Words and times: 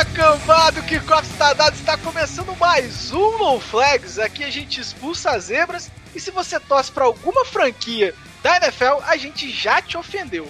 Fala, 0.00 0.04
cambado! 0.14 0.82
Que 0.84 0.98
copo 1.00 1.22
está 1.22 1.52
dado? 1.52 1.74
Está 1.74 1.96
começando 1.98 2.56
mais 2.56 3.12
um 3.12 3.36
No 3.36 3.60
Flags. 3.60 4.18
Aqui 4.18 4.44
a 4.44 4.50
gente 4.50 4.80
expulsa 4.80 5.32
as 5.32 5.44
zebras 5.44 5.90
e 6.14 6.20
se 6.20 6.30
você 6.30 6.58
torce 6.58 6.90
para 6.90 7.04
alguma 7.04 7.44
franquia 7.44 8.14
da 8.42 8.56
NFL, 8.56 9.02
a 9.06 9.16
gente 9.18 9.50
já 9.50 9.82
te 9.82 9.98
ofendeu. 9.98 10.48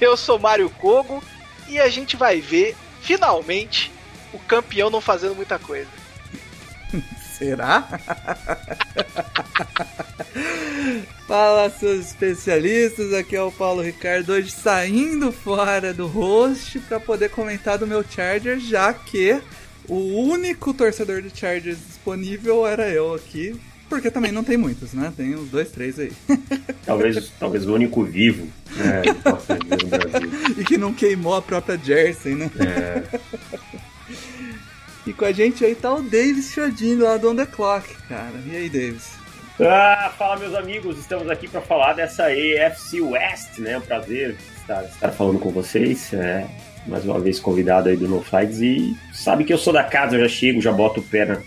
Eu 0.00 0.16
sou 0.16 0.38
Mário 0.38 0.70
Kogo 0.70 1.22
e 1.66 1.80
a 1.80 1.88
gente 1.88 2.16
vai 2.16 2.40
ver, 2.40 2.76
finalmente, 3.00 3.90
o 4.32 4.38
campeão 4.38 4.90
não 4.90 5.00
fazendo 5.00 5.34
muita 5.34 5.58
coisa. 5.58 5.90
Será? 7.44 7.86
Fala, 11.28 11.68
seus 11.68 12.06
especialistas. 12.06 13.12
Aqui 13.12 13.36
é 13.36 13.42
o 13.42 13.52
Paulo 13.52 13.82
Ricardo. 13.82 14.32
Hoje 14.32 14.50
saindo 14.50 15.30
fora 15.30 15.92
do 15.92 16.06
host 16.06 16.78
para 16.80 16.98
poder 16.98 17.28
comentar 17.28 17.76
do 17.76 17.86
meu 17.86 18.02
Charger, 18.02 18.58
já 18.58 18.94
que 18.94 19.38
o 19.86 20.22
único 20.22 20.72
torcedor 20.72 21.20
de 21.20 21.38
Chargers 21.38 21.76
disponível 21.86 22.66
era 22.66 22.88
eu 22.88 23.12
aqui. 23.12 23.54
Porque 23.90 24.10
também 24.10 24.32
não 24.32 24.42
tem 24.42 24.56
muitos, 24.56 24.94
né? 24.94 25.12
Tem 25.14 25.36
uns 25.36 25.50
dois, 25.50 25.70
três 25.70 25.98
aí. 25.98 26.12
Talvez, 26.86 27.30
talvez 27.38 27.66
o 27.66 27.74
único 27.74 28.02
vivo 28.02 28.48
né, 28.74 29.02
no 29.82 29.88
Brasil. 29.88 30.30
e 30.56 30.64
que 30.64 30.78
não 30.78 30.94
queimou 30.94 31.34
a 31.34 31.42
própria 31.42 31.76
Jersey, 31.76 32.34
né? 32.34 32.50
É, 32.58 33.02
E 35.06 35.12
com 35.12 35.24
a 35.24 35.32
gente 35.32 35.64
aí 35.64 35.74
tá 35.74 35.92
o 35.92 36.02
Davis 36.02 36.50
Chodinho 36.52 37.02
lá 37.04 37.16
do 37.16 37.30
On 37.30 37.36
The 37.36 37.46
Clock, 37.46 37.94
cara. 38.08 38.32
E 38.46 38.56
aí, 38.56 38.68
Davis? 38.70 39.12
Ah, 39.60 40.12
fala 40.18 40.36
meus 40.38 40.54
amigos, 40.54 40.98
estamos 40.98 41.28
aqui 41.30 41.46
para 41.46 41.60
falar 41.60 41.92
dessa 41.92 42.24
AFC 42.26 43.00
West, 43.00 43.58
né? 43.58 43.72
É 43.72 43.78
um 43.78 43.82
prazer 43.82 44.36
estar, 44.60 44.82
estar 44.84 45.10
falando 45.12 45.38
com 45.38 45.50
vocês. 45.50 46.12
É, 46.14 46.46
mais 46.86 47.04
uma 47.04 47.20
vez 47.20 47.38
convidado 47.38 47.88
aí 47.88 47.96
do 47.96 48.08
No 48.08 48.22
Flags 48.22 48.60
e 48.60 48.96
sabe 49.12 49.44
que 49.44 49.52
eu 49.52 49.58
sou 49.58 49.72
da 49.72 49.84
casa, 49.84 50.16
eu 50.16 50.20
já 50.22 50.28
chego, 50.28 50.60
já 50.60 50.72
boto 50.72 51.00
o 51.00 51.02
pé 51.04 51.24
na, 51.26 51.38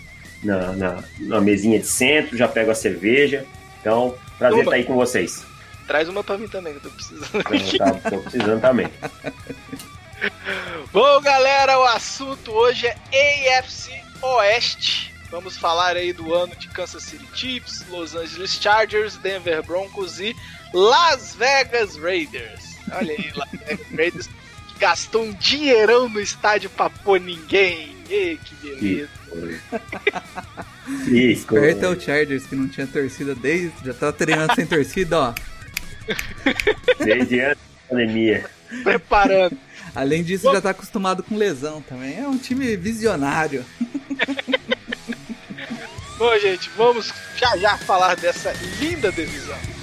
na, 0.42 0.72
na- 0.72 1.04
na 1.20 1.40
mesinha 1.40 1.78
de 1.78 1.86
centro, 1.86 2.36
já 2.36 2.48
pego 2.48 2.70
a 2.70 2.74
cerveja. 2.74 3.44
Então, 3.80 4.14
prazer 4.38 4.60
estar 4.60 4.74
aí 4.76 4.84
com 4.84 4.94
vocês. 4.94 5.44
Traz 5.86 6.08
uma 6.08 6.22
pra 6.22 6.38
mim 6.38 6.48
também, 6.48 6.74
que 6.74 6.86
eu 6.86 6.90
tô 6.90 6.96
precisando. 6.96 7.28
Eu 7.34 7.78
tá, 7.78 8.10
tô 8.10 8.18
precisando 8.22 8.60
também. 8.60 8.88
Bom, 10.92 11.20
galera, 11.20 11.78
o 11.78 11.84
assunto 11.84 12.52
hoje 12.52 12.86
é 13.12 13.58
AFC 13.58 13.92
Oeste. 14.22 15.12
Vamos 15.30 15.56
falar 15.56 15.96
aí 15.96 16.12
do 16.12 16.34
ano 16.34 16.54
de 16.56 16.68
Kansas 16.68 17.02
City 17.02 17.26
Chiefs, 17.34 17.84
Los 17.88 18.14
Angeles 18.14 18.52
Chargers, 18.52 19.16
Denver 19.18 19.62
Broncos 19.62 20.20
e 20.20 20.34
Las 20.72 21.34
Vegas 21.34 21.96
Raiders. 21.96 22.76
Olha 22.92 23.12
aí, 23.12 23.30
Las 23.34 23.50
Vegas 23.50 23.86
Raiders 23.94 24.26
que 24.26 24.78
gastou 24.80 25.24
um 25.24 25.32
dinheirão 25.34 26.08
no 26.08 26.20
estádio 26.20 26.70
pra 26.70 26.88
pôr 26.88 27.20
ninguém. 27.20 27.96
Ê, 28.10 28.38
que 28.42 28.54
beleza. 28.54 29.10
Perto 31.46 31.84
é 31.84 31.88
o 31.88 32.00
Chargers, 32.00 32.46
que 32.46 32.56
não 32.56 32.66
tinha 32.66 32.86
torcida 32.86 33.34
desde. 33.34 33.74
Já 33.84 33.92
tá 33.92 34.10
treinando 34.10 34.54
sem 34.54 34.66
torcida, 34.66 35.18
ó. 35.18 35.34
desde 37.04 37.40
antes 37.40 37.58
da 37.58 37.88
pandemia. 37.90 38.48
Preparando. 38.82 39.58
Além 39.94 40.22
disso, 40.22 40.50
já 40.52 40.60
tá 40.60 40.70
acostumado 40.70 41.22
com 41.22 41.36
lesão 41.36 41.80
também. 41.82 42.18
É 42.18 42.26
um 42.26 42.38
time 42.38 42.76
visionário. 42.76 43.64
Bom, 46.18 46.36
gente, 46.38 46.68
vamos 46.76 47.12
já 47.36 47.56
já 47.56 47.78
falar 47.78 48.16
dessa 48.16 48.52
linda 48.80 49.12
divisão. 49.12 49.77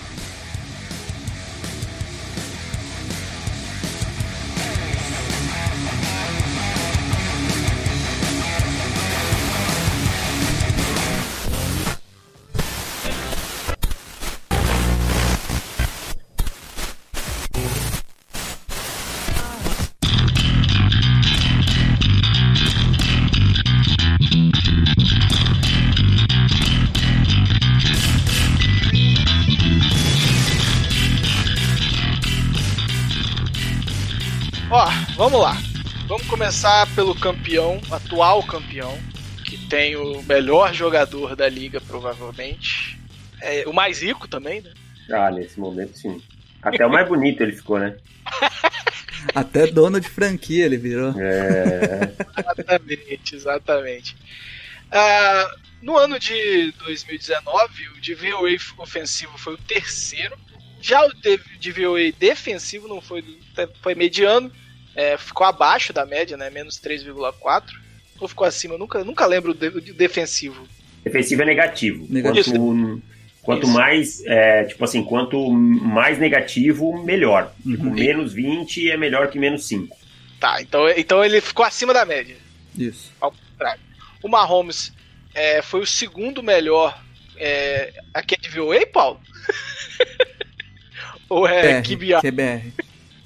Começar 36.46 36.88
pelo 36.94 37.20
campeão, 37.20 37.82
atual 37.90 38.46
campeão, 38.46 38.96
que 39.44 39.58
tem 39.68 39.96
o 39.96 40.22
melhor 40.22 40.72
jogador 40.76 41.36
da 41.36 41.50
liga, 41.50 41.82
provavelmente. 41.82 43.00
É, 43.42 43.64
o 43.68 43.74
mais 43.74 44.04
rico 44.04 44.28
também, 44.28 44.62
né? 44.62 44.72
Ah, 45.12 45.32
nesse 45.32 45.60
momento 45.60 45.98
sim. 45.98 46.22
Até 46.62 46.86
o 46.86 46.90
mais 46.92 47.08
bonito 47.08 47.42
ele 47.42 47.52
ficou, 47.52 47.80
né? 47.80 47.98
Até 49.34 49.66
dono 49.66 50.00
de 50.00 50.08
franquia 50.08 50.66
ele 50.66 50.78
virou. 50.78 51.20
É, 51.20 52.14
Exatamente, 52.38 53.36
exatamente. 53.36 54.16
Ah, 54.92 55.52
no 55.82 55.98
ano 55.98 56.20
de 56.20 56.72
2019, 56.74 57.88
o 57.90 58.02
DVOA 58.02 58.56
ofensivo 58.78 59.36
foi 59.36 59.56
o 59.56 59.58
terceiro. 59.58 60.38
Já 60.80 61.04
o 61.04 61.12
DVOA 61.60 62.12
defensivo 62.20 62.88
não 62.88 63.02
foi, 63.02 63.26
foi 63.82 63.96
mediano, 63.96 64.52
é, 64.96 65.18
ficou 65.18 65.46
abaixo 65.46 65.92
da 65.94 66.06
média, 66.06 66.38
né? 66.38 66.50
Menos 66.50 66.80
3,4. 66.80 67.64
Ou 68.20 68.28
ficou 68.28 68.48
acima, 68.48 68.76
eu 68.76 68.80
nunca, 68.80 69.04
nunca 69.04 69.26
lembro 69.26 69.52
o 69.52 69.54
de- 69.54 69.92
defensivo. 69.94 70.66
defensivo 71.04 71.42
é 71.42 71.46
negativo. 71.46 72.06
Negativo. 72.10 72.58
Quanto, 72.58 73.02
quanto 73.42 73.68
mais, 73.68 74.24
é, 74.26 74.64
tipo 74.64 74.84
assim, 74.86 75.04
quanto 75.04 75.52
mais 75.52 76.18
negativo, 76.18 77.04
melhor. 77.04 77.52
Tipo, 77.62 77.84
Uhum. 77.84 77.94
menos 77.94 78.34
20 78.34 78.90
é 78.90 78.96
melhor 78.98 79.30
que 79.30 79.38
menos 79.38 79.68
5. 79.68 79.96
Tá, 80.40 80.62
então, 80.62 80.90
então 80.90 81.24
ele 81.24 81.42
ficou 81.42 81.66
acima 81.66 81.94
da 81.94 82.06
média. 82.06 82.36
Isso. 82.78 83.12
O 84.24 84.28
Mahomes 84.30 84.92
é, 85.34 85.62
foi 85.62 85.82
o 85.82 85.86
segundo 85.86 86.42
melhor. 86.42 86.98
É, 87.38 87.94
aqui 88.14 88.36
é 88.36 88.38
DVOA, 88.38 88.88
Paulo? 88.88 89.20
Ou 91.30 91.48
é 91.48 91.82
QBR? 91.82 92.22
QBR. 92.22 92.74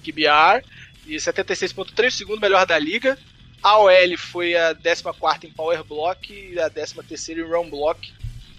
QBR 0.04 0.64
e 1.10 1.18
76.3, 1.18 2.08
o 2.08 2.12
segundo 2.12 2.42
melhor 2.42 2.66
da 2.66 2.78
liga. 2.78 3.18
A 3.62 3.78
OL 3.78 4.18
foi 4.18 4.56
a 4.56 4.74
14 4.76 5.48
em 5.48 5.52
Power 5.52 5.84
Block 5.84 6.32
e 6.34 6.60
a 6.60 6.70
13 6.70 6.96
em 7.34 7.42
Run 7.42 7.70
Block. 7.70 8.12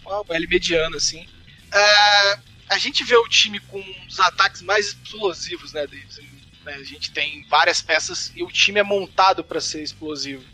Uma 0.04 0.18
OL 0.18 0.26
mediana, 0.48 0.96
assim. 0.96 1.26
Ah, 1.72 2.38
a 2.70 2.78
gente 2.78 3.04
vê 3.04 3.16
o 3.16 3.28
time 3.28 3.60
com 3.60 3.82
os 4.08 4.20
ataques 4.20 4.62
mais 4.62 4.88
explosivos, 4.88 5.72
né, 5.72 5.86
Davis? 5.86 6.20
Né, 6.64 6.74
A 6.74 6.84
gente 6.84 7.10
tem 7.12 7.46
várias 7.48 7.80
peças 7.80 8.32
e 8.36 8.42
o 8.42 8.48
time 8.48 8.80
é 8.80 8.82
montado 8.82 9.42
para 9.42 9.60
ser 9.60 9.82
explosivo. 9.82 10.44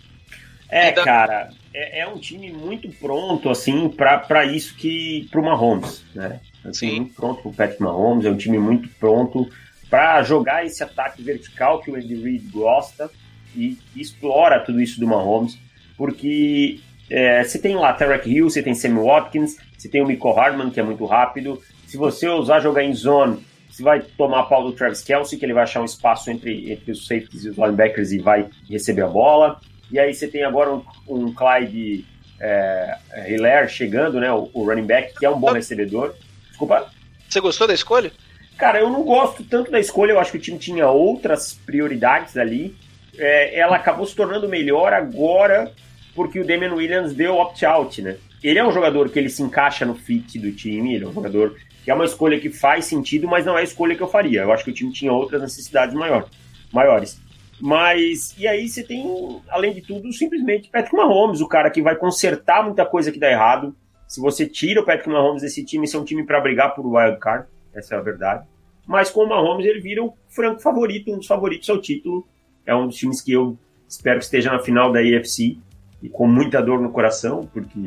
É, 0.69 0.89
Ainda- 0.89 1.05
cara, 1.05 1.51
é, 1.73 2.01
é 2.01 2.07
um 2.09 2.19
time 2.19 2.53
muito 2.53 2.89
pronto, 2.91 3.49
assim, 3.51 3.89
pra, 3.89 4.19
pra 4.19 4.45
isso 4.45 4.75
que. 4.75 5.29
pro 5.31 5.43
Mahomes, 5.43 6.03
né? 6.15 6.41
É 6.65 6.69
um 6.69 6.73
time 6.73 6.91
Sim. 6.93 7.01
muito 7.01 7.15
pronto 7.15 7.43
pro 7.43 7.53
Patrick 7.53 7.83
Mahomes, 7.83 8.27
é 8.27 8.31
um 8.31 8.37
time 8.37 8.59
muito 8.59 8.89
pronto 9.01 9.49
pra 9.89 10.23
jogar 10.23 10.65
esse 10.65 10.83
ataque 10.83 11.23
vertical 11.23 11.81
que 11.81 11.91
o 11.91 11.97
Andy 11.97 12.15
Reid 12.15 12.49
gosta 12.49 13.11
e 13.55 13.79
explora 13.95 14.61
tudo 14.61 14.81
isso 14.81 15.01
do 15.01 15.07
Mahomes, 15.07 15.59
porque 15.97 16.81
é, 17.09 17.43
você 17.43 17.59
tem 17.59 17.77
lá 17.77 17.93
Tarek 17.93 18.29
Hill, 18.29 18.51
você 18.51 18.63
tem 18.63 18.75
Sammy 18.75 19.01
Watkins, 19.01 19.57
você 19.77 19.89
tem 19.89 20.03
o 20.03 20.07
Miko 20.07 20.33
Hardman, 20.33 20.71
que 20.71 20.81
é 20.81 20.83
muito 20.83 21.05
rápido. 21.05 21.61
Se 21.87 21.97
você 21.97 22.27
ousar 22.29 22.61
jogar 22.61 22.83
em 22.83 22.93
zone, 22.93 23.45
você 23.71 23.83
vai 23.83 24.01
tomar 24.01 24.45
pau 24.45 24.65
do 24.65 24.73
Travis 24.73 25.03
Kelsey, 25.03 25.39
que 25.39 25.45
ele 25.45 25.53
vai 25.53 25.63
achar 25.63 25.81
um 25.81 25.85
espaço 25.85 26.31
entre, 26.31 26.73
entre 26.73 26.93
os 26.93 27.07
safeties 27.07 27.45
e 27.45 27.51
os 27.51 27.57
linebackers 27.57 28.11
e 28.11 28.19
vai 28.19 28.49
receber 28.69 29.03
a 29.03 29.09
bola. 29.09 29.61
E 29.91 29.99
aí 29.99 30.13
você 30.13 30.27
tem 30.27 30.43
agora 30.43 30.75
um, 30.75 30.83
um 31.09 31.33
Clyde 31.33 32.05
é, 32.41 33.67
chegando, 33.69 34.21
né? 34.21 34.33
O, 34.33 34.51
o 34.53 34.65
running 34.65 34.87
back, 34.87 35.15
que 35.19 35.25
é 35.25 35.31
um 35.31 35.39
bom 35.39 35.53
recebedor. 35.53 36.15
Desculpa. 36.49 36.91
Você 37.29 37.41
gostou 37.41 37.67
da 37.67 37.75
escolha? 37.75 38.11
Cara, 38.57 38.81
eu 38.81 38.89
não 38.89 39.03
gosto 39.03 39.45
tanto 39.45 39.71
da 39.71 39.79
escolha, 39.79 40.13
eu 40.13 40.19
acho 40.19 40.33
que 40.33 40.39
o 40.39 40.41
time 40.41 40.59
tinha 40.59 40.89
outras 40.89 41.55
prioridades 41.55 42.37
ali. 42.37 42.75
É, 43.19 43.59
ela 43.59 43.77
acabou 43.77 44.07
se 44.07 44.15
tornando 44.15 44.49
melhor 44.49 44.93
agora 44.93 45.73
porque 46.15 46.41
o 46.41 46.47
Damian 46.47 46.75
Williams 46.75 47.15
deu 47.15 47.37
opt-out, 47.37 48.01
né? 48.01 48.17
Ele 48.43 48.59
é 48.59 48.67
um 48.67 48.73
jogador 48.73 49.11
que 49.11 49.19
ele 49.19 49.29
se 49.29 49.43
encaixa 49.43 49.85
no 49.85 49.95
fit 49.95 50.39
do 50.39 50.51
time, 50.53 50.95
ele 50.95 51.05
é 51.05 51.09
um 51.09 51.13
jogador 51.13 51.57
que 51.85 51.91
é 51.91 51.95
uma 51.95 52.05
escolha 52.05 52.41
que 52.41 52.51
faz 52.51 52.87
sentido, 52.87 53.29
mas 53.29 53.45
não 53.45 53.57
é 53.57 53.61
a 53.61 53.65
escolha 53.65 53.95
que 53.95 54.03
eu 54.03 54.09
faria. 54.09 54.43
Eu 54.43 54.53
acho 54.53 54.65
que 54.65 54.71
o 54.71 54.75
time 54.75 54.93
tinha 54.93 55.13
outras 55.13 55.41
necessidades 55.43 55.95
maior, 55.95 56.29
maiores. 56.73 57.21
Mas, 57.61 58.35
e 58.39 58.47
aí 58.47 58.69
você 58.69 58.83
tem, 58.83 59.41
além 59.49 59.73
de 59.73 59.83
tudo, 59.83 60.13
simplesmente 60.13 60.69
Patrick 60.69 60.95
Mahomes, 60.97 61.41
o 61.41 61.49
cara 61.49 61.71
que 61.71 61.81
vai 61.81 61.97
consertar 61.97 62.65
muita 62.65 62.85
coisa 62.85 63.13
que 63.13 63.19
dá 63.19 63.31
errado. 63.31 63.75
Se 64.07 64.21
você 64.21 64.47
tira 64.47 64.81
o 64.81 64.85
Patrick 64.85 65.09
Mahomes 65.09 65.43
desse 65.43 65.65
time, 65.65 65.85
isso 65.85 65.97
é 65.97 66.01
um 66.01 66.05
time 66.05 66.25
para 66.25 66.41
brigar 66.41 66.75
por 66.75 66.87
wild 66.87 67.19
card, 67.19 67.47
essa 67.77 67.95
é 67.95 67.99
a 67.99 68.03
verdade. 68.03 68.47
Mas 68.87 69.11
com 69.11 69.25
o 69.25 69.29
Mahomes 69.29 69.67
ele 69.67 69.81
vira 69.81 70.03
o 70.03 70.15
franco 70.29 70.61
favorito, 70.61 71.13
um 71.13 71.19
dos 71.19 71.27
favoritos 71.27 71.69
ao 71.69 71.81
título. 71.81 72.27
É 72.65 72.75
um 72.75 72.87
dos 72.87 72.97
times 72.97 73.21
que 73.21 73.33
eu 73.33 73.59
espero 73.89 74.19
que 74.19 74.25
esteja 74.25 74.51
na 74.51 74.59
final 74.59 74.93
da 74.93 75.01
AFC 75.01 75.59
e 76.03 76.09
com 76.09 76.27
muita 76.27 76.63
dor 76.63 76.81
no 76.81 76.91
coração, 76.91 77.49
porque. 77.53 77.79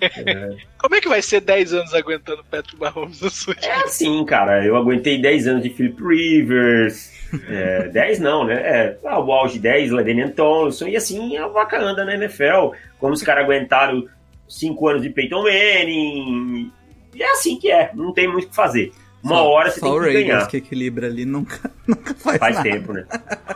É... 0.00 0.56
Como 0.78 0.94
é 0.94 1.00
que 1.00 1.08
vai 1.08 1.20
ser 1.20 1.40
10 1.40 1.74
anos 1.74 1.94
aguentando 1.94 2.44
Patrick 2.44 2.78
Mahomes 2.78 3.20
no 3.20 3.30
Sul? 3.30 3.54
É 3.60 3.72
assim, 3.84 4.24
cara. 4.24 4.64
Eu 4.64 4.76
aguentei 4.76 5.20
10 5.20 5.46
anos 5.48 5.62
de 5.62 5.70
Philip 5.70 6.02
Rivers. 6.02 7.12
É, 7.48 7.88
10 7.92 8.20
não, 8.20 8.44
né? 8.44 8.54
É, 8.54 8.98
ah, 9.04 9.20
o 9.20 9.32
auge 9.32 9.58
10, 9.58 9.90
Ladenian 9.90 10.30
Thompson. 10.30 10.86
E 10.86 10.96
assim 10.96 11.36
a 11.36 11.48
vaca 11.48 11.78
anda 11.78 12.04
na 12.04 12.14
NFL. 12.14 12.72
Como 12.98 13.12
os 13.12 13.22
caras 13.22 13.44
aguentaram 13.44 14.06
5 14.48 14.88
anos 14.88 15.02
de 15.02 15.10
Peyton 15.10 15.42
Manning. 15.42 16.72
E 17.14 17.22
é 17.22 17.30
assim 17.32 17.58
que 17.58 17.70
é. 17.70 17.90
Não 17.94 18.12
tem 18.12 18.28
muito 18.28 18.46
o 18.46 18.50
que 18.50 18.56
fazer. 18.56 18.92
Uma 19.26 19.36
só, 19.36 19.48
hora 19.48 19.70
você 19.70 19.80
tem 19.80 19.92
que 19.92 19.98
Raiders 19.98 20.26
ganhar. 20.26 20.46
que 20.46 20.56
equilibra 20.56 21.06
ali 21.08 21.24
nunca, 21.24 21.70
nunca 21.86 22.14
faz, 22.14 22.38
faz 22.38 22.56
nada. 22.56 22.70
tempo, 22.70 22.92
né? 22.92 23.06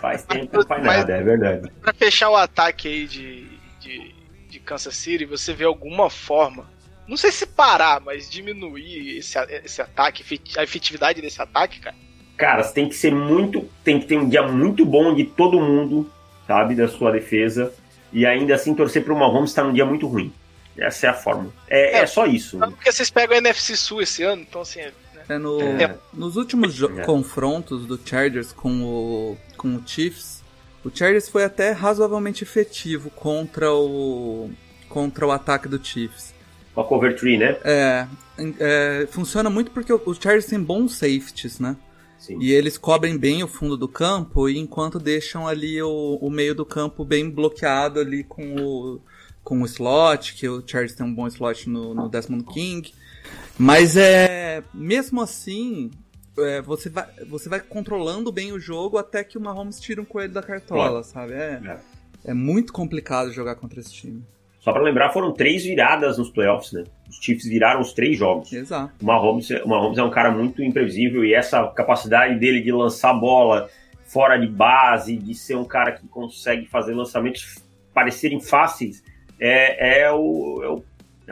Faz 0.01 0.25
tempo 0.25 0.57
não 0.57 0.67
faz 0.67 0.83
nada, 0.83 1.17
é 1.17 1.23
verdade. 1.23 1.71
Pra 1.81 1.93
fechar 1.93 2.31
o 2.31 2.37
ataque 2.37 2.89
aí 2.89 3.07
de, 3.07 3.47
de, 3.79 4.15
de 4.49 4.61
Kansas 4.61 4.97
City, 4.97 5.25
você 5.25 5.53
vê 5.55 5.65
alguma 5.65 6.11
forma, 6.11 6.69
não 7.07 7.17
sei 7.17 7.31
se 7.31 7.47
parar, 7.47 8.01
mas 8.01 8.29
diminuir 8.29 9.19
esse, 9.19 9.39
esse 9.65 9.81
ataque, 9.81 10.25
a 10.57 10.63
efetividade 10.65 11.21
desse 11.21 11.41
ataque, 11.41 11.81
cara? 11.81 11.97
Cara, 12.37 12.63
você 12.63 12.73
tem 12.73 12.89
que 12.89 12.95
ser 12.95 13.13
muito. 13.15 13.69
Tem 13.85 14.01
que 14.01 14.07
ter 14.07 14.19
um 14.19 14.29
dia 14.29 14.43
muito 14.43 14.85
bom 14.87 15.15
de 15.15 15.25
todo 15.25 15.61
mundo, 15.61 16.11
sabe, 16.47 16.75
da 16.75 16.89
sua 16.89 17.13
defesa. 17.13 17.73
E 18.13 18.25
ainda 18.25 18.55
assim 18.55 18.75
torcer 18.75 19.05
pro 19.05 19.15
Mahomes 19.15 19.51
estar 19.51 19.63
num 19.63 19.73
dia 19.73 19.85
muito 19.85 20.07
ruim. 20.07 20.33
Essa 20.79 21.09
é 21.09 21.11
a 21.11 21.15
forma. 21.15 21.53
É, 21.69 21.99
é, 21.99 22.03
é 22.03 22.07
só 22.07 22.27
isso. 22.27 22.59
Porque 22.59 22.91
vocês 22.91 23.11
pegam 23.11 23.37
a 23.37 23.39
NFC 23.39 23.77
Sul 23.77 24.01
esse 24.01 24.23
ano, 24.23 24.43
então 24.43 24.63
assim. 24.63 24.81
É 25.31 25.39
no, 25.39 25.61
é. 25.61 25.97
Nos 26.13 26.37
últimos 26.37 26.83
é. 26.83 27.05
confrontos 27.05 27.87
do 27.87 27.99
Chargers 28.05 28.53
com 28.53 28.83
o, 28.83 29.37
com 29.57 29.77
o 29.77 29.83
Chiefs, 29.87 30.43
o 30.85 30.91
Chargers 30.93 31.29
foi 31.29 31.45
até 31.45 31.73
razoavelmente 31.73 32.43
efetivo 32.43 33.11
contra 33.11 33.73
o, 33.73 34.51
contra 34.89 35.27
o 35.27 35.31
ataque 35.31 35.69
do 35.69 35.83
Chiefs. 35.83 36.35
A 36.77 36.83
cover 36.83 37.15
tree, 37.17 37.37
né? 37.37 37.57
É, 37.65 38.07
é 38.59 39.09
funciona 39.11 39.51
muito 39.51 39.71
porque 39.71 39.93
o, 39.93 40.01
o 40.05 40.15
Chargers 40.15 40.47
tem 40.47 40.61
bons 40.61 40.95
safeties, 40.97 41.61
né? 41.61 41.77
Sim. 42.19 42.39
E 42.41 42.53
eles 42.53 42.77
cobrem 42.77 43.17
bem 43.17 43.43
o 43.43 43.49
fundo 43.49 43.77
do 43.77 43.89
campo, 43.89 44.49
enquanto 44.49 44.99
deixam 44.99 45.49
ali 45.49 45.83
o, 45.83 46.19
o 46.21 46.31
meio 46.31 46.55
do 46.55 46.67
campo 46.67 47.03
bem 47.03 47.31
bloqueado 47.31 47.99
ali 47.99 48.25
com 48.25 48.57
o, 48.57 49.01
com 49.43 49.63
o 49.63 49.65
slot, 49.65 50.35
que 50.35 50.47
o 50.47 50.63
Chargers 50.67 50.95
tem 50.95 51.07
um 51.07 51.15
bom 51.15 51.27
slot 51.27 51.69
no, 51.69 51.95
no 51.95 52.09
Desmond 52.09 52.45
King. 52.45 52.93
Mas 53.59 53.97
é. 53.97 54.63
Mesmo 54.73 55.21
assim, 55.21 55.91
é, 56.39 56.61
você, 56.63 56.89
vai, 56.89 57.07
você 57.29 57.49
vai 57.49 57.61
controlando 57.61 58.33
bem 58.33 58.53
o 58.53 58.61
jogo 58.61 58.99
até 58.99 59.23
que 59.25 59.39
o 59.39 59.41
Mahomes 59.41 59.81
tira 59.81 60.01
um 60.01 60.05
coelho 60.05 60.33
da 60.33 60.43
cartola, 60.43 60.89
claro. 60.89 61.05
sabe? 61.05 61.33
É, 61.35 61.61
é, 61.65 61.81
é. 62.31 62.35
muito 62.35 62.73
complicado 62.73 63.33
jogar 63.33 63.57
contra 63.57 63.81
esse 63.81 63.93
time. 63.93 64.23
Só 64.61 64.73
para 64.73 64.83
lembrar, 64.83 65.11
foram 65.11 65.33
três 65.33 65.65
viradas 65.65 66.19
nos 66.19 66.29
playoffs, 66.29 66.73
né? 66.73 66.85
Os 67.09 67.17
Chiefs 67.17 67.47
viraram 67.47 67.81
os 67.81 67.95
três 67.95 68.19
jogos. 68.19 68.53
Exato. 68.53 68.93
O 69.01 69.07
Mahomes, 69.07 69.49
o 69.51 69.69
Mahomes 69.69 69.99
é 69.99 70.03
um 70.03 70.11
cara 70.11 70.31
muito 70.31 70.63
imprevisível 70.63 71.25
e 71.25 71.33
essa 71.33 71.67
capacidade 71.69 72.39
dele 72.39 72.61
de 72.61 72.71
lançar 72.71 73.15
bola 73.15 73.71
fora 74.05 74.37
de 74.37 74.47
base, 74.47 75.17
de 75.17 75.35
ser 75.35 75.57
um 75.57 75.65
cara 75.65 75.93
que 75.93 76.07
consegue 76.09 76.67
fazer 76.67 76.93
lançamentos 76.95 77.59
parecerem 77.95 78.41
fáceis, 78.41 79.03
é, 79.39 80.03
é, 80.03 80.13
o, 80.13 80.63
é 80.63 80.69
o 80.69 80.85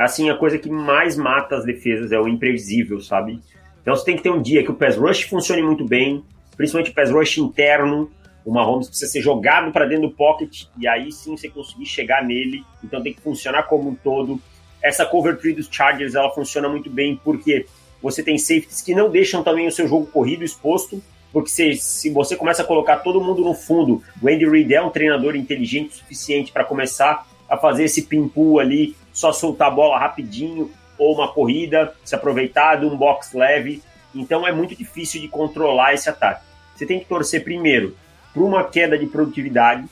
assim, 0.05 0.31
a 0.31 0.37
coisa 0.37 0.59
que 0.59 0.71
mais 0.71 1.17
mata 1.17 1.57
as 1.57 1.65
defesas 1.65 2.13
é 2.13 2.19
o 2.19 2.29
imprevisível, 2.29 3.01
sabe? 3.01 3.41
Então 3.83 3.95
você 3.97 4.05
tem 4.05 4.17
que 4.17 4.23
ter 4.23 4.31
um 4.31 4.41
dia 4.41 4.63
que 4.63 4.71
o 4.71 4.75
pass 4.75 4.97
rush 4.97 5.23
funcione 5.23 5.63
muito 5.63 5.85
bem, 5.85 6.23
principalmente 6.57 6.91
o 6.91 6.95
pass 6.95 7.11
rush 7.11 7.39
interno. 7.39 8.11
O 8.45 8.53
Mahomes 8.53 8.89
precisa 8.89 9.11
ser 9.11 9.21
jogado 9.21 9.73
para 9.73 9.87
dentro 9.87 10.09
do 10.09 10.15
pocket 10.15 10.65
e 10.79 10.89
aí 10.89 11.11
sim 11.13 11.37
você 11.37 11.49
conseguir 11.49 11.87
chegar 11.87 12.25
nele. 12.25 12.63
Então 12.83 13.03
tem 13.03 13.13
que 13.13 13.21
funcionar 13.21 13.65
como 13.65 13.91
um 13.91 13.95
todo. 13.95 14.41
Essa 14.83 15.05
cover 15.05 15.37
tree 15.37 15.53
dos 15.53 15.69
Chargers 15.71 16.15
ela 16.15 16.31
funciona 16.31 16.69
muito 16.69 16.89
bem 16.89 17.21
porque 17.23 17.67
você 18.01 18.23
tem 18.23 18.39
safeties 18.39 18.81
que 18.81 18.95
não 18.95 19.11
deixam 19.11 19.43
também 19.43 19.67
o 19.67 19.73
seu 19.73 19.89
jogo 19.89 20.07
corrido 20.07 20.45
exposto. 20.45 21.03
Porque 21.33 21.51
se, 21.51 21.75
se 21.75 22.11
você 22.11 22.37
começa 22.37 22.63
a 22.63 22.65
colocar 22.65 22.99
todo 22.99 23.21
mundo 23.21 23.43
no 23.43 23.53
fundo, 23.53 24.03
o 24.23 24.29
Andy 24.29 24.49
Reid 24.49 24.75
é 24.75 24.81
um 24.81 24.89
treinador 24.89 25.37
inteligente 25.37 25.91
o 25.91 25.95
suficiente 25.95 26.53
para 26.53 26.65
começar 26.65 27.27
a 27.49 27.57
fazer 27.57 27.85
esse 27.85 28.03
pin-pull 28.03 28.61
ali 28.61 28.95
só 29.19 29.33
soltar 29.33 29.67
a 29.67 29.71
bola 29.71 29.99
rapidinho, 29.99 30.71
ou 30.97 31.15
uma 31.15 31.33
corrida, 31.33 31.93
se 32.05 32.15
aproveitar 32.15 32.77
de 32.77 32.87
um 32.87 32.97
box 32.97 33.35
leve. 33.35 33.83
Então 34.15 34.47
é 34.47 34.53
muito 34.53 34.77
difícil 34.77 35.21
de 35.21 35.27
controlar 35.27 35.93
esse 35.93 36.09
ataque. 36.09 36.45
Você 36.75 36.87
tem 36.87 37.01
que 37.01 37.07
torcer 37.07 37.43
primeiro 37.43 37.97
para 38.33 38.43
uma 38.43 38.63
queda 38.63 38.97
de 38.97 39.07
produtividade 39.07 39.85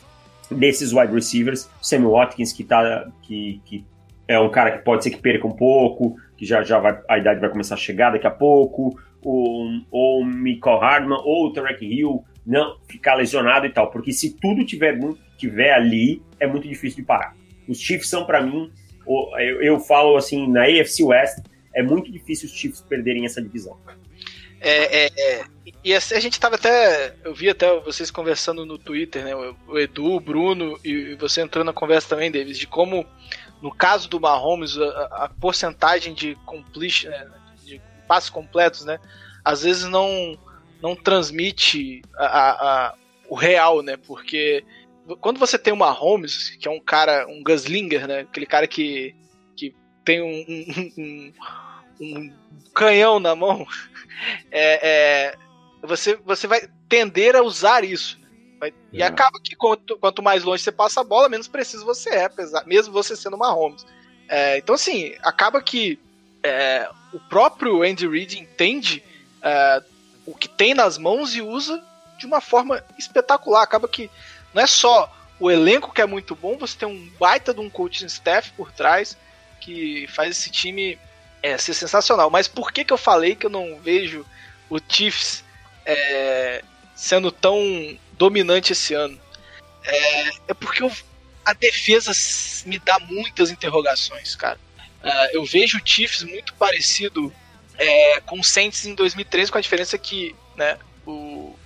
desses 0.49 0.93
wide 0.93 1.13
receivers. 1.13 1.69
Sammy 1.83 2.07
Watkins, 2.07 2.53
que, 2.53 2.63
tá, 2.63 3.09
que, 3.23 3.61
que 3.65 3.85
é 4.29 4.39
um 4.39 4.49
cara 4.49 4.79
que 4.79 4.85
pode 4.85 5.03
ser 5.03 5.11
que 5.11 5.19
perca 5.19 5.45
um 5.45 5.57
pouco, 5.57 6.17
que 6.37 6.47
já, 6.47 6.63
já 6.63 6.79
vai, 6.79 6.97
a 7.09 7.19
idade 7.19 7.41
vai 7.41 7.51
começar 7.51 7.75
a 7.75 7.79
chegar 7.79 8.11
daqui 8.11 8.29
a 8.29 8.31
pouco, 8.31 8.97
ou, 9.25 9.67
ou 9.91 10.25
Michael 10.25 10.79
Hardman, 10.79 11.19
ou 11.25 11.47
o 11.47 11.53
Tarek 11.53 11.85
Hill, 11.85 12.25
não 12.47 12.77
ficar 12.89 13.17
lesionado 13.17 13.67
e 13.67 13.71
tal. 13.71 13.91
Porque 13.91 14.13
se 14.13 14.39
tudo 14.39 14.65
tiver, 14.65 14.97
tiver 15.37 15.73
ali, 15.73 16.23
é 16.39 16.47
muito 16.47 16.69
difícil 16.69 16.99
de 16.99 17.05
parar. 17.05 17.35
Os 17.69 17.81
Chiefs 17.81 18.09
são, 18.09 18.25
para 18.25 18.41
mim, 18.41 18.71
eu, 19.07 19.63
eu 19.63 19.81
falo 19.81 20.17
assim, 20.17 20.51
na 20.51 20.65
AFC 20.65 21.03
West, 21.03 21.39
é 21.75 21.83
muito 21.83 22.11
difícil 22.11 22.49
os 22.49 22.55
Chiefs 22.55 22.81
perderem 22.81 23.25
essa 23.25 23.41
divisão. 23.41 23.79
É, 24.61 25.05
é, 25.05 25.11
é. 25.17 25.45
E 25.85 25.95
a, 25.95 25.99
a 25.99 26.21
gente 26.21 26.41
tava 26.41 26.57
até. 26.57 27.15
Eu 27.23 27.35
vi 27.35 27.49
até 27.49 27.79
vocês 27.81 28.11
conversando 28.11 28.65
no 28.65 28.79
Twitter, 28.79 29.25
né? 29.25 29.35
O 29.69 29.79
Edu, 29.79 30.13
o 30.13 30.21
Bruno 30.21 30.79
e 30.83 31.15
você 31.15 31.43
entrou 31.43 31.65
na 31.65 31.73
conversa 31.73 32.09
também, 32.09 32.31
Davis, 32.31 32.59
de 32.59 32.67
como, 32.67 33.07
no 33.63 33.73
caso 33.73 34.09
do 34.09 34.19
Mahomes, 34.19 34.79
a, 34.79 35.25
a 35.25 35.29
porcentagem 35.29 36.15
de 36.15 36.35
completion, 36.47 37.11
né, 37.11 37.29
de 37.65 37.81
passos 38.09 38.31
completos, 38.31 38.85
né? 38.85 38.99
Às 39.45 39.63
vezes 39.63 39.85
não, 39.85 40.37
não 40.83 40.97
transmite 40.97 42.03
a, 42.17 42.27
a, 42.87 42.95
o 43.29 43.35
real, 43.35 43.83
né? 43.83 43.97
Porque 43.97 44.65
quando 45.21 45.39
você 45.39 45.59
tem 45.59 45.73
o 45.73 45.77
Mahomes, 45.77 46.51
que 46.51 46.67
é 46.67 46.71
um 46.71 46.81
cara, 46.81 47.27
um 47.29 47.43
gunslinger, 47.43 48.09
né? 48.09 48.21
Aquele 48.21 48.47
cara 48.47 48.67
que, 48.67 49.15
que 49.57 49.75
tem 50.05 50.21
um, 50.21 50.93
um, 50.99 51.33
um 52.01 52.33
canhão 52.75 53.21
na 53.21 53.37
mão, 53.37 53.67
é, 54.51 54.89
é, 54.89 55.37
você, 55.83 56.17
você 56.17 56.47
vai 56.47 56.69
tender 56.89 57.37
a 57.37 57.43
usar 57.43 57.85
isso. 57.85 58.19
Vai, 58.59 58.73
e 58.93 59.03
é. 59.03 59.07
acaba 59.07 59.39
que 59.39 59.55
quanto, 59.55 59.97
quanto, 59.99 60.23
mais 60.23 60.43
longe 60.43 60.63
você 60.63 60.73
passa 60.73 61.01
a 61.01 61.05
bola, 61.05 61.29
menos 61.29 61.47
preciso 61.47 61.85
você 61.85 62.11
é, 62.11 62.25
apesar, 62.25 62.67
mesmo 62.67 62.93
você 62.93 63.15
sendo 63.15 63.39
Mahomes. 63.39 63.87
É, 64.29 64.59
então, 64.59 64.75
assim, 64.75 65.15
acaba 65.23 65.63
que 65.63 65.99
é, 66.43 66.89
o 67.13 67.21
próprio 67.21 67.83
Andy 67.83 68.09
Reid 68.09 68.39
entende 68.39 69.03
é, 69.43 69.83
o 70.25 70.35
que 70.35 70.49
tem 70.49 70.75
nas 70.75 70.99
mãos 70.99 71.35
e 71.37 71.43
usa 71.43 71.83
de 72.19 72.27
uma 72.27 72.41
forma 72.41 72.83
espetacular. 72.99 73.63
Acaba 73.63 73.87
que 73.87 74.11
não 74.57 74.63
é 74.63 74.67
só 74.67 75.15
o 75.39 75.51
elenco 75.51 75.93
que 75.93 76.01
é 76.01 76.07
muito 76.07 76.35
bom, 76.35 76.57
você 76.57 76.79
tem 76.79 76.89
um 76.89 77.11
baita 77.21 77.53
de 77.53 77.61
um 77.61 77.69
coaching 77.69 78.07
staff 78.07 78.51
por 78.53 78.73
trás 78.73 79.15
que 79.61 80.07
faz 80.09 80.31
esse 80.31 80.51
time 80.51 80.99
é, 81.43 81.59
ser 81.59 81.75
sensacional. 81.75 82.31
Mas 82.31 82.49
por 82.49 82.73
que, 82.73 82.83
que 82.83 82.93
eu 82.93 82.97
falei 82.97 83.37
que 83.37 83.45
eu 83.45 83.51
não 83.51 83.79
vejo 83.79 84.25
o 84.71 84.79
Chiefs 84.89 85.45
é, 85.85 86.65
sendo 86.95 87.31
tão 87.31 87.61
dominante 88.13 88.73
esse 88.73 88.95
ano? 88.95 89.21
É, 89.85 90.29
é 90.49 90.55
porque 90.55 90.83
eu, 90.83 90.91
a 91.45 91.53
defesa 91.53 92.13
me 92.65 92.79
dá 92.79 92.99
muitas 93.01 93.51
interrogações, 93.51 94.35
cara. 94.35 94.59
Uh, 95.05 95.29
eu 95.35 95.45
vejo 95.45 95.77
o 95.77 95.83
Chiefs 95.85 96.23
muito 96.23 96.55
parecido 96.55 97.31
é, 97.77 98.21
com 98.23 98.41
o 98.41 98.45
Saints 98.45 98.87
em 98.87 98.95
2013, 98.95 99.53
com 99.53 99.59
a 99.59 99.61
diferença 99.61 99.99
que 99.99 100.35
né, 100.57 100.79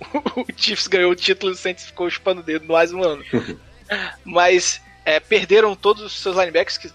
o, 0.35 0.45
Chiefs 0.55 0.87
ganhou 0.87 1.11
o 1.11 1.15
título 1.15 1.51
e 1.51 1.55
o 1.55 1.57
Saints 1.57 1.85
ficou 1.85 2.09
chupando 2.09 2.41
o 2.41 2.43
dedo 2.43 2.65
mais 2.65 2.91
um 2.91 3.03
ano. 3.03 3.23
Mas 4.25 4.81
é, 5.05 5.19
perderam 5.19 5.75
todos 5.75 6.03
os 6.03 6.13
seus 6.13 6.35
linebackers, 6.35 6.77
que 6.77 6.91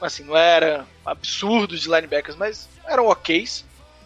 assim, 0.00 0.24
não 0.24 0.36
eram 0.36 0.86
absurdos 1.04 1.80
de 1.80 1.88
linebackers, 1.88 2.36
mas 2.36 2.68
eram 2.86 3.06
ok. 3.06 3.44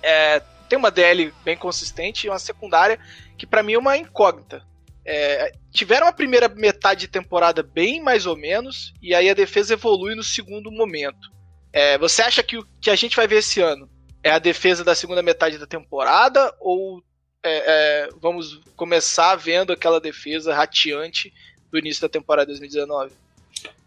É, 0.03 0.41
tem 0.69 0.79
uma 0.79 0.91
DL 0.91 1.33
bem 1.45 1.57
consistente 1.57 2.27
e 2.27 2.31
uma 2.31 2.39
secundária 2.39 2.99
que 3.37 3.47
para 3.47 3.63
mim 3.63 3.75
é 3.75 3.79
uma 3.79 3.97
incógnita. 3.97 4.63
É, 5.05 5.53
tiveram 5.71 6.07
a 6.07 6.13
primeira 6.13 6.49
metade 6.49 7.01
de 7.01 7.09
temporada 7.09 7.63
bem 7.63 8.01
mais 8.01 8.25
ou 8.25 8.37
menos, 8.37 8.95
e 9.03 9.15
aí 9.15 9.29
a 9.29 9.35
defesa 9.35 9.75
evolui 9.75 10.15
no 10.15 10.23
segundo 10.23 10.71
momento. 10.71 11.31
É, 11.73 11.99
você 11.99 12.23
acha 12.23 12.43
que 12.43 12.57
o 12.57 12.67
que 12.81 12.91
a 12.91 12.97
gente 12.97 13.17
vai 13.17 13.27
ver 13.27 13.37
esse 13.37 13.61
ano 13.61 13.91
é 14.23 14.31
a 14.31 14.39
defesa 14.39 14.85
da 14.85 14.95
segunda 14.95 15.23
metade 15.23 15.59
da 15.59 15.67
temporada, 15.67 16.55
ou 16.61 17.03
é, 17.45 18.05
é 18.05 18.09
vamos 18.21 18.61
começar 18.77 19.35
vendo 19.37 19.73
aquela 19.73 20.01
defesa 20.01 20.55
rateante 20.55 21.33
do 21.71 21.79
início 21.79 22.03
da 22.03 22.09
temporada 22.09 22.47
2019? 22.47 23.13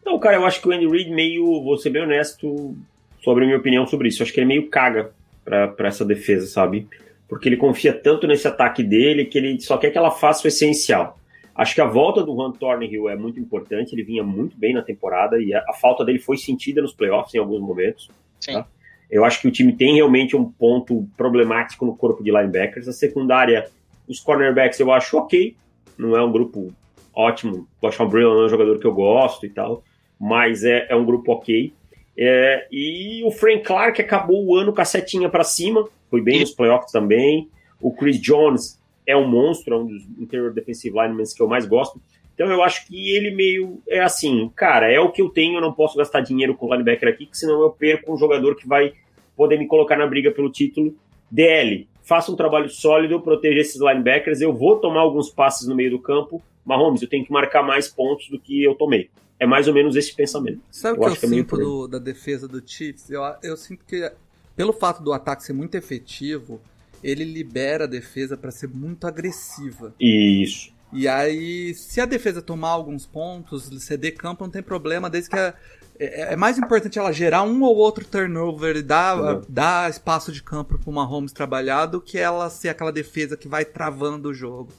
Não, 0.06 0.20
cara, 0.20 0.38
eu 0.38 0.46
acho 0.46 0.62
que 0.62 0.68
o 0.68 0.72
Andy 0.72 0.88
Reid 0.88 1.10
meio, 1.12 1.64
vou 1.64 1.78
ser 1.78 1.90
bem 1.90 2.04
honesto 2.04 2.76
sobre 3.24 3.44
a 3.44 3.48
minha 3.48 3.58
opinião 3.58 3.88
sobre 3.88 4.08
isso, 4.08 4.22
eu 4.22 4.26
acho 4.26 4.34
que 4.34 4.40
ele 4.40 4.48
meio 4.48 4.70
caga 4.70 5.12
para 5.44 5.88
essa 5.88 6.06
defesa, 6.06 6.48
sabe? 6.48 6.88
porque 7.28 7.50
ele 7.50 7.58
confia 7.58 7.94
tanto 7.94 8.28
nesse 8.28 8.48
ataque 8.48 8.84
dele 8.84 9.26
que 9.26 9.38
ele 9.38 9.60
só 9.60 9.78
quer 9.78 9.92
que 9.92 9.98
ela 9.98 10.12
faça 10.12 10.46
o 10.46 10.48
essencial. 10.48 11.20
Acho 11.56 11.74
que 11.74 11.82
a 11.82 11.86
volta 11.86 12.22
do 12.22 12.36
Juan 12.36 12.52
Thornhill 12.52 13.10
é 13.10 13.16
muito 13.16 13.40
importante, 13.40 13.94
ele 13.94 14.04
vinha 14.04 14.24
muito 14.24 14.58
bem 14.58 14.74
na 14.74 14.82
temporada 14.82 15.40
e 15.40 15.54
a, 15.54 15.64
a 15.68 15.74
falta 15.74 16.04
dele 16.04 16.20
foi 16.20 16.38
sentida 16.38 16.82
nos 16.82 16.94
playoffs 16.94 17.34
em 17.34 17.38
alguns 17.38 17.62
momentos. 17.62 18.10
Tá? 18.46 18.68
Eu 19.10 19.24
acho 19.24 19.42
que 19.42 19.48
o 19.48 19.52
time 19.52 19.74
tem 19.74 19.96
realmente 19.96 20.36
um 20.36 20.46
ponto 20.46 21.08
problemático 21.16 21.86
no 21.86 21.96
corpo 21.96 22.24
de 22.24 22.32
linebackers. 22.32 22.88
A 22.88 22.94
secundária, 22.94 23.70
os 24.08 24.20
cornerbacks 24.20 24.80
eu 24.80 24.92
acho 24.92 25.18
ok, 25.18 25.56
não 25.98 26.16
é 26.16 26.24
um 26.24 26.32
grupo 26.32 26.74
ótimo. 27.14 27.68
O 27.82 27.92
Sean 27.92 28.08
Brillan 28.08 28.34
não 28.34 28.44
é 28.44 28.46
um 28.46 28.50
jogador 28.50 28.80
que 28.80 28.86
eu 28.86 28.94
gosto 28.94 29.46
e 29.46 29.50
tal, 29.50 29.84
mas 30.20 30.64
é, 30.64 30.88
é 30.90 30.96
um 30.96 31.06
grupo 31.06 31.32
ok. 31.32 31.74
É, 32.18 32.68
e 32.72 33.24
o 33.26 33.32
Frank 33.32 33.64
Clark 33.64 34.02
acabou 34.02 34.46
o 34.46 34.56
ano 34.56 34.74
com 34.74 34.82
a 34.82 34.86
setinha 34.86 35.30
para 35.30 35.44
cima, 35.44 35.88
foi 36.10 36.22
bem 36.22 36.40
nos 36.40 36.52
playoffs 36.52 36.92
também. 36.92 37.50
O 37.82 37.94
Chris 37.94 38.20
Jones 38.20 38.80
é 39.06 39.16
um 39.16 39.28
monstro, 39.28 39.76
é 39.76 39.78
um 39.78 39.86
dos 39.86 40.04
interior 40.18 40.54
defensive 40.54 40.98
linemen 40.98 41.26
que 41.36 41.42
eu 41.42 41.48
mais 41.48 41.66
gosto. 41.66 42.02
Então 42.36 42.52
eu 42.52 42.62
acho 42.62 42.86
que 42.86 43.16
ele 43.16 43.32
meio 43.32 43.82
é 43.88 44.02
assim, 44.02 44.52
cara, 44.56 44.92
é 44.92 45.00
o 45.00 45.12
que 45.12 45.22
eu 45.22 45.30
tenho, 45.30 45.56
eu 45.56 45.62
não 45.62 45.74
posso 45.74 45.98
gastar 45.98 46.20
dinheiro 46.20 46.54
com 46.54 46.68
o 46.68 46.72
linebacker 46.72 47.10
aqui, 47.10 47.26
que 47.26 47.38
senão 47.38 47.62
eu 47.62 47.72
perco 47.72 48.14
um 48.14 48.18
jogador 48.18 48.56
que 48.56 48.68
vai 48.68 48.94
poder 49.36 49.58
me 49.58 49.66
colocar 49.68 49.98
na 49.98 50.06
briga 50.06 50.32
pelo 50.32 50.52
título. 50.52 50.94
DL, 51.32 51.88
faça 52.04 52.32
um 52.32 52.36
trabalho 52.36 52.70
sólido, 52.70 53.20
proteja 53.22 53.60
esses 53.60 53.82
linebackers, 53.82 54.42
eu 54.42 54.54
vou 54.54 54.78
tomar 54.78 55.00
alguns 55.00 55.30
passes 55.30 55.68
no 55.68 55.76
meio 55.76 55.92
do 55.92 56.00
campo, 56.00 56.42
Mahomes, 56.64 57.02
eu 57.02 57.10
tenho 57.10 57.26
que 57.26 57.32
marcar 57.32 57.64
mais 57.64 57.88
pontos 57.88 58.30
do 58.30 58.40
que 58.40 58.64
eu 58.64 58.76
tomei. 58.76 59.10
É 59.40 59.46
mais 59.46 59.68
ou 59.68 59.74
menos 59.74 59.96
esse 59.96 60.16
pensamento. 60.16 60.62
Sabe 60.72 60.98
o 60.98 61.02
que 61.02 61.08
eu, 61.08 61.16
que 61.16 61.26
é 61.26 61.30
sinto 61.30 61.58
do, 61.58 61.88
da 61.88 62.00
defesa 62.00 62.48
do 62.48 62.62
Chiefs? 62.66 63.10
Eu, 63.10 63.22
eu 63.44 63.58
sinto 63.58 63.84
que 63.86 64.10
pelo 64.56 64.72
fato 64.72 65.04
do 65.04 65.12
ataque 65.12 65.44
ser 65.44 65.54
muito 65.54 65.76
efetivo, 65.76 66.62
ele 67.04 67.24
libera 67.24 67.84
a 67.84 67.88
defesa 67.88 68.38
para 68.38 68.50
ser 68.50 68.70
muito 68.70 69.06
agressiva. 69.06 69.94
Isso. 70.00 70.74
E 70.94 71.08
aí, 71.08 71.74
se 71.74 72.00
a 72.00 72.06
defesa 72.06 72.42
tomar 72.42 72.70
alguns 72.70 73.06
pontos, 73.06 73.70
ceder 73.84 74.16
campo, 74.16 74.44
não 74.44 74.52
tem 74.52 74.62
problema, 74.62 75.10
desde 75.10 75.30
que 75.30 75.38
a, 75.38 75.54
é, 76.00 76.34
é, 76.34 76.36
mais 76.36 76.58
importante 76.58 77.00
ela 77.00 77.12
gerar 77.12 77.44
um 77.44 77.62
ou 77.64 77.76
outro 77.76 78.06
turnover 78.06 78.76
e 78.76 78.82
dar, 78.82 79.18
uhum. 79.18 79.42
dar 79.48 79.90
espaço 79.90 80.32
de 80.32 80.44
campo 80.44 80.78
para 80.78 80.90
uma 80.90 81.06
Holmes 81.06 81.32
trabalhar 81.32 81.86
do 81.86 82.02
que 82.02 82.18
ela 82.18 82.50
ser 82.50 82.70
aquela 82.70 82.92
defesa 82.92 83.38
que 83.38 83.48
vai 83.48 83.64
travando 83.64 84.30
o 84.30 84.34
jogo. 84.34 84.72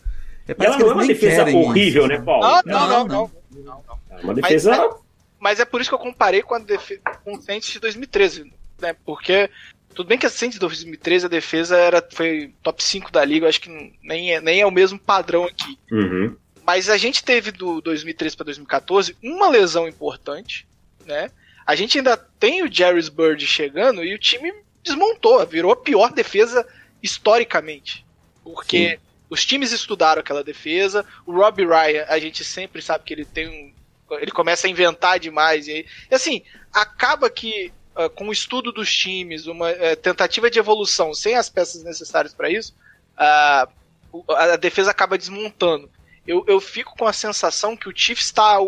É, 0.47 0.53
e 0.53 0.65
ela 0.65 0.79
não 0.79 0.91
é 0.91 0.95
uma 0.95 1.07
defesa 1.07 1.43
horrível, 1.43 2.03
isso, 2.03 2.09
né, 2.09 2.21
Paulo? 2.21 2.63
Não, 2.65 2.89
não, 2.89 2.89
não. 2.89 3.07
não, 3.07 3.31
não, 3.51 3.65
não 3.65 4.19
É 4.19 4.23
uma 4.23 4.35
defesa. 4.35 4.71
Mas, 4.71 4.95
mas, 5.41 5.61
é 5.61 5.65
por 5.65 5.81
isso 5.81 5.91
que 5.91 5.95
eu 5.95 5.99
comparei 5.99 6.43
com, 6.43 6.55
a 6.55 6.59
defe... 6.59 7.01
com 7.25 7.37
o 7.37 7.43
Saints 7.43 7.71
de 7.71 7.81
2013 7.81 8.53
né? 8.81 8.95
Porque 9.05 9.51
tudo 9.97 10.09
bem 10.09 10.19
que 10.19 10.27
a 10.27 10.31
Saints 10.31 10.57
de 10.57 10.61
2013 10.61 11.25
a 11.25 11.29
defesa 11.29 11.75
era 11.75 12.07
foi 12.13 12.53
top 12.63 12.85
5 12.85 13.11
da 13.11 13.25
liga, 13.25 13.49
acho 13.49 13.63
que 13.63 13.97
nem 14.03 14.35
é, 14.35 14.41
nem 14.43 14.61
é 14.61 14.67
o 14.67 14.71
mesmo 14.71 14.99
padrão 14.99 15.45
aqui. 15.45 15.79
Uhum. 15.91 16.37
Mas 16.67 16.91
a 16.91 16.99
gente 16.99 17.25
teve 17.25 17.51
do 17.51 17.81
2013 17.81 18.37
para 18.37 18.45
2014 18.45 19.17
uma 19.23 19.49
lesão 19.49 19.89
importante, 19.89 20.67
né? 21.07 21.31
A 21.67 21.75
gente 21.75 21.97
ainda 21.97 22.15
tem 22.15 22.63
o 22.63 22.71
Jarvis 22.73 23.09
Bird 23.09 23.45
chegando 23.47 24.05
e 24.05 24.15
o 24.15 24.19
time 24.19 24.53
desmontou, 24.85 25.45
virou 25.47 25.73
a 25.73 25.77
pior 25.77 26.13
defesa 26.13 26.67
historicamente. 27.03 28.05
Porque 28.45 28.91
Sim. 28.91 28.99
os 29.31 29.47
times 29.47 29.73
estudaram 29.73 30.21
aquela 30.21 30.45
defesa, 30.45 31.07
o 31.25 31.33
Robbie 31.33 31.65
Ryan, 31.65 32.05
a 32.07 32.19
gente 32.19 32.45
sempre 32.45 32.83
sabe 32.83 33.05
que 33.05 33.15
ele 33.15 33.25
tem 33.25 33.49
um 33.49 33.77
ele 34.21 34.31
começa 34.31 34.69
a 34.69 34.71
inventar 34.71 35.19
demais 35.19 35.67
e, 35.67 35.85
e 36.09 36.15
assim, 36.15 36.41
acaba 36.73 37.29
que 37.29 37.73
uh, 37.97 38.11
com 38.11 38.29
o 38.29 38.33
estudo 38.33 38.71
dos 38.71 38.95
times, 38.95 39.47
uma 39.47 39.71
uh, 39.71 39.97
tentativa 40.01 40.51
de 40.51 40.59
evolução 40.59 41.15
sem 41.15 41.35
as 41.35 41.49
peças 41.49 41.83
necessárias 41.83 42.35
para 42.35 42.51
isso, 42.51 42.75
uh, 43.15 44.33
a 44.35 44.57
defesa 44.57 44.91
acaba 44.91 45.19
desmontando. 45.19 45.91
Eu, 46.27 46.45
eu 46.47 46.61
fico 46.61 46.97
com 46.97 47.07
a 47.07 47.13
sensação 47.13 47.77
que 47.77 47.89
o 47.89 47.97
Chiefs 47.97 48.27
está 48.27 48.59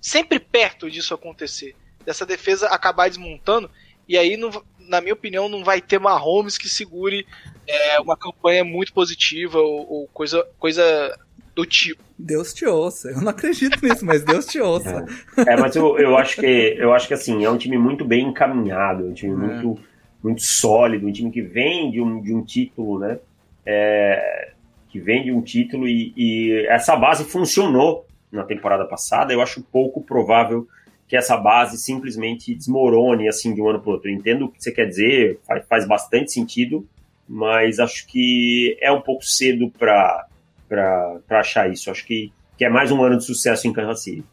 sempre 0.00 0.38
perto 0.40 0.90
disso 0.90 1.14
acontecer, 1.14 1.76
dessa 2.04 2.26
defesa 2.26 2.68
acabar 2.68 3.08
desmontando, 3.08 3.70
e 4.08 4.16
aí, 4.16 4.36
não, 4.36 4.50
na 4.78 5.00
minha 5.00 5.12
opinião, 5.12 5.48
não 5.48 5.62
vai 5.62 5.80
ter 5.80 6.00
Mahomes 6.00 6.56
que 6.56 6.68
segure 6.68 7.26
é, 7.66 8.00
uma 8.00 8.16
campanha 8.16 8.64
muito 8.64 8.92
positiva 8.92 9.58
ou, 9.58 9.92
ou 9.92 10.08
coisa, 10.08 10.42
coisa 10.58 10.82
do 11.58 11.66
tipo. 11.66 12.00
Deus 12.16 12.54
te 12.54 12.64
ouça. 12.64 13.10
Eu 13.10 13.20
não 13.20 13.30
acredito 13.30 13.84
nisso, 13.84 14.06
mas 14.06 14.22
Deus 14.22 14.46
te 14.46 14.60
ouça. 14.60 15.04
É, 15.36 15.54
é 15.54 15.56
mas 15.56 15.74
eu, 15.74 15.98
eu 15.98 16.16
acho 16.16 16.40
que 16.40 16.46
eu 16.46 16.94
acho 16.94 17.08
que 17.08 17.14
assim, 17.14 17.44
é 17.44 17.50
um 17.50 17.58
time 17.58 17.76
muito 17.76 18.04
bem 18.04 18.28
encaminhado, 18.28 19.04
um 19.04 19.12
time 19.12 19.32
é. 19.32 19.36
muito, 19.36 19.80
muito 20.22 20.42
sólido, 20.42 21.08
um 21.08 21.12
time 21.12 21.32
que 21.32 21.42
vem 21.42 21.90
de 21.90 22.00
um, 22.00 22.22
de 22.22 22.32
um 22.32 22.44
título, 22.44 23.00
né? 23.00 23.18
É, 23.66 24.52
que 24.88 25.00
vem 25.00 25.24
de 25.24 25.32
um 25.32 25.42
título 25.42 25.88
e, 25.88 26.12
e 26.16 26.66
essa 26.68 26.94
base 26.94 27.24
funcionou 27.24 28.06
na 28.30 28.44
temporada 28.44 28.84
passada. 28.84 29.32
Eu 29.32 29.42
acho 29.42 29.60
pouco 29.60 30.00
provável 30.00 30.68
que 31.08 31.16
essa 31.16 31.36
base 31.36 31.76
simplesmente 31.76 32.54
desmorone 32.54 33.28
assim 33.28 33.52
de 33.52 33.60
um 33.60 33.68
ano 33.68 33.80
para 33.80 33.90
outro. 33.90 34.08
Eu 34.08 34.14
entendo 34.14 34.44
o 34.44 34.48
que 34.48 34.62
você 34.62 34.70
quer 34.70 34.86
dizer, 34.86 35.40
faz, 35.44 35.66
faz 35.66 35.88
bastante 35.88 36.30
sentido, 36.30 36.86
mas 37.28 37.80
acho 37.80 38.06
que 38.06 38.78
é 38.80 38.92
um 38.92 39.00
pouco 39.00 39.24
cedo 39.24 39.72
para 39.76 40.28
para 40.68 41.20
achar 41.30 41.70
isso. 41.70 41.90
Acho 41.90 42.04
que, 42.04 42.32
que 42.56 42.64
é 42.64 42.68
mais 42.68 42.90
um 42.90 43.02
ano 43.02 43.18
de 43.18 43.24
sucesso 43.24 43.66
em 43.66 43.72
Kansas 43.72 44.02
City. 44.02 44.24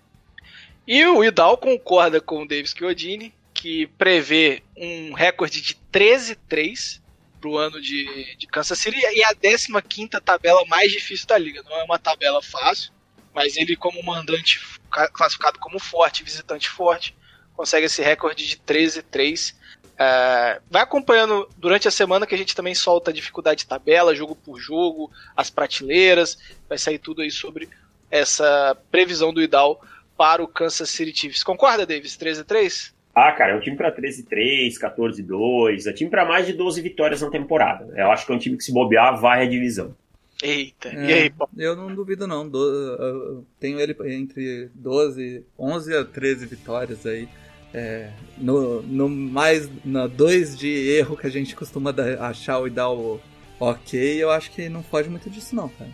E 0.87 1.03
o 1.05 1.23
Idal 1.23 1.57
concorda 1.57 2.21
com 2.21 2.43
o 2.43 2.47
Davis 2.47 2.73
Chiodini, 2.77 3.33
que 3.53 3.87
prevê 3.97 4.61
um 4.77 5.13
recorde 5.13 5.61
de 5.61 5.75
13-3 5.91 7.01
para 7.41 7.49
o 7.49 7.57
ano 7.57 7.81
de, 7.81 8.35
de 8.37 8.47
Kansas 8.47 8.77
City 8.77 8.99
e 8.99 9.23
a 9.23 9.33
15 9.33 10.09
tabela 10.23 10.63
mais 10.67 10.91
difícil 10.91 11.25
da 11.27 11.37
liga. 11.37 11.63
Não 11.63 11.79
é 11.79 11.83
uma 11.83 11.97
tabela 11.97 12.41
fácil, 12.41 12.91
mas 13.33 13.57
ele, 13.57 13.75
como 13.75 14.03
mandante 14.03 14.59
classificado 14.89 15.59
como 15.59 15.79
forte, 15.79 16.23
visitante 16.23 16.69
forte, 16.69 17.15
consegue 17.55 17.85
esse 17.85 18.01
recorde 18.01 18.47
de 18.47 18.57
13-3. 18.57 19.55
É, 19.97 20.59
vai 20.69 20.81
acompanhando 20.81 21.47
durante 21.57 21.87
a 21.87 21.91
semana 21.91 22.27
que 22.27 22.35
a 22.35 22.37
gente 22.37 22.55
também 22.55 22.75
solta 22.75 23.11
a 23.11 23.13
dificuldade 23.13 23.59
de 23.59 23.67
tabela, 23.67 24.15
jogo 24.15 24.35
por 24.35 24.59
jogo, 24.59 25.11
as 25.35 25.49
prateleiras, 25.49 26.37
vai 26.67 26.77
sair 26.77 26.99
tudo 26.99 27.21
aí 27.21 27.31
sobre 27.31 27.69
essa 28.11 28.77
previsão 28.91 29.33
do 29.33 29.41
Idal 29.41 29.81
para 30.17 30.43
o 30.43 30.47
Kansas 30.47 30.89
City 30.89 31.17
Chiefs. 31.17 31.43
Concorda, 31.43 31.85
Davis? 31.85 32.15
13 32.17 32.43
3? 32.43 32.95
Ah, 33.13 33.31
cara, 33.31 33.53
é 33.53 33.55
um 33.55 33.61
time 33.61 33.77
para 33.77 33.91
13 33.91 34.23
3, 34.23 34.77
14 34.77 35.23
2, 35.23 35.87
é 35.87 35.93
time 35.93 36.09
para 36.09 36.25
mais 36.25 36.45
de 36.45 36.51
12 36.51 36.81
vitórias 36.81 37.21
na 37.21 37.29
temporada. 37.29 37.93
Eu 37.95 38.11
acho 38.11 38.25
que 38.25 38.31
é 38.31 38.35
um 38.35 38.39
time 38.39 38.57
que 38.57 38.63
se 38.63 38.73
bobear 38.73 39.19
vai 39.19 39.45
a 39.45 39.49
divisão. 39.49 39.95
Eita, 40.43 40.89
é, 40.89 41.05
e 41.05 41.13
aí, 41.13 41.29
Paulo? 41.29 41.53
Eu 41.57 41.77
não 41.77 41.95
duvido 41.95 42.27
não, 42.27 42.47
do, 42.47 43.45
tenho 43.57 43.79
ele 43.79 43.95
entre 44.13 44.69
12, 44.75 45.45
11 45.57 45.95
a 45.95 46.03
13 46.03 46.45
vitórias 46.45 47.05
aí. 47.05 47.29
É, 47.73 48.09
no, 48.37 48.81
no 48.83 49.09
mais 49.09 49.69
na 49.83 50.07
dois 50.07 50.57
de 50.57 50.69
erro 50.69 51.17
que 51.17 51.27
a 51.27 51.29
gente 51.29 51.55
costuma 51.55 51.91
dar, 51.91 52.21
achar 52.21 52.65
e 52.65 52.69
dar 52.69 52.89
o 52.89 53.19
ok, 53.59 54.23
eu 54.23 54.31
acho 54.31 54.51
que 54.51 54.69
não 54.69 54.81
foge 54.81 55.09
muito 55.09 55.29
disso 55.29 55.55
não, 55.55 55.67
cara. 55.69 55.89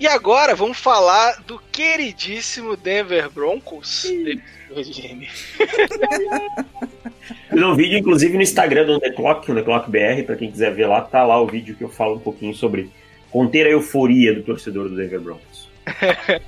E 0.00 0.06
agora 0.06 0.54
vamos 0.54 0.78
falar 0.78 1.42
do 1.42 1.58
queridíssimo 1.72 2.76
Denver 2.76 3.28
Broncos. 3.30 4.02
Fiz 4.02 4.40
um 7.62 7.74
vídeo, 7.74 7.98
inclusive, 7.98 8.36
no 8.36 8.42
Instagram 8.42 8.86
do 8.86 9.00
The 9.00 9.10
Clock, 9.10 9.50
o 9.50 9.54
The 9.54 9.62
Clock 9.62 9.90
BR, 9.90 10.22
para 10.24 10.36
quem 10.36 10.52
quiser 10.52 10.72
ver 10.72 10.86
lá, 10.86 11.00
tá 11.00 11.24
lá 11.24 11.40
o 11.40 11.46
vídeo 11.46 11.74
que 11.74 11.82
eu 11.82 11.88
falo 11.88 12.14
um 12.14 12.20
pouquinho 12.20 12.54
sobre 12.54 12.90
conter 13.30 13.66
a 13.66 13.70
euforia 13.70 14.32
do 14.32 14.42
torcedor 14.42 14.88
do 14.88 14.94
Denver 14.94 15.20
Broncos. 15.20 15.68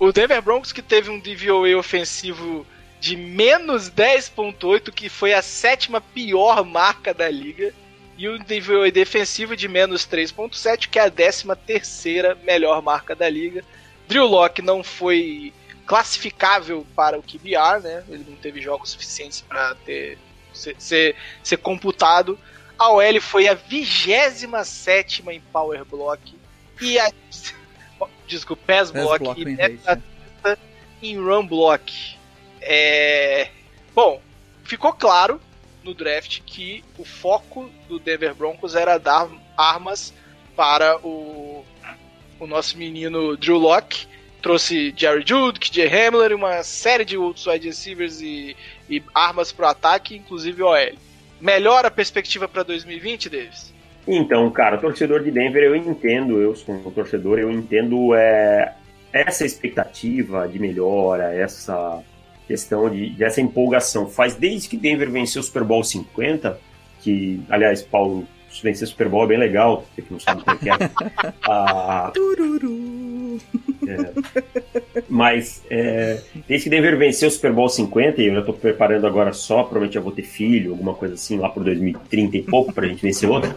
o 0.00 0.10
Denver 0.10 0.40
Broncos 0.40 0.72
que 0.72 0.80
teve 0.80 1.10
um 1.10 1.20
DVOA 1.20 1.76
ofensivo 1.76 2.66
de 3.00 3.16
menos 3.16 3.90
10.8, 3.90 4.90
que 4.90 5.08
foi 5.08 5.32
a 5.32 5.42
sétima 5.42 6.00
pior 6.00 6.64
marca 6.64 7.12
da 7.12 7.28
liga, 7.28 7.72
e 8.18 8.28
o 8.28 8.38
nível 8.38 8.90
defensivo 8.90 9.54
de 9.54 9.68
menos 9.68 10.06
3.7, 10.06 10.88
que 10.88 10.98
é 10.98 11.02
a 11.02 11.08
décima 11.08 11.54
terceira 11.54 12.34
melhor 12.42 12.80
marca 12.80 13.14
da 13.14 13.28
liga. 13.28 13.62
Drew 14.08 14.26
Locke 14.26 14.62
não 14.62 14.82
foi 14.82 15.52
classificável 15.84 16.86
para 16.96 17.18
o 17.18 17.22
QBR, 17.22 17.82
né? 17.82 18.04
Ele 18.08 18.24
não 18.28 18.36
teve 18.36 18.60
jogos 18.62 18.90
suficientes 18.90 19.42
para 19.42 19.74
ter 19.74 20.18
ser, 20.56 20.76
ser, 20.78 21.16
ser 21.42 21.58
computado. 21.58 22.38
A 22.78 22.90
OL 22.90 23.20
foi 23.20 23.48
a 23.48 23.54
27 23.54 25.22
em 25.28 25.40
Power 25.52 25.84
Block. 25.84 26.34
E 26.80 26.98
a. 26.98 27.10
Desculpa, 28.26 28.62
Pass 28.66 28.90
Block. 28.90 29.18
Block 29.18 29.40
e 29.42 29.80
a 29.86 29.98
em 31.02 31.18
Run 31.18 31.46
Block. 31.46 32.15
É. 32.60 33.48
Bom, 33.94 34.20
ficou 34.64 34.92
claro 34.92 35.40
no 35.84 35.94
draft 35.94 36.40
que 36.44 36.84
o 36.98 37.04
foco 37.04 37.70
do 37.88 37.98
Denver 37.98 38.34
Broncos 38.34 38.74
era 38.74 38.98
dar 38.98 39.28
armas 39.56 40.12
para 40.54 40.98
o, 40.98 41.64
o 42.40 42.46
nosso 42.46 42.76
menino 42.76 43.36
Drew 43.36 43.56
Locke. 43.56 44.06
Trouxe 44.42 44.92
Jerry 44.96 45.24
Jude, 45.26 45.58
KJ 45.58 45.86
Hamler 45.86 46.30
e 46.30 46.34
uma 46.34 46.62
série 46.62 47.04
de 47.04 47.16
outros 47.16 47.46
wide 47.46 47.66
receivers 47.66 48.20
e, 48.20 48.56
e 48.88 49.02
armas 49.14 49.50
para 49.50 49.66
o 49.66 49.70
ataque, 49.70 50.16
inclusive 50.16 50.62
OL. 50.62 50.92
Melhora 51.40 51.88
a 51.88 51.90
perspectiva 51.90 52.46
para 52.46 52.62
2020, 52.62 53.28
Davis? 53.28 53.74
Então, 54.06 54.48
cara, 54.50 54.78
torcedor 54.78 55.22
de 55.22 55.32
Denver, 55.32 55.64
eu 55.64 55.74
entendo, 55.74 56.40
eu 56.40 56.54
um 56.68 56.90
torcedor, 56.92 57.40
eu 57.40 57.50
entendo 57.50 58.14
é, 58.14 58.74
essa 59.12 59.44
expectativa 59.44 60.46
de 60.46 60.60
melhora, 60.60 61.34
essa 61.34 62.02
questão 62.46 62.88
de, 62.88 63.10
dessa 63.10 63.40
empolgação. 63.40 64.08
Faz 64.08 64.34
desde 64.34 64.68
que 64.68 64.76
Denver 64.76 65.10
venceu 65.10 65.40
o 65.40 65.44
Super 65.44 65.64
Bowl 65.64 65.82
50, 65.82 66.58
que, 67.00 67.40
aliás, 67.48 67.82
Paulo, 67.82 68.26
vencer 68.62 68.84
o 68.84 68.90
Super 68.90 69.08
Bowl 69.08 69.24
é 69.24 69.26
bem 69.28 69.38
legal, 69.38 69.84
você 69.94 70.02
que 70.02 70.12
não 70.12 70.20
sabe 70.20 70.42
o 70.42 70.58
que 70.58 70.70
é. 70.70 70.72
ah, 71.48 72.12
é. 73.86 75.02
Mas 75.08 75.62
é, 75.70 76.20
desde 76.48 76.64
que 76.64 76.70
Denver 76.70 76.96
venceu 76.96 77.28
o 77.28 77.30
Super 77.30 77.52
Bowl 77.52 77.68
50, 77.68 78.20
e 78.20 78.26
eu 78.26 78.34
já 78.34 78.40
estou 78.40 78.54
preparando 78.54 79.06
agora 79.06 79.32
só, 79.32 79.62
provavelmente 79.62 79.96
eu 79.96 80.02
vou 80.02 80.12
ter 80.12 80.22
filho, 80.22 80.72
alguma 80.72 80.94
coisa 80.94 81.14
assim, 81.14 81.38
lá 81.38 81.48
por 81.48 81.64
2030 81.64 82.36
e 82.36 82.42
pouco, 82.42 82.72
para 82.72 82.86
a 82.86 82.88
gente 82.88 83.02
vencer 83.02 83.28
outro. 83.28 83.54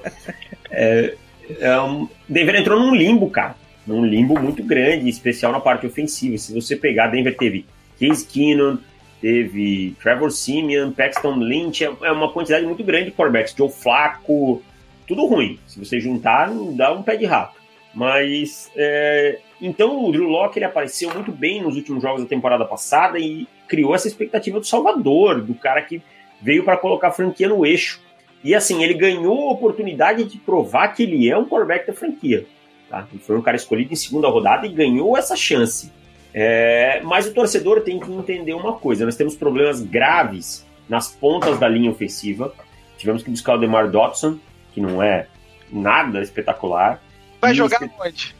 É, 0.70 1.16
é 1.60 1.82
um, 1.82 2.08
Denver 2.28 2.56
entrou 2.56 2.80
num 2.80 2.94
limbo, 2.94 3.30
cara. 3.30 3.56
Num 3.88 4.06
limbo 4.06 4.40
muito 4.40 4.62
grande, 4.64 5.10
especial 5.10 5.52
na 5.52 5.60
parte 5.60 5.88
ofensiva. 5.88 6.38
Se 6.38 6.54
você 6.54 6.76
pegar, 6.76 7.08
Denver 7.08 7.36
teve 7.36 7.66
Case 8.00 8.26
Keenum, 8.26 8.78
teve 9.22 9.96
Trevor 10.02 10.32
Simeon, 10.32 10.92
Paxton 10.92 11.36
Lynch, 11.36 11.84
é, 11.84 11.92
é 12.04 12.12
uma 12.12 12.32
quantidade 12.32 12.66
muito 12.66 12.84
grande 12.84 13.06
de 13.06 13.12
quarterbacks. 13.12 13.54
Joe 13.56 13.70
Flacco, 13.70 14.64
tudo 15.08 15.26
ruim. 15.26 15.60
Se 15.68 15.80
você 15.80 16.00
juntar, 16.00 16.50
dá 16.76 16.94
um 16.94 17.04
pé 17.04 17.18
de 17.18 17.26
rato. 17.26 17.60
Mas, 17.94 18.72
é... 18.76 19.40
então 19.62 20.06
o 20.06 20.12
Drew 20.12 20.28
Locke 20.28 20.60
ele 20.60 20.66
apareceu 20.66 21.14
muito 21.14 21.32
bem 21.32 21.62
nos 21.62 21.76
últimos 21.76 22.02
jogos 22.02 22.22
da 22.22 22.30
temporada 22.30 22.64
passada 22.64 23.20
e 23.20 23.48
criou 23.68 23.94
essa 23.94 24.08
expectativa 24.08 24.60
do 24.60 24.66
Salvador, 24.66 25.42
do 25.42 25.54
cara 25.56 25.82
que 25.82 26.02
veio 26.42 26.64
para 26.64 26.78
colocar 26.78 27.10
a 27.10 27.12
franquia 27.12 27.50
no 27.50 27.66
eixo. 27.66 28.00
E 28.44 28.56
assim, 28.56 28.84
ele 28.84 28.94
ganhou 28.94 29.50
a 29.50 29.52
oportunidade 29.52 30.24
de 30.24 30.38
provar 30.38 30.90
que 30.90 31.04
ele 31.04 31.30
é 31.30 31.38
um 31.38 31.46
quarterback 31.46 31.88
da 31.88 31.94
franquia. 31.94 32.46
Tá? 32.90 33.08
Ele 33.12 33.22
foi 33.22 33.38
um 33.38 33.42
cara 33.42 33.58
escolhido 33.58 33.92
em 33.92 33.98
segunda 33.98 34.30
rodada 34.30 34.66
e 34.66 34.70
ganhou 34.70 35.18
essa 35.18 35.36
chance. 35.36 35.92
É, 36.34 37.02
mas 37.04 37.26
o 37.26 37.34
torcedor 37.34 37.82
tem 37.82 38.00
que 38.00 38.12
entender 38.12 38.54
uma 38.54 38.74
coisa: 38.74 39.06
nós 39.06 39.16
temos 39.16 39.36
problemas 39.36 39.82
graves 39.82 40.66
nas 40.88 41.10
pontas 41.10 41.60
da 41.60 41.68
linha 41.68 41.92
ofensiva. 41.92 42.54
Tivemos 42.98 43.24
que 43.24 43.30
buscar 43.30 43.56
o 43.56 43.58
DeMar 43.58 43.90
Dotson, 43.90 44.38
que 44.74 44.82
não 44.82 45.02
é 45.02 45.28
nada 45.72 46.22
espetacular. 46.22 47.02
Vai 47.42 47.52
e 47.52 47.56
jogar 47.56 47.80
onde? 48.00 48.38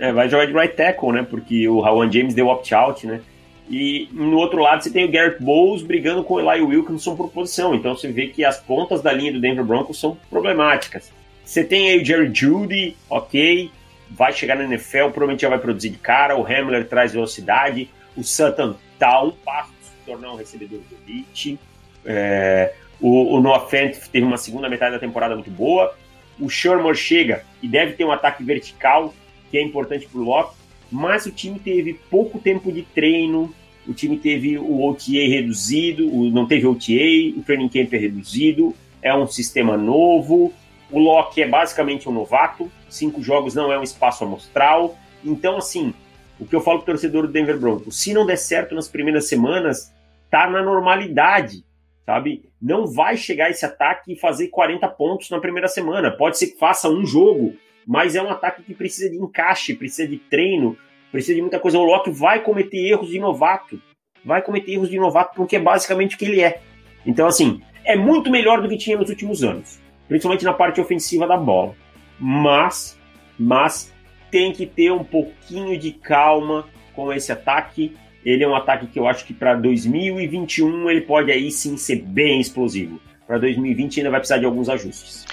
É, 0.00 0.12
vai 0.12 0.28
jogar 0.28 0.44
de 0.44 0.52
right 0.52 0.76
tackle, 0.76 1.12
né? 1.12 1.26
Porque 1.28 1.66
o 1.66 1.80
Rawan 1.80 2.12
James 2.12 2.34
deu 2.34 2.48
opt-out, 2.48 3.06
né? 3.06 3.22
E 3.70 4.06
no 4.12 4.36
outro 4.36 4.60
lado 4.60 4.82
você 4.82 4.90
tem 4.90 5.06
o 5.06 5.10
Garrett 5.10 5.42
Bowles 5.42 5.82
brigando 5.82 6.22
com 6.22 6.34
o 6.34 6.40
Eli 6.40 6.62
Wilkinson 6.62 7.16
por 7.16 7.30
posição. 7.30 7.74
Então 7.74 7.96
você 7.96 8.12
vê 8.12 8.28
que 8.28 8.44
as 8.44 8.60
pontas 8.60 9.00
da 9.00 9.12
linha 9.12 9.32
do 9.32 9.40
Denver 9.40 9.64
Broncos 9.64 9.98
são 9.98 10.16
problemáticas. 10.28 11.10
Você 11.42 11.64
tem 11.64 11.90
aí 11.90 12.02
o 12.02 12.04
Jerry 12.04 12.30
Judy, 12.32 12.96
ok, 13.08 13.70
vai 14.10 14.32
chegar 14.32 14.56
na 14.56 14.64
NFL, 14.64 15.08
provavelmente 15.08 15.42
já 15.42 15.48
vai 15.48 15.58
produzir 15.58 15.90
de 15.90 15.98
cara. 15.98 16.36
O 16.36 16.44
Hamler 16.44 16.88
traz 16.88 17.12
velocidade. 17.12 17.90
O 18.16 18.22
Sutton 18.22 18.74
tá 18.98 19.22
um 19.22 19.30
passo 19.30 19.72
de 19.80 19.86
se 19.86 19.92
tornar 20.04 20.32
um 20.32 20.36
recebedor 20.36 20.80
de 20.80 21.12
elite. 21.12 21.58
É, 22.04 22.72
o, 23.00 23.36
o 23.36 23.40
Noah 23.40 23.66
Fent 23.66 23.96
teve 24.10 24.24
uma 24.24 24.36
segunda 24.36 24.68
metade 24.68 24.92
da 24.92 24.98
temporada 24.98 25.34
muito 25.34 25.50
boa. 25.50 25.94
O 26.38 26.48
Sherman 26.48 26.94
chega 26.94 27.44
e 27.62 27.68
deve 27.68 27.94
ter 27.94 28.04
um 28.04 28.12
ataque 28.12 28.44
vertical, 28.44 29.14
que 29.50 29.58
é 29.58 29.62
importante 29.62 30.06
para 30.06 30.20
o 30.20 30.24
Locke. 30.24 30.56
Mas 30.90 31.26
o 31.26 31.30
time 31.30 31.58
teve 31.58 31.94
pouco 32.10 32.38
tempo 32.38 32.70
de 32.70 32.82
treino. 32.82 33.52
O 33.86 33.94
time 33.94 34.18
teve 34.18 34.58
o 34.58 34.84
OTA 34.84 35.28
reduzido, 35.28 36.12
o, 36.12 36.28
não 36.30 36.46
teve 36.46 36.66
OTA, 36.66 37.38
o 37.38 37.42
training 37.44 37.68
camp 37.68 37.92
é 37.92 37.98
reduzido. 37.98 38.74
É 39.02 39.14
um 39.14 39.26
sistema 39.26 39.76
novo 39.76 40.52
o 40.90 40.98
Loki 40.98 41.42
é 41.42 41.48
basicamente 41.48 42.08
um 42.08 42.12
novato, 42.12 42.70
cinco 42.88 43.22
jogos 43.22 43.54
não 43.54 43.72
é 43.72 43.78
um 43.78 43.82
espaço 43.82 44.24
amostral. 44.24 44.96
Então, 45.24 45.56
assim, 45.56 45.92
o 46.38 46.46
que 46.46 46.54
eu 46.54 46.60
falo 46.60 46.78
pro 46.78 46.86
torcedor 46.86 47.26
do 47.26 47.32
Denver 47.32 47.58
Broncos, 47.58 48.00
se 48.00 48.14
não 48.14 48.24
der 48.24 48.36
certo 48.36 48.74
nas 48.74 48.88
primeiras 48.88 49.28
semanas, 49.28 49.92
tá 50.30 50.48
na 50.48 50.62
normalidade, 50.62 51.64
sabe? 52.04 52.48
Não 52.62 52.86
vai 52.86 53.16
chegar 53.16 53.50
esse 53.50 53.64
ataque 53.64 54.12
e 54.12 54.18
fazer 54.18 54.48
40 54.48 54.86
pontos 54.88 55.28
na 55.30 55.40
primeira 55.40 55.66
semana. 55.66 56.10
Pode 56.10 56.38
ser 56.38 56.48
que 56.48 56.58
faça 56.58 56.88
um 56.88 57.04
jogo, 57.04 57.54
mas 57.86 58.14
é 58.14 58.22
um 58.22 58.30
ataque 58.30 58.62
que 58.62 58.74
precisa 58.74 59.10
de 59.10 59.16
encaixe, 59.16 59.74
precisa 59.74 60.06
de 60.06 60.18
treino, 60.18 60.76
precisa 61.10 61.34
de 61.34 61.40
muita 61.40 61.58
coisa. 61.58 61.78
O 61.78 61.84
Loki 61.84 62.10
vai 62.10 62.42
cometer 62.42 62.78
erros 62.78 63.08
de 63.08 63.18
novato. 63.18 63.80
Vai 64.24 64.42
cometer 64.42 64.72
erros 64.72 64.90
de 64.90 64.98
novato 64.98 65.34
porque 65.34 65.56
é 65.56 65.60
basicamente 65.60 66.14
o 66.14 66.18
que 66.18 66.24
ele 66.24 66.40
é. 66.40 66.60
Então, 67.04 67.26
assim, 67.26 67.60
é 67.84 67.96
muito 67.96 68.30
melhor 68.30 68.60
do 68.60 68.68
que 68.68 68.76
tinha 68.76 68.96
nos 68.96 69.08
últimos 69.08 69.42
anos 69.42 69.85
principalmente 70.08 70.44
na 70.44 70.52
parte 70.52 70.80
ofensiva 70.80 71.26
da 71.26 71.36
bola. 71.36 71.74
Mas, 72.18 72.98
mas 73.38 73.92
tem 74.30 74.52
que 74.52 74.66
ter 74.66 74.90
um 74.92 75.04
pouquinho 75.04 75.78
de 75.78 75.92
calma 75.92 76.66
com 76.94 77.12
esse 77.12 77.30
ataque. 77.30 77.96
Ele 78.24 78.42
é 78.42 78.48
um 78.48 78.56
ataque 78.56 78.86
que 78.86 78.98
eu 78.98 79.06
acho 79.06 79.24
que 79.24 79.34
para 79.34 79.54
2021 79.54 80.90
ele 80.90 81.02
pode 81.02 81.30
aí 81.30 81.50
sim 81.50 81.76
ser 81.76 82.02
bem 82.02 82.40
explosivo. 82.40 83.00
Para 83.26 83.38
2020 83.38 83.98
ainda 83.98 84.10
vai 84.10 84.20
precisar 84.20 84.38
de 84.38 84.44
alguns 84.44 84.68
ajustes. 84.68 85.26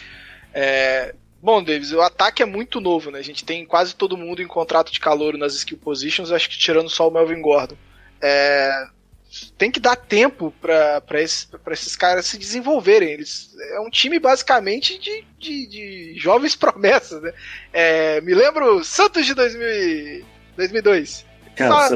É, 0.54 1.16
Bom, 1.44 1.62
Davis, 1.62 1.92
o 1.92 2.00
ataque 2.00 2.42
é 2.42 2.46
muito 2.46 2.80
novo, 2.80 3.12
né? 3.12 3.20
A 3.20 3.24
gente 3.24 3.44
tem 3.44 3.66
quase 3.66 3.94
todo 3.94 4.16
mundo 4.16 4.42
em 4.42 4.48
contrato 4.48 4.94
de 4.94 5.00
calor 5.02 5.38
nas 5.38 5.54
skill 5.56 5.78
positions, 5.78 6.32
acho 6.32 6.50
que 6.50 6.58
tirando 6.58 6.90
só 6.90 7.10
o 7.10 7.12
Melvin 7.12 7.42
Gordon. 7.42 7.76
É, 8.22 8.88
tem 9.58 9.72
que 9.72 9.80
dar 9.80 9.96
tempo 9.96 10.54
para 10.62 11.22
esse, 11.22 11.48
esses 11.72 11.96
caras 11.96 12.26
se 12.26 12.38
desenvolverem. 12.38 13.12
Eles, 13.12 13.56
é 13.72 13.80
um 13.80 13.90
time 13.90 14.20
basicamente 14.20 15.00
de, 15.00 15.26
de, 15.40 15.68
de 15.68 16.14
jovens 16.18 16.56
promessas. 16.58 17.22
Né? 17.22 17.34
É, 17.72 18.22
me 18.22 18.34
lembro 18.34 18.84
Santos 18.84 19.26
de 19.26 19.34
2000, 19.34 20.26
2002. 20.56 21.26
Só, 21.58 21.90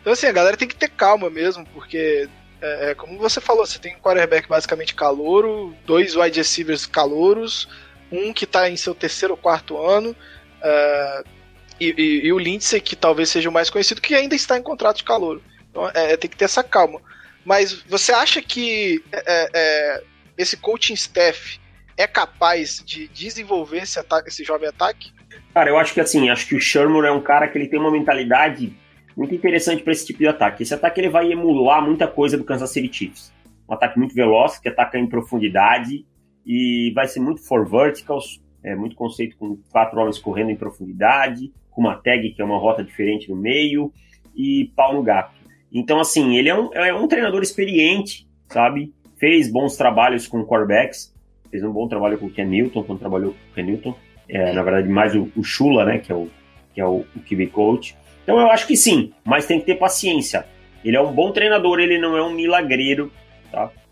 então, 0.00 0.12
assim, 0.12 0.26
a 0.26 0.32
galera 0.32 0.56
tem 0.56 0.68
que 0.68 0.76
ter 0.76 0.88
calma 0.88 1.28
mesmo, 1.28 1.66
porque, 1.72 2.28
é, 2.60 2.90
é, 2.90 2.94
como 2.94 3.18
você 3.18 3.40
falou, 3.40 3.66
você 3.66 3.78
tem 3.78 3.96
um 3.96 4.00
quarterback 4.00 4.48
basicamente 4.48 4.94
calouro, 4.94 5.74
dois 5.84 6.14
wide 6.14 6.38
receivers 6.38 6.86
calouros, 6.86 7.68
um 8.10 8.32
que 8.32 8.44
está 8.44 8.68
em 8.70 8.76
seu 8.76 8.94
terceiro 8.94 9.34
ou 9.34 9.38
quarto 9.38 9.78
ano. 9.78 10.16
Uh, 10.58 11.35
e, 11.80 11.94
e, 11.96 12.26
e, 12.26 12.32
o 12.32 12.38
Lindsay, 12.38 12.80
que 12.80 12.96
talvez 12.96 13.28
seja 13.28 13.48
o 13.48 13.52
mais 13.52 13.70
conhecido, 13.70 14.00
que 14.00 14.14
ainda 14.14 14.34
está 14.34 14.58
em 14.58 14.62
contrato 14.62 14.98
de 14.98 15.04
calor. 15.04 15.40
Então 15.70 15.88
é, 15.94 16.16
tem 16.16 16.30
que 16.30 16.36
ter 16.36 16.46
essa 16.46 16.62
calma. 16.62 17.00
Mas 17.44 17.72
você 17.82 18.12
acha 18.12 18.42
que 18.42 19.02
é, 19.12 19.18
é, 19.26 19.50
é, 19.54 20.02
esse 20.36 20.56
coaching 20.56 20.94
staff 20.94 21.60
é 21.96 22.06
capaz 22.06 22.82
de 22.84 23.08
desenvolver 23.08 23.78
esse, 23.78 23.98
ataque, 23.98 24.28
esse 24.28 24.42
jovem 24.42 24.68
ataque? 24.68 25.12
Cara, 25.54 25.70
eu 25.70 25.78
acho 25.78 25.94
que 25.94 26.00
assim, 26.00 26.28
acho 26.28 26.46
que 26.46 26.54
o 26.54 26.60
Sherman 26.60 27.06
é 27.06 27.10
um 27.10 27.22
cara 27.22 27.48
que 27.48 27.56
ele 27.56 27.68
tem 27.68 27.78
uma 27.78 27.90
mentalidade 27.90 28.76
muito 29.16 29.34
interessante 29.34 29.82
para 29.82 29.92
esse 29.92 30.06
tipo 30.06 30.18
de 30.18 30.28
ataque. 30.28 30.62
Esse 30.62 30.74
ataque 30.74 31.00
ele 31.00 31.08
vai 31.08 31.30
emular 31.30 31.82
muita 31.82 32.06
coisa 32.06 32.36
do 32.36 32.44
Kansas 32.44 32.70
City 32.70 32.92
Chiefs. 32.92 33.32
Um 33.68 33.74
ataque 33.74 33.98
muito 33.98 34.14
veloz, 34.14 34.58
que 34.58 34.68
ataca 34.68 34.98
em 34.98 35.08
profundidade 35.08 36.04
e 36.44 36.92
vai 36.94 37.08
ser 37.08 37.20
muito 37.20 37.42
for 37.42 37.68
verticals, 37.68 38.40
é 38.66 38.74
muito 38.74 38.96
conceito 38.96 39.36
com 39.38 39.56
quatro 39.70 39.98
homens 40.00 40.18
correndo 40.18 40.50
em 40.50 40.56
profundidade, 40.56 41.52
com 41.70 41.80
uma 41.80 41.94
tag 41.94 42.30
que 42.30 42.42
é 42.42 42.44
uma 42.44 42.58
rota 42.58 42.82
diferente 42.82 43.30
no 43.30 43.36
meio 43.36 43.92
e 44.34 44.72
pau 44.74 44.92
no 44.92 45.04
gato. 45.04 45.36
Então, 45.72 46.00
assim, 46.00 46.36
ele 46.36 46.48
é 46.48 46.54
um, 46.54 46.74
é 46.74 46.92
um 46.92 47.06
treinador 47.06 47.42
experiente, 47.42 48.26
sabe? 48.48 48.92
Fez 49.18 49.50
bons 49.50 49.76
trabalhos 49.76 50.26
com 50.26 50.44
quarterbacks, 50.44 51.14
fez 51.48 51.62
um 51.62 51.72
bom 51.72 51.86
trabalho 51.86 52.18
com 52.18 52.26
o 52.26 52.30
Ken 52.30 52.44
Newton, 52.44 52.82
quando 52.82 52.98
trabalhou 52.98 53.32
com 53.32 53.52
o 53.52 53.54
Ken 53.54 53.62
Newton. 53.62 53.94
É, 54.28 54.52
na 54.52 54.62
verdade, 54.64 54.88
mais 54.88 55.14
o, 55.14 55.30
o 55.36 55.44
Shula, 55.44 55.84
né, 55.84 55.98
que 55.98 56.10
é 56.10 56.14
o, 56.14 56.28
que 56.74 56.80
é 56.80 56.84
o, 56.84 57.04
o 57.14 57.20
QB 57.20 57.46
coach. 57.48 57.96
Então, 58.24 58.40
eu 58.40 58.50
acho 58.50 58.66
que 58.66 58.76
sim, 58.76 59.12
mas 59.24 59.46
tem 59.46 59.60
que 59.60 59.66
ter 59.66 59.76
paciência. 59.76 60.44
Ele 60.84 60.96
é 60.96 61.00
um 61.00 61.12
bom 61.12 61.30
treinador, 61.30 61.78
ele 61.78 61.98
não 61.98 62.16
é 62.16 62.22
um 62.22 62.32
milagreiro? 62.32 63.12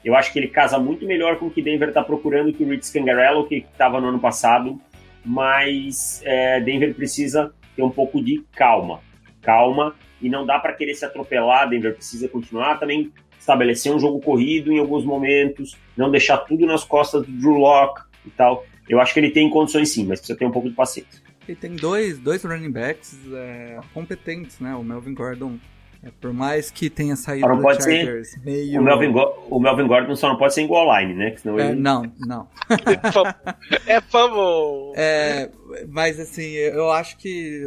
Eu 0.05 0.15
acho 0.15 0.33
que 0.33 0.39
ele 0.39 0.49
casa 0.49 0.79
muito 0.79 1.07
melhor 1.07 1.39
com 1.39 1.47
o 1.47 1.51
que 1.51 1.63
Denver 1.63 1.89
está 1.89 2.03
procurando 2.03 2.53
que 2.53 2.63
o 2.63 2.69
Rich 2.69 2.89
Scangarello, 2.89 3.47
que 3.47 3.65
estava 3.73 4.01
no 4.01 4.09
ano 4.09 4.19
passado, 4.19 4.79
mas 5.25 6.21
é, 6.25 6.61
Denver 6.61 6.95
precisa 6.95 7.53
ter 7.75 7.83
um 7.83 7.91
pouco 7.91 8.23
de 8.23 8.45
calma. 8.55 9.01
Calma, 9.41 9.95
e 10.21 10.29
não 10.29 10.45
dá 10.45 10.59
para 10.59 10.73
querer 10.73 10.95
se 10.95 11.05
atropelar, 11.05 11.69
Denver 11.69 11.95
precisa 11.95 12.29
continuar 12.29 12.79
também 12.79 13.13
estabelecer 13.39 13.93
um 13.93 13.99
jogo 13.99 14.21
corrido 14.21 14.73
em 14.73 14.79
alguns 14.79 15.05
momentos, 15.05 15.77
não 15.97 16.11
deixar 16.11 16.39
tudo 16.39 16.67
nas 16.67 16.85
costas 16.85 17.27
do 17.27 17.33
Drew 17.33 17.57
Locke 17.57 18.03
e 18.27 18.31
tal. 18.31 18.65
Eu 18.89 19.01
acho 19.01 19.13
que 19.13 19.21
ele 19.21 19.31
tem 19.31 19.49
condições 19.51 19.91
sim, 19.91 20.07
mas 20.07 20.19
precisa 20.19 20.39
ter 20.39 20.47
um 20.47 20.51
pouco 20.51 20.69
de 20.69 20.75
paciência. 20.75 21.23
Ele 21.47 21.57
tem 21.57 21.77
dois, 21.77 22.19
dois 22.19 22.43
running 22.43 22.71
backs 22.71 23.19
é, 23.33 23.79
competentes, 23.93 24.61
né? 24.61 24.75
O 24.75 24.83
Melvin 24.83 25.13
Gordon 25.13 25.59
é, 26.05 26.11
por 26.21 26.33
mais 26.33 26.71
que 26.71 26.91
tenha 26.91 27.17
saído 27.17 27.49
não 27.49 27.57
do 27.57 27.63
pode 27.63 27.83
Chargers 27.83 28.31
ser, 28.31 28.41
meio... 28.41 28.81
o, 28.81 28.85
Melvin 28.85 29.13
o 29.51 29.59
Melvin 29.59 29.87
Gordon 29.87 30.15
só 30.15 30.29
não 30.29 30.37
pode 30.37 30.53
ser 30.53 30.63
em 30.63 30.67
goal 30.67 30.99
line, 30.99 31.15
né? 31.15 31.35
Senão 31.37 31.59
é, 31.59 31.71
ele... 31.71 31.81
Não, 31.81 32.13
não. 32.19 32.49
é 33.87 34.01
famo. 34.01 34.93
É, 34.97 35.51
mas 35.89 36.21
assim, 36.21 36.51
eu 36.51 36.91
acho 36.91 37.17
que 37.17 37.65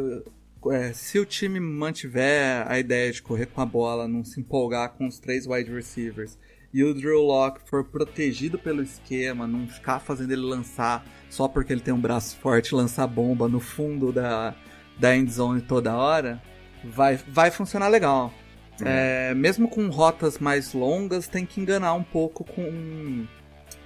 é, 0.71 0.93
se 0.93 1.17
o 1.19 1.25
time 1.25 1.59
mantiver 1.59 2.65
a 2.67 2.77
ideia 2.77 3.11
de 3.11 3.21
correr 3.21 3.47
com 3.47 3.61
a 3.61 3.65
bola, 3.65 4.07
não 4.07 4.23
se 4.23 4.39
empolgar 4.39 4.93
com 4.93 5.07
os 5.07 5.19
três 5.19 5.47
wide 5.47 5.71
receivers, 5.71 6.37
e 6.73 6.83
o 6.83 6.93
Drew 6.93 7.21
Locke 7.21 7.67
for 7.67 7.85
protegido 7.85 8.59
pelo 8.59 8.83
esquema, 8.83 9.47
não 9.47 9.67
ficar 9.67 9.99
fazendo 9.99 10.31
ele 10.31 10.41
lançar 10.41 11.03
só 11.29 11.47
porque 11.47 11.73
ele 11.73 11.81
tem 11.81 11.93
um 11.93 11.99
braço 11.99 12.37
forte, 12.37 12.75
lançar 12.75 13.07
bomba 13.07 13.47
no 13.47 13.59
fundo 13.59 14.11
da, 14.11 14.53
da 14.99 15.15
end 15.15 15.31
zone 15.31 15.61
toda 15.61 15.95
hora, 15.95 16.41
vai, 16.83 17.19
vai 17.27 17.51
funcionar 17.51 17.87
legal. 17.87 18.33
Uhum. 18.81 18.87
É, 18.87 19.33
mesmo 19.33 19.67
com 19.67 19.87
rotas 19.89 20.37
mais 20.37 20.73
longas, 20.73 21.27
tem 21.27 21.45
que 21.45 21.59
enganar 21.59 21.93
um 21.93 22.03
pouco 22.03 22.43
com, 22.43 23.25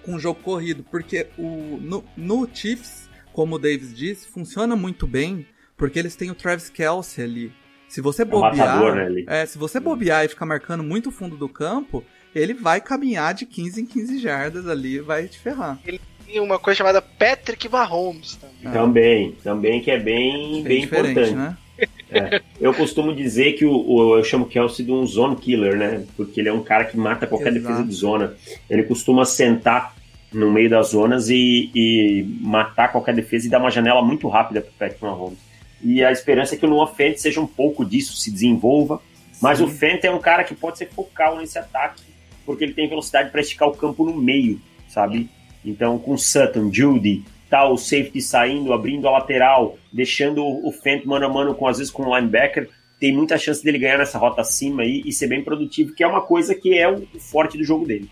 com 0.04 0.16
o 0.16 0.20
jogo 0.20 0.42
corrido, 0.42 0.84
porque 0.90 1.28
o, 1.38 1.78
no, 1.82 2.04
no 2.18 2.50
Chiefs, 2.54 3.10
como 3.32 3.56
o 3.56 3.60
Davis 3.60 3.96
disse, 3.96 4.28
funciona 4.28 4.76
muito 4.76 5.08
bem, 5.08 5.46
porque 5.78 5.98
eles 5.98 6.16
têm 6.16 6.30
o 6.30 6.36
Travis 6.36 6.70
Kelsey 6.70 7.24
ali. 7.24 7.54
Se 7.88 8.00
você 8.00 8.24
bobear, 8.24 8.54
é, 8.54 8.56
um 8.56 8.58
matador, 8.58 8.96
né, 8.96 9.24
é, 9.28 9.46
se 9.46 9.58
você 9.58 9.80
bobear 9.80 10.24
e 10.24 10.30
ficar 10.30 10.46
marcando 10.46 10.84
muito 10.84 11.10
o 11.10 11.12
fundo 11.12 11.36
do 11.36 11.50
campo, 11.50 12.04
ele 12.34 12.54
vai 12.54 12.80
caminhar 12.80 13.34
de 13.34 13.46
15 13.46 13.82
em 13.82 13.86
15 13.86 14.20
jardas 14.20 14.68
ali 14.68 14.96
e 14.96 15.02
vai 15.02 15.28
te 15.28 15.38
ferrar. 15.38 15.80
Ele 15.86 16.00
tem 16.26 16.40
uma 16.40 16.58
coisa 16.58 16.78
chamada 16.78 17.02
Patrick 17.02 17.68
Mahomes 17.68 18.38
também. 18.38 18.74
Também, 18.74 19.32
também 19.44 19.82
que 19.82 19.92
é 19.92 20.00
bem, 20.00 20.54
bem, 20.54 20.64
bem 20.64 20.84
importante. 20.84 21.32
Né? 21.32 21.58
É. 22.12 22.42
Eu 22.60 22.74
costumo 22.74 23.16
dizer 23.16 23.54
que 23.54 23.66
o, 23.66 23.72
o, 23.72 24.18
eu 24.18 24.24
chamo 24.24 24.46
Kelsey 24.46 24.86
de 24.86 24.92
um 24.92 25.06
zone 25.06 25.36
killer, 25.38 25.78
né? 25.78 26.06
Porque 26.18 26.42
ele 26.42 26.50
é 26.50 26.54
um 26.54 26.62
cara 26.62 26.86
que 26.86 26.98
mata 26.98 27.26
qualquer 27.26 27.56
Exato. 27.56 27.68
defesa 27.68 27.88
de 27.88 27.94
zona. 27.94 28.36
Ele 28.70 28.84
costuma 28.84 29.24
sentar 29.24 29.96
no 30.32 30.52
meio 30.52 30.70
das 30.70 30.90
zonas 30.90 31.30
e, 31.30 31.72
e, 31.74 32.24
matar 32.42 32.92
qualquer 32.92 33.14
defesa 33.16 33.48
e 33.48 33.50
dar 33.50 33.60
uma 33.60 33.72
janela 33.72 34.02
muito 34.02 34.28
rápida 34.28 34.62
para 34.62 34.70
o 34.70 34.74
Patrick 34.74 35.04
Mahomes. 35.04 35.40
E 35.84 36.04
a 36.04 36.12
esperança 36.12 36.56
é 36.56 36.58
que 36.58 36.66
o 36.66 36.70
Noah 36.70 36.94
Fent 36.94 37.18
seja 37.18 37.42
um 37.42 37.48
pouco 37.48 37.84
disso, 37.84 38.16
se 38.16 38.32
desenvolva. 38.32 39.02
Mas 39.42 39.58
Sim. 39.58 39.66
o 39.66 39.68
Fent 39.68 40.04
é 40.04 40.12
um 40.12 40.20
cara 40.20 40.44
que 40.44 40.54
pode 40.54 40.78
ser 40.78 40.88
focal 40.90 41.38
nesse 41.38 41.58
ataque, 41.58 42.04
porque 42.46 42.64
ele 42.64 42.74
tem 42.74 42.88
velocidade 42.88 43.32
para 43.32 43.42
esticar 43.42 43.68
o 43.68 43.76
campo 43.76 44.06
no 44.06 44.16
meio, 44.16 44.62
sabe? 44.88 45.30
Então, 45.66 45.98
com 45.98 46.18
Sutton, 46.18 46.72
Judy, 46.72 47.24
tá 47.52 47.70
o 47.70 47.78
safety 47.78 48.22
saindo, 48.22 48.72
abrindo 48.72 49.08
a 49.08 49.12
lateral, 49.12 49.78
deixando 49.92 50.42
o 50.42 50.72
Fent 50.72 51.06
mano 51.06 51.26
a 51.26 51.30
mano 51.30 51.54
com 51.54 51.68
às 51.68 51.78
vezes 51.78 51.92
com 51.92 52.04
o 52.04 52.16
linebacker, 52.18 52.70
tem 52.98 53.14
muita 53.14 53.38
chance 53.38 53.62
dele 53.62 53.78
ganhar 53.78 53.98
nessa 53.98 54.18
rota 54.18 54.40
acima 54.40 54.84
aí 54.84 55.04
e 55.06 55.12
ser 55.12 55.28
bem 55.28 55.44
produtivo, 55.44 55.94
que 55.94 56.02
é 56.02 56.08
uma 56.08 56.22
coisa 56.22 56.56
que 56.56 56.78
é 56.78 56.90
o 56.90 57.06
forte 57.20 57.58
do 57.58 57.64
jogo 57.64 57.86
dele. 57.86 58.10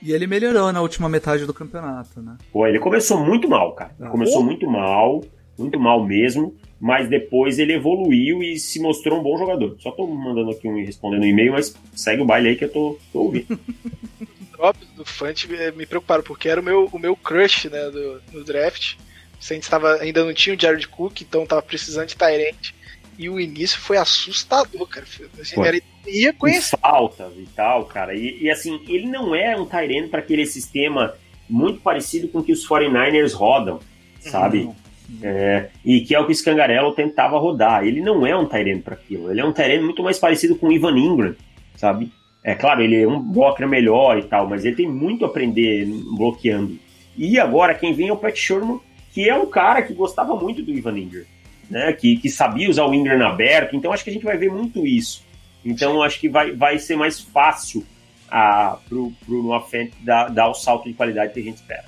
E 0.00 0.12
ele 0.12 0.26
melhorou 0.26 0.72
na 0.72 0.80
última 0.80 1.08
metade 1.08 1.44
do 1.44 1.52
campeonato, 1.52 2.22
né? 2.22 2.38
Pô, 2.50 2.66
ele 2.66 2.78
começou 2.78 3.22
muito 3.22 3.48
mal, 3.48 3.72
cara. 3.72 3.90
Ah. 4.00 4.08
Começou 4.08 4.42
muito 4.42 4.66
mal, 4.66 5.22
muito 5.58 5.78
mal 5.78 6.02
mesmo, 6.06 6.54
mas 6.80 7.08
depois 7.08 7.58
ele 7.58 7.74
evoluiu 7.74 8.42
e 8.42 8.58
se 8.58 8.80
mostrou 8.80 9.20
um 9.20 9.22
bom 9.22 9.36
jogador. 9.36 9.76
Só 9.80 9.90
tô 9.90 10.06
mandando 10.06 10.50
aqui 10.50 10.68
um 10.68 10.84
respondendo 10.84 11.22
um 11.22 11.26
e-mail, 11.26 11.52
mas 11.52 11.74
segue 11.94 12.22
o 12.22 12.24
baile 12.24 12.50
aí 12.50 12.56
que 12.56 12.64
eu 12.64 12.72
tô, 12.72 12.98
tô 13.12 13.20
ouvindo. 13.20 13.58
drops 14.58 14.88
do 14.96 15.04
Fant 15.04 15.46
me 15.76 15.86
preocuparam, 15.86 16.22
porque 16.22 16.48
era 16.48 16.60
o 16.60 16.64
meu, 16.64 16.88
o 16.92 16.98
meu 16.98 17.16
crush 17.16 17.70
né, 17.70 17.90
do, 17.90 18.20
no 18.32 18.44
draft. 18.44 18.96
A 19.38 19.54
gente 19.54 19.70
tava, 19.70 19.94
ainda 19.94 20.24
não 20.24 20.34
tinha 20.34 20.56
o 20.56 20.60
Jared 20.60 20.88
Cook, 20.88 21.20
então 21.20 21.46
tava 21.46 21.62
precisando 21.62 22.08
de 22.08 22.16
Tyrant. 22.16 22.72
E 23.16 23.28
o 23.28 23.38
início 23.38 23.80
foi 23.80 23.96
assustador, 23.96 24.86
cara. 24.88 25.06
Assim, 25.40 25.60
era, 25.60 25.80
ia 26.06 26.32
conhecer. 26.32 26.76
Faltas 26.78 27.32
e 27.36 27.46
tal, 27.54 27.84
cara. 27.86 28.14
E, 28.14 28.42
e, 28.42 28.50
assim, 28.50 28.80
ele 28.88 29.06
não 29.06 29.34
é 29.34 29.56
um 29.56 29.64
Tyrant 29.64 30.08
para 30.08 30.20
aquele 30.20 30.44
sistema 30.44 31.14
muito 31.48 31.80
parecido 31.80 32.28
com 32.28 32.40
o 32.40 32.44
que 32.44 32.52
os 32.52 32.66
49ers 32.68 33.32
rodam, 33.32 33.80
sabe? 34.20 34.58
Uhum. 34.58 34.76
É, 35.22 35.68
e 35.84 36.00
que 36.02 36.14
é 36.14 36.20
o 36.20 36.26
que 36.26 36.32
o 36.32 36.34
Scangarello 36.34 36.92
tentava 36.92 37.38
rodar. 37.38 37.84
Ele 37.84 38.00
não 38.00 38.26
é 38.26 38.36
um 38.36 38.46
Tyrant 38.46 38.82
para 38.82 38.94
aquilo. 38.94 39.30
Ele 39.30 39.40
é 39.40 39.44
um 39.44 39.52
Tyrant 39.52 39.82
muito 39.82 40.02
mais 40.02 40.18
parecido 40.18 40.56
com 40.56 40.68
o 40.68 40.72
Ivan 40.72 40.98
Ingram, 40.98 41.34
sabe? 41.76 42.12
É 42.44 42.54
claro, 42.54 42.82
ele 42.82 43.02
é 43.02 43.08
um 43.08 43.20
blocker 43.20 43.66
melhor 43.68 44.18
e 44.18 44.22
tal, 44.22 44.48
mas 44.48 44.64
ele 44.64 44.76
tem 44.76 44.88
muito 44.88 45.24
a 45.24 45.28
aprender 45.28 45.86
bloqueando. 46.16 46.78
E 47.16 47.38
agora 47.38 47.74
quem 47.74 47.92
vem 47.92 48.08
é 48.08 48.12
o 48.12 48.16
Pat 48.16 48.36
Sherman, 48.36 48.80
que 49.12 49.28
é 49.28 49.34
um 49.34 49.46
cara 49.46 49.82
que 49.82 49.92
gostava 49.92 50.36
muito 50.36 50.62
do 50.62 50.70
Ivan 50.70 50.98
Inger, 50.98 51.26
né? 51.68 51.92
Que, 51.92 52.16
que 52.16 52.30
sabia 52.30 52.70
usar 52.70 52.84
o 52.84 52.94
Inger 52.94 53.18
na 53.18 53.28
aberto. 53.28 53.74
Então 53.74 53.92
acho 53.92 54.04
que 54.04 54.10
a 54.10 54.12
gente 54.12 54.24
vai 54.24 54.36
ver 54.36 54.50
muito 54.50 54.86
isso. 54.86 55.24
Então 55.64 56.02
acho 56.02 56.20
que 56.20 56.28
vai, 56.28 56.52
vai 56.52 56.78
ser 56.78 56.96
mais 56.96 57.20
fácil 57.20 57.84
a, 58.30 58.78
pro, 58.88 59.12
pro 59.26 59.42
Noah 59.42 59.66
Fent 59.66 59.92
dar, 60.00 60.28
dar 60.28 60.48
o 60.48 60.54
salto 60.54 60.88
de 60.88 60.94
qualidade 60.94 61.32
que 61.32 61.40
a 61.40 61.42
gente 61.42 61.56
espera. 61.56 61.84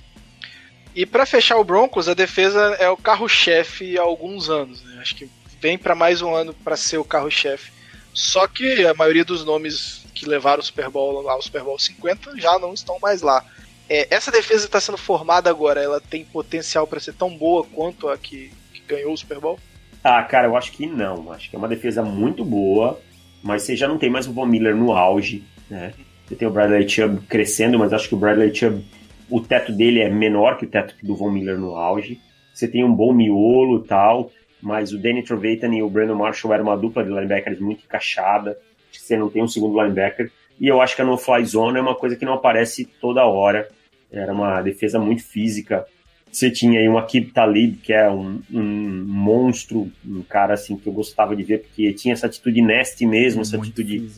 E 0.94 1.06
para 1.06 1.26
fechar 1.26 1.56
o 1.56 1.64
Broncos, 1.64 2.08
a 2.08 2.14
defesa 2.14 2.76
é 2.78 2.88
o 2.88 2.96
carro-chefe 2.96 3.98
há 3.98 4.02
alguns 4.02 4.50
anos. 4.50 4.82
Né? 4.84 4.98
Acho 5.00 5.14
que 5.14 5.30
vem 5.60 5.78
para 5.78 5.94
mais 5.94 6.22
um 6.22 6.34
ano 6.34 6.52
para 6.52 6.76
ser 6.76 6.98
o 6.98 7.04
carro-chefe. 7.04 7.70
Só 8.12 8.46
que 8.46 8.84
a 8.84 8.94
maioria 8.94 9.24
dos 9.24 9.44
nomes 9.44 10.04
que 10.14 10.26
levaram 10.26 10.60
o 10.60 10.64
Super 10.64 10.90
Bowl 10.90 11.28
ao 11.28 11.40
Super 11.40 11.62
Bowl 11.62 11.78
50 11.78 12.36
já 12.38 12.58
não 12.58 12.74
estão 12.74 12.98
mais 13.00 13.22
lá. 13.22 13.44
É, 13.88 14.06
essa 14.10 14.30
defesa 14.30 14.66
está 14.66 14.80
sendo 14.80 14.98
formada 14.98 15.50
agora, 15.50 15.82
ela 15.82 16.00
tem 16.00 16.24
potencial 16.24 16.86
para 16.86 17.00
ser 17.00 17.14
tão 17.14 17.36
boa 17.36 17.64
quanto 17.64 18.08
a 18.08 18.16
que, 18.16 18.52
que, 18.72 18.80
ganhou 18.86 19.12
o 19.12 19.16
Super 19.16 19.40
Bowl? 19.40 19.58
Ah, 20.02 20.22
cara, 20.22 20.46
eu 20.46 20.56
acho 20.56 20.72
que 20.72 20.86
não. 20.86 21.32
Acho 21.32 21.50
que 21.50 21.56
é 21.56 21.58
uma 21.58 21.66
defesa 21.66 22.02
muito 22.02 22.44
boa, 22.44 23.00
mas 23.42 23.62
você 23.62 23.74
já 23.74 23.88
não 23.88 23.98
tem 23.98 24.10
mais 24.10 24.26
o 24.26 24.32
Von 24.32 24.46
Miller 24.46 24.76
no 24.76 24.92
auge, 24.92 25.42
né? 25.68 25.92
Você 26.26 26.36
tem 26.36 26.46
o 26.46 26.50
Bradley 26.52 26.88
Chubb 26.88 27.26
crescendo, 27.26 27.78
mas 27.78 27.92
acho 27.92 28.08
que 28.08 28.14
o 28.14 28.18
Bradley 28.18 28.54
Chubb, 28.54 28.84
o 29.30 29.40
teto 29.40 29.72
dele 29.72 30.00
é 30.00 30.10
menor 30.10 30.58
que 30.58 30.64
o 30.64 30.68
teto 30.68 30.94
do 31.02 31.16
Von 31.16 31.30
Miller 31.30 31.58
no 31.58 31.76
auge. 31.76 32.20
Você 32.54 32.68
tem 32.68 32.84
um 32.84 32.92
bom 32.92 33.12
miolo 33.12 33.82
e 33.84 33.88
tal, 33.88 34.30
mas 34.60 34.92
o 34.92 34.98
Danny 34.98 35.22
Trevathan 35.22 35.74
e 35.74 35.82
o 35.82 35.88
Brandon 35.88 36.16
Marshall 36.16 36.52
eram 36.52 36.64
uma 36.64 36.76
dupla 36.76 37.02
de 37.04 37.10
linebackers 37.10 37.60
muito 37.60 37.84
encaixada 37.84 38.56
você 39.10 39.16
não 39.16 39.28
tem 39.28 39.42
um 39.42 39.48
segundo 39.48 39.80
linebacker. 39.80 40.30
E 40.58 40.66
eu 40.66 40.80
acho 40.80 40.94
que 40.94 41.02
a 41.02 41.04
no-fly 41.04 41.44
zone 41.44 41.78
é 41.78 41.80
uma 41.82 41.94
coisa 41.94 42.16
que 42.16 42.24
não 42.24 42.34
aparece 42.34 42.84
toda 43.00 43.24
hora. 43.24 43.68
Era 44.12 44.32
uma 44.32 44.60
defesa 44.62 44.98
muito 44.98 45.22
física. 45.22 45.86
Você 46.30 46.50
tinha 46.50 46.78
aí 46.78 46.88
um 46.88 46.98
Akib 46.98 47.32
Talib, 47.32 47.76
que 47.82 47.92
é 47.92 48.08
um, 48.08 48.40
um, 48.52 49.04
monstro, 49.06 49.90
um 50.06 50.22
cara 50.22 50.54
assim 50.54 50.76
que 50.76 50.86
eu 50.86 50.92
gostava 50.92 51.34
de 51.34 51.42
ver, 51.42 51.62
porque 51.62 51.92
tinha 51.92 52.14
essa 52.14 52.26
atitude 52.26 52.62
nasty 52.62 53.04
mesmo, 53.04 53.42
essa 53.42 53.56
atitude 53.56 54.08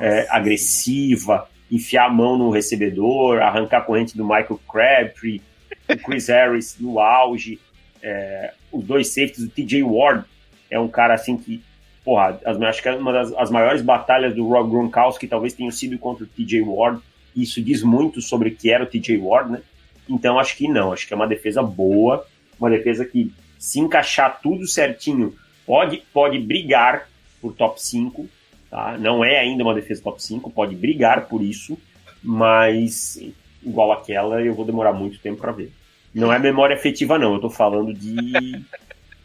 é, 0.00 0.26
agressiva, 0.30 1.48
enfiar 1.70 2.06
a 2.06 2.10
mão 2.10 2.36
no 2.36 2.50
recebedor, 2.50 3.40
arrancar 3.40 3.78
a 3.78 3.82
corrente 3.82 4.16
do 4.16 4.24
Michael 4.24 4.60
Crabtree, 4.70 5.42
o 5.88 5.96
Chris 5.98 6.28
Harris 6.28 6.76
no 6.78 6.98
auge, 6.98 7.58
é, 8.02 8.52
os 8.72 8.84
dois 8.84 9.08
safeties, 9.08 9.44
o 9.44 9.50
TJ 9.50 9.82
Ward 9.82 10.24
é 10.70 10.78
um 10.78 10.88
cara 10.88 11.14
assim 11.14 11.36
que 11.36 11.62
porra, 12.04 12.40
as, 12.44 12.60
acho 12.60 12.82
que 12.82 12.88
é 12.88 12.96
uma 12.96 13.12
das 13.12 13.32
as 13.34 13.50
maiores 13.50 13.82
batalhas 13.82 14.34
do 14.34 14.46
Rob 14.48 14.70
Gronkowski 14.70 15.26
talvez 15.26 15.52
tenham 15.52 15.70
sido 15.70 15.98
contra 15.98 16.24
o 16.24 16.26
TJ 16.26 16.62
Ward. 16.62 17.00
Isso 17.36 17.62
diz 17.62 17.82
muito 17.82 18.20
sobre 18.20 18.48
o 18.48 18.56
que 18.56 18.70
era 18.70 18.82
o 18.82 18.86
TJ 18.86 19.18
Ward, 19.18 19.52
né? 19.52 19.62
Então 20.08 20.38
acho 20.38 20.56
que 20.56 20.66
não, 20.66 20.92
acho 20.92 21.06
que 21.06 21.12
é 21.12 21.16
uma 21.16 21.28
defesa 21.28 21.62
boa, 21.62 22.26
uma 22.58 22.70
defesa 22.70 23.04
que 23.04 23.32
se 23.58 23.78
encaixar 23.78 24.40
tudo 24.42 24.66
certinho, 24.66 25.36
pode, 25.66 26.02
pode 26.12 26.38
brigar 26.38 27.08
por 27.40 27.52
top 27.52 27.80
5, 27.80 28.28
tá? 28.70 28.96
Não 28.98 29.24
é 29.24 29.38
ainda 29.38 29.62
uma 29.62 29.74
defesa 29.74 30.02
top 30.02 30.22
5, 30.22 30.50
pode 30.50 30.74
brigar 30.76 31.26
por 31.26 31.42
isso, 31.42 31.78
mas 32.22 33.20
igual 33.62 33.92
aquela 33.92 34.40
eu 34.42 34.54
vou 34.54 34.64
demorar 34.64 34.92
muito 34.92 35.18
tempo 35.18 35.40
para 35.40 35.52
ver. 35.52 35.72
Não 36.14 36.32
é 36.32 36.38
memória 36.38 36.74
efetiva 36.74 37.18
não, 37.18 37.34
eu 37.34 37.40
tô 37.40 37.50
falando 37.50 37.92
de 37.92 38.64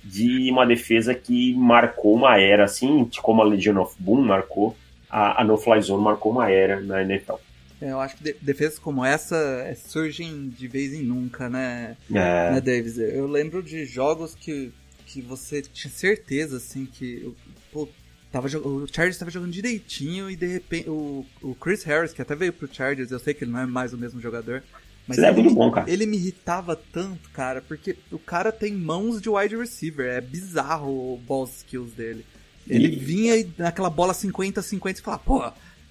de 0.05 0.51
uma 0.51 0.67
defesa 0.67 1.15
que 1.15 1.55
marcou 1.55 2.13
uma 2.13 2.39
era, 2.39 2.63
assim, 2.63 3.09
como 3.23 3.41
a 3.41 3.45
Legion 3.45 3.81
of 3.81 3.95
Boom 3.97 4.21
marcou, 4.21 4.77
a, 5.09 5.41
a 5.41 5.43
No 5.43 5.57
Fly 5.57 5.81
Zone 5.81 6.03
marcou 6.03 6.31
uma 6.31 6.49
era 6.49 6.79
na 6.79 7.01
NFL. 7.01 7.35
É, 7.81 7.91
eu 7.91 7.99
acho 7.99 8.15
que 8.15 8.33
defesas 8.39 8.77
como 8.77 9.03
essa 9.03 9.35
é, 9.65 9.73
surgem 9.73 10.47
de 10.49 10.67
vez 10.67 10.93
em 10.93 11.01
nunca, 11.01 11.49
né, 11.49 11.97
é. 12.11 12.51
né 12.51 12.61
Davis? 12.61 12.99
Eu 12.99 13.25
lembro 13.25 13.63
de 13.63 13.83
jogos 13.85 14.35
que, 14.35 14.71
que 15.07 15.21
você 15.21 15.63
tinha 15.63 15.91
certeza, 15.91 16.57
assim, 16.57 16.85
que 16.85 17.33
pô, 17.73 17.89
tava, 18.35 18.47
o 18.47 18.87
Chargers 18.87 19.15
estava 19.15 19.31
jogando 19.31 19.51
direitinho 19.51 20.29
e 20.29 20.35
de 20.35 20.45
repente 20.45 20.89
o, 20.89 21.25
o 21.41 21.55
Chris 21.55 21.83
Harris, 21.83 22.11
que 22.11 22.21
até 22.21 22.35
veio 22.35 22.51
pro 22.51 22.71
Chargers, 22.71 23.11
eu 23.11 23.19
sei 23.19 23.33
que 23.33 23.43
ele 23.43 23.51
não 23.51 23.59
é 23.59 23.65
mais 23.65 23.93
o 23.93 23.97
mesmo 23.97 24.19
jogador, 24.19 24.61
mas 25.07 25.17
ele, 25.17 25.27
é 25.27 25.31
muito 25.31 25.53
bom, 25.53 25.71
cara. 25.71 25.89
Ele 25.89 26.05
me 26.05 26.17
irritava 26.17 26.75
tanto, 26.75 27.29
cara, 27.29 27.61
porque 27.61 27.95
o 28.11 28.19
cara 28.19 28.51
tem 28.51 28.73
mãos 28.73 29.21
de 29.21 29.29
wide 29.29 29.55
receiver. 29.55 30.07
É 30.07 30.19
bizarro 30.19 31.13
o 31.13 31.17
ball 31.17 31.43
skills 31.45 31.93
dele. 31.93 32.25
Ele 32.67 32.87
e... 32.87 32.95
vinha 32.95 33.47
naquela 33.55 33.89
bola 33.89 34.13
50-50 34.13 34.97
e 34.97 35.01
falava, 35.01 35.21
pô, 35.23 35.43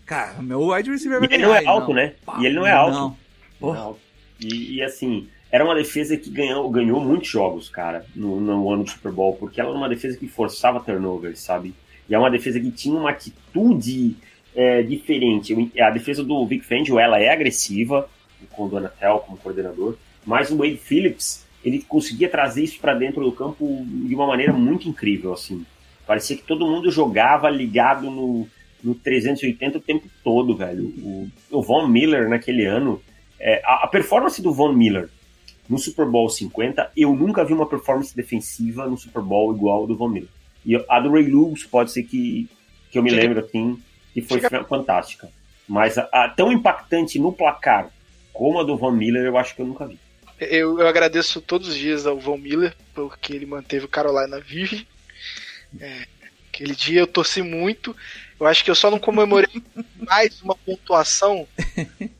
Cara, 0.06 0.42
meu 0.42 0.68
wide 0.68 0.90
receiver 0.90 1.18
vai 1.18 1.28
ganhar. 1.28 1.40
ele 1.40 1.46
não 1.46 1.54
é 1.54 1.64
alto, 1.64 1.88
não. 1.88 1.94
né? 1.94 2.14
Pá, 2.24 2.38
e 2.40 2.46
ele 2.46 2.54
não 2.56 2.66
é 2.66 2.72
alto. 2.72 2.92
Não. 2.92 3.16
não. 3.72 3.96
E, 4.40 4.76
e, 4.76 4.82
assim, 4.82 5.28
era 5.50 5.64
uma 5.64 5.74
defesa 5.74 6.16
que 6.16 6.28
ganhou, 6.28 6.68
ganhou 6.70 7.00
muitos 7.00 7.28
jogos, 7.28 7.68
cara, 7.68 8.04
no, 8.14 8.40
no 8.40 8.70
ano 8.70 8.84
do 8.84 8.90
Super 8.90 9.12
Bowl, 9.12 9.34
porque 9.36 9.60
ela 9.60 9.70
era 9.70 9.78
uma 9.78 9.88
defesa 9.88 10.18
que 10.18 10.28
forçava 10.28 10.80
turnovers, 10.80 11.40
sabe? 11.40 11.74
E 12.08 12.14
é 12.14 12.18
uma 12.18 12.30
defesa 12.30 12.60
que 12.60 12.70
tinha 12.70 12.98
uma 12.98 13.10
atitude 13.10 14.16
é, 14.54 14.82
diferente. 14.82 15.54
A 15.80 15.90
defesa 15.90 16.22
do 16.22 16.46
Vic 16.46 16.64
Fangio, 16.64 16.98
ela 16.98 17.18
é 17.18 17.30
agressiva, 17.30 18.08
com 18.52 18.64
o 18.64 18.68
Donatel 18.68 19.18
como 19.20 19.38
coordenador, 19.38 19.96
mas 20.24 20.50
o 20.50 20.56
Wade 20.56 20.76
Phillips, 20.76 21.46
ele 21.64 21.82
conseguia 21.82 22.28
trazer 22.28 22.62
isso 22.62 22.78
para 22.78 22.94
dentro 22.94 23.22
do 23.22 23.32
campo 23.32 23.84
de 23.88 24.14
uma 24.14 24.26
maneira 24.26 24.52
muito 24.52 24.88
incrível, 24.88 25.32
assim. 25.32 25.64
Parecia 26.06 26.36
que 26.36 26.42
todo 26.42 26.66
mundo 26.66 26.90
jogava 26.90 27.48
ligado 27.48 28.10
no, 28.10 28.46
no 28.82 28.94
380 28.94 29.78
o 29.78 29.80
tempo 29.80 30.06
todo, 30.22 30.56
velho. 30.56 30.84
O, 30.98 31.28
o 31.50 31.62
Von 31.62 31.88
Miller 31.88 32.28
naquele 32.28 32.66
ano, 32.66 33.00
é, 33.40 33.62
a, 33.64 33.84
a, 33.84 33.88
performance 33.88 34.40
do 34.42 34.52
Von 34.52 34.72
Miller 34.72 35.08
no 35.68 35.78
Super 35.78 36.06
Bowl 36.06 36.28
50, 36.28 36.92
eu 36.94 37.14
nunca 37.14 37.42
vi 37.42 37.54
uma 37.54 37.66
performance 37.66 38.14
defensiva 38.14 38.86
no 38.86 38.98
Super 38.98 39.22
Bowl 39.22 39.54
igual 39.54 39.86
do 39.86 39.96
Von 39.96 40.10
Miller. 40.10 40.28
E 40.64 40.76
a 40.88 41.00
do 41.00 41.12
Ray 41.12 41.24
Lewis 41.24 41.64
pode 41.64 41.90
ser 41.90 42.04
que, 42.04 42.48
que 42.90 42.98
eu 42.98 43.02
me 43.02 43.10
lembro, 43.10 43.40
assim, 43.40 43.80
que 44.12 44.22
foi 44.22 44.40
Chega. 44.40 44.64
fantástica. 44.64 45.30
Mas 45.68 45.98
a, 45.98 46.08
a, 46.12 46.28
tão 46.28 46.52
impactante 46.52 47.18
no 47.18 47.32
placar 47.32 47.90
como 48.32 48.60
a 48.60 48.64
do 48.64 48.76
Von 48.76 48.92
Miller, 48.92 49.24
eu 49.24 49.36
acho 49.38 49.54
que 49.54 49.62
eu 49.62 49.66
nunca 49.66 49.86
vi. 49.86 49.98
Eu, 50.40 50.78
eu 50.80 50.86
agradeço 50.86 51.40
todos 51.40 51.68
os 51.68 51.76
dias 51.76 52.06
ao 52.06 52.18
Von 52.18 52.38
Miller, 52.38 52.74
porque 52.94 53.32
ele 53.32 53.46
manteve 53.46 53.84
o 53.84 53.88
Carolina 53.88 54.40
vive. 54.40 54.86
É, 55.80 56.06
aquele 56.48 56.74
dia 56.74 57.00
eu 57.00 57.06
torci 57.06 57.42
muito. 57.42 57.96
Eu 58.38 58.46
acho 58.46 58.64
que 58.64 58.70
eu 58.70 58.74
só 58.74 58.90
não 58.90 58.98
comemorei 58.98 59.62
mais 59.96 60.42
uma 60.42 60.54
pontuação 60.54 61.46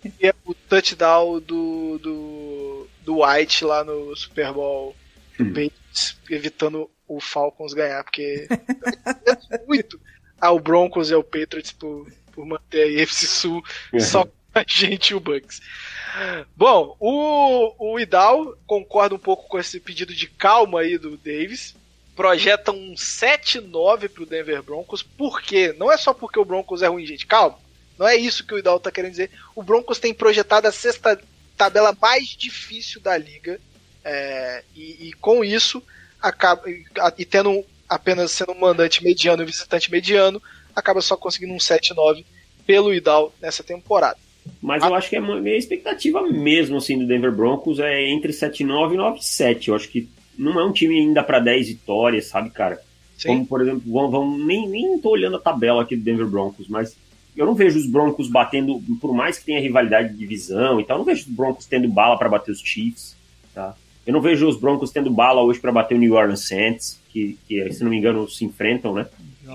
que 0.01 0.27
é 0.27 0.35
o 0.45 0.55
touchdown 0.55 1.41
do, 1.41 1.99
do, 1.99 2.87
do 3.05 3.25
White 3.25 3.65
lá 3.65 3.85
no 3.85 4.15
Super 4.17 4.53
Bowl 4.53 4.97
hum. 5.39 5.53
Evitando 6.31 6.91
o 7.07 7.21
Falcons 7.21 7.75
ganhar, 7.75 8.03
porque 8.03 8.49
eu 9.27 9.67
muito 9.67 10.01
ao 10.41 10.59
Broncos 10.59 11.11
e 11.11 11.15
ao 11.15 11.23
Patriots 11.23 11.73
por, 11.73 12.11
por 12.33 12.45
manter 12.45 12.83
a 12.83 13.03
EFC 13.03 13.27
Sul 13.27 13.65
uhum. 13.93 14.01
só 14.01 14.25
com 14.25 14.33
a 14.55 14.65
gente 14.67 15.11
e 15.11 15.15
o 15.15 15.21
Bucks. 15.21 15.61
Bom, 16.57 16.97
o, 17.01 17.93
o 17.93 17.99
Idal 17.99 18.57
concorda 18.67 19.15
um 19.15 19.19
pouco 19.19 19.49
com 19.49 19.59
esse 19.59 19.81
pedido 19.81 20.15
de 20.15 20.29
calma 20.29 20.81
aí 20.81 20.97
do 20.97 21.17
Davis. 21.17 21.75
Projeta 22.15 22.71
um 22.71 22.95
7-9 22.95 24.09
pro 24.09 24.27
Denver 24.27 24.63
Broncos. 24.63 25.03
Por 25.03 25.43
quê? 25.43 25.75
Não 25.77 25.91
é 25.91 25.97
só 25.97 26.15
porque 26.15 26.39
o 26.39 26.45
Broncos 26.45 26.83
é 26.83 26.87
ruim, 26.87 27.05
gente. 27.05 27.27
Calma. 27.27 27.59
Não 27.99 28.07
é 28.07 28.17
isso 28.17 28.47
que 28.47 28.55
o 28.55 28.59
Idal 28.59 28.79
tá 28.79 28.91
querendo 28.91 29.13
dizer. 29.13 29.31
O 29.55 29.63
Broncos 29.63 29.99
tem 29.99 30.15
projetado 30.15 30.69
a 30.69 30.73
sexta 30.73 31.21
tabela 31.57 31.97
mais 32.01 32.29
difícil 32.29 33.01
da 33.01 33.17
liga. 33.17 33.61
É, 34.05 34.63
e, 34.75 35.09
e, 35.09 35.13
com 35.15 35.45
isso, 35.45 35.83
acaba, 36.25 36.63
e, 37.19 37.25
tendo 37.25 37.63
apenas 37.87 38.33
sendo 38.33 38.53
um 38.53 38.61
mandante 38.61 39.05
mediano 39.05 39.43
e 39.43 39.47
visitante 39.47 39.91
mediano, 39.91 40.43
acaba 40.75 41.03
só 41.03 41.17
conseguindo 41.17 41.53
um 41.53 41.59
7-9 41.59 42.25
pelo 42.67 42.95
Idal 42.95 43.33
nessa 43.43 43.63
temporada. 43.63 44.17
Mas 44.61 44.83
eu 44.83 44.95
acho 44.95 45.11
que 45.11 45.17
a 45.17 45.21
minha 45.21 45.57
expectativa 45.57 46.23
mesmo 46.23 46.79
assim 46.79 46.99
do 46.99 47.07
Denver 47.07 47.33
Broncos 47.33 47.79
é 47.79 48.09
entre 48.11 48.33
7-9 48.33 48.95
e 48.95 48.97
9-7. 48.97 49.69
Eu 49.69 49.75
acho 49.75 49.89
que 49.89 50.09
não 50.39 50.59
é 50.59 50.65
um 50.65 50.73
time 50.73 50.99
ainda 50.99 51.23
para 51.23 51.39
10 51.39 51.69
vitórias, 51.69 52.27
sabe, 52.27 52.51
cara? 52.51 52.81
Sim. 53.17 53.29
Como, 53.29 53.47
por 53.47 53.61
exemplo, 53.61 53.83
vamos, 53.87 54.11
vamos, 54.11 54.47
nem, 54.47 54.69
nem 54.69 54.99
tô 54.99 55.11
olhando 55.11 55.37
a 55.37 55.41
tabela 55.41 55.83
aqui 55.83 55.95
do 55.95 56.03
Denver 56.03 56.27
Broncos, 56.27 56.69
mas 56.69 56.97
eu 57.37 57.47
não 57.47 57.55
vejo 57.55 57.79
os 57.79 57.87
Broncos 57.87 58.29
batendo, 58.29 58.83
por 59.01 59.15
mais 59.15 59.39
que 59.39 59.45
tenha 59.45 59.61
rivalidade 59.61 60.11
de 60.11 60.19
divisão 60.19 60.81
e 60.81 60.85
tal, 60.85 60.97
eu 60.97 60.99
não 60.99 61.05
vejo 61.05 61.23
os 61.23 61.35
Broncos 61.35 61.67
tendo 61.67 61.89
bala 61.89 62.19
para 62.19 62.29
bater 62.29 62.51
os 62.51 62.61
Chiefs, 62.61 63.17
tá? 63.55 63.75
Eu 64.07 64.13
não 64.13 64.21
vejo 64.21 64.49
os 64.49 64.59
Broncos 64.59 64.91
tendo 64.91 65.11
bala 65.11 65.43
hoje 65.43 65.59
para 65.59 65.73
bater 65.73 65.95
o 65.95 65.99
New 65.99 66.15
Orleans 66.15 66.47
Saints, 66.47 67.01
que, 67.11 67.39
que, 67.49 67.73
se 67.73 67.83
não 67.83 67.91
me 67.91 67.97
engano, 67.97 68.29
se 68.29 68.45
enfrentam, 68.45 68.95
né? 68.95 69.07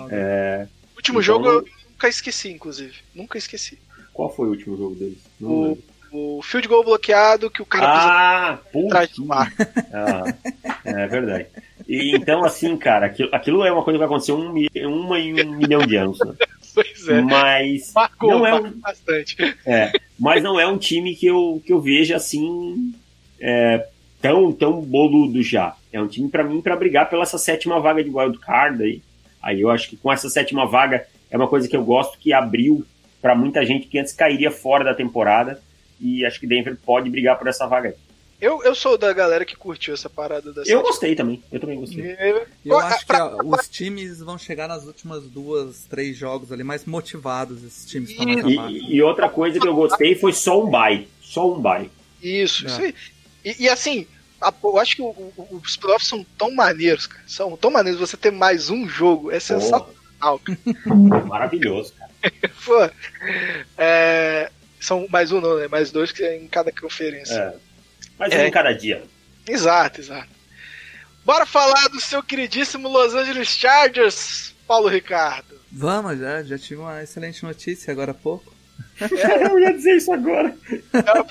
É, 0.09 0.67
o 0.93 0.97
último 0.97 1.19
então, 1.19 1.21
jogo 1.21 1.47
eu 1.47 1.65
nunca 1.91 2.07
esqueci, 2.07 2.49
inclusive. 2.49 2.93
Nunca 3.13 3.37
esqueci. 3.37 3.77
Qual 4.13 4.33
foi 4.33 4.47
o 4.47 4.51
último 4.51 4.77
jogo 4.77 4.95
deles? 4.95 5.19
O, 5.41 5.77
o, 6.11 6.41
field 6.41 6.67
goal 6.67 6.83
bloqueado 6.83 7.49
que 7.49 7.61
o 7.61 7.65
cara 7.65 8.53
ah, 8.53 8.57
puta. 8.71 9.07
do 9.15 9.25
mar. 9.25 9.53
Ah, 9.93 10.23
é 10.83 11.07
verdade. 11.07 11.47
E, 11.87 12.15
então, 12.15 12.43
assim, 12.43 12.75
cara, 12.77 13.07
aquilo, 13.07 13.29
aquilo, 13.33 13.63
é 13.63 13.71
uma 13.71 13.83
coisa 13.83 13.97
que 13.97 14.05
vai 14.05 14.07
acontecer 14.07 14.31
um, 14.31 14.53
uma 14.87 15.19
em 15.19 15.45
um 15.45 15.57
milhão 15.57 15.81
de 15.85 15.95
anos. 15.95 16.19
Né? 16.19 16.33
Pois 16.71 17.09
é. 17.09 17.19
Mas 17.21 17.91
marcou, 17.93 18.29
não 18.29 18.45
é 18.45 18.53
um, 18.53 18.71
bastante. 18.79 19.35
É, 19.65 19.91
mas 20.17 20.41
não 20.41 20.57
é 20.59 20.67
um 20.67 20.77
time 20.77 21.15
que 21.15 21.25
eu, 21.25 21.61
que 21.65 21.73
eu 21.73 21.81
veja 21.81 22.15
assim 22.15 22.93
é, 23.39 23.87
tão, 24.21 24.51
tão 24.51 24.81
boludo 24.81 25.41
já. 25.41 25.75
É 25.91 26.01
um 26.01 26.07
time 26.07 26.29
para 26.29 26.43
mim 26.43 26.61
para 26.61 26.75
brigar 26.75 27.09
pela 27.09 27.23
essa 27.23 27.37
sétima 27.37 27.79
vaga 27.79 28.03
de 28.03 28.09
wild 28.09 28.37
card 28.39 28.83
aí. 28.83 29.01
Aí 29.41 29.61
eu 29.61 29.69
acho 29.69 29.89
que 29.89 29.97
com 29.97 30.11
essa 30.11 30.29
sétima 30.29 30.65
vaga 30.65 31.05
é 31.29 31.37
uma 31.37 31.47
coisa 31.47 31.67
que 31.67 31.75
eu 31.75 31.83
gosto 31.83 32.17
que 32.17 32.33
abriu 32.33 32.85
para 33.21 33.35
muita 33.35 33.65
gente 33.65 33.87
que 33.87 33.99
antes 33.99 34.13
cairia 34.13 34.51
fora 34.51 34.83
da 34.83 34.93
temporada. 34.93 35.61
E 35.99 36.25
acho 36.25 36.39
que 36.39 36.47
Denver 36.47 36.77
pode 36.85 37.09
brigar 37.09 37.37
por 37.37 37.47
essa 37.47 37.67
vaga 37.67 37.89
aí. 37.89 37.95
Eu, 38.41 38.63
eu 38.63 38.73
sou 38.73 38.97
da 38.97 39.11
galera 39.11 39.43
que 39.43 39.55
curtiu 39.55 39.93
essa 39.93 40.09
parada 40.09 40.53
da 40.53 40.63
Eu 40.65 40.81
gostei 40.81 41.13
também. 41.13 41.43
Eu 41.51 41.59
também 41.59 41.77
gostei. 41.77 42.15
Eu, 42.17 42.47
eu 42.65 42.79
acho 42.79 43.05
que 43.05 43.13
ó, 43.13 43.37
os 43.43 43.67
times 43.67 44.19
vão 44.19 44.37
chegar 44.37 44.65
nas 44.65 44.85
últimas 44.85 45.23
duas, 45.23 45.85
três 45.89 46.15
jogos 46.15 46.49
ali 46.49 46.63
mais 46.63 46.85
motivados. 46.85 47.61
Esses 47.65 47.85
times 47.85 48.15
mais 48.15 48.45
e, 48.45 48.95
e 48.95 49.01
outra 49.01 49.27
coisa 49.27 49.59
que 49.59 49.67
eu 49.67 49.75
gostei 49.75 50.15
foi 50.15 50.31
só 50.31 50.63
um 50.63 50.69
bye. 50.69 51.05
Só 51.21 51.53
um 51.53 51.59
bye. 51.59 51.91
Isso, 52.23 52.65
é. 52.65 52.69
isso 52.69 52.81
aí. 52.81 52.95
E, 53.43 53.63
e 53.63 53.69
assim, 53.69 54.07
a, 54.41 54.53
eu 54.63 54.77
acho 54.77 54.95
que 54.95 55.01
o, 55.01 55.07
o, 55.07 55.61
os 55.63 55.75
playoffs 55.77 56.07
são 56.07 56.25
tão 56.37 56.53
maneiros, 56.53 57.07
cara. 57.07 57.23
São 57.27 57.57
tão 57.57 57.71
maneiros 57.71 57.99
você 57.99 58.15
ter 58.15 58.31
mais 58.31 58.69
um 58.69 58.87
jogo. 58.87 59.31
É 59.31 59.39
sensacional. 59.39 59.93
Maravilhoso, 61.27 61.93
cara. 61.93 62.09
Pô, 62.65 62.89
é, 63.77 64.51
são 64.79 65.07
mais 65.09 65.31
um, 65.31 65.41
não, 65.41 65.57
né? 65.57 65.67
Mais 65.67 65.91
dois 65.91 66.11
que 66.11 66.23
é 66.23 66.37
em 66.37 66.47
cada 66.47 66.71
conferência. 66.71 67.33
É. 67.33 67.55
Mais 68.17 68.33
um 68.33 68.37
é. 68.37 68.47
em 68.47 68.51
cada 68.51 68.73
dia. 68.73 69.03
Exato, 69.47 70.01
exato. 70.01 70.29
Bora 71.25 71.45
falar 71.45 71.87
do 71.89 71.99
seu 71.99 72.23
queridíssimo 72.23 72.87
Los 72.87 73.13
Angeles 73.13 73.49
Chargers, 73.49 74.53
Paulo 74.67 74.87
Ricardo. 74.87 75.59
Vamos, 75.71 76.17
já, 76.17 76.43
já 76.43 76.57
tive 76.57 76.81
uma 76.81 77.03
excelente 77.03 77.43
notícia 77.43 77.91
agora 77.91 78.11
há 78.11 78.15
pouco. 78.15 78.53
É, 78.99 79.45
eu 79.47 79.57
ia 79.59 79.73
dizer 79.73 79.95
isso 79.95 80.11
agora. 80.11 80.53
É, 80.71 81.19
o 81.19 81.23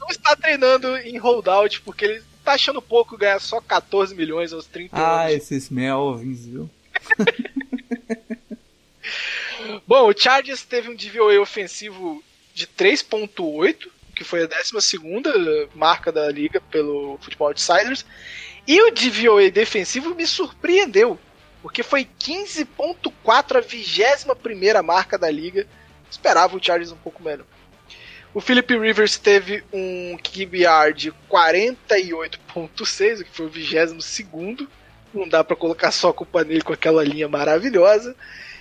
não 0.00 0.08
está 0.08 0.34
treinando 0.34 0.96
em 0.96 1.18
holdout 1.18 1.82
porque 1.82 2.06
ele 2.06 2.22
tá 2.42 2.54
achando 2.54 2.80
pouco 2.80 3.18
ganhar 3.18 3.38
só 3.38 3.60
14 3.60 4.14
milhões 4.14 4.52
aos 4.52 4.66
30 4.66 4.96
ah, 4.96 5.00
anos. 5.00 5.20
Ah, 5.20 5.32
esses 5.32 5.68
Melvins, 5.68 6.46
viu? 6.46 6.70
Bom, 9.86 10.08
o 10.08 10.18
Chargers 10.18 10.62
teve 10.62 10.88
um 10.88 10.94
DVOA 10.94 11.40
ofensivo 11.40 12.22
de 12.54 12.66
3.8, 12.66 13.88
que 14.14 14.24
foi 14.24 14.44
a 14.44 14.46
12 14.46 14.98
marca 15.74 16.10
da 16.12 16.30
liga 16.30 16.60
pelo 16.60 17.18
Football 17.20 17.48
Outsiders. 17.48 18.04
E 18.66 18.80
o 18.80 18.90
DVOA 18.90 19.50
defensivo 19.50 20.14
me 20.14 20.26
surpreendeu, 20.26 21.18
porque 21.60 21.82
foi 21.82 22.06
15.4, 22.20 23.56
a 23.56 23.60
21 23.60 24.82
marca 24.82 25.18
da 25.18 25.30
liga. 25.30 25.66
Esperava 26.12 26.54
o 26.56 26.62
Chargers 26.62 26.92
um 26.92 26.96
pouco 26.96 27.22
melhor. 27.22 27.46
O 28.34 28.40
Philip 28.40 28.78
Rivers 28.78 29.16
teve 29.18 29.64
um 29.72 30.16
QBR 30.18 30.92
de 30.94 31.10
48.6, 31.30 33.20
o 33.20 33.24
que 33.24 33.30
foi 33.30 33.46
o 33.46 33.48
22 33.48 34.68
Não 35.12 35.26
dá 35.28 35.42
para 35.42 35.56
colocar 35.56 35.90
só 35.90 36.10
a 36.10 36.14
culpa 36.14 36.44
nele 36.44 36.60
com 36.62 36.72
aquela 36.72 37.02
linha 37.02 37.28
maravilhosa. 37.28 38.14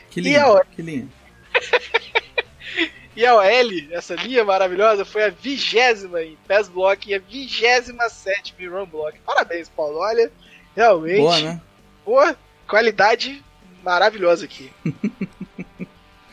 Que 0.10 0.22
linha, 0.22 0.46
a... 0.46 0.66
que 0.66 0.82
linha. 0.82 1.08
e 3.16 3.26
a 3.26 3.36
OL, 3.36 3.72
essa 3.92 4.16
linha 4.16 4.44
maravilhosa, 4.44 5.06
foi 5.06 5.26
a 5.26 5.30
vigésima 5.30 6.24
em 6.24 6.38
pass 6.48 6.70
block 6.70 7.10
e 7.10 7.14
a 7.14 7.20
vigésima 7.20 8.10
sétima 8.10 8.62
em 8.62 8.68
run 8.68 8.86
block. 8.86 9.20
Parabéns, 9.26 9.70
Paulo. 9.70 10.00
Olha, 10.00 10.32
realmente. 10.76 11.20
Boa, 11.20 11.40
né? 11.40 11.62
Boa, 12.06 12.36
qualidade 12.68 13.44
maravilhosa 13.84 14.46
aqui. 14.46 14.72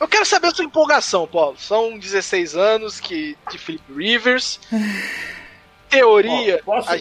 Eu 0.01 0.07
quero 0.07 0.25
saber 0.25 0.49
a 0.49 0.51
sua 0.53 0.65
empolgação, 0.65 1.27
Paulo. 1.27 1.57
São 1.59 1.99
16 1.99 2.55
anos 2.55 3.01
que, 3.01 3.37
de 3.51 3.59
Philip 3.59 3.93
Rivers. 3.93 4.61
Teoria. 5.89 6.61
posso, 6.65 6.91
a... 6.93 6.99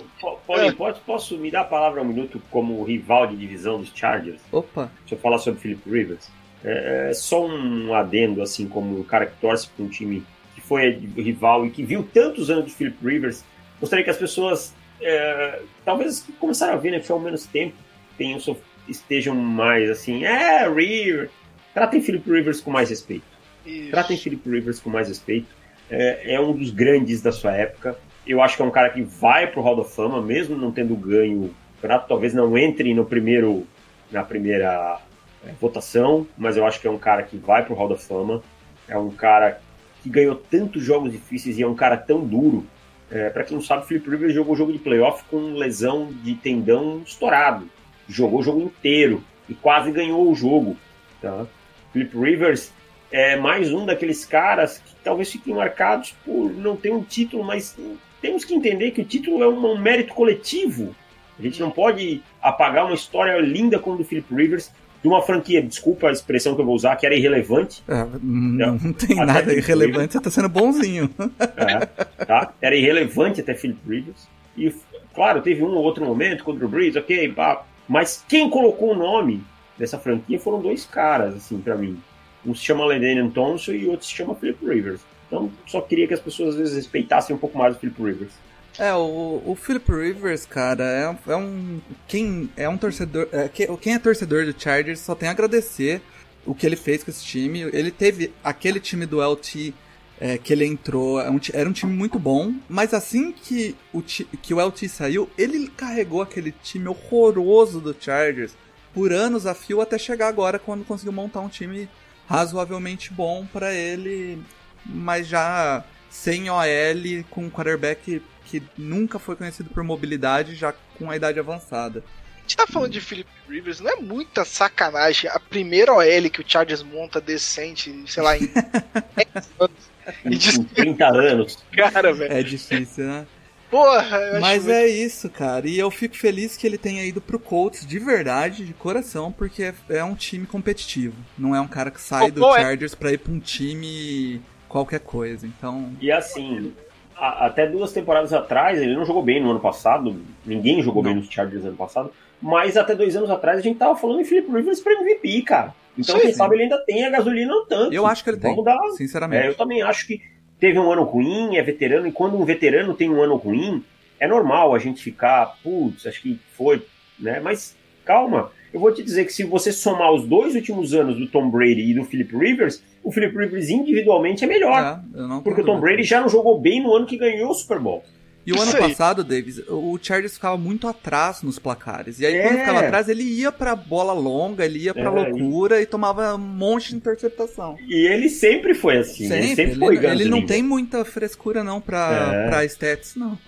Paulinho, 0.48 0.76
posso, 0.76 1.02
posso 1.02 1.38
me 1.38 1.52
dar 1.52 1.62
a 1.62 1.66
palavra 1.66 2.02
um 2.02 2.06
minuto 2.06 2.42
como 2.50 2.82
rival 2.84 3.28
de 3.28 3.36
divisão 3.36 3.80
dos 3.80 3.92
Chargers? 3.94 4.42
Opa. 4.52 4.90
Deixa 5.00 5.16
eu 5.16 5.20
falar 5.20 5.38
sobre 5.40 5.60
Philip 5.60 5.90
Rivers. 5.90 6.30
É, 6.64 7.10
é 7.10 7.14
só 7.14 7.46
um 7.46 7.94
adendo, 7.94 8.42
assim, 8.42 8.68
como 8.68 9.00
um 9.00 9.04
cara 9.04 9.26
que 9.26 9.36
torce 9.40 9.68
para 9.68 9.86
um 9.86 9.90
time 9.90 10.26
que 10.56 10.62
foi 10.62 10.90
rival 11.18 11.66
e 11.66 11.70
que 11.70 11.84
viu 11.84 12.08
tantos 12.14 12.50
anos 12.50 12.66
de 12.66 12.72
Philip 12.72 12.98
Rivers. 13.06 13.44
Gostaria 13.80 14.04
que 14.04 14.10
as 14.10 14.18
pessoas, 14.18 14.74
é, 15.02 15.62
talvez 15.86 16.26
começaram 16.40 16.74
a 16.74 16.78
ver 16.78 16.92
né, 16.92 17.02
há 17.08 17.20
menos 17.20 17.46
tempo, 17.46 17.76
tenham, 18.18 18.40
estejam 18.88 19.36
mais 19.36 19.90
assim, 19.90 20.24
é, 20.24 20.68
Rivers, 20.68 21.30
tratem 21.78 22.02
Philip 22.02 22.28
Rivers 22.28 22.60
com 22.60 22.72
mais 22.72 22.90
respeito. 22.90 23.26
Isso. 23.64 23.92
Tratem 23.92 24.18
Philip 24.18 24.50
Rivers 24.50 24.80
com 24.80 24.90
mais 24.90 25.10
respeito. 25.10 25.46
É, 25.92 26.34
é, 26.34 26.42
um 26.42 26.52
dos 26.52 26.72
grandes 26.72 27.22
da 27.22 27.32
sua 27.32 27.54
época. 27.54 27.96
Eu 28.26 28.42
acho 28.42 28.56
que 28.56 28.64
é 28.64 28.66
um 28.66 28.72
cara 28.72 28.90
que 28.90 29.04
vai 29.04 29.46
pro 29.46 29.62
Hall 29.62 29.76
da 29.76 29.84
Fama, 29.84 30.20
mesmo 30.20 30.58
não 30.58 30.72
tendo 30.72 30.96
ganho 30.96 31.54
campeonato, 31.76 32.08
talvez 32.08 32.34
não 32.34 32.58
entre 32.58 32.96
no 32.96 33.06
primeiro, 33.06 33.68
na 34.12 34.24
primeira 34.24 35.00
é, 35.46 35.52
votação, 35.62 36.26
mas 36.36 36.58
eu 36.58 36.66
acho 36.66 36.82
que 36.82 36.88
é 36.88 36.90
um 36.90 36.98
cara 36.98 37.22
que 37.22 37.38
vai 37.38 37.64
pro 37.64 37.76
Hall 37.76 37.90
da 37.90 37.96
Fama. 37.96 38.42
É 38.88 38.98
um 38.98 39.12
cara 39.12 39.62
que 40.02 40.10
ganhou 40.10 40.34
tantos 40.34 40.84
jogos 40.84 41.12
difíceis 41.12 41.60
e 41.60 41.62
é 41.62 41.68
um 41.68 41.76
cara 41.76 41.96
tão 41.96 42.26
duro. 42.26 42.66
É, 43.12 43.30
para 43.30 43.44
quem 43.44 43.56
não 43.56 43.64
sabe, 43.64 43.84
o 43.84 43.86
Philip 43.86 44.10
Rivers 44.10 44.34
jogou 44.34 44.56
jogo 44.56 44.74
de 44.74 44.80
playoff 44.80 45.24
com 45.26 45.54
lesão 45.54 46.12
de 46.24 46.34
tendão 46.34 47.04
estourado. 47.06 47.70
Jogou 48.10 48.40
o 48.40 48.44
jogo 48.44 48.62
inteiro 48.62 49.24
e 49.48 49.54
quase 49.54 49.92
ganhou 49.92 50.28
o 50.28 50.34
jogo. 50.34 50.76
Tá? 51.22 51.46
Philip 51.92 52.18
Rivers 52.18 52.72
é 53.12 53.36
mais 53.38 53.72
um 53.72 53.86
daqueles 53.86 54.26
caras 54.26 54.80
que 54.80 54.94
talvez 55.04 55.32
fiquem 55.32 55.54
marcados 55.54 56.14
por 56.26 56.52
não 56.52 56.76
ter 56.76 56.92
um 56.92 57.04
título, 57.04 57.44
mas 57.44 57.78
temos 58.22 58.44
que 58.44 58.54
entender 58.54 58.92
que 58.92 59.02
o 59.02 59.06
título 59.06 59.44
é 59.44 59.48
um, 59.48 59.78
mérito 59.78 60.14
coletivo. 60.14 60.96
A 61.40 61.42
gente 61.42 61.60
não 61.60 61.70
pode 61.70 62.22
apagar 62.42 62.86
uma 62.86 62.96
história 62.96 63.40
linda 63.40 63.80
como 63.80 63.96
a 63.96 63.98
do 64.00 64.06
Philip 64.06 64.34
Rivers 64.34 64.72
de 65.02 65.08
uma 65.08 65.22
franquia, 65.22 65.62
desculpa 65.62 66.10
a 66.10 66.12
expressão 66.12 66.56
que 66.56 66.62
eu 66.62 66.66
vou 66.66 66.76
usar, 66.76 66.96
que 66.96 67.06
era 67.06 67.16
irrelevante. 67.16 67.84
É, 67.88 68.06
não, 68.22 68.76
não, 68.76 68.94
tem 68.94 69.16
nada 69.16 69.54
irrelevante, 69.54 70.14
você 70.14 70.20
tá 70.20 70.32
sendo 70.32 70.50
bonzinho. 70.50 71.10
É, 71.56 71.86
tá? 72.26 72.52
Era 72.60 72.76
irrelevante 72.76 73.42
até 73.42 73.54
Philip 73.54 73.80
Rivers. 73.88 74.28
E, 74.58 74.74
claro, 75.14 75.42
teve 75.42 75.62
um 75.64 75.68
ou 75.68 75.84
outro 75.84 76.04
momento 76.04 76.44
contra 76.44 76.66
o 76.66 76.70
Breeze, 76.70 76.98
ok, 76.98 77.32
pá. 77.32 77.64
Mas 77.88 78.26
quem 78.28 78.50
colocou 78.50 78.92
o 78.92 78.98
nome 78.98 79.44
dessa 79.78 79.98
franquia 79.98 80.40
foram 80.40 80.62
dois 80.62 80.86
caras, 80.86 81.36
assim, 81.36 81.60
para 81.60 81.76
mim. 81.76 82.02
Um 82.46 82.56
se 82.56 82.64
chama 82.64 82.86
Lennon 82.86 83.30
Thompson 83.30 83.72
e 83.72 83.86
o 83.86 83.92
outro 83.92 84.06
se 84.06 84.14
chama 84.14 84.36
Philip 84.36 84.66
Rivers. 84.66 85.02
Então, 85.28 85.52
só 85.66 85.82
queria 85.82 86.08
que 86.08 86.14
as 86.14 86.20
pessoas 86.20 86.50
às 86.50 86.56
vezes 86.56 86.76
respeitassem 86.76 87.36
um 87.36 87.40
pouco 87.40 87.58
mais 87.58 87.76
o 87.76 87.80
Philip 87.80 88.02
Rivers. 88.02 88.32
É, 88.80 88.94
o, 88.94 89.42
o 89.46 89.56
Philip 89.56 89.92
Rivers, 89.92 90.46
cara, 90.46 90.84
é, 90.84 91.32
é 91.32 91.36
um. 91.36 91.82
Quem 92.08 92.50
é 92.56 92.70
um 92.70 92.78
torcedor. 92.78 93.28
É, 93.32 93.50
quem 93.50 93.94
é 93.94 94.00
torcedor 94.00 94.46
do 94.46 94.60
Chargers 94.60 95.00
só 95.00 95.16
tem 95.16 95.28
a 95.28 95.32
agradecer 95.32 96.02
o 96.46 96.54
que 96.54 96.66
ele 96.66 96.76
fez 96.76 97.04
com 97.04 97.10
esse 97.10 97.24
time. 97.24 97.62
Ele 97.74 97.92
teve 97.92 98.32
aquele 98.44 98.80
time 98.80 99.06
do 99.06 99.20
LT 99.20 99.74
é, 100.20 100.38
que 100.38 100.54
ele 100.54 100.66
entrou, 100.66 101.20
é 101.20 101.28
era 101.54 101.70
um 101.70 101.74
time 101.74 101.94
muito 101.94 102.18
bom, 102.18 102.54
mas 102.68 102.94
assim 102.94 103.32
que 103.32 103.76
o, 103.94 104.02
que 104.02 104.54
o 104.54 104.60
LT 104.60 104.90
saiu, 104.90 105.30
ele 105.38 105.68
carregou 105.70 106.22
aquele 106.22 106.52
time 106.52 106.88
horroroso 106.88 107.80
do 107.80 107.96
Chargers 108.00 108.56
por 108.98 109.14
anos 109.14 109.46
a 109.46 109.54
fio 109.54 109.80
até 109.80 109.96
chegar 109.96 110.28
agora 110.28 110.58
quando 110.58 110.84
conseguiu 110.84 111.14
montar 111.14 111.40
um 111.42 111.48
time 111.48 111.88
razoavelmente 112.28 113.14
bom 113.14 113.46
para 113.46 113.72
ele, 113.72 114.42
mas 114.84 115.28
já 115.28 115.84
sem 116.10 116.50
OL, 116.50 117.24
com 117.30 117.46
um 117.46 117.50
quarterback 117.52 118.24
que 118.46 118.64
nunca 118.76 119.20
foi 119.20 119.36
conhecido 119.36 119.70
por 119.70 119.84
mobilidade, 119.84 120.56
já 120.56 120.74
com 120.98 121.12
a 121.12 121.16
idade 121.16 121.40
avançada. 121.40 122.04
A 122.38 122.42
gente 122.42 122.58
tá 122.58 122.66
falando 122.66 122.92
de 122.92 123.00
Philip 123.00 123.30
Rivers, 123.48 123.80
não 123.82 123.92
é 123.92 123.98
muita 123.98 124.44
sacanagem 124.44 125.30
a 125.30 125.40
primeira 125.40 125.94
OL 125.94 126.30
que 126.32 126.42
o 126.42 126.46
Chargers 126.48 126.82
monta 126.82 127.22
decente, 127.22 127.94
sei 128.08 128.24
lá, 128.24 128.36
em 128.36 128.48
10 129.16 129.50
anos. 129.60 130.58
Em 130.60 130.64
30 130.64 131.06
anos. 131.06 131.64
Cara, 131.72 132.12
velho. 132.14 132.34
É 132.34 132.42
difícil, 132.42 133.04
né? 133.04 133.28
Porra, 133.70 134.40
Mas 134.40 134.64
muito... 134.64 134.76
é 134.76 134.88
isso, 134.88 135.30
cara. 135.30 135.68
E 135.68 135.78
eu 135.78 135.92
fico 135.92 136.16
feliz 136.16 136.56
que 136.56 136.66
ele 136.66 136.78
tenha 136.78 137.04
ido 137.04 137.20
pro 137.20 137.38
Colts 137.38 137.86
de 137.86 138.00
verdade, 138.00 138.66
de 138.66 138.74
coração, 138.74 139.32
porque 139.32 139.64
é, 139.64 139.74
é 139.90 140.04
um 140.04 140.16
time 140.16 140.46
competitivo. 140.46 141.16
Não 141.38 141.56
é 141.56 141.60
um 141.60 141.68
cara 141.68 141.92
que 141.92 142.00
sai 142.00 142.28
oh, 142.28 142.32
do 142.32 142.56
é... 142.56 142.62
Chargers 142.62 142.96
pra 142.96 143.12
ir 143.12 143.18
pra 143.18 143.34
um 143.34 143.40
time 143.40 144.42
qualquer 144.70 145.02
coisa. 145.02 145.46
Então. 145.46 145.92
E 146.00 146.12
assim, 146.12 146.74
a, 147.16 147.48
até 147.48 147.68
duas 147.68 147.92
temporadas 147.92 148.32
atrás, 148.32 148.82
ele 148.82 148.96
não 148.96 149.06
jogou 149.06 149.22
bem 149.22 149.42
no 149.42 149.52
ano 149.52 149.60
passado. 149.60 150.16
Ninguém 150.46 150.82
jogou 150.82 151.04
não. 151.04 151.12
bem 151.12 151.20
nos 151.20 151.30
Chargers 151.30 151.64
no 151.64 151.70
ano 151.70 151.78
passado. 151.78 152.12
Mas 152.42 152.78
até 152.78 152.96
dois 152.96 153.16
anos 153.16 153.30
atrás 153.30 153.60
a 153.60 153.62
gente 153.62 153.78
tava 153.78 153.96
falando 153.96 154.22
em 154.22 154.26
Philip 154.26 154.50
Rivers 154.50 154.80
pra 154.80 154.94
MVP, 154.94 155.42
cara. 155.42 155.74
Então, 155.98 156.16
sim, 156.16 156.22
quem 156.22 156.32
sim. 156.32 156.38
sabe 156.38 156.56
ele 156.56 156.64
ainda 156.64 156.78
tem 156.86 157.04
a 157.04 157.10
gasolina 157.10 157.52
não 157.52 157.66
tanto. 157.66 157.94
Eu 157.94 158.06
acho 158.06 158.24
que 158.24 158.30
ele 158.30 158.38
Vamos 158.38 158.64
tem. 158.64 158.64
Dar... 158.64 158.80
Sinceramente. 158.92 159.46
É, 159.46 159.50
eu 159.50 159.56
também 159.56 159.82
acho 159.82 160.06
que 160.06 160.22
teve 160.60 160.80
um 160.80 160.92
ano 160.92 161.04
ruim, 161.04 161.58
é 161.58 161.62
veterano, 161.62 162.08
e 162.08 162.12
quando 162.12 162.38
um 162.38 162.46
veterano 162.46 162.94
tem 162.94 163.10
um 163.10 163.22
ano 163.22 163.36
ruim, 163.36 163.84
é 164.20 164.28
normal 164.28 164.74
a 164.74 164.80
gente 164.80 165.02
ficar, 165.02 165.58
putz, 165.64 166.06
acho 166.06 166.22
que 166.22 166.40
foi, 166.56 166.82
né? 167.20 167.40
Mas 167.40 167.76
calma, 168.04 168.52
eu 168.74 168.80
vou 168.80 168.94
te 168.94 169.04
dizer 169.04 169.26
que 169.26 169.34
se 169.34 169.44
você 169.44 169.72
somar 169.72 170.12
os 170.14 170.26
dois 170.26 170.56
últimos 170.56 170.94
anos 170.94 171.18
do 171.18 171.28
Tom 171.28 171.50
Brady 171.50 171.92
e 171.92 171.94
do 171.94 172.04
Philip 172.04 172.36
Rivers, 172.36 172.82
o 173.04 173.12
Philip 173.12 173.38
Rivers 173.38 173.70
individualmente 173.70 174.44
é 174.44 174.48
melhor. 174.48 175.02
É, 175.14 175.42
porque 175.44 175.62
o 175.62 175.66
Tom 175.66 175.80
Brady 175.80 176.04
já 176.04 176.22
não 176.22 176.30
jogou 176.30 176.60
bem 176.60 176.82
no 176.82 176.96
ano 176.96 177.06
que 177.06 177.18
ganhou 177.18 177.52
o 177.52 177.54
Super 177.54 177.80
Bowl. 177.80 178.04
E 178.48 178.54
o 178.54 178.62
ano 178.62 178.78
passado, 178.78 179.26
Davis, 179.26 179.62
o 179.68 180.00
Chargers 180.02 180.36
ficava 180.36 180.58
muito 180.58 180.88
atrás 180.88 181.44
nos 181.44 181.60
placares. 181.60 182.22
E 182.22 182.26
aí, 182.26 182.36
é. 182.36 182.44
quando 182.44 182.60
ficava 182.60 182.80
atrás, 182.80 183.10
ele 183.10 183.24
ia 183.24 183.52
pra 183.52 183.76
bola 183.76 184.14
longa, 184.14 184.64
ele 184.64 184.80
ia 184.80 184.94
pra 184.94 185.04
é, 185.04 185.10
loucura 185.10 185.82
e... 185.82 185.84
e... 185.84 185.86
tomava 185.86 186.34
um 186.34 186.38
monte 186.38 186.92
de 186.92 186.96
interceptação. 186.96 187.78
E 187.86 188.08
ele 188.08 188.30
sempre 188.30 188.74
foi 188.74 189.00
assim. 189.00 189.28
Sempre. 189.28 189.38
Ele 189.38 189.48
sempre 189.48 189.72
ele, 189.72 189.80
foi 189.80 190.12
Ele 190.12 190.26
não 190.30 190.46
tem 190.46 190.64
muita 190.64 191.04
frescura, 191.04 191.62
não, 191.62 191.82
pra, 191.82 192.46
é. 192.46 192.48
pra 192.48 192.66
stats, 192.66 193.16
não. 193.18 193.38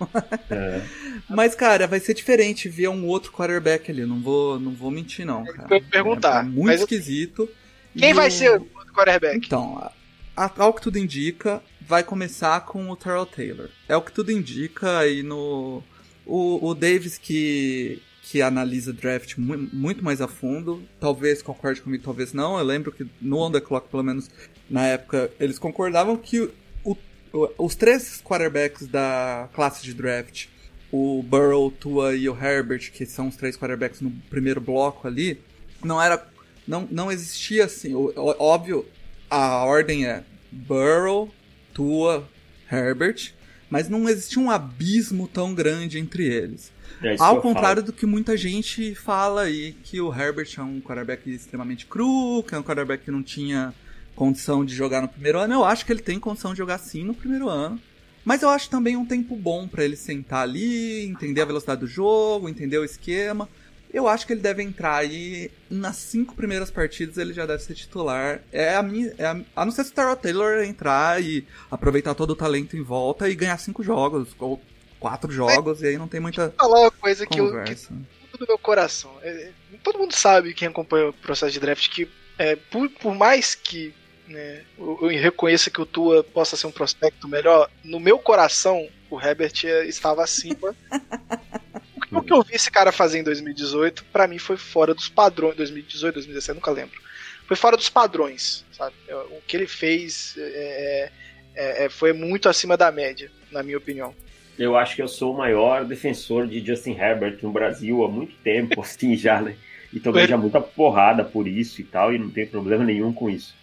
É. 0.50 0.80
Mas, 1.28 1.54
cara, 1.54 1.86
vai 1.86 2.00
ser 2.00 2.12
diferente 2.12 2.68
ver 2.68 2.88
um 2.88 3.06
outro 3.06 3.30
quarterback 3.30 3.90
ali. 3.90 4.04
Não 4.04 4.20
vou, 4.20 4.58
não 4.58 4.72
vou 4.72 4.90
mentir, 4.90 5.24
não, 5.24 5.44
cara. 5.44 5.68
Eu 5.70 5.82
perguntar. 5.82 6.40
É, 6.40 6.48
muito 6.48 6.66
mas... 6.66 6.80
esquisito. 6.80 7.48
Quem 7.96 8.12
vai 8.12 8.28
o... 8.28 8.30
ser 8.30 8.60
o 8.60 8.66
quarterback? 8.92 9.46
Então, 9.46 9.90
ao 10.36 10.74
que 10.74 10.82
tudo 10.82 10.98
indica, 10.98 11.62
vai 11.90 12.04
começar 12.04 12.60
com 12.60 12.88
o 12.88 12.94
Terrell 12.94 13.26
Taylor. 13.26 13.68
É 13.88 13.96
o 13.96 14.00
que 14.00 14.12
tudo 14.12 14.30
indica 14.30 14.98
aí 14.98 15.24
no. 15.24 15.82
O, 16.24 16.68
o 16.68 16.72
Davis 16.72 17.18
que, 17.18 18.00
que 18.22 18.40
analisa 18.40 18.92
draft 18.92 19.34
muito 19.36 20.04
mais 20.04 20.20
a 20.20 20.28
fundo. 20.28 20.84
Talvez 21.00 21.42
concorde 21.42 21.82
comigo, 21.82 22.04
talvez 22.04 22.32
não. 22.32 22.56
Eu 22.56 22.64
lembro 22.64 22.92
que 22.92 23.04
no 23.20 23.38
On 23.38 23.50
The 23.50 23.60
Clock, 23.60 23.88
pelo 23.88 24.04
menos 24.04 24.30
na 24.70 24.86
época, 24.86 25.32
eles 25.40 25.58
concordavam 25.58 26.16
que 26.16 26.48
o, 26.84 26.96
o, 27.32 27.48
os 27.58 27.74
três 27.74 28.22
quarterbacks 28.22 28.86
da 28.86 29.48
classe 29.52 29.82
de 29.82 29.92
draft, 29.92 30.46
o 30.92 31.24
Burrow, 31.24 31.72
Tua 31.72 32.14
e 32.14 32.28
o 32.28 32.38
Herbert, 32.40 32.92
que 32.92 33.04
são 33.04 33.26
os 33.26 33.34
três 33.34 33.56
quarterbacks 33.56 34.00
no 34.00 34.12
primeiro 34.30 34.60
bloco 34.60 35.08
ali, 35.08 35.40
não 35.82 36.00
era. 36.00 36.24
Não, 36.68 36.86
não 36.88 37.10
existia 37.10 37.64
assim. 37.64 37.92
Óbvio, 38.14 38.86
a 39.28 39.64
ordem 39.64 40.06
é 40.06 40.22
Burrow, 40.52 41.32
Tua, 41.72 42.28
Herbert, 42.70 43.32
mas 43.68 43.88
não 43.88 44.08
existia 44.08 44.42
um 44.42 44.50
abismo 44.50 45.28
tão 45.28 45.54
grande 45.54 45.98
entre 45.98 46.24
eles. 46.26 46.72
É 47.02 47.16
Ao 47.18 47.40
contrário 47.40 47.82
do 47.82 47.92
que 47.92 48.04
muita 48.04 48.36
gente 48.36 48.94
fala 48.94 49.42
aí, 49.42 49.72
que 49.84 50.00
o 50.00 50.12
Herbert 50.12 50.48
é 50.58 50.62
um 50.62 50.80
quarterback 50.80 51.30
extremamente 51.30 51.86
cru, 51.86 52.42
que 52.46 52.54
é 52.54 52.58
um 52.58 52.62
quarterback 52.62 53.04
que 53.04 53.10
não 53.10 53.22
tinha 53.22 53.72
condição 54.14 54.64
de 54.64 54.74
jogar 54.74 55.00
no 55.00 55.08
primeiro 55.08 55.38
ano. 55.38 55.54
Eu 55.54 55.64
acho 55.64 55.86
que 55.86 55.92
ele 55.92 56.02
tem 56.02 56.18
condição 56.18 56.52
de 56.52 56.58
jogar 56.58 56.78
sim 56.78 57.04
no 57.04 57.14
primeiro 57.14 57.48
ano. 57.48 57.80
Mas 58.24 58.42
eu 58.42 58.50
acho 58.50 58.68
também 58.68 58.96
um 58.96 59.06
tempo 59.06 59.34
bom 59.34 59.66
para 59.66 59.84
ele 59.84 59.96
sentar 59.96 60.42
ali, 60.42 61.06
entender 61.06 61.40
a 61.40 61.46
velocidade 61.46 61.80
do 61.80 61.86
jogo, 61.86 62.48
entender 62.48 62.76
o 62.76 62.84
esquema. 62.84 63.48
Eu 63.92 64.06
acho 64.06 64.26
que 64.26 64.32
ele 64.32 64.40
deve 64.40 64.62
entrar 64.62 64.96
aí 64.96 65.50
nas 65.68 65.96
cinco 65.96 66.34
primeiras 66.34 66.70
partidas 66.70 67.18
ele 67.18 67.32
já 67.32 67.44
deve 67.44 67.62
ser 67.62 67.74
titular. 67.74 68.40
É 68.52 68.74
a 68.74 68.82
minha. 68.82 69.12
É 69.18 69.26
a, 69.26 69.40
a 69.56 69.64
não 69.64 69.72
ser 69.72 69.84
se 69.84 69.90
o 69.90 69.94
Tyrell 69.94 70.16
Taylor 70.16 70.62
entrar 70.62 71.22
e 71.22 71.46
aproveitar 71.70 72.14
todo 72.14 72.30
o 72.30 72.36
talento 72.36 72.76
em 72.76 72.82
volta 72.82 73.28
e 73.28 73.34
ganhar 73.34 73.58
cinco 73.58 73.82
jogos, 73.82 74.28
ou 74.38 74.60
quatro 74.98 75.32
jogos, 75.32 75.82
é, 75.82 75.86
e 75.86 75.88
aí 75.90 75.98
não 75.98 76.06
tem 76.06 76.20
muita. 76.20 76.54
falar 76.56 76.80
uma 76.80 76.90
coisa 76.90 77.26
conversa. 77.26 77.88
que 77.88 77.94
eu. 77.94 77.98
Que 78.30 78.38
do 78.38 78.46
meu 78.46 78.58
coração. 78.58 79.12
É, 79.22 79.50
todo 79.82 79.98
mundo 79.98 80.14
sabe, 80.14 80.54
quem 80.54 80.68
acompanha 80.68 81.08
o 81.08 81.12
processo 81.12 81.52
de 81.52 81.60
draft, 81.60 81.88
que 81.88 82.08
é, 82.38 82.56
por, 82.56 82.88
por 82.88 83.14
mais 83.14 83.54
que 83.54 83.92
né, 84.28 84.62
eu, 84.78 84.98
eu 85.02 85.08
reconheça 85.08 85.70
que 85.70 85.80
o 85.80 85.86
Tua 85.86 86.22
possa 86.22 86.56
ser 86.56 86.66
um 86.66 86.72
prospecto 86.72 87.28
melhor, 87.28 87.68
no 87.84 87.98
meu 87.98 88.18
coração 88.18 88.88
o 89.10 89.20
Herbert 89.20 89.64
estava 89.86 90.22
acima 90.22 90.74
o 92.12 92.22
que 92.22 92.32
eu 92.32 92.42
vi 92.42 92.54
esse 92.54 92.70
cara 92.70 92.90
fazer 92.90 93.18
em 93.18 93.22
2018, 93.22 94.04
para 94.06 94.26
mim 94.26 94.38
foi 94.38 94.56
fora 94.56 94.94
dos 94.94 95.08
padrões. 95.08 95.56
2018, 95.56 96.14
2017, 96.14 96.56
nunca 96.56 96.70
lembro. 96.70 97.00
Foi 97.46 97.56
fora 97.56 97.76
dos 97.76 97.88
padrões, 97.88 98.64
sabe? 98.72 98.94
É, 99.08 99.14
o 99.14 99.42
que 99.46 99.56
ele 99.56 99.66
fez 99.66 100.34
é, 100.38 101.10
é, 101.54 101.84
é, 101.84 101.88
foi 101.88 102.12
muito 102.12 102.48
acima 102.48 102.76
da 102.76 102.90
média, 102.90 103.30
na 103.50 103.62
minha 103.62 103.78
opinião. 103.78 104.14
Eu 104.58 104.76
acho 104.76 104.94
que 104.94 105.02
eu 105.02 105.08
sou 105.08 105.34
o 105.34 105.38
maior 105.38 105.84
defensor 105.84 106.46
de 106.46 106.64
Justin 106.64 106.92
Herbert 106.92 107.38
no 107.42 107.50
Brasil 107.50 108.04
há 108.04 108.08
muito 108.08 108.34
tempo, 108.36 108.78
assim, 108.82 109.16
já, 109.16 109.40
né? 109.40 109.56
E 109.92 109.98
também 109.98 110.26
já 110.26 110.36
muita 110.36 110.60
porrada 110.60 111.24
por 111.24 111.48
isso 111.48 111.80
e 111.80 111.84
tal, 111.84 112.14
e 112.14 112.18
não 112.18 112.30
tem 112.30 112.46
problema 112.46 112.84
nenhum 112.84 113.12
com 113.12 113.28
isso. 113.28 113.54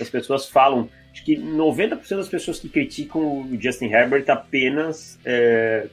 As 0.00 0.10
pessoas 0.10 0.48
falam, 0.48 0.90
acho 1.12 1.24
que 1.24 1.36
90% 1.36 2.16
das 2.16 2.28
pessoas 2.28 2.58
que 2.58 2.68
criticam 2.68 3.20
o 3.20 3.58
Justin 3.60 3.86
Herbert 3.86 4.24
apenas 4.28 5.18
é, 5.24 5.86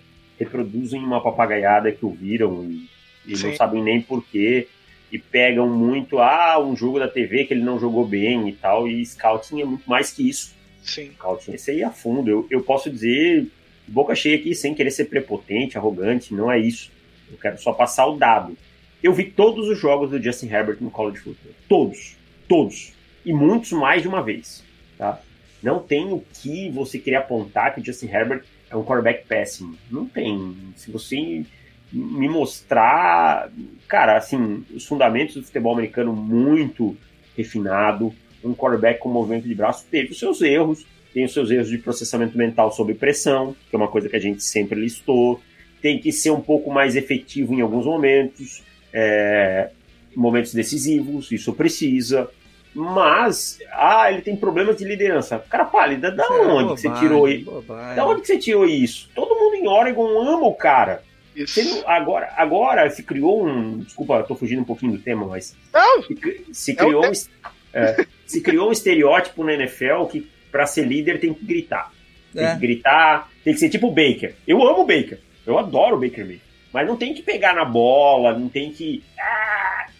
reproduzem 0.44 1.02
uma 1.02 1.22
papagaiada 1.22 1.92
que 1.92 2.06
ouviram 2.06 2.64
e, 2.64 2.88
e 3.26 3.38
não 3.38 3.56
sabem 3.56 3.82
nem 3.82 4.02
porquê. 4.02 4.68
e 5.12 5.20
pegam 5.20 5.70
muito, 5.70 6.20
ah, 6.20 6.60
um 6.60 6.76
jogo 6.76 7.00
da 7.00 7.08
TV 7.08 7.46
que 7.46 7.54
ele 7.54 7.64
não 7.64 7.80
jogou 7.80 8.06
bem 8.06 8.50
e 8.50 8.54
tal, 8.54 8.88
e 8.88 9.06
scouting 9.06 9.62
é 9.62 9.66
muito 9.66 9.88
mais 9.88 10.12
que 10.12 10.28
isso. 10.28 10.56
Sim. 10.82 11.12
Scouting, 11.14 11.54
esse 11.54 11.72
aí 11.72 11.82
é 11.82 11.86
a 11.86 11.92
fundo. 11.92 12.30
Eu, 12.30 12.48
eu 12.50 12.62
posso 12.62 12.90
dizer, 12.90 13.48
boca 13.88 14.16
cheia 14.16 14.36
aqui, 14.36 14.56
sem 14.56 14.74
querer 14.74 14.92
ser 14.92 15.06
prepotente, 15.06 15.78
arrogante, 15.78 16.34
não 16.34 16.52
é 16.52 16.60
isso. 16.60 16.92
Eu 17.32 17.38
quero 17.38 17.60
só 17.60 17.72
passar 17.74 18.08
o 18.08 18.18
dado. 18.18 18.58
Eu 19.02 19.14
vi 19.14 19.26
todos 19.26 19.68
os 19.68 19.78
jogos 19.78 20.10
do 20.10 20.22
Justin 20.22 20.48
Herbert 20.48 20.78
no 20.80 20.90
college 20.90 21.20
football. 21.20 21.54
Todos. 21.68 22.16
Todos. 22.48 22.94
E 23.26 23.34
muitos 23.34 23.72
mais 23.72 24.02
de 24.02 24.08
uma 24.08 24.22
vez. 24.22 24.64
Tá? 24.98 25.22
Não 25.62 25.80
tem 25.80 26.12
o 26.12 26.24
que 26.34 26.70
você 26.70 27.00
querer 27.00 27.18
apontar 27.18 27.74
que 27.74 27.82
o 27.82 27.86
Justin 27.86 28.08
Herbert 28.08 28.44
é 28.74 28.78
um 28.78 28.84
quarterback 28.84 29.26
péssimo. 29.28 29.78
Não 29.90 30.06
tem. 30.06 30.56
Se 30.76 30.92
você 30.92 31.46
me 31.92 32.28
mostrar, 32.28 33.52
cara, 33.88 34.18
assim, 34.18 34.66
os 34.74 34.86
fundamentos 34.86 35.36
do 35.36 35.44
futebol 35.44 35.74
americano 35.74 36.14
muito 36.14 36.98
refinado, 37.38 38.14
um 38.44 38.54
quarterback 38.54 39.00
com 39.00 39.10
movimento 39.10 39.48
de 39.48 39.54
braço 39.54 39.86
teve 39.90 40.12
os 40.12 40.20
seus 40.20 40.42
erros, 40.42 40.86
tem 41.14 41.24
os 41.24 41.34
seus 41.34 41.52
erros 41.52 41.70
de 41.70 41.78
processamento 41.78 42.38
mental 42.38 42.72
sob 42.72 42.94
pressão, 42.96 43.56
que 43.70 43.76
é 43.76 43.78
uma 43.78 43.88
coisa 43.88 44.10
que 44.10 44.16
a 44.16 44.20
gente 44.20 44.44
sempre 44.44 44.80
listou, 44.80 45.40
tem 45.82 46.00
que 46.00 46.12
ser 46.12 46.32
um 46.32 46.42
pouco 46.42 46.72
mais 46.72 46.96
efetivo 46.96 47.54
em 47.54 47.62
alguns 47.62 47.86
momentos, 47.86 48.64
é, 48.92 49.70
momentos 50.16 50.54
decisivos, 50.54 51.32
isso 51.32 51.54
precisa. 51.54 52.30
Mas, 52.76 53.60
ah, 53.72 54.12
ele 54.12 54.22
tem 54.22 54.36
problemas 54.36 54.78
de 54.78 54.84
liderança. 54.86 55.44
Cara 55.50 55.66
pálida, 55.66 56.12
da 56.12 56.24
Isso 56.24 56.34
é 56.34 56.36
onde 56.38 56.46
bobagem, 56.64 56.76
que 56.76 56.82
você 56.82 57.00
tirou 57.00 57.28
isso? 57.28 57.64
Da 57.96 58.06
onde 58.08 58.22
que 58.22 58.28
você 58.28 58.38
tirou 58.38 58.66
isso? 58.66 59.10
Todo 59.14 59.36
mundo 59.36 59.56
em 59.56 59.68
Oregon 59.68 60.20
ama 60.22 60.46
o 60.48 60.54
cara. 60.56 61.04
Não- 61.36 61.90
agora, 61.90 62.32
agora 62.38 62.90
se 62.90 63.02
criou 63.04 63.46
um. 63.48 63.80
Desculpa, 63.80 64.16
eu 64.18 64.24
tô 64.24 64.36
fugindo 64.36 64.62
um 64.62 64.66
pouquinho 64.66 64.92
do 64.94 65.00
tema, 65.00 65.26
mas. 65.26 65.56
Não, 65.74 66.04
Se, 66.52 66.72
É 66.72 66.76
criou, 66.76 66.98
um, 67.00 67.02
tema. 67.02 67.14
es- 67.14 67.30
é, 67.74 68.06
se 68.26 68.42
criou 68.42 68.70
um 68.70 68.72
estereótipo 68.72 69.44
na 69.44 69.54
NFL 69.54 70.06
que 70.12 70.30
pra 70.52 70.66
ser 70.68 70.86
líder 70.86 71.20
tem 71.20 71.34
que 71.34 71.44
gritar. 71.46 71.92
Tem 72.34 72.46
É. 72.46 72.54
que 72.54 72.60
gritar, 72.60 73.30
tem 73.44 73.54
que 73.54 73.60
ser 73.60 73.70
tipo 73.70 73.88
o 73.88 73.92
Baker. 73.92 74.36
Eu 74.48 74.62
amo 74.62 74.82
o 74.82 74.86
Baker. 74.86 75.20
Eu 75.46 75.58
adoro 75.58 75.96
o 75.98 76.00
Baker 76.00 76.20
Mayfield. 76.26 76.42
Mas 76.72 76.88
não 76.88 76.96
tem 76.98 77.14
que 77.14 77.22
pegar 77.22 77.54
na 77.54 77.66
bola, 77.66 78.38
não 78.38 78.50
tem 78.50 78.72
que 78.72 79.04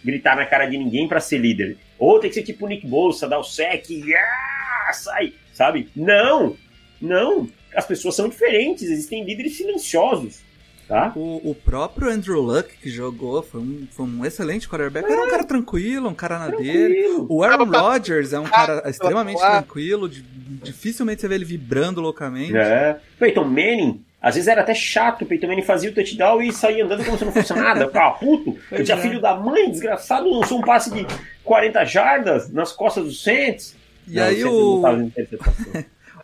gritar 0.04 0.36
na 0.36 0.44
cara 0.46 0.66
de 0.66 0.76
ninguém 0.76 1.08
pra 1.08 1.20
ser 1.20 1.38
líder. 1.38 1.76
Ou 1.98 2.20
tem 2.20 2.28
que 2.30 2.34
ser 2.34 2.42
tipo 2.42 2.66
o 2.66 2.68
Nick 2.68 2.86
Bolsa, 2.86 3.28
dar 3.28 3.38
o 3.38 3.44
sec 3.44 3.88
e 3.90 4.14
ah, 4.14 4.92
sai, 4.92 5.32
sabe? 5.52 5.88
Não, 5.96 6.56
não. 7.00 7.48
As 7.74 7.86
pessoas 7.86 8.14
são 8.14 8.28
diferentes, 8.28 8.84
existem 8.88 9.24
líderes 9.24 9.56
silenciosos, 9.56 10.40
tá? 10.86 11.12
O, 11.16 11.50
o 11.50 11.54
próprio 11.54 12.08
Andrew 12.08 12.40
Luck 12.40 12.76
que 12.76 12.88
jogou 12.88 13.42
foi 13.42 13.60
um, 13.60 13.88
foi 13.90 14.06
um 14.06 14.24
excelente 14.24 14.68
quarterback. 14.68 15.10
Era 15.10 15.22
um 15.24 15.30
cara 15.30 15.44
tranquilo, 15.44 16.08
um 16.08 16.14
cara 16.14 16.38
na 16.38 16.50
dele. 16.50 17.24
O 17.28 17.42
Aaron 17.42 17.64
Rodgers 17.64 18.32
é 18.32 18.38
um 18.38 18.44
cara 18.44 18.88
extremamente 18.88 19.40
tranquilo, 19.40 20.08
di- 20.08 20.22
dificilmente 20.62 21.20
você 21.20 21.28
vê 21.28 21.34
ele 21.34 21.44
vibrando 21.44 22.00
loucamente. 22.00 22.56
É. 22.56 22.98
Peyton 23.18 23.44
Manning, 23.44 24.04
às 24.24 24.36
vezes 24.36 24.48
era 24.48 24.62
até 24.62 24.74
chato, 24.74 25.20
o 25.20 25.26
Peyton 25.26 25.48
Manning 25.48 25.60
fazia 25.60 25.90
o 25.90 25.92
touchdown 25.92 26.40
e 26.40 26.50
saía 26.50 26.82
andando 26.82 27.04
como 27.04 27.18
se 27.18 27.26
não 27.26 27.32
fosse 27.32 27.52
nada. 27.52 27.88
Ficava 27.88 28.14
puto. 28.16 28.58
Eu 28.72 28.82
tinha 28.82 28.96
é. 28.96 29.00
filho 29.02 29.20
da 29.20 29.34
mãe, 29.34 29.70
desgraçado, 29.70 30.30
lançou 30.30 30.60
um 30.60 30.62
passe 30.62 30.90
de 30.90 31.06
40 31.44 31.84
jardas 31.84 32.50
nas 32.50 32.72
costas 32.72 33.04
do 33.04 33.12
Saints. 33.12 33.76
E 34.08 34.14
Não, 34.14 34.22
aí 34.22 34.42
o, 34.42 34.82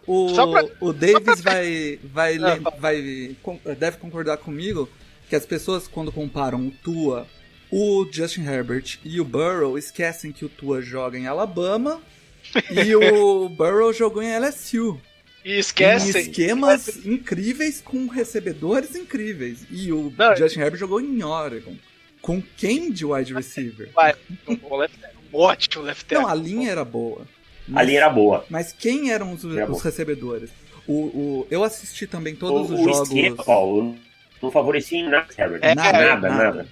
o, 0.06 0.32
pra- 0.50 0.64
o 0.80 0.92
Davis 0.94 1.42
vai, 1.42 2.00
vai, 2.02 2.38
Ah, 2.38 2.70
vai 2.78 3.36
deve 3.78 3.98
concordar 3.98 4.38
comigo 4.38 4.88
que 5.28 5.36
as 5.36 5.44
pessoas 5.44 5.86
quando 5.86 6.10
comparam 6.10 6.68
o 6.68 6.70
Tua, 6.70 7.26
o 7.70 8.08
Justin 8.10 8.46
Herbert 8.46 8.98
e 9.04 9.20
o 9.20 9.26
Burrow 9.26 9.76
esquecem 9.76 10.32
que 10.32 10.46
o 10.46 10.48
Tua 10.48 10.80
joga 10.80 11.18
em 11.18 11.26
Alabama 11.26 12.00
e 12.70 12.96
o 12.96 13.46
Burrow 13.50 13.92
jogou 13.92 14.22
em 14.22 14.38
LSU. 14.38 14.98
E 15.44 15.52
Em 15.54 15.58
esquecem. 15.58 16.20
esquemas 16.22 17.04
incríveis 17.06 17.80
com 17.80 18.06
recebedores 18.06 18.94
incríveis. 18.94 19.66
E 19.70 19.92
o 19.92 20.12
Não, 20.16 20.36
Justin 20.36 20.60
Herbert 20.60 20.78
jogou 20.78 21.00
em 21.00 21.22
Oregon. 21.22 21.74
Com 22.20 22.42
quem 22.56 22.90
de 22.92 23.04
wide 23.04 23.32
receiver? 23.32 23.90
Vai, 23.94 24.14
um 24.48 24.76
left, 24.76 24.98
um 25.32 25.38
ótimo 25.38 25.84
left 25.84 26.12
Não, 26.12 26.26
a 26.26 26.34
linha 26.34 26.70
era 26.70 26.84
boa. 26.84 27.22
A 27.22 27.72
Mas, 27.72 27.86
linha 27.86 27.98
era 28.00 28.10
boa. 28.10 28.44
mas 28.50 28.72
quem 28.72 29.10
eram 29.12 29.32
os, 29.32 29.44
Era 29.44 29.70
os 29.70 29.80
recebedores? 29.82 30.50
O, 30.86 30.92
o, 30.92 31.46
eu 31.50 31.62
assisti 31.62 32.06
também 32.06 32.34
todos 32.34 32.68
o, 32.70 32.74
os 32.74 32.80
o 32.80 32.84
jogos. 32.84 33.08
esquema, 33.08 33.44
Paulo, 33.44 33.96
não 34.42 34.50
favorecia 34.50 34.98
em 34.98 35.08
nada, 35.08 35.26
Herbert. 35.38 35.60
É, 35.62 35.74
nada, 35.74 35.98
é, 35.98 36.08
nada, 36.08 36.28
nada. 36.28 36.44
nada. 36.44 36.68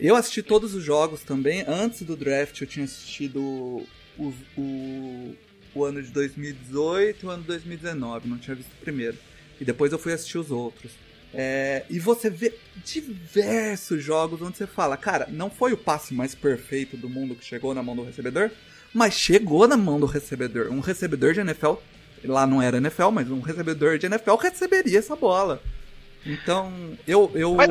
Eu 0.00 0.16
assisti 0.16 0.42
todos 0.42 0.74
os 0.74 0.82
jogos 0.82 1.22
também. 1.22 1.64
Antes 1.66 2.02
do 2.02 2.16
draft, 2.16 2.60
eu 2.60 2.66
tinha 2.66 2.84
assistido 2.84 3.40
o, 4.18 4.34
o, 4.56 5.34
o 5.74 5.84
ano 5.84 6.02
de 6.02 6.10
2018 6.10 7.24
e 7.24 7.26
o 7.26 7.30
ano 7.30 7.42
de 7.42 7.48
2019. 7.48 8.28
Não 8.28 8.38
tinha 8.38 8.54
visto 8.54 8.70
o 8.72 8.82
primeiro. 8.82 9.16
E 9.60 9.64
depois 9.64 9.92
eu 9.92 9.98
fui 9.98 10.12
assistir 10.12 10.38
os 10.38 10.50
outros. 10.50 10.92
É, 11.34 11.84
e 11.88 11.98
você 11.98 12.28
vê 12.28 12.52
diversos 12.84 14.02
jogos 14.04 14.42
onde 14.42 14.56
você 14.56 14.66
fala, 14.66 14.96
cara, 14.96 15.26
não 15.30 15.48
foi 15.48 15.72
o 15.72 15.76
passe 15.78 16.12
mais 16.12 16.34
perfeito 16.34 16.96
do 16.96 17.08
mundo 17.08 17.34
que 17.34 17.44
chegou 17.44 17.72
na 17.74 17.82
mão 17.82 17.96
do 17.96 18.04
recebedor, 18.04 18.50
mas 18.92 19.14
chegou 19.14 19.66
na 19.66 19.76
mão 19.76 19.98
do 19.98 20.04
recebedor. 20.06 20.70
Um 20.70 20.80
recebedor 20.80 21.32
de 21.32 21.40
NFL, 21.40 21.74
lá 22.24 22.46
não 22.46 22.60
era 22.60 22.76
NFL, 22.76 23.10
mas 23.10 23.30
um 23.30 23.40
recebedor 23.40 23.98
de 23.98 24.06
NFL 24.06 24.34
receberia 24.34 24.98
essa 24.98 25.16
bola. 25.16 25.62
Então, 26.24 26.96
eu. 27.06 27.30
eu, 27.34 27.54
Mas- 27.54 27.70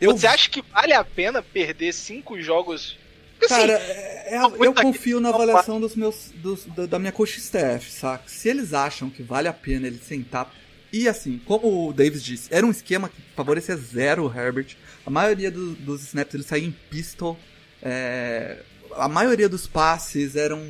eu 0.00 0.12
Você 0.16 0.26
acha 0.26 0.48
que 0.48 0.62
vale 0.62 0.92
a 0.92 1.04
pena 1.04 1.42
perder 1.42 1.92
cinco 1.92 2.40
jogos? 2.40 2.96
Porque, 3.40 3.48
Cara, 3.48 3.76
assim, 3.76 3.84
é- 3.90 4.36
é- 4.36 4.66
eu 4.66 4.72
confio 4.74 5.18
na 5.20 5.30
avaliação 5.30 5.80
dos 5.80 5.96
meus, 5.96 6.30
dos- 6.36 6.64
da, 6.66 6.86
da 6.86 6.98
minha 6.98 7.10
coach 7.10 7.38
staff, 7.38 7.90
saca? 7.90 8.24
Se 8.28 8.48
eles 8.48 8.72
acham 8.74 9.08
que 9.10 9.22
vale 9.22 9.48
a 9.48 9.52
pena 9.52 9.86
ele 9.86 9.98
sentar. 9.98 10.54
E 10.92 11.08
assim, 11.08 11.40
como 11.46 11.88
o 11.88 11.92
Davis 11.92 12.22
disse, 12.22 12.48
era 12.52 12.66
um 12.66 12.70
esquema 12.70 13.08
que 13.08 13.20
favorecia 13.34 13.76
zero 13.76 14.26
o 14.26 14.32
Herbert. 14.38 14.76
A 15.06 15.10
maioria 15.10 15.50
do- 15.50 15.74
dos 15.74 16.02
snaps 16.02 16.34
ele 16.34 16.42
saía 16.44 16.66
em 16.68 16.74
pistol. 16.90 17.38
é, 17.82 18.58
a 18.94 19.08
maioria 19.08 19.48
dos 19.48 19.66
passes 19.66 20.36
eram. 20.36 20.62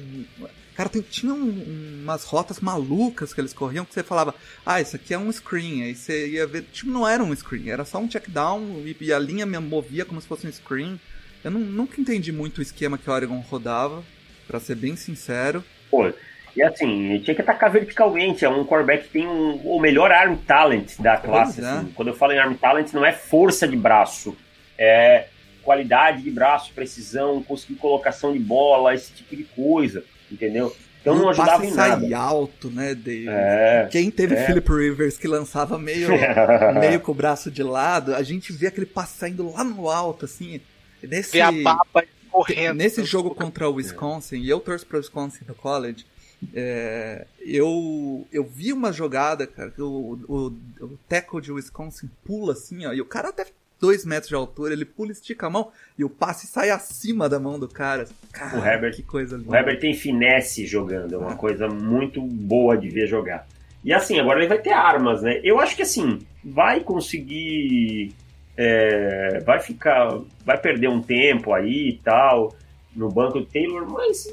Cara, 0.77 0.89
tem, 0.89 1.03
tinha 1.03 1.35
um- 1.35 2.01
umas 2.05 2.23
rotas 2.23 2.61
malucas 2.61 3.35
que 3.35 3.41
eles 3.41 3.53
corriam 3.53 3.85
que 3.85 3.93
você 3.93 4.03
falava, 4.05 4.33
ah, 4.65 4.81
isso 4.81 4.95
aqui 4.95 5.13
é 5.13 5.19
um 5.19 5.31
screen. 5.33 5.83
Aí 5.83 5.95
você 5.97 6.29
ia 6.29 6.47
ver. 6.47 6.63
Tipo, 6.73 6.89
não 6.91 7.07
era 7.09 7.23
um 7.25 7.35
screen, 7.35 7.69
era 7.69 7.85
só 7.85 7.99
um 7.99 8.07
check 8.09 8.29
down 8.31 8.81
e, 8.87 8.97
e 9.01 9.13
a 9.13 9.19
linha 9.19 9.45
me 9.45 9.59
movia 9.59 10.05
como 10.05 10.21
se 10.21 10.27
fosse 10.29 10.47
um 10.47 10.53
screen. 10.53 11.01
Eu 11.45 11.51
não- 11.51 11.61
nunca 11.61 12.01
entendi 12.01 12.33
muito 12.33 12.59
o 12.59 12.63
esquema 12.63 12.99
que 12.99 13.09
o 13.09 13.13
Oregon 13.13 13.39
rodava, 13.51 14.03
pra 14.47 14.61
ser 14.61 14.75
bem 14.75 14.97
sincero. 14.97 15.65
Pô, 15.91 16.13
e 16.57 16.63
assim, 16.63 17.19
tinha 17.25 17.35
que 17.35 17.41
atacar 17.43 17.71
verticalmente. 17.71 18.45
É 18.45 18.49
um 18.49 18.65
quarterback 18.65 19.05
que 19.05 19.11
tem 19.11 19.27
um- 19.27 19.57
o 19.65 19.81
melhor 19.81 20.11
arm 20.11 20.35
talent 20.37 20.99
da 20.99 21.17
classe. 21.17 21.61
É. 21.61 21.65
assim. 21.65 21.93
Quando 21.95 22.09
eu 22.09 22.15
falo 22.15 22.33
em 22.33 22.39
arm 22.39 22.55
talent, 22.55 22.93
não 22.93 23.05
é 23.07 23.13
força 23.13 23.67
de 23.67 23.77
braço, 23.77 24.37
é 24.79 25.27
qualidade 25.63 26.23
de 26.23 26.31
braço, 26.31 26.73
precisão, 26.75 27.43
conseguir 27.43 27.75
colocação 27.77 28.33
de 28.33 28.39
bola, 28.39 28.95
esse 28.95 29.13
tipo 29.13 29.37
de 29.37 29.45
coisa, 29.45 30.03
entendeu? 30.31 30.75
Então 31.01 31.15
não 31.17 31.27
o 31.27 31.29
ajudava 31.31 31.65
em 31.65 31.71
nada. 31.73 32.01
saía 32.03 32.19
alto, 32.19 32.71
né, 32.71 32.95
Davis? 32.95 33.29
É. 33.29 33.89
Quem 33.91 34.11
teve 34.11 34.35
é. 34.35 34.45
Philip 34.45 34.71
Rivers 34.71 35.17
que 35.17 35.27
lançava 35.29 35.79
meio, 35.79 36.09
meio 36.81 37.01
com 37.01 37.13
o 37.13 37.15
braço 37.15 37.51
de 37.51 37.63
lado, 37.63 38.15
a 38.15 38.23
gente 38.23 38.53
vê 38.53 38.67
aquele 38.67 38.85
passe 38.87 39.17
saindo 39.19 39.51
lá 39.53 39.65
no 39.65 39.89
alto, 39.89 40.25
assim. 40.27 40.61
Nesse, 41.03 41.33
ver 41.33 41.41
a 41.43 41.53
papa 41.63 42.05
correndo. 42.31 42.77
nesse 42.77 43.05
jogo 43.05 43.35
contra 43.35 43.69
o 43.69 43.75
Wisconsin, 43.75 44.37
e 44.39 44.49
eu 44.49 44.61
torço 44.61 44.87
para 44.87 44.97
o 44.97 45.01
Wisconsin 45.01 45.45
no 45.47 45.55
college, 45.55 46.07
é, 46.55 47.27
eu, 47.41 48.27
eu 48.33 48.45
vi 48.45 48.73
uma 48.73 48.93
jogada, 48.93 49.47
cara, 49.47 49.71
que 49.71 49.83
o, 49.83 50.19
o, 50.27 50.47
o 50.85 50.99
tackle 51.09 51.41
de 51.41 51.53
Wisconsin 51.53 52.09
pula 52.25 52.53
assim, 52.55 52.87
ó, 52.87 52.93
e 52.93 53.01
o 53.01 53.05
cara 53.05 53.29
até 53.29 53.47
dois 53.79 54.05
metros 54.05 54.29
de 54.29 54.35
altura, 54.35 54.73
ele 54.75 54.85
pula, 54.85 55.11
estica 55.13 55.47
a 55.47 55.51
mão, 55.51 55.71
e 55.99 56.05
o 56.05 56.11
passe 56.11 56.47
sai 56.47 56.71
acima 56.71 57.29
da 57.29 57.39
mão 57.41 57.59
do 57.59 57.67
cara. 57.69 58.07
Cara, 58.33 58.59
O 58.59 58.65
Herbert- 58.65 58.95
que 58.95 59.03
coisa 59.03 59.37
linda. 59.37 59.51
O 59.51 59.55
Herbert 59.55 59.81
tem 59.81 59.95
finesse 59.95 60.67
jogando, 60.67 61.15
é 61.15 61.19
uma 61.19 61.37
coisa 61.37 61.67
muito 61.69 62.21
boa 62.23 62.77
de 62.77 62.89
ver 62.91 63.07
jogar. 63.07 63.47
E 63.83 63.93
assim, 63.95 64.19
agora 64.21 64.39
ele 64.41 64.49
vai 64.49 64.59
ter 64.61 64.73
armas, 64.73 65.23
né? 65.23 65.41
Eu 65.43 65.59
acho 65.59 65.75
que 65.75 65.81
assim, 65.83 66.19
vai 66.45 66.81
conseguir. 66.81 68.13
É, 68.57 69.41
vai 69.45 69.61
ficar. 69.61 70.19
Vai 70.45 70.59
perder 70.59 70.89
um 70.89 71.01
tempo 71.01 71.53
aí 71.53 71.91
e 71.91 72.01
tal, 72.03 72.55
no 72.95 73.09
banco 73.09 73.41
do 73.41 73.47
Taylor, 73.47 73.89
mas 73.89 74.27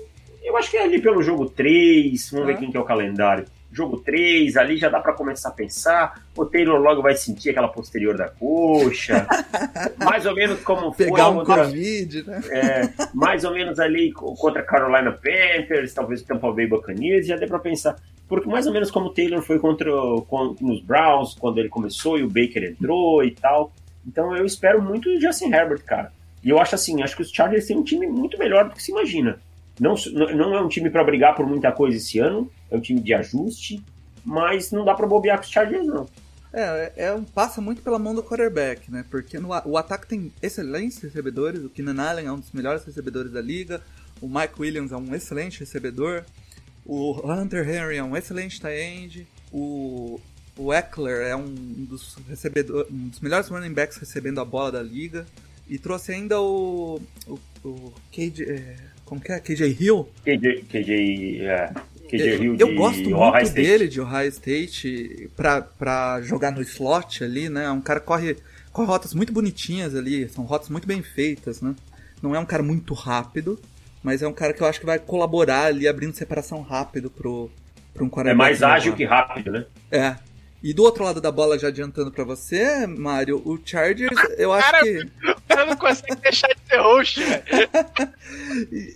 eu 0.43 0.55
acho 0.57 0.71
que 0.71 0.77
é 0.77 0.83
ali 0.83 1.01
pelo 1.01 1.21
jogo 1.21 1.49
3, 1.49 2.29
vamos 2.31 2.49
É. 2.49 2.53
ver 2.53 2.59
quem 2.59 2.71
que 2.71 2.77
é 2.77 2.79
o 2.79 2.83
calendário. 2.85 3.45
Jogo 3.69 3.97
3, 3.99 4.55
ali 4.55 4.77
já 4.77 4.87
dá 4.89 4.99
pra 4.99 5.13
começar 5.13 5.49
a 5.49 5.51
pensar. 5.51 6.23
O 6.35 6.45
Taylor 6.45 6.79
logo 6.79 7.01
vai 7.01 7.15
sentir 7.15 7.49
aquela 7.49 7.67
posterior 7.67 8.15
da 8.17 8.29
coxa. 8.29 9.27
mais 10.03 10.25
ou 10.25 10.33
menos 10.33 10.61
como 10.61 10.91
foi 10.93 11.07
Pegar 11.07 11.29
um 11.29 11.35
contra- 11.43 11.65
Covid, 11.65 12.23
né? 12.25 12.41
é, 12.49 12.89
mais 13.13 13.43
ou 13.43 13.53
menos 13.53 13.77
ali 13.79 14.11
co- 14.13 14.33
contra 14.35 14.63
Carolina 14.63 15.11
Panthers, 15.11 15.93
talvez 15.93 16.21
o 16.21 16.25
Tampa 16.25 16.51
Bay 16.51 16.65
Buccaneers, 16.65 17.27
já 17.27 17.35
deu 17.35 17.47
pra 17.49 17.59
pensar. 17.59 17.97
Porque 18.27 18.49
mais 18.49 18.65
ou 18.67 18.73
menos 18.73 18.89
como 18.89 19.07
o 19.07 19.13
Taylor 19.13 19.41
foi 19.41 19.59
contra 19.59 19.91
com, 20.27 20.55
os 20.61 20.81
Browns, 20.81 21.35
quando 21.35 21.59
ele 21.59 21.69
começou 21.69 22.17
e 22.17 22.23
o 22.23 22.27
Baker 22.27 22.63
entrou 22.63 23.23
e 23.23 23.31
tal. 23.31 23.71
Então 24.07 24.35
eu 24.35 24.45
espero 24.45 24.81
muito 24.81 25.09
o 25.09 25.19
Justin 25.19 25.51
Herbert, 25.53 25.83
cara. 25.83 26.13
E 26.43 26.49
eu 26.49 26.59
acho 26.59 26.75
assim, 26.75 27.03
acho 27.03 27.15
que 27.15 27.21
os 27.21 27.31
Chargers 27.31 27.65
têm 27.65 27.77
um 27.77 27.83
time 27.83 28.07
muito 28.07 28.37
melhor 28.37 28.69
do 28.69 28.75
que 28.75 28.81
se 28.81 28.91
imagina. 28.91 29.39
Não, 29.79 29.95
não 30.35 30.55
é 30.55 30.61
um 30.61 30.69
time 30.69 30.89
para 30.89 31.03
brigar 31.03 31.35
por 31.35 31.45
muita 31.45 31.71
coisa 31.71 31.97
esse 31.97 32.17
ano, 32.17 32.49
é 32.71 32.77
um 32.77 32.79
time 32.79 32.99
de 32.99 33.13
ajuste, 33.13 33.83
mas 34.25 34.71
não 34.71 34.83
dá 34.83 34.95
para 34.95 35.05
bobear 35.05 35.37
com 35.37 35.43
os 35.43 35.51
Chargers, 35.51 35.85
não. 35.85 36.07
É, 36.51 36.93
é 36.95 37.13
um, 37.13 37.23
passa 37.23 37.61
muito 37.61 37.81
pela 37.81 37.99
mão 37.99 38.15
do 38.15 38.23
quarterback, 38.23 38.89
né? 38.89 39.05
Porque 39.11 39.37
no, 39.37 39.49
o 39.65 39.77
ataque 39.77 40.07
tem 40.07 40.31
excelentes 40.41 40.99
recebedores, 40.99 41.63
o 41.63 41.69
Keenan 41.69 42.01
Allen 42.01 42.25
é 42.25 42.31
um 42.31 42.39
dos 42.39 42.51
melhores 42.51 42.83
recebedores 42.83 43.31
da 43.31 43.41
liga, 43.41 43.81
o 44.21 44.27
Mike 44.27 44.59
Williams 44.59 44.91
é 44.91 44.97
um 44.97 45.13
excelente 45.13 45.59
recebedor, 45.59 46.23
o 46.85 47.29
Hunter 47.29 47.69
Henry 47.69 47.97
é 47.97 48.03
um 48.03 48.15
excelente 48.15 48.59
tight 48.59 48.73
end, 48.73 49.27
o, 49.51 50.19
o 50.57 50.73
Eckler 50.73 51.27
é 51.27 51.35
um 51.35 51.53
dos, 51.53 52.17
recebedor, 52.27 52.87
um 52.91 53.09
dos 53.09 53.19
melhores 53.19 53.47
running 53.47 53.73
backs 53.73 53.97
recebendo 53.97 54.41
a 54.41 54.45
bola 54.45 54.71
da 54.71 54.81
liga, 54.81 55.25
e 55.69 55.77
trouxe 55.77 56.13
ainda 56.13 56.41
o, 56.41 57.01
o, 57.27 57.39
o 57.63 57.93
KJ, 58.11 58.43
é, 58.43 58.75
como 59.05 59.21
que 59.21 59.31
é? 59.31 59.39
KJ 59.39 59.77
Hill? 59.79 60.09
KJ, 60.23 60.63
KJ, 60.63 61.41
é. 61.41 61.73
KJ 62.09 62.35
Hill 62.41 62.55
eu, 62.55 62.69
eu 62.69 62.75
gosto 62.75 63.09
muito 63.09 63.53
dele 63.53 63.87
de 63.87 63.99
Ohio 63.99 64.29
State 64.29 65.29
pra, 65.35 65.61
pra 65.61 66.21
jogar 66.21 66.51
no 66.51 66.61
slot 66.61 67.23
ali, 67.23 67.49
né? 67.49 67.65
É 67.65 67.71
um 67.71 67.81
cara 67.81 67.99
que 67.99 68.05
corre, 68.05 68.37
corre 68.71 68.87
rotas 68.87 69.13
muito 69.13 69.33
bonitinhas 69.33 69.93
ali, 69.95 70.27
são 70.29 70.45
rotas 70.45 70.69
muito 70.69 70.87
bem 70.87 71.03
feitas, 71.03 71.61
né? 71.61 71.75
Não 72.21 72.33
é 72.33 72.39
um 72.39 72.45
cara 72.45 72.63
muito 72.63 72.93
rápido, 72.93 73.59
mas 74.01 74.23
é 74.23 74.27
um 74.27 74.33
cara 74.33 74.53
que 74.53 74.61
eu 74.61 74.67
acho 74.67 74.79
que 74.79 74.85
vai 74.85 74.99
colaborar 74.99 75.65
ali, 75.65 75.87
abrindo 75.87 76.13
separação 76.13 76.61
rápido 76.61 77.09
pro, 77.09 77.51
pro 77.93 78.05
um 78.05 78.09
quarterback. 78.09 78.33
É 78.33 78.35
mais 78.35 78.63
ágil 78.63 78.95
que 78.95 79.03
rápido, 79.03 79.51
né? 79.51 79.65
É. 79.91 80.15
E 80.61 80.73
do 80.73 80.83
outro 80.83 81.03
lado 81.03 81.21
da 81.21 81.31
bola, 81.31 81.57
já 81.57 81.67
adiantando 81.67 82.11
para 82.11 82.23
você, 82.23 82.87
Mário, 82.87 83.41
o 83.45 83.59
Chargers, 83.63 84.17
eu 84.37 84.51
acho 84.51 84.71
cara, 84.71 84.83
que. 84.83 84.99
O 84.99 85.41
cara 85.47 85.65
não 85.65 85.77
consegue 85.77 86.15
deixar 86.15 86.47
de 86.47 86.61
ser 86.67 86.77
host, 86.77 87.23
velho. 87.23 87.43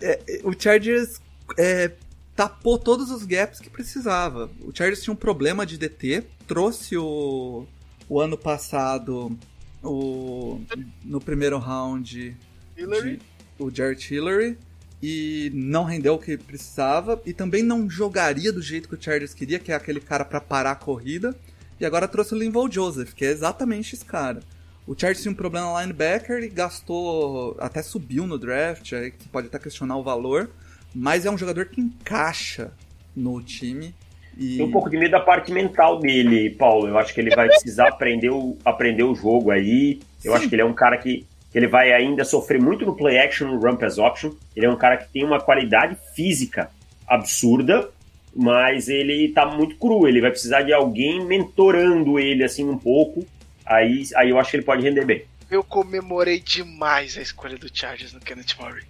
É, 0.01 0.41
o 0.43 0.53
Chargers 0.57 1.22
é, 1.57 1.91
tapou 2.36 2.78
todos 2.78 3.12
os 3.12 3.24
gaps 3.26 3.59
que 3.59 3.70
precisava. 3.70 4.49
O 4.62 4.76
Chargers 4.76 5.03
tinha 5.03 5.14
um 5.14 5.18
problema 5.18 5.66
de 5.66 5.78
DT, 5.78 6.24
trouxe 6.47 6.97
o, 6.97 7.66
o 8.09 8.20
ano 8.20 8.38
passado 8.38 9.38
o, 9.84 10.62
no 11.03 11.20
primeiro 11.20 11.57
round 11.57 12.36
de, 12.76 13.20
o 13.59 13.70
Jared 13.70 14.14
Hillary 14.14 14.57
e 15.01 15.51
não 15.53 15.84
rendeu 15.84 16.14
o 16.14 16.20
que 16.20 16.38
precisava 16.38 17.22
e 17.26 17.34
também 17.34 17.64
não 17.64 17.89
jogaria 17.89 18.51
do 18.51 18.62
jeito 18.62 18.88
que 18.88 18.95
o 18.95 19.01
Chargers 19.01 19.34
queria, 19.34 19.59
que 19.59 19.72
é 19.72 19.76
aquele 19.76 19.99
cara 19.99 20.24
para 20.24 20.39
parar 20.39 20.72
a 20.72 20.76
corrida. 20.76 21.36
E 21.82 21.86
agora 21.86 22.08
trouxe 22.08 22.36
o 22.36 22.38
Linval 22.38 22.72
Joseph, 22.72 23.16
que 23.16 23.26
é 23.26 23.30
exatamente 23.30 23.96
esse 23.96 24.06
cara. 24.06 24.42
O 24.86 24.94
Chargers 24.94 25.24
tinha 25.24 25.32
um 25.32 25.36
problema 25.36 25.82
linebacker 25.82 26.44
e 26.44 26.48
gastou, 26.48 27.58
até 27.60 27.82
subiu 27.82 28.28
no 28.28 28.38
draft, 28.38 28.94
aí 28.94 29.10
que 29.10 29.28
pode 29.28 29.48
até 29.48 29.58
questionar 29.58 29.98
o 29.98 30.04
valor, 30.04 30.52
mas 30.94 31.26
é 31.26 31.32
um 31.32 31.38
jogador 31.40 31.66
que 31.66 31.82
encaixa 31.82 32.72
no 33.16 33.42
time. 33.42 33.96
E... 34.38 34.58
Tem 34.58 34.66
um 34.68 34.72
pouco 34.72 34.92
de 34.92 34.98
medo 34.98 35.10
da 35.10 35.20
parte 35.20 35.52
mental 35.52 35.98
dele, 35.98 36.52
Paulo. 36.52 36.88
Eu 36.88 37.00
acho 37.00 37.16
que 37.16 37.20
ele 37.20 37.36
vai 37.36 37.48
precisar 37.48 37.88
aprender 37.88 38.30
o, 38.30 38.56
aprender 38.64 39.04
o 39.04 39.16
jogo 39.16 39.50
aí. 39.50 40.00
Eu 40.24 40.34
Sim. 40.34 40.38
acho 40.38 40.50
que 40.50 40.54
ele 40.54 40.62
é 40.62 40.66
um 40.66 40.76
cara 40.76 41.00
que, 41.00 41.26
que 41.52 41.58
ele 41.58 41.68
vai 41.68 41.92
ainda 41.92 42.24
sofrer 42.24 42.62
muito 42.62 42.86
no 42.86 42.96
play 42.96 43.18
action, 43.18 43.48
no 43.48 43.60
run 43.60 43.76
pass 43.76 43.98
option. 43.98 44.34
Ele 44.56 44.68
é 44.68 44.70
um 44.70 44.78
cara 44.78 44.98
que 44.98 45.12
tem 45.12 45.26
uma 45.26 45.42
qualidade 45.42 45.98
física 46.16 46.70
absurda, 47.08 47.90
mas 48.36 48.88
ele 48.88 49.30
tá 49.30 49.46
muito 49.46 49.76
cru, 49.76 50.08
ele 50.08 50.22
vai 50.22 50.32
precisar 50.32 50.62
de 50.62 50.74
alguém 50.74 51.26
mentorando 51.26 52.20
ele 52.20 52.44
assim 52.44 52.64
um 52.64 52.78
pouco. 52.78 53.26
Aí, 53.66 54.04
aí 54.16 54.30
eu 54.30 54.40
acho 54.40 54.52
que 54.52 54.58
ele 54.58 54.64
pode 54.64 54.84
render 54.84 55.06
bem. 55.06 55.26
Eu 55.50 55.64
comemorei 55.64 56.40
demais 56.40 57.18
a 57.18 57.22
escolha 57.22 57.58
do 57.58 57.70
Chargers 57.72 58.14
no 58.14 58.20
Kenneth 58.20 58.56
Murray. 58.60 58.84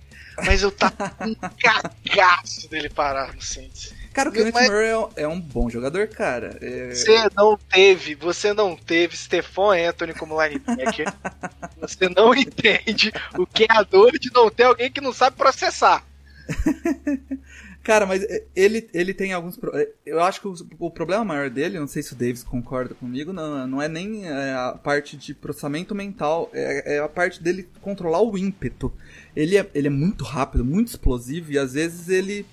Mas 0.45 0.61
eu 0.61 0.71
tava 0.71 1.09
com 1.09 1.25
um 1.25 1.35
cagaço 1.59 2.69
dele 2.69 2.89
parar 2.89 3.33
no 3.33 3.41
Saints. 3.41 3.93
Cara, 4.13 4.29
o 4.29 4.31
Kenneth 4.31 4.53
mas... 4.53 4.69
Murray 4.69 4.89
é, 4.89 5.23
é 5.23 5.27
um 5.27 5.39
bom 5.39 5.69
jogador, 5.69 6.07
cara. 6.07 6.57
É... 6.61 6.93
Você 6.93 7.29
não 7.35 7.57
teve, 7.57 8.15
você 8.15 8.53
não 8.53 8.75
teve 8.75 9.17
Stefan 9.17 9.75
Anthony 9.89 10.13
como 10.13 10.41
linebacker. 10.41 11.11
você 11.79 12.09
não 12.09 12.33
entende 12.33 13.11
o 13.37 13.45
que 13.45 13.63
é 13.63 13.67
a 13.69 13.83
dor 13.83 14.11
de 14.17 14.31
não 14.33 14.49
ter 14.49 14.63
alguém 14.63 14.91
que 14.91 15.01
não 15.01 15.13
sabe 15.13 15.35
processar. 15.35 16.03
Cara, 17.83 18.05
mas 18.05 18.23
ele, 18.55 18.87
ele 18.93 19.11
tem 19.11 19.33
alguns. 19.33 19.59
Eu 20.05 20.21
acho 20.21 20.39
que 20.39 20.47
o, 20.47 20.55
o, 20.77 20.91
problema 20.91 21.25
maior 21.25 21.49
dele, 21.49 21.79
não 21.79 21.87
sei 21.87 22.03
se 22.03 22.13
o 22.13 22.15
Davis 22.15 22.43
concorda 22.43 22.93
comigo, 22.93 23.33
não, 23.33 23.65
não 23.65 23.81
é 23.81 23.87
nem 23.87 24.27
é, 24.27 24.53
a 24.53 24.73
parte 24.73 25.17
de 25.17 25.33
processamento 25.33 25.95
mental, 25.95 26.49
é, 26.53 26.97
é, 26.97 26.99
a 26.99 27.09
parte 27.09 27.41
dele 27.41 27.67
controlar 27.81 28.21
o 28.21 28.37
ímpeto. 28.37 28.93
Ele 29.35 29.57
é, 29.57 29.67
ele 29.73 29.87
é 29.87 29.91
muito 29.91 30.23
rápido, 30.23 30.63
muito 30.63 30.89
explosivo 30.89 31.51
e 31.51 31.57
às 31.57 31.73
vezes 31.73 32.07
ele, 32.07 32.45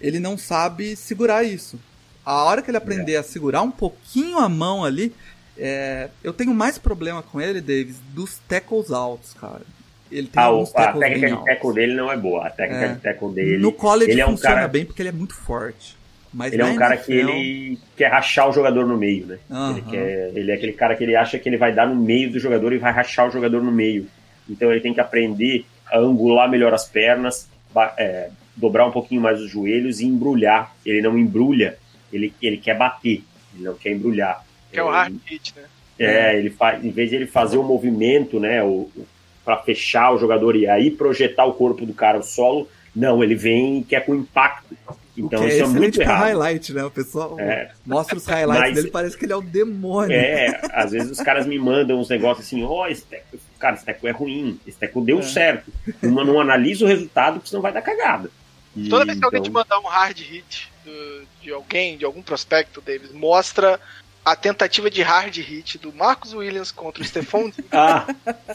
ele 0.00 0.18
não 0.18 0.36
sabe 0.36 0.96
segurar 0.96 1.44
isso. 1.44 1.78
A 2.24 2.42
hora 2.42 2.60
que 2.60 2.68
ele 2.68 2.78
aprender 2.78 3.12
é. 3.12 3.18
a 3.18 3.22
segurar 3.22 3.62
um 3.62 3.70
pouquinho 3.70 4.38
a 4.38 4.48
mão 4.48 4.84
ali, 4.84 5.14
é, 5.56 6.10
eu 6.22 6.32
tenho 6.32 6.52
mais 6.52 6.78
problema 6.78 7.22
com 7.22 7.40
ele, 7.40 7.60
Davis, 7.60 7.96
dos 8.12 8.38
tackles 8.48 8.90
altos, 8.90 9.34
cara. 9.34 9.62
Ele 10.10 10.26
tem 10.26 10.42
ah, 10.42 10.62
a 10.74 10.92
técnica 10.92 11.36
de 11.36 11.44
tackle 11.44 11.74
dele 11.74 11.94
não 11.94 12.10
é 12.10 12.16
boa. 12.16 12.46
A 12.46 12.50
técnica 12.50 12.84
é. 12.84 12.88
de 12.94 13.00
tackle 13.00 13.32
dele. 13.32 13.58
No 13.58 13.72
college 13.72 14.10
ele 14.10 14.20
é 14.20 14.26
um 14.26 14.30
funciona 14.30 14.54
cara... 14.54 14.68
bem 14.68 14.84
porque 14.84 15.02
ele 15.02 15.10
é 15.10 15.12
muito 15.12 15.34
forte. 15.34 15.96
Mas 16.32 16.52
ele 16.52 16.62
é 16.62 16.64
um 16.64 16.76
cara 16.76 16.94
NFL... 16.94 17.06
que 17.06 17.12
ele 17.12 17.78
quer 17.96 18.10
rachar 18.10 18.48
o 18.48 18.52
jogador 18.52 18.86
no 18.86 18.96
meio, 18.96 19.26
né? 19.26 19.38
Uhum. 19.48 19.70
Ele, 19.70 19.82
quer, 19.82 20.30
ele 20.34 20.50
é 20.50 20.54
aquele 20.54 20.72
cara 20.72 20.94
que 20.94 21.04
ele 21.04 21.16
acha 21.16 21.38
que 21.38 21.48
ele 21.48 21.56
vai 21.56 21.74
dar 21.74 21.86
no 21.86 21.96
meio 21.96 22.30
do 22.30 22.38
jogador 22.38 22.72
e 22.72 22.78
vai 22.78 22.92
rachar 22.92 23.28
o 23.28 23.30
jogador 23.30 23.62
no 23.62 23.72
meio. 23.72 24.06
Então 24.48 24.70
ele 24.70 24.80
tem 24.80 24.94
que 24.94 25.00
aprender 25.00 25.64
a 25.90 25.98
angular 25.98 26.48
melhor 26.50 26.72
as 26.74 26.86
pernas, 26.86 27.48
é, 27.96 28.30
dobrar 28.56 28.86
um 28.86 28.90
pouquinho 28.90 29.20
mais 29.20 29.40
os 29.40 29.50
joelhos 29.50 30.00
e 30.00 30.06
embrulhar. 30.06 30.74
Ele 30.84 31.00
não 31.00 31.18
embrulha, 31.18 31.78
ele, 32.12 32.32
ele 32.42 32.58
quer 32.58 32.76
bater, 32.76 33.22
ele 33.54 33.64
não 33.64 33.74
quer 33.74 33.92
embrulhar. 33.92 34.44
Que 34.70 34.80
é 34.80 34.82
o 34.82 34.90
hard 34.90 35.16
hit, 35.26 35.54
né? 35.56 35.64
É, 35.98 36.38
ele 36.38 36.50
faz, 36.50 36.84
em 36.84 36.90
vez 36.90 37.10
de 37.10 37.16
ele 37.16 37.26
fazer 37.26 37.56
o 37.56 37.62
movimento, 37.62 38.38
né, 38.38 38.62
o, 38.62 38.88
para 39.48 39.56
fechar 39.62 40.12
o 40.12 40.18
jogador 40.18 40.54
e 40.56 40.66
aí 40.66 40.90
projetar 40.90 41.46
o 41.46 41.54
corpo 41.54 41.86
do 41.86 41.94
cara 41.94 42.18
ao 42.18 42.22
solo. 42.22 42.68
Não, 42.94 43.24
ele 43.24 43.34
vem 43.34 43.82
que 43.82 43.96
é 43.96 44.00
com 44.00 44.14
impacto. 44.14 44.76
Então 45.16 45.48
isso 45.48 45.56
é, 45.56 45.60
é 45.60 45.66
muito 45.66 46.02
errado. 46.02 46.18
highlight, 46.18 46.74
né? 46.74 46.84
O 46.84 46.90
pessoal 46.90 47.40
é. 47.40 47.70
mostra 47.86 48.18
os 48.18 48.26
highlights 48.26 48.60
Mas, 48.60 48.74
dele, 48.74 48.90
parece 48.90 49.16
que 49.16 49.24
ele 49.24 49.32
é 49.32 49.36
um 49.38 49.44
demônio. 49.44 50.14
É, 50.14 50.60
às 50.70 50.90
vezes 50.90 51.12
os 51.12 51.20
caras 51.20 51.46
me 51.46 51.58
mandam 51.58 51.98
uns 51.98 52.10
negócios 52.10 52.46
assim, 52.46 52.62
ó, 52.62 52.82
oh, 52.82 52.86
esse 52.88 53.06
teco, 53.06 53.38
cara, 53.58 53.76
esse 53.76 53.86
teco 53.86 54.06
é 54.06 54.10
ruim, 54.10 54.60
esse 54.66 54.76
teco 54.76 55.00
deu 55.00 55.20
é. 55.20 55.22
certo. 55.22 55.72
Não, 56.02 56.26
não 56.26 56.38
analisa 56.38 56.84
o 56.84 56.88
resultado, 56.88 57.36
porque 57.36 57.48
senão 57.48 57.62
vai 57.62 57.72
dar 57.72 57.80
cagada. 57.80 58.30
E, 58.76 58.90
Toda 58.90 59.06
vez 59.06 59.18
que 59.18 59.24
alguém 59.24 59.40
te 59.40 59.48
então 59.48 59.62
mandar 59.62 59.78
um 59.80 59.90
hard 59.90 60.18
hit 60.18 60.70
do, 60.84 61.26
de 61.40 61.52
alguém, 61.54 61.96
de 61.96 62.04
algum 62.04 62.20
prospecto, 62.20 62.82
Davis, 62.82 63.12
mostra 63.12 63.80
a 64.24 64.36
tentativa 64.36 64.90
de 64.90 65.02
hard 65.02 65.36
hit 65.36 65.78
do 65.78 65.92
Marcos 65.92 66.34
Williams 66.34 66.70
contra 66.70 67.02
o 67.02 67.06
Stefan. 67.06 67.50
ah, 67.72 68.06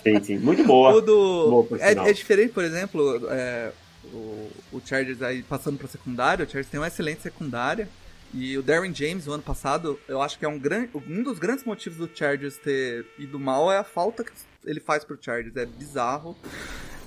sim, 0.02 0.24
sim. 0.24 0.38
Muito 0.38 0.64
boa. 0.64 0.94
O 0.94 1.02
do... 1.02 1.66
Boa, 1.66 1.82
é, 1.82 1.92
é, 1.92 2.14
diferente, 2.14 2.54
por 2.54 2.64
exemplo, 2.64 3.28
é, 3.30 3.72
o, 4.06 4.50
o, 4.72 4.82
Chargers 4.86 5.22
aí 5.22 5.42
passando 5.42 5.78
para 5.78 5.88
secundária. 5.88 6.46
O 6.46 6.48
Chargers 6.48 6.70
tem 6.70 6.80
uma 6.80 6.88
excelente 6.88 7.22
secundária. 7.22 7.90
E 8.34 8.58
o 8.58 8.64
Darren 8.64 8.94
James, 8.94 9.28
o 9.28 9.32
ano 9.32 9.44
passado, 9.44 10.00
eu 10.08 10.22
acho 10.22 10.40
que 10.40 10.46
é 10.46 10.48
um, 10.48 10.58
grande, 10.58 10.90
um 11.08 11.22
dos 11.22 11.38
grandes 11.38 11.64
motivos 11.64 12.00
do 12.00 12.10
Chargers 12.12 12.58
ter 12.58 13.06
ido 13.20 13.40
mal 13.40 13.72
é 13.72 13.78
a 13.78 13.84
falta 13.84 14.24
que 14.24 14.32
ele 14.66 14.80
faz 14.80 15.04
pro 15.04 15.18
Chargers. 15.22 15.56
É 15.56 15.66
bizarro. 15.66 16.36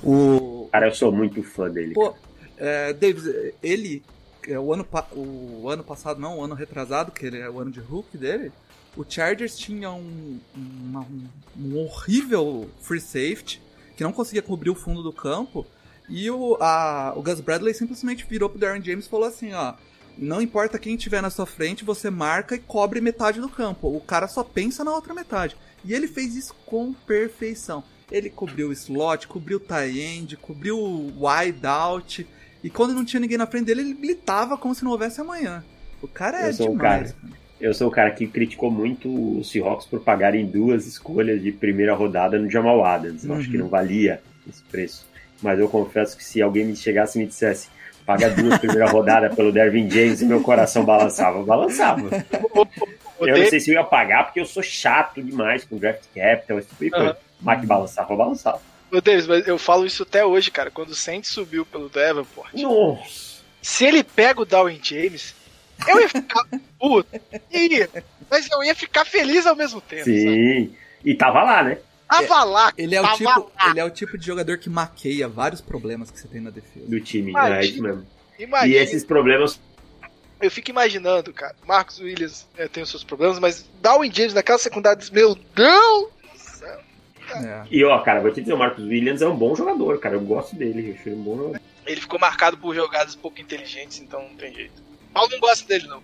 O... 0.03 0.69
Cara, 0.71 0.87
eu 0.89 0.95
sou 0.95 1.11
muito 1.11 1.43
fã 1.43 1.69
dele. 1.69 1.95
Pô, 1.95 2.15
é, 2.57 2.93
Davis, 2.93 3.25
ele 3.63 4.03
o 4.53 4.73
ano, 4.73 4.87
o 5.15 5.69
ano 5.69 5.83
passado, 5.83 6.21
não, 6.21 6.39
o 6.39 6.45
ano 6.45 6.55
retrasado, 6.55 7.13
que 7.13 7.27
ele 7.27 7.39
é 7.39 7.49
o 7.49 7.59
ano 7.59 7.71
de 7.71 7.81
Hulk 7.81 8.17
dele, 8.17 8.53
o 8.97 9.05
Chargers 9.07 9.57
tinha 9.57 9.91
um, 9.91 10.41
uma, 10.55 11.01
um, 11.01 11.29
um, 11.59 11.79
horrível 11.79 12.71
free 12.81 13.01
safety 13.01 13.61
que 13.97 14.03
não 14.03 14.13
conseguia 14.13 14.43
cobrir 14.43 14.71
o 14.71 14.75
fundo 14.75 15.03
do 15.03 15.13
campo. 15.13 15.67
E 16.09 16.31
o, 16.31 16.57
a, 16.61 17.13
o 17.17 17.23
Gus 17.23 17.41
Bradley 17.41 17.75
simplesmente 17.75 18.25
virou 18.25 18.49
pro 18.49 18.59
Darren 18.59 18.83
James 18.83 19.07
e 19.07 19.09
falou 19.09 19.27
assim: 19.27 19.53
ó, 19.53 19.75
não 20.17 20.41
importa 20.41 20.79
quem 20.79 20.97
tiver 20.97 21.21
na 21.21 21.31
sua 21.31 21.47
frente, 21.47 21.85
você 21.85 22.09
marca 22.09 22.55
e 22.55 22.59
cobre 22.59 23.01
metade 23.01 23.41
do 23.41 23.49
campo. 23.49 23.95
O 23.95 24.01
cara 24.01 24.29
só 24.29 24.43
pensa 24.43 24.83
na 24.83 24.95
outra 24.95 25.13
metade. 25.13 25.57
E 25.85 25.93
ele 25.93 26.09
fez 26.09 26.35
isso 26.35 26.55
com 26.65 26.93
perfeição. 26.93 27.85
Ele 28.11 28.31
cobriu 28.31 28.69
o 28.69 28.73
slot, 28.73 29.29
cobriu 29.29 29.59
o 29.59 29.61
tie 29.61 30.01
end, 30.01 30.37
cobriu 30.37 30.79
o 30.79 31.27
wide 31.27 31.67
out. 31.67 32.27
E 32.67 32.71
quando 32.71 32.93
não 32.93 33.05
tinha 33.05 33.21
ninguém 33.21 33.39
na 33.39 33.47
frente 33.47 33.67
dele, 33.67 33.83
ele 33.83 33.95
gritava 33.95 34.59
como 34.59 34.75
se 34.75 34.83
não 34.83 34.91
houvesse 34.91 35.21
amanhã. 35.21 35.63
O 36.03 36.09
cara 36.09 36.49
é 36.49 36.51
demais. 36.51 37.13
Cara, 37.13 37.15
eu 37.61 37.73
sou 37.73 37.87
o 37.87 37.91
cara 37.93 38.11
que 38.11 38.27
criticou 38.27 38.73
muito 38.73 39.39
o 39.39 39.45
Seahawks 39.45 39.87
por 39.87 40.01
pagarem 40.01 40.45
duas 40.45 40.85
escolhas 40.85 41.41
de 41.41 41.53
primeira 41.53 41.95
rodada 41.95 42.37
no 42.41 42.51
Jamal 42.51 42.85
Adams. 42.85 43.25
Eu 43.25 43.35
acho 43.35 43.49
que 43.49 43.57
uhum. 43.57 43.63
não 43.63 43.69
valia 43.69 44.21
esse 44.49 44.63
preço. 44.65 45.07
Mas 45.41 45.61
eu 45.61 45.69
confesso 45.69 46.17
que 46.17 46.25
se 46.25 46.43
alguém 46.43 46.65
me 46.65 46.75
chegasse 46.75 47.17
e 47.17 47.23
me 47.23 47.29
dissesse 47.29 47.69
paga 48.05 48.31
duas 48.31 48.59
primeira 48.59 48.87
rodada 48.87 49.31
pelo 49.31 49.53
Dervin 49.53 49.89
James 49.89 50.21
e 50.21 50.25
meu 50.25 50.41
coração 50.41 50.85
balançava, 50.85 51.45
balançava. 51.45 52.09
Eu 53.19 53.39
não 53.39 53.47
sei 53.47 53.61
se 53.61 53.71
eu 53.71 53.77
ia 53.77 53.83
pagar 53.83 54.25
porque 54.25 54.39
eu 54.39 54.45
sou 54.45 54.63
chato 54.63 55.23
demais 55.23 55.65
com 55.65 55.79
draft 55.79 56.03
capital, 56.15 56.59
esse 56.59 56.69
tipo 56.69 56.85
de 56.85 56.91
coisa. 56.91 57.17
Mas 57.41 57.61
que 57.61 57.67
balançava, 57.67 58.15
balançava. 58.15 58.61
Meu 58.91 59.01
Deus, 59.01 59.27
mas 59.27 59.47
eu 59.47 59.59
falo 59.59 59.85
isso 59.85 60.03
até 60.03 60.25
hoje, 60.25 60.51
cara. 60.51 60.71
Quando 60.71 60.91
o 60.91 60.95
Saints 60.95 61.31
subiu 61.31 61.67
pelo 61.67 61.89
Davenport. 61.89 62.55
Nossa. 62.55 63.43
Se 63.61 63.85
ele 63.85 64.05
pega 64.05 64.41
o 64.41 64.45
Darwin 64.45 64.81
James, 64.83 65.35
eu 65.89 66.01
ia 66.01 66.09
ficar 66.09 66.45
puto. 66.79 67.09
Ia. 67.51 67.91
Mas 68.31 68.49
eu 68.51 68.63
ia 68.63 68.75
ficar 68.75 69.05
feliz 69.05 69.47
ao 69.47 69.57
mesmo 69.57 69.81
tempo. 69.81 70.05
Sabe? 70.05 70.21
Sim. 70.21 70.75
E 71.05 71.15
tava 71.15 71.43
lá, 71.43 71.63
né? 71.63 71.79
Tava 72.09 72.45
lá. 72.45 72.73
Ele 72.79 72.95
é, 72.95 73.03
o 73.03 73.13
tipo, 73.15 73.25
lá. 73.25 73.71
ele 73.71 73.81
é 73.81 73.85
o 73.85 73.91
tipo 73.91 74.17
de 74.17 74.25
jogador 74.25 74.59
que 74.59 74.71
maqueia 74.71 75.29
vários 75.29 75.61
problemas 75.61 76.11
que 76.11 76.21
você 76.21 76.29
tem 76.29 76.41
na 76.41 76.51
defesa. 76.51 76.87
Do 76.87 77.01
time. 77.01 77.31
Imagina. 77.31 77.59
É 77.59 77.65
isso 77.65 77.83
mesmo. 77.83 78.07
Imagina. 78.39 78.75
E 78.75 78.79
esses 78.79 79.05
problemas. 79.05 79.61
Eu 80.41 80.51
fico 80.51 80.71
imaginando, 80.71 81.33
cara. 81.33 81.57
Marcos 81.67 81.99
Williams 81.99 82.47
é, 82.57 82.69
tem 82.69 82.83
os 82.83 82.91
seus 82.91 83.03
problemas, 83.03 83.39
mas 83.39 83.69
Darwin 83.81 84.13
James 84.13 84.35
naquela 84.35 84.59
secundária, 84.59 85.03
meu 85.11 85.35
Deus! 85.55 86.09
É. 87.35 87.65
E 87.71 87.85
ó, 87.85 87.99
cara, 88.01 88.21
vou 88.21 88.31
te 88.33 88.41
dizer, 88.41 88.53
o 88.55 88.59
Marcos 88.59 88.85
Williams 88.85 89.23
é 89.23 89.29
um 89.29 89.37
bom 89.37 89.55
jogador, 89.55 89.99
cara. 89.99 90.15
Eu 90.17 90.21
gosto 90.21 90.55
dele. 90.57 90.91
Eu 90.91 90.95
acho 90.95 91.09
ele 91.09 91.17
um 91.17 91.23
bom 91.23 91.37
jogador. 91.37 91.61
Ele 91.87 92.01
ficou 92.01 92.19
marcado 92.19 92.57
por 92.59 92.75
jogadas 92.75 93.15
pouco 93.15 93.41
inteligentes, 93.41 94.01
então 94.01 94.23
não 94.23 94.35
tem 94.37 94.53
jeito. 94.55 94.83
Paulo 95.13 95.31
não 95.31 95.39
gosta 95.41 95.67
dele, 95.67 95.87
não. 95.87 96.03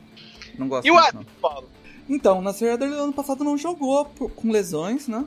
Não 0.59 0.69
gosto 0.69 0.87
E 0.87 0.91
o 0.91 0.99
Adam. 0.99 1.25
Paulo? 1.41 1.69
Então, 2.09 2.41
na 2.43 2.53
Série 2.53 2.77
do 2.77 2.85
ano 2.85 3.13
passado 3.13 3.43
não 3.45 3.57
jogou 3.57 4.05
por- 4.05 4.31
com 4.31 4.51
lesões, 4.51 5.07
né? 5.09 5.25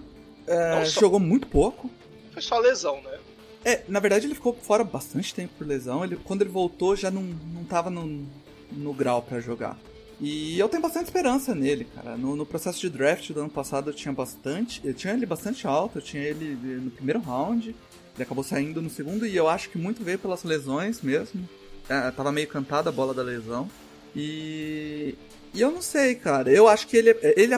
É, 0.48 0.76
Não 0.80 0.86
só. 0.86 1.00
jogou 1.02 1.20
muito 1.20 1.48
pouco. 1.48 1.90
Foi 2.32 2.42
só 2.42 2.60
lesão, 2.60 3.02
né? 3.02 3.18
É, 3.64 3.82
na 3.88 4.00
verdade 4.00 4.28
ele 4.28 4.36
ficou 4.36 4.54
fora 4.54 4.84
bastante 4.84 5.34
tempo 5.34 5.54
por 5.58 5.66
lesão. 5.66 6.04
Ele, 6.04 6.16
quando 6.18 6.42
ele 6.42 6.52
voltou 6.52 6.96
já 6.96 7.10
não, 7.10 7.22
não 7.24 7.64
tava 7.64 7.90
no, 7.90 8.26
no 8.72 8.94
grau 8.94 9.22
pra 9.24 9.40
jogar. 9.40 9.76
E 10.20 10.58
eu 10.58 10.70
tenho 10.70 10.82
bastante 10.82 11.06
esperança 11.06 11.54
nele, 11.54 11.86
cara. 11.96 12.16
No, 12.16 12.36
no 12.36 12.46
processo 12.46 12.80
de 12.80 12.90
draft 12.90 13.32
do 13.32 13.42
ano 13.42 13.50
passado 13.50 13.90
eu 13.90 13.94
tinha 13.94 14.14
bastante. 14.14 14.82
Eu 14.84 14.94
tinha 14.94 15.14
ele 15.14 15.26
bastante 15.26 15.68
alto, 15.68 15.98
eu 15.98 16.02
tinha 16.02 16.24
ele 16.24 16.56
no 16.80 16.92
primeiro 16.92 17.20
round. 17.20 17.70
Ele 18.16 18.24
acabou 18.24 18.44
saindo 18.44 18.82
no 18.82 18.90
segundo 18.90 19.26
e 19.26 19.36
eu 19.36 19.50
acho 19.50 19.70
que 19.70 19.78
muito 19.78 20.04
veio 20.04 20.18
pelas 20.18 20.44
lesões 20.44 21.02
mesmo. 21.02 21.48
É, 21.90 22.10
tava 22.12 22.32
meio 22.32 22.48
cantada 22.48 22.90
a 22.90 22.94
bola 22.94 23.14
da 23.14 23.22
lesão. 23.22 23.70
E. 24.16 25.16
E 25.54 25.62
eu 25.62 25.72
não 25.72 25.82
sei, 25.82 26.16
cara. 26.16 26.50
Eu 26.50 26.68
acho 26.68 26.88
que 26.88 26.98
ele, 26.98 27.16
ele 27.22 27.54
é 27.54 27.58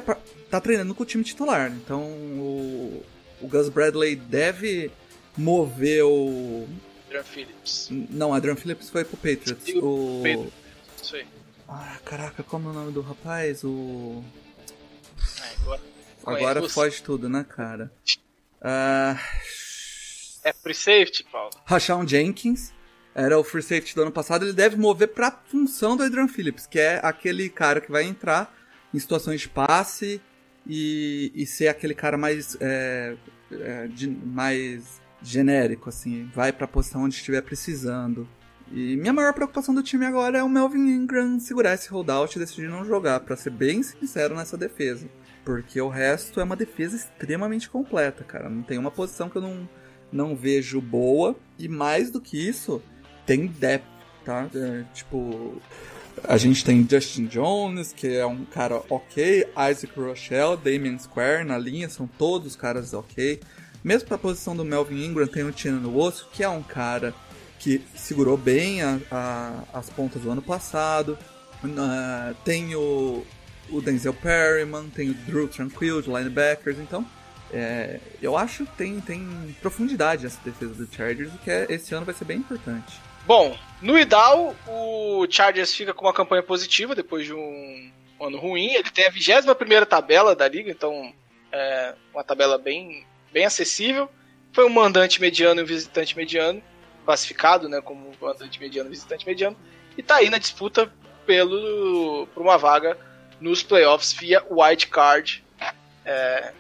tá 0.50 0.62
treinando 0.62 0.94
com 0.94 1.04
o 1.04 1.06
time 1.06 1.24
titular. 1.24 1.72
Então 1.72 2.02
o, 2.02 3.04
o 3.42 3.48
Gus 3.48 3.70
Bradley 3.70 4.16
deve 4.16 4.92
mover 5.38 6.04
o. 6.04 6.68
Adrian 7.08 7.24
Phillips. 7.24 7.90
Não, 8.10 8.34
Adrian 8.34 8.56
Phillips 8.56 8.90
foi 8.90 9.04
pro 9.06 9.18
Patriots. 9.18 9.74
O 9.76 10.20
O. 10.20 10.24
Pedro. 10.24 10.54
Isso 11.02 11.16
aí. 11.16 11.26
Ah, 11.68 11.98
caraca, 12.06 12.44
como 12.44 12.70
é 12.70 12.72
o 12.72 12.76
nome 12.76 12.92
do 12.92 13.02
rapaz? 13.02 13.64
O. 13.64 14.24
É, 15.42 15.56
agora. 15.62 15.82
Agora 16.26 16.56
Conheço. 16.60 16.74
foge 16.74 17.02
tudo, 17.04 17.30
né, 17.30 17.46
cara? 17.48 17.92
Ah. 18.62 19.18
É 20.44 20.54
free 20.54 20.74
safety, 20.74 21.26
Paulo? 21.32 21.52
Rashawn 21.66 22.08
Jenkins 22.08 22.72
era 23.14 23.38
o 23.38 23.44
free 23.44 23.62
safety 23.64 23.96
do 23.96 24.04
ano 24.04 24.12
passado, 24.12 24.46
ele 24.46 24.54
deve 24.54 24.78
mover 24.78 25.10
pra 25.10 25.32
função 25.32 25.98
do 25.98 26.04
Adrian 26.04 26.28
Phillips, 26.28 26.68
que 26.68 26.80
é 26.80 27.00
aquele 27.04 27.50
cara 27.50 27.82
que 27.82 27.92
vai 27.92 28.04
entrar 28.04 28.56
em 28.94 29.00
situações 29.00 29.42
de 29.42 29.50
passe 29.50 30.22
e, 30.66 31.32
e 31.36 31.46
ser 31.46 31.68
aquele 31.68 31.96
cara 31.96 32.16
mais, 32.18 32.56
é, 32.62 33.18
é, 33.52 33.88
de- 33.88 34.08
mais 34.10 35.02
genérico, 35.22 35.90
assim, 35.90 36.30
vai 36.34 36.54
pra 36.54 36.68
posição 36.68 37.04
onde 37.04 37.16
estiver 37.16 37.42
precisando. 37.42 38.30
E 38.72 38.98
minha 38.98 39.14
maior 39.14 39.34
preocupação 39.34 39.74
do 39.74 39.82
time 39.82 40.06
agora 40.06 40.40
é 40.40 40.44
o 40.44 40.50
Melvin 40.50 40.90
Ingram 40.90 41.40
segurar 41.40 41.74
esse 41.74 41.90
holdout 41.90 42.36
e 42.36 42.40
decidir 42.40 42.68
não 42.68 42.86
jogar, 42.86 43.22
pra 43.22 43.36
ser 43.36 43.52
bem 43.52 43.82
sincero 43.82 44.36
nessa 44.36 44.58
defesa. 44.58 45.08
Porque 45.46 45.80
o 45.80 45.88
resto 45.88 46.42
é 46.42 46.44
uma 46.44 46.56
defesa 46.56 46.96
extremamente 46.96 47.70
completa, 47.70 48.24
cara. 48.24 48.50
Não 48.50 48.62
tem 48.62 48.78
uma 48.78 48.92
posição 48.92 49.30
que 49.30 49.38
eu 49.38 49.42
não, 49.42 49.70
não 50.12 50.36
vejo 50.36 50.82
boa. 50.82 51.36
E 51.58 51.70
mais 51.70 52.12
do 52.12 52.20
que 52.20 52.38
isso, 52.38 52.82
tem 53.26 53.48
depth, 53.48 53.86
tá? 54.26 54.50
É, 54.54 54.84
tipo, 54.94 55.62
a 56.24 56.36
gente 56.36 56.66
tem 56.66 56.86
Justin 56.90 57.28
Jones, 57.28 57.94
que 57.94 58.08
é 58.08 58.26
um 58.26 58.44
cara 58.44 58.82
ok, 58.90 59.48
Isaac 59.72 59.98
Rochelle, 59.98 60.58
Damian 60.58 60.98
Square 60.98 61.46
na 61.46 61.58
linha, 61.58 61.88
são 61.88 62.08
todos 62.08 62.56
caras 62.56 62.94
ok. 62.94 63.40
Mesmo 63.84 64.08
pra 64.08 64.18
posição 64.18 64.56
do 64.56 64.66
Melvin 64.66 65.06
Ingram, 65.06 65.28
tem 65.28 65.44
o 65.44 65.52
Tino 65.52 65.80
no 65.80 65.98
osso, 65.98 66.28
que 66.34 66.44
é 66.44 66.50
um 66.50 66.64
cara 66.64 67.14
que 67.60 67.82
segurou 67.96 68.38
bem 68.38 68.82
a- 68.82 69.00
a- 69.12 69.64
as 69.74 69.90
pontas 69.90 70.22
do 70.22 70.30
ano 70.32 70.42
passado. 70.42 71.18
Ah, 71.78 72.34
tem 72.46 72.76
o, 72.76 73.26
o 73.70 73.82
Denzel 73.82 74.14
Perryman, 74.14 74.90
tem 74.90 75.10
o 75.10 75.14
Drew 75.14 75.48
Tranquil 75.48 76.02
de 76.02 76.10
linebackers, 76.10 76.78
então 76.80 77.06
é, 77.52 78.00
eu 78.22 78.38
acho 78.38 78.66
que 78.66 78.72
tem, 78.78 79.00
tem 79.02 79.56
profundidade 79.62 80.26
essa 80.26 80.40
defesa 80.44 80.74
do 80.74 80.94
Chargers, 80.94 81.34
o 81.34 81.38
que 81.40 81.50
é, 81.50 81.66
esse 81.70 81.96
ano 81.96 82.06
vai 82.06 82.14
ser 82.14 82.26
bem 82.26 82.38
importante. 82.38 82.94
Bom, 83.26 83.58
no 83.82 83.98
Idal, 83.98 84.56
o 84.68 85.26
Chargers 85.30 85.74
fica 85.74 85.94
com 85.94 86.06
uma 86.06 86.14
campanha 86.14 86.44
positiva 86.44 86.94
depois 86.96 87.26
de 87.26 87.34
um 87.34 87.92
ano 88.22 88.38
ruim. 88.38 88.74
Ele 88.74 88.90
tem 88.90 89.06
a 89.06 89.10
21 89.10 89.86
tabela 89.86 90.36
da 90.36 90.48
liga, 90.48 90.70
então 90.72 91.12
é 91.52 91.94
uma 92.14 92.24
tabela 92.24 92.58
bem, 92.58 93.06
bem 93.34 93.46
acessível. 93.46 94.10
Foi 94.54 94.66
um 94.66 94.70
mandante 94.70 95.20
mediano 95.20 95.60
e 95.60 95.64
um 95.64 95.68
visitante 95.68 96.16
mediano, 96.16 96.62
classificado 97.08 97.70
né, 97.70 97.80
como 97.80 98.12
mandante 98.22 98.60
mediano 98.60 98.90
visitante 98.90 99.26
mediano. 99.26 99.56
E 99.98 100.04
tá 100.04 100.18
aí 100.18 100.30
na 100.30 100.38
disputa 100.38 100.92
pelo, 101.26 102.28
por 102.34 102.44
uma 102.44 102.58
vaga 102.58 102.98
nos 103.40 103.64
playoffs 103.64 104.12
via 104.12 104.44
wild 104.52 104.88
card. 104.88 105.42
É, 106.04 106.52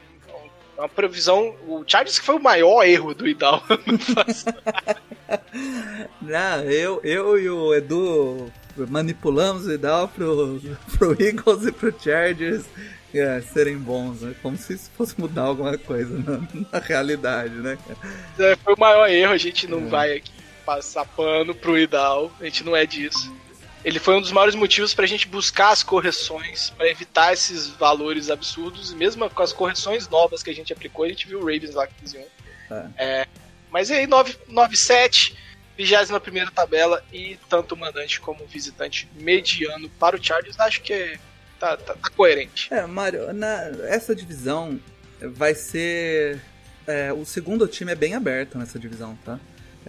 uma 0.78 0.88
previsão. 0.88 1.54
O 1.68 1.84
Chargers 1.86 2.18
que 2.18 2.26
foi 2.26 2.36
o 2.36 2.41
maior 2.41 2.84
erro 2.84 3.14
do 3.14 3.28
Idal. 3.28 3.62
Não, 6.22 6.64
eu, 6.64 7.02
eu 7.04 7.38
e 7.38 7.50
o 7.50 7.74
Edu 7.74 8.50
manipulamos 8.89 9.66
o 9.66 9.74
Idal 9.74 10.08
pro, 10.08 10.62
pro 10.98 11.22
Eagles 11.22 11.66
e 11.66 11.72
pro 11.74 11.93
Chargers 12.00 12.64
é, 13.14 13.41
serem 13.41 13.78
bons, 13.78 14.22
né? 14.22 14.34
Como 14.41 14.56
se 14.56 14.76
isso 14.76 14.89
fosse 14.95 15.20
mudar 15.20 15.41
alguma 15.41 15.78
coisa 15.78 16.18
na, 16.20 16.38
na 16.72 16.80
realidade, 16.80 17.56
né? 17.56 17.78
cara? 17.86 18.00
É, 18.52 18.56
foi 18.56 18.74
o 18.76 18.80
maior 18.80 19.10
erro, 19.10 19.34
a 19.34 19.38
gente 19.38 19.68
não 19.68 19.89
vai 19.89 20.18
aqui 20.18 20.36
passar 20.68 21.05
pano 21.05 21.55
pro 21.55 21.80
Idal, 21.80 22.30
a 22.41 22.43
gente 22.43 22.61
não 22.65 22.76
é 22.76 22.86
disso. 22.86 23.34
Ele 23.86 23.99
foi 23.99 24.15
um 24.18 24.22
dos 24.22 24.34
maiores 24.34 24.53
motivos 24.53 24.93
pra 24.93 25.05
gente 25.05 25.26
buscar 25.26 25.70
as 25.70 25.82
correções, 25.82 26.72
pra 26.72 26.89
evitar 26.89 27.32
esses 27.32 27.68
valores 27.68 28.30
absurdos, 28.30 28.91
e 28.91 28.95
mesmo 28.97 29.30
com 29.30 29.41
as 29.41 29.53
correções 29.53 30.09
novas 30.09 30.43
que 30.43 30.49
a 30.49 30.53
gente 30.53 30.74
aplicou, 30.74 31.05
a 31.05 31.07
gente 31.07 31.26
viu 31.26 31.39
o 31.39 31.45
Ravens 31.45 31.74
lá 31.74 31.88
que 31.88 31.93
fizeram. 32.01 32.28
É, 32.97 33.26
mas 33.72 33.89
e 33.89 33.93
aí, 33.93 34.05
9-7, 34.05 35.36
21 35.78 36.51
tabela, 36.53 37.01
e 37.13 37.39
tanto 37.47 37.76
o 37.76 37.78
mandante 37.78 38.20
como 38.20 38.43
o 38.43 38.47
visitante 38.47 39.07
mediano 39.15 39.89
para 39.91 40.18
o 40.18 40.22
Chargers, 40.22 40.59
acho 40.59 40.82
que 40.82 40.91
é- 40.91 41.18
tá, 41.57 41.78
tá- 41.78 41.93
tá 41.93 42.09
coerente. 42.09 42.68
É, 42.74 42.86
Mário, 42.86 43.32
na, 43.32 43.53
essa 43.88 44.13
divisão 44.13 44.78
vai 45.22 45.55
ser. 45.55 46.41
é, 46.86 47.13
o 47.13 47.24
segundo 47.26 47.68
time 47.68 47.91
é 47.93 47.95
bem 47.95 48.15
aberto 48.15 48.57
nessa 48.57 48.78
divisão, 48.78 49.18
tá? 49.24 49.39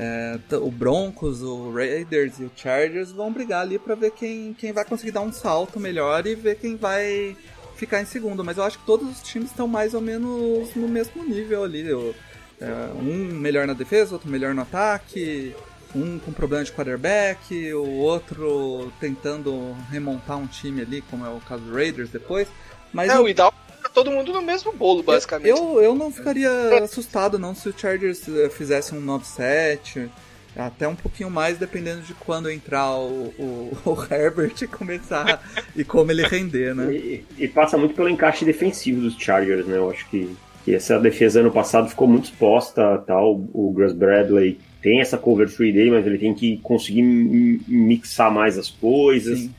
É, 0.01 0.39
o 0.55 0.71
Broncos, 0.71 1.43
o 1.43 1.73
Raiders 1.73 2.39
e 2.39 2.45
o 2.45 2.53
Chargers 2.55 3.11
vão 3.11 3.33
brigar 3.33 3.63
ali 3.63 3.81
pra 3.81 3.97
ver 3.97 4.13
quem, 4.13 4.55
quem 4.55 4.73
vai 4.73 4.85
conseguir 4.85 5.11
dar 5.11 5.23
um 5.23 5.33
salto 5.33 5.81
melhor 5.81 6.25
e 6.25 6.37
ver 6.37 6.55
quem 6.57 6.77
vai 6.77 7.37
ficar 7.75 8.01
em 8.01 8.05
segundo. 8.05 8.45
Mas 8.45 8.59
eu 8.59 8.63
acho 8.63 8.79
que 8.79 8.87
todos 8.87 9.11
os 9.11 9.21
times 9.23 9.51
estão 9.51 9.67
mais 9.67 9.95
ou 9.95 10.01
menos 10.01 10.73
no 10.77 10.87
mesmo 10.87 11.25
nível 11.25 11.65
ali. 11.65 11.93
O- 11.93 12.15
é, 12.61 12.67
um 12.97 13.35
melhor 13.35 13.67
na 13.67 13.73
defesa, 13.73 14.15
outro 14.15 14.31
melhor 14.31 14.55
no 14.55 14.63
ataque. 14.63 15.53
Um 15.97 16.19
com 16.19 16.33
problema 16.33 16.63
de 16.65 16.71
quarterback, 16.71 17.73
o 17.73 17.89
outro 17.97 18.93
tentando 19.01 19.75
remontar 19.91 20.37
um 20.37 20.47
time 20.47 20.83
ali, 20.83 21.01
como 21.11 21.25
é 21.25 21.29
o 21.31 21.41
caso 21.41 21.65
do 21.65 21.75
Raiders 21.75 22.11
depois. 22.11 22.47
Mas 22.93 23.11
É, 23.11 23.17
eu, 23.17 23.23
o 23.25 23.29
Idal 23.29 23.51
tá 23.51 23.68
todo 24.05 24.11
mundo 24.11 24.33
no 24.33 24.43
mesmo 24.43 24.73
bolo, 24.73 25.03
basicamente. 25.03 25.49
eu, 25.49 25.81
eu 25.81 25.95
não 25.95 26.11
ficaria 26.11 26.51
assustado 26.83 27.39
não 27.39 27.55
se 27.55 27.69
o 27.69 27.75
Chargers 27.77 28.29
eh, 28.29 28.49
fizesse 28.49 28.95
um 28.95 29.01
9-7, 29.05 30.09
até 30.57 30.89
um 30.89 30.95
pouquinho 30.97 31.31
mais, 31.31 31.57
dependendo 31.59 32.01
de 32.03 32.15
quando 32.15 32.51
entrar 32.51 32.91
o, 32.97 33.33
o, 33.39 33.77
o 33.91 33.97
Herbert 34.13 34.55
e 34.63 34.67
começar 34.67 35.41
e 35.77 35.85
como 35.85 36.11
ele 36.11 36.27
render, 36.27 36.75
né? 36.75 36.93
E, 36.93 37.25
e 37.39 37.49
passa 37.49 37.77
muito 37.77 37.95
pelo 37.95 38.09
encaixe 38.09 38.45
defensivo 38.45 39.01
dos 39.01 39.17
Chargers, 39.17 39.67
né? 39.67 39.77
Eu 39.77 39.91
acho 39.91 40.09
que, 40.09 40.35
que 40.65 40.75
essa 40.75 40.99
defesa 40.99 41.41
ano 41.41 41.53
passado 41.53 41.89
ficou 41.89 42.09
muito 42.09 42.25
exposta, 42.25 42.99
tal. 43.07 43.35
O 43.53 43.71
Gus 43.73 43.93
Bradley 43.93 44.59
tem 44.83 45.01
essa 45.01 45.17
cover 45.19 45.49
free 45.49 45.73
dele, 45.73 45.91
mas 45.91 46.07
ele 46.07 46.19
tem 46.19 46.35
que 46.35 46.59
conseguir 46.59 47.03
mi- 47.03 47.61
mixar 47.69 48.33
mais 48.33 48.59
as 48.59 48.69
coisas. 48.71 49.39
Sim. 49.41 49.55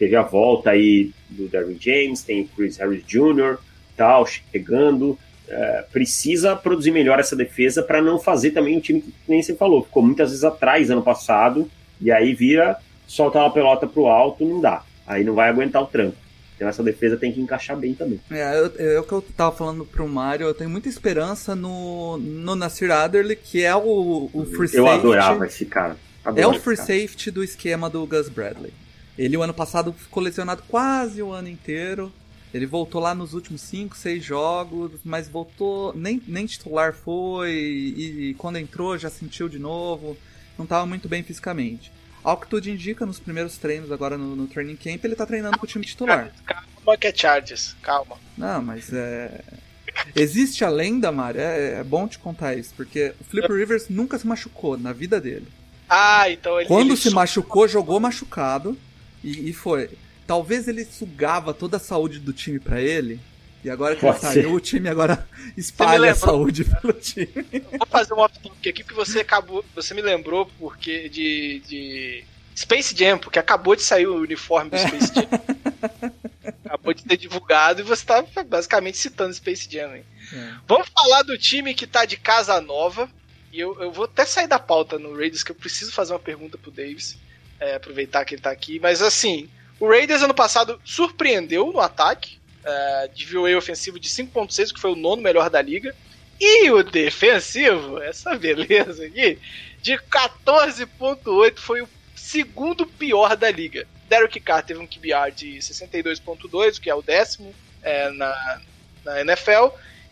Teve 0.00 0.16
a 0.16 0.22
volta 0.22 0.70
aí 0.70 1.12
do 1.28 1.46
Derwin 1.46 1.76
James, 1.78 2.22
tem 2.22 2.40
o 2.40 2.48
Chris 2.48 2.78
Harris 2.78 3.04
Jr., 3.06 3.58
tal, 3.94 4.26
chegando. 4.26 5.18
É, 5.46 5.84
precisa 5.92 6.56
produzir 6.56 6.90
melhor 6.90 7.20
essa 7.20 7.36
defesa 7.36 7.82
para 7.82 8.00
não 8.00 8.18
fazer 8.18 8.52
também 8.52 8.78
um 8.78 8.80
time 8.80 9.02
que 9.02 9.12
nem 9.28 9.42
você 9.42 9.54
falou, 9.54 9.84
ficou 9.84 10.02
muitas 10.02 10.30
vezes 10.30 10.42
atrás 10.42 10.90
ano 10.90 11.02
passado, 11.02 11.70
e 12.00 12.10
aí 12.10 12.32
vira 12.34 12.78
soltar 13.06 13.42
uma 13.42 13.52
pelota 13.52 13.86
pro 13.86 14.06
alto, 14.06 14.42
não 14.42 14.58
dá. 14.58 14.82
Aí 15.06 15.22
não 15.22 15.34
vai 15.34 15.50
aguentar 15.50 15.82
o 15.82 15.86
tranco. 15.86 16.16
Então 16.56 16.66
essa 16.66 16.82
defesa 16.82 17.18
tem 17.18 17.30
que 17.30 17.40
encaixar 17.40 17.76
bem 17.76 17.92
também. 17.92 18.18
É, 18.30 18.58
eu, 18.58 18.72
é 18.78 19.00
o 19.00 19.02
que 19.02 19.12
eu 19.12 19.20
tava 19.36 19.54
falando 19.54 19.84
pro 19.84 20.08
Mario, 20.08 20.46
eu 20.46 20.54
tenho 20.54 20.70
muita 20.70 20.88
esperança 20.88 21.54
no, 21.54 22.16
no 22.16 22.56
Nasir 22.56 22.90
Adderley, 22.90 23.36
que 23.36 23.62
é 23.62 23.76
o, 23.76 24.30
o 24.32 24.46
free 24.46 24.62
eu 24.62 24.68
safety. 24.68 24.76
Eu 24.78 24.88
adorava 24.88 25.46
esse 25.46 25.66
cara. 25.66 25.96
é 26.36 26.46
o 26.46 26.58
free 26.58 26.78
safety 26.78 27.30
do 27.30 27.44
esquema 27.44 27.90
do 27.90 28.06
Gus 28.06 28.30
Bradley. 28.30 28.72
Ele 29.20 29.36
o 29.36 29.42
ano 29.42 29.52
passado 29.52 29.92
ficou 29.92 30.22
lesionado 30.22 30.62
quase 30.66 31.22
o 31.22 31.30
ano 31.30 31.46
inteiro. 31.46 32.10
Ele 32.54 32.64
voltou 32.64 33.02
lá 33.02 33.14
nos 33.14 33.34
últimos 33.34 33.60
5, 33.60 33.94
6 33.94 34.24
jogos, 34.24 34.92
mas 35.04 35.28
voltou, 35.28 35.92
nem, 35.94 36.22
nem 36.26 36.46
titular 36.46 36.94
foi, 36.94 37.52
e, 37.52 38.30
e, 38.30 38.34
quando 38.34 38.56
entrou 38.56 38.96
já 38.96 39.10
sentiu 39.10 39.46
de 39.46 39.58
novo, 39.58 40.16
não 40.56 40.64
estava 40.64 40.86
muito 40.86 41.06
bem 41.06 41.22
fisicamente. 41.22 41.92
Ao 42.24 42.34
que 42.34 42.48
tudo 42.48 42.70
indica, 42.70 43.04
nos 43.04 43.20
primeiros 43.20 43.58
treinos 43.58 43.92
agora 43.92 44.16
no, 44.16 44.34
no 44.34 44.46
training 44.46 44.76
camp, 44.76 45.04
ele 45.04 45.14
tá 45.14 45.26
treinando 45.26 45.58
com 45.58 45.66
o 45.66 45.68
time 45.68 45.84
titular. 45.84 46.32
Calma 46.46 46.96
que 46.96 47.06
é 47.06 47.14
Chargers, 47.14 47.76
calma. 47.82 48.16
Não, 48.38 48.62
mas 48.62 48.90
é... 48.90 49.44
Existe 50.16 50.64
a 50.64 50.70
lenda, 50.70 51.12
Mário, 51.12 51.42
é, 51.42 51.80
é, 51.80 51.84
bom 51.84 52.08
te 52.08 52.18
contar 52.18 52.54
isso, 52.54 52.72
porque 52.74 53.12
o 53.20 53.24
Flip 53.24 53.52
Rivers 53.52 53.90
nunca 53.90 54.18
se 54.18 54.26
machucou 54.26 54.78
na 54.78 54.94
vida 54.94 55.20
dele. 55.20 55.46
Ah, 55.86 56.30
então 56.30 56.58
ele... 56.58 56.68
Quando 56.68 56.88
ele 56.88 56.96
se 56.96 57.10
machucou, 57.10 57.68
jogou 57.68 58.00
machucado, 58.00 58.78
e, 59.22 59.50
e 59.50 59.52
foi 59.52 59.90
talvez 60.30 60.68
ele 60.68 60.84
sugava 60.84 61.52
toda 61.52 61.76
a 61.76 61.80
saúde 61.80 62.20
do 62.20 62.32
time 62.32 62.60
para 62.60 62.80
ele. 62.80 63.18
E 63.64 63.68
agora 63.68 63.96
que 63.96 64.00
Pode 64.00 64.18
ele 64.18 64.26
saiu, 64.26 64.48
ser. 64.50 64.54
o 64.54 64.60
time 64.60 64.88
agora 64.88 65.28
espalha 65.58 66.12
a 66.12 66.14
saúde 66.14 66.64
pelo 66.64 66.92
time. 66.92 67.28
Vou 67.76 67.86
fazer 67.88 68.14
um 68.14 68.18
off-topic 68.18 68.68
aqui 68.68 68.84
que 68.84 68.94
você 68.94 69.20
acabou. 69.20 69.64
Você 69.74 69.92
me 69.92 70.00
lembrou 70.00 70.48
porque 70.56 71.08
de, 71.08 71.60
de 71.66 72.24
Space 72.54 72.96
Jam, 72.96 73.18
porque 73.18 73.40
acabou 73.40 73.74
de 73.74 73.82
sair 73.82 74.06
o 74.06 74.20
uniforme 74.20 74.70
do 74.70 74.78
Space 74.78 75.12
Jam. 75.12 75.26
acabou 76.64 76.94
de 76.94 77.02
ser 77.02 77.16
divulgado 77.16 77.80
e 77.80 77.84
você 77.84 78.06
tá 78.06 78.24
basicamente 78.46 78.98
citando 78.98 79.34
Space 79.34 79.68
Jam. 79.68 79.96
Hein? 79.96 80.04
É. 80.32 80.52
Vamos 80.68 80.88
falar 80.94 81.22
do 81.22 81.36
time 81.36 81.74
que 81.74 81.88
tá 81.88 82.04
de 82.04 82.16
casa 82.16 82.60
nova. 82.60 83.10
E 83.52 83.58
eu, 83.58 83.76
eu 83.82 83.90
vou 83.90 84.04
até 84.04 84.24
sair 84.24 84.46
da 84.46 84.60
pauta 84.60 84.96
no 84.96 85.12
Raiders, 85.12 85.42
que 85.42 85.50
eu 85.50 85.56
preciso 85.56 85.90
fazer 85.90 86.12
uma 86.12 86.20
pergunta 86.20 86.56
pro 86.56 86.70
Davis. 86.70 87.18
É, 87.60 87.74
aproveitar 87.74 88.24
que 88.24 88.34
ele 88.34 88.42
tá 88.42 88.50
aqui. 88.50 88.80
Mas 88.80 89.02
assim, 89.02 89.48
o 89.78 89.86
Raiders 89.86 90.22
ano 90.22 90.34
passado 90.34 90.80
surpreendeu 90.84 91.72
no 91.72 91.80
ataque, 91.80 92.38
uh, 92.64 93.14
de 93.14 93.26
VOA 93.26 93.56
ofensivo 93.56 94.00
de 94.00 94.08
5.6, 94.08 94.72
que 94.72 94.80
foi 94.80 94.92
o 94.92 94.96
nono 94.96 95.22
melhor 95.22 95.50
da 95.50 95.60
liga. 95.60 95.94
E 96.40 96.70
o 96.70 96.82
defensivo, 96.82 98.00
essa 98.00 98.34
beleza 98.36 99.04
aqui, 99.04 99.38
de 99.82 99.92
14.8 99.98 101.58
foi 101.58 101.82
o 101.82 101.88
segundo 102.14 102.86
pior 102.86 103.36
da 103.36 103.50
liga. 103.50 103.86
Derek 104.08 104.40
Carr 104.40 104.64
teve 104.64 104.80
um 104.80 104.86
QBR 104.86 105.32
de 105.34 105.58
62.2, 105.58 106.80
que 106.80 106.90
é 106.90 106.94
o 106.94 107.02
décimo 107.02 107.54
é, 107.82 108.10
na, 108.10 108.60
na 109.04 109.20
NFL. 109.20 109.68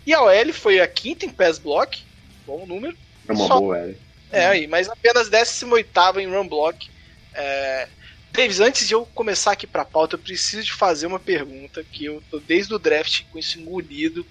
E 0.07 0.15
a 0.15 0.23
OL 0.23 0.53
foi 0.53 0.81
a 0.81 0.87
quinta 0.87 1.27
em 1.27 1.31
pass 1.31 1.59
block, 1.59 2.03
bom 2.47 2.65
número. 2.67 2.97
É 3.29 3.33
uma 3.33 3.47
Só, 3.47 3.59
boa 3.59 3.79
OL. 3.79 3.95
É, 4.31 4.67
mas 4.67 4.89
apenas 4.89 5.29
18 5.29 6.21
em 6.21 6.29
run 6.29 6.47
block. 6.47 6.89
É, 7.39 7.89
Davis, 8.33 8.59
antes 8.59 8.87
de 8.87 8.95
eu 8.95 9.07
começar 9.15 9.53
aqui 9.53 9.67
pra 9.67 9.85
pauta, 9.85 10.17
eu 10.17 10.19
preciso 10.19 10.65
de 10.65 10.73
fazer 10.73 11.07
uma 11.07 11.21
pergunta 11.21 11.85
que 11.85 12.05
eu 12.05 12.23
tô 12.31 12.41
desde 12.41 12.75
o 12.75 12.79
draft 12.79 13.23
com 13.33 13.39
isso 13.39 13.61
engolido. 13.61 14.27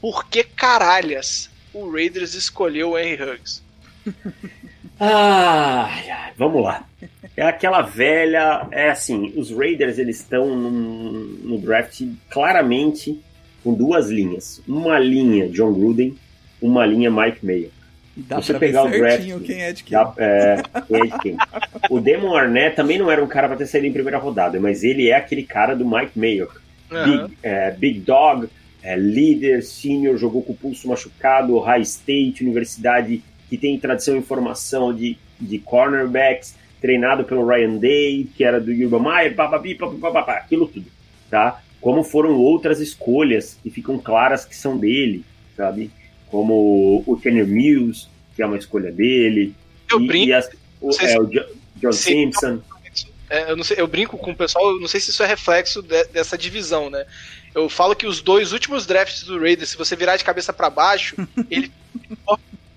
Por 0.00 0.26
que 0.26 0.44
caralhas 0.44 1.50
o 1.72 1.90
Raiders 1.90 2.34
escolheu 2.34 2.90
o 2.90 2.98
Henry 2.98 3.22
Huggs? 3.22 3.62
Ai, 5.00 6.32
vamos 6.36 6.62
lá. 6.62 6.88
É 7.36 7.42
aquela 7.42 7.82
velha. 7.82 8.68
É 8.70 8.90
assim, 8.90 9.32
os 9.36 9.50
Raiders 9.50 9.98
eles 9.98 10.20
estão 10.20 10.54
no 10.54 11.58
draft 11.58 12.02
claramente 12.30 13.20
com 13.64 13.74
duas 13.74 14.08
linhas. 14.08 14.62
Uma 14.68 14.98
linha 15.00 15.48
John 15.48 15.72
Gruden, 15.72 16.16
uma 16.62 16.86
linha 16.86 17.10
Mike 17.10 17.44
Mayer. 17.44 17.70
Dá 18.16 18.36
você 18.36 18.54
pegar 18.58 18.84
o 18.84 18.90
draft, 18.90 19.24
quem 19.44 19.62
é 19.62 19.72
de 19.72 19.82
quem. 19.82 19.98
Dá, 19.98 20.12
é, 20.18 20.62
quem 20.86 21.00
é 21.00 21.06
de 21.06 21.18
quem. 21.18 21.36
o 21.90 22.00
Demon 22.00 22.36
Arnett 22.36 22.76
também 22.76 22.96
não 22.96 23.10
era 23.10 23.22
um 23.22 23.26
cara 23.26 23.48
para 23.48 23.56
ter 23.56 23.66
saído 23.66 23.88
em 23.88 23.92
primeira 23.92 24.18
rodada, 24.18 24.60
mas 24.60 24.84
ele 24.84 25.08
é 25.08 25.16
aquele 25.16 25.42
cara 25.42 25.74
do 25.74 25.84
Mike 25.84 26.16
Mayock. 26.16 26.56
Uhum. 26.90 27.26
Big, 27.26 27.38
é, 27.42 27.70
big 27.72 28.00
Dog, 28.00 28.48
é, 28.82 28.96
líder, 28.96 29.62
senior, 29.62 30.16
jogou 30.16 30.42
com 30.42 30.52
o 30.52 30.56
pulso 30.56 30.86
machucado, 30.86 31.58
High 31.58 31.82
State, 31.82 32.44
universidade 32.44 33.22
que 33.48 33.58
tem 33.58 33.78
tradição 33.78 34.16
em 34.16 34.22
formação 34.22 34.94
de, 34.94 35.16
de 35.40 35.58
cornerbacks, 35.58 36.54
treinado 36.80 37.24
pelo 37.24 37.46
Ryan 37.46 37.76
Day, 37.78 38.28
que 38.36 38.44
era 38.44 38.60
do 38.60 38.70
Urban 38.70 39.00
Meyer, 39.00 39.34
papapi, 39.34 39.74
papapá, 39.74 40.34
aquilo 40.34 40.68
tudo, 40.68 40.86
tá? 41.30 41.62
Como 41.80 42.04
foram 42.04 42.36
outras 42.36 42.80
escolhas 42.80 43.58
que 43.62 43.70
ficam 43.70 43.98
claras 43.98 44.44
que 44.44 44.54
são 44.54 44.76
dele, 44.76 45.24
sabe? 45.56 45.90
Como 46.34 47.04
o 47.06 47.16
Kenner 47.16 47.46
Mills, 47.46 48.08
que 48.34 48.42
é 48.42 48.46
uma 48.46 48.56
escolha 48.56 48.90
dele. 48.90 49.54
Eu 49.88 50.00
e, 50.00 50.06
brinco. 50.08 50.26
E 50.26 50.32
as, 50.32 50.50
o, 50.80 50.90
é, 51.00 51.20
o 51.20 51.30
John 51.76 51.92
Simpson. 51.92 52.60
É, 53.30 53.52
eu, 53.52 53.62
sei, 53.62 53.76
eu 53.78 53.86
brinco 53.86 54.18
com 54.18 54.32
o 54.32 54.36
pessoal, 54.36 54.72
eu 54.72 54.80
não 54.80 54.88
sei 54.88 54.98
se 54.98 55.10
isso 55.10 55.22
é 55.22 55.26
reflexo 55.26 55.80
de, 55.80 56.04
dessa 56.06 56.36
divisão, 56.36 56.90
né? 56.90 57.06
Eu 57.54 57.68
falo 57.68 57.94
que 57.94 58.04
os 58.04 58.20
dois 58.20 58.52
últimos 58.52 58.84
drafts 58.84 59.22
do 59.22 59.38
Raiders, 59.38 59.68
se 59.68 59.76
você 59.76 59.94
virar 59.94 60.16
de 60.16 60.24
cabeça 60.24 60.52
para 60.52 60.68
baixo, 60.68 61.14
ele, 61.48 61.70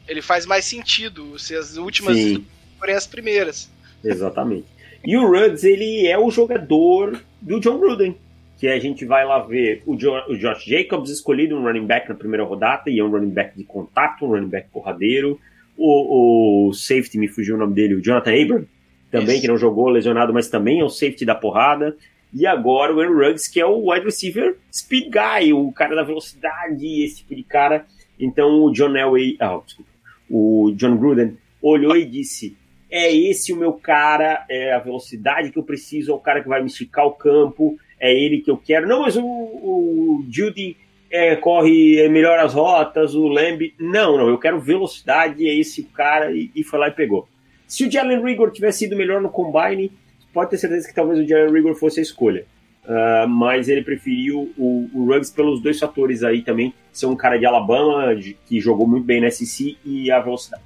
ele 0.08 0.22
faz 0.22 0.46
mais 0.46 0.64
sentido 0.64 1.40
se 1.40 1.56
as 1.56 1.78
últimas 1.78 2.16
Sim. 2.16 2.46
forem 2.78 2.94
as 2.94 3.08
primeiras. 3.08 3.72
Exatamente. 4.04 4.68
E 5.04 5.18
o 5.18 5.28
Ruggs, 5.28 5.68
ele 5.68 6.06
é 6.06 6.18
o 6.18 6.30
jogador 6.30 7.20
do 7.42 7.60
John 7.60 7.80
Gruden 7.80 8.16
que 8.58 8.68
a 8.68 8.80
gente 8.80 9.06
vai 9.06 9.26
lá 9.26 9.40
ver 9.40 9.84
o, 9.86 9.96
jo 9.96 10.12
o 10.28 10.36
Josh 10.36 10.66
Jacobs 10.66 11.12
escolhido 11.12 11.56
um 11.56 11.64
running 11.64 11.86
back 11.86 12.10
na 12.10 12.16
primeira 12.16 12.44
rodada, 12.44 12.90
e 12.90 13.00
é 13.00 13.04
um 13.04 13.10
running 13.10 13.30
back 13.30 13.56
de 13.56 13.64
contato, 13.64 14.26
um 14.26 14.30
running 14.30 14.50
back 14.50 14.70
porradeiro. 14.70 15.40
O, 15.78 16.70
o 16.70 16.74
safety, 16.74 17.20
me 17.20 17.28
fugiu 17.28 17.56
o 17.56 17.58
nome 17.58 17.76
dele, 17.76 17.94
o 17.94 18.02
Jonathan 18.02 18.34
Abram, 18.34 18.66
também, 19.12 19.36
Isso. 19.36 19.42
que 19.42 19.48
não 19.48 19.58
jogou 19.58 19.90
lesionado, 19.90 20.34
mas 20.34 20.50
também 20.50 20.80
é 20.80 20.84
o 20.84 20.90
safety 20.90 21.24
da 21.24 21.36
porrada. 21.36 21.96
E 22.34 22.46
agora 22.46 22.94
o 22.94 23.00
Aaron 23.00 23.14
Ruggs, 23.14 23.48
que 23.50 23.60
é 23.60 23.66
o 23.66 23.92
wide 23.92 24.06
receiver 24.06 24.58
speed 24.74 25.12
guy, 25.12 25.54
o 25.54 25.72
cara 25.72 25.96
da 25.96 26.04
velocidade, 26.04 27.04
esse 27.04 27.18
tipo 27.18 27.36
de 27.36 27.44
cara. 27.44 27.86
Então 28.20 28.64
o 28.64 28.72
John 28.72 28.96
Elway, 28.96 29.38
ah, 29.40 29.60
desculpa, 29.64 29.92
o 30.30 30.74
John 30.76 30.98
Gruden 30.98 31.38
olhou 31.62 31.96
e 31.96 32.06
disse: 32.06 32.58
é 32.90 33.14
esse 33.16 33.54
o 33.54 33.58
meu 33.58 33.74
cara, 33.74 34.46
é 34.50 34.74
a 34.74 34.80
velocidade 34.80 35.52
que 35.52 35.60
eu 35.60 35.64
preciso, 35.64 36.12
é 36.12 36.16
o 36.16 36.20
cara 36.20 36.42
que 36.42 36.50
vai 36.50 36.62
me 36.62 36.68
esticar 36.68 37.06
o 37.06 37.12
campo, 37.12 37.78
é 38.00 38.14
ele 38.14 38.42
que 38.42 38.52
eu 38.52 38.58
quero. 38.58 38.88
Não, 38.88 39.02
mas 39.02 39.16
o, 39.16 39.24
o 39.24 40.26
Judy 40.30 40.78
é, 41.10 41.36
corre 41.36 42.00
é, 42.00 42.10
melhor 42.10 42.40
as 42.40 42.54
rotas, 42.54 43.16
o 43.16 43.28
Lamb. 43.28 43.74
Não, 43.80 44.18
não, 44.18 44.30
eu 44.30 44.38
quero 44.38 44.60
velocidade, 44.60 45.48
é 45.48 45.54
esse 45.54 45.84
cara, 45.84 46.32
e, 46.32 46.52
e 46.56 46.64
foi 46.64 46.80
lá 46.80 46.88
e 46.88 46.92
pegou. 46.92 47.28
Se 47.68 47.86
o 47.86 47.92
Jalen 47.92 48.24
Rigor 48.24 48.52
tivesse 48.52 48.80
sido 48.80 48.96
melhor 48.96 49.22
no 49.22 49.30
Combine, 49.30 49.92
pode 50.34 50.52
ter 50.52 50.58
certeza 50.58 50.88
que 50.88 50.96
talvez 50.96 51.20
o 51.20 51.28
Jalen 51.28 51.54
Rigor 51.54 51.76
fosse 51.76 52.00
a 52.00 52.04
escolha. 52.04 52.46
Uh, 52.86 53.28
mas 53.28 53.68
ele 53.68 53.82
preferiu 53.82 54.54
o, 54.58 54.90
o 54.94 55.06
Ruggs 55.06 55.34
pelos 55.34 55.62
dois 55.62 55.78
fatores 55.78 56.24
aí 56.24 56.42
também. 56.42 56.74
Ser 56.94 57.08
um 57.08 57.18
cara 57.18 57.38
de 57.38 57.46
Alabama, 57.46 58.16
de, 58.16 58.38
que 58.46 58.62
jogou 58.62 58.88
muito 58.88 59.04
bem 59.04 59.20
na 59.20 59.30
SEC, 59.30 59.78
e 59.84 60.10
a 60.10 60.22
velocidade. 60.22 60.64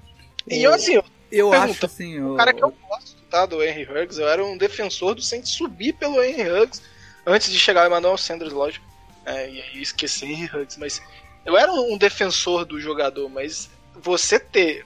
E 0.48 0.62
eu, 0.62 0.72
assim, 0.72 0.94
eu, 0.94 1.04
eu 1.32 1.52
acho 1.52 1.84
assim. 1.84 2.22
O 2.22 2.36
cara 2.36 2.54
que 2.54 2.64
eu 2.64 2.72
gosto 2.88 3.24
tá, 3.24 3.48
do 3.48 3.64
Henry 3.64 3.88
Huggs, 3.90 4.20
eu 4.20 4.28
era 4.28 4.46
um 4.46 4.56
defensor 4.56 5.16
do 5.16 5.22
Saints 5.22 5.50
subir 5.50 5.94
pelo 5.94 6.22
Henry 6.22 6.52
Huggs 6.52 6.84
antes 7.26 7.52
de 7.52 7.60
chegar 7.60 7.84
o 7.84 7.88
Emmanuel 7.88 8.18
Sanders, 8.18 8.54
lógico. 8.54 8.86
É, 9.26 9.50
e 9.50 9.62
aí 9.62 9.82
esqueci 9.82 10.26
Henry 10.32 10.46
Huggs, 10.46 10.80
mas 10.80 11.02
eu 11.46 11.58
era 11.58 11.72
um 11.72 11.98
defensor 11.98 12.66
do 12.66 12.80
jogador, 12.80 13.30
mas 13.30 13.70
você 13.96 14.40
ter. 14.40 14.86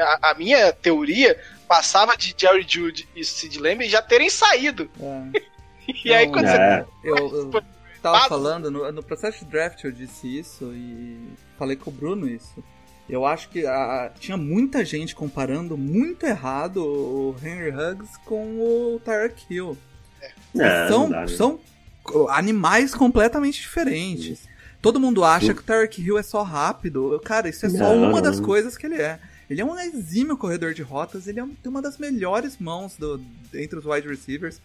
A, 0.00 0.30
a 0.30 0.34
minha 0.34 0.72
teoria 0.72 1.38
passava 1.68 2.16
de 2.16 2.34
Jerry 2.36 2.64
Jude 2.66 3.08
e 3.14 3.22
Sid 3.24 3.58
Lamb 3.58 3.86
já 3.88 4.00
terem 4.00 4.30
saído. 4.30 4.90
É. 4.98 5.42
e 6.04 6.14
aí 6.14 6.28
quando 6.28 6.46
é. 6.46 6.82
você. 6.82 7.08
Eu, 7.08 7.52
eu 7.52 7.62
tava 8.02 8.28
falando, 8.28 8.70
no, 8.70 8.90
no 8.90 9.02
processo 9.02 9.44
de 9.44 9.50
draft 9.50 9.84
eu 9.84 9.92
disse 9.92 10.38
isso 10.38 10.72
e 10.72 11.32
falei 11.58 11.76
com 11.76 11.90
o 11.90 11.92
Bruno 11.92 12.26
isso. 12.28 12.64
Eu 13.08 13.26
acho 13.26 13.48
que 13.48 13.66
a, 13.66 14.10
tinha 14.18 14.36
muita 14.36 14.84
gente 14.84 15.14
comparando 15.14 15.76
muito 15.76 16.24
errado 16.24 16.82
o 16.82 17.36
Henry 17.42 17.70
Huggs 17.70 18.16
com 18.24 18.60
o 18.60 19.00
Tyreek 19.04 19.44
Hill. 19.50 19.76
É, 20.58 20.88
são, 20.88 21.10
dá, 21.10 21.20
né? 21.20 21.28
são 21.28 21.60
animais 22.28 22.94
completamente 22.94 23.60
diferentes. 23.60 24.48
Todo 24.82 24.98
mundo 24.98 25.22
acha 25.22 25.52
que 25.52 25.60
o 25.60 25.64
Tarek 25.64 26.00
Hill 26.00 26.18
é 26.18 26.22
só 26.22 26.42
rápido. 26.42 27.20
Cara, 27.24 27.48
isso 27.48 27.66
é 27.66 27.68
só 27.68 27.94
não, 27.94 28.10
uma 28.10 28.22
das 28.22 28.40
coisas 28.40 28.76
que 28.76 28.86
ele 28.86 28.96
é. 28.96 29.18
Ele 29.48 29.60
é 29.60 29.64
um 29.64 29.78
exímio 29.78 30.36
corredor 30.36 30.72
de 30.72 30.80
rotas, 30.80 31.26
ele 31.26 31.40
é, 31.40 31.42
tem 31.42 31.70
uma 31.70 31.82
das 31.82 31.98
melhores 31.98 32.56
mãos 32.58 32.96
do, 32.96 33.20
entre 33.52 33.78
os 33.78 33.84
wide 33.84 34.08
receivers. 34.08 34.60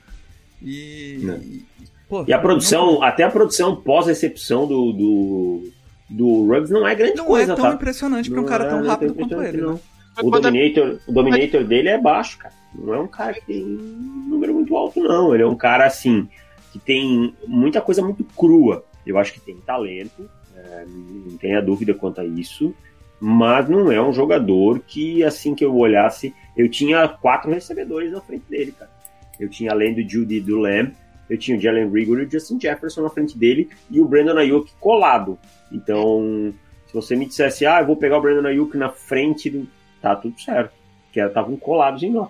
E. 0.62 1.20
E, 1.26 1.66
pô, 2.08 2.24
e, 2.28 2.32
a 2.32 2.40
produção, 2.40 2.94
não... 2.94 3.04
até 3.04 3.24
a 3.24 3.30
produção 3.30 3.76
pós-recepção 3.76 4.68
do, 4.68 4.94
do, 4.94 5.72
do 6.10 6.46
Ruggs 6.48 6.72
não 6.72 6.88
é 6.88 6.94
grande 6.94 7.18
não 7.18 7.26
coisa. 7.26 7.48
Não 7.48 7.54
é 7.54 7.58
tão 7.58 7.66
tá? 7.66 7.76
impressionante 7.76 8.30
pra 8.30 8.40
um 8.40 8.46
cara 8.46 8.66
é, 8.66 8.70
tão 8.70 8.86
rápido 8.86 9.16
quanto 9.16 9.42
ele. 9.42 9.62
Não. 9.62 9.74
Né? 9.74 9.80
O 10.22 10.32
Dominator, 10.32 11.00
o 11.08 11.12
Dominator 11.12 11.64
dele 11.66 11.90
é 11.90 12.00
baixo, 12.00 12.38
cara. 12.38 12.54
Não 12.78 12.94
é 12.94 13.00
um 13.00 13.08
cara 13.08 13.34
que 13.34 13.46
tem 13.46 13.64
um 13.64 14.28
número 14.30 14.54
muito 14.54 14.76
alto, 14.76 15.02
não. 15.02 15.34
Ele 15.34 15.44
é 15.44 15.48
um 15.48 15.56
cara 15.56 15.86
assim 15.86 16.28
que 16.72 16.80
tem 16.80 17.34
muita 17.48 17.82
coisa 17.82 18.02
muito 18.02 18.24
crua. 18.24 18.84
Eu 19.06 19.18
acho 19.18 19.34
que 19.34 19.40
tem 19.40 19.58
talento, 19.58 20.30
é, 20.56 20.86
não 20.86 21.38
tenha 21.38 21.62
dúvida 21.62 21.94
quanto 21.94 22.22
a 22.22 22.26
isso, 22.26 22.74
mas 23.20 23.70
não 23.70 23.92
é 23.92 24.02
um 24.02 24.12
jogador 24.12 24.80
que, 24.80 25.24
assim 25.24 25.56
que 25.56 25.64
eu 25.64 25.76
olhasse, 25.76 26.34
eu 26.56 26.70
tinha 26.70 27.08
quatro 27.08 27.52
recebedores 27.52 28.12
na 28.12 28.22
frente 28.22 28.46
dele, 28.50 28.74
cara. 28.78 28.92
Eu 29.40 29.50
tinha 29.50 29.72
além 29.72 29.94
do 29.94 30.08
Judy 30.08 30.40
do 30.40 30.58
Lamb, 30.58 30.94
eu 31.30 31.38
tinha 31.38 31.58
o 31.58 31.60
Jalen 31.60 31.90
Rigor 31.90 32.20
e 32.20 32.26
o 32.26 32.32
Justin 32.32 32.60
Jefferson 32.60 33.02
na 33.02 33.10
frente 33.10 33.38
dele 33.38 33.70
e 33.90 34.00
o 34.00 34.06
Brandon 34.06 34.38
Ayuk 34.38 34.72
colado. 34.80 35.38
Então, 35.72 36.54
se 36.88 36.94
você 36.94 37.16
me 37.16 37.26
dissesse, 37.26 37.66
ah, 37.66 37.82
eu 37.82 37.88
vou 37.88 37.98
pegar 37.98 38.18
o 38.18 38.22
Brandon 38.22 38.48
Ayuk 38.48 38.78
na 38.78 38.90
frente 38.90 39.50
do. 39.50 39.68
Tá 40.02 40.16
tudo 40.16 40.40
certo. 40.40 40.74
Que 41.12 41.20
estavam 41.20 41.58
colados 41.58 42.04
em 42.04 42.12
nó. 42.12 42.28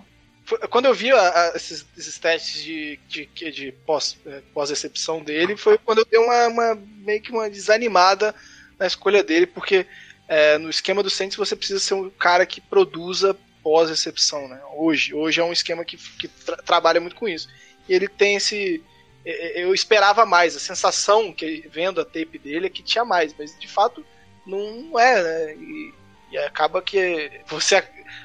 Quando 0.70 0.86
eu 0.86 0.94
vi 0.94 1.10
a, 1.10 1.18
a, 1.18 1.52
esses, 1.56 1.84
esses, 1.96 2.18
testes 2.18 2.62
de, 2.62 2.98
de, 3.08 3.26
de 3.26 3.72
pós, 3.84 4.16
é, 4.26 4.40
pós-recepção 4.54 5.22
dele, 5.22 5.56
foi 5.56 5.76
quando 5.76 5.98
eu 5.98 6.04
dei 6.04 6.20
uma, 6.20 6.46
uma, 6.46 6.74
meio 6.98 7.20
que 7.20 7.32
uma 7.32 7.50
desanimada 7.50 8.34
na 8.78 8.86
escolha 8.86 9.24
dele, 9.24 9.46
porque 9.46 9.86
é, 10.28 10.56
no 10.58 10.70
esquema 10.70 11.02
do 11.02 11.10
Saints 11.10 11.36
você 11.36 11.56
precisa 11.56 11.80
ser 11.80 11.94
um 11.94 12.10
cara 12.10 12.46
que 12.46 12.60
produza 12.60 13.36
pós-recepção, 13.62 14.46
né? 14.46 14.60
Hoje, 14.76 15.12
hoje 15.12 15.40
é 15.40 15.44
um 15.44 15.52
esquema 15.52 15.84
que, 15.84 15.96
que 15.96 16.28
tra 16.28 16.56
trabalha 16.58 17.00
muito 17.00 17.16
com 17.16 17.28
isso. 17.28 17.48
E 17.88 17.94
ele 17.94 18.06
tem 18.06 18.36
esse. 18.36 18.82
Eu 19.24 19.74
esperava 19.74 20.24
mais, 20.24 20.54
a 20.54 20.60
sensação 20.60 21.32
que 21.32 21.66
vendo 21.68 22.00
a 22.00 22.04
tape 22.04 22.38
dele 22.38 22.66
é 22.66 22.70
que 22.70 22.80
tinha 22.80 23.04
mais, 23.04 23.34
mas 23.36 23.58
de 23.58 23.66
fato 23.66 24.06
não 24.46 24.96
é, 24.96 25.22
né? 25.22 25.54
E, 25.56 25.94
e 26.30 26.38
acaba 26.38 26.80
que 26.80 27.28
você, 27.48 27.82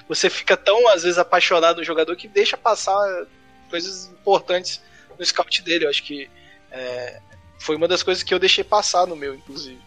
você 0.07 0.29
fica 0.29 0.57
tão, 0.57 0.87
às 0.89 1.03
vezes, 1.03 1.17
apaixonado 1.17 1.77
no 1.77 1.83
jogador 1.83 2.15
que 2.15 2.27
deixa 2.27 2.57
passar 2.57 3.25
coisas 3.69 4.07
importantes 4.07 4.81
no 5.17 5.25
scout 5.25 5.61
dele. 5.61 5.85
Eu 5.85 5.89
acho 5.89 6.03
que 6.03 6.29
é, 6.71 7.19
foi 7.59 7.75
uma 7.75 7.87
das 7.87 8.03
coisas 8.03 8.23
que 8.23 8.33
eu 8.33 8.39
deixei 8.39 8.63
passar 8.63 9.05
no 9.05 9.15
meu, 9.15 9.33
inclusive. 9.35 9.79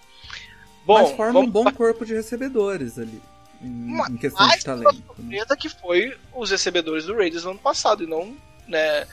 Bom, 0.84 1.02
Mas 1.02 1.10
forma 1.12 1.32
vamos... 1.32 1.48
um 1.48 1.52
bom 1.52 1.72
corpo 1.72 2.04
de 2.04 2.14
recebedores 2.14 2.98
ali. 2.98 3.20
Em, 3.60 3.96
em 4.10 4.16
questão 4.16 4.46
de 4.46 4.62
talento. 4.62 5.14
Né? 5.18 5.42
que 5.58 5.68
foi 5.68 6.16
os 6.34 6.50
recebedores 6.50 7.06
do 7.06 7.16
Raiders 7.16 7.44
no 7.44 7.52
ano 7.52 7.58
passado 7.58 8.04
e 8.04 8.06
não 8.06 8.36
né, 8.68 9.06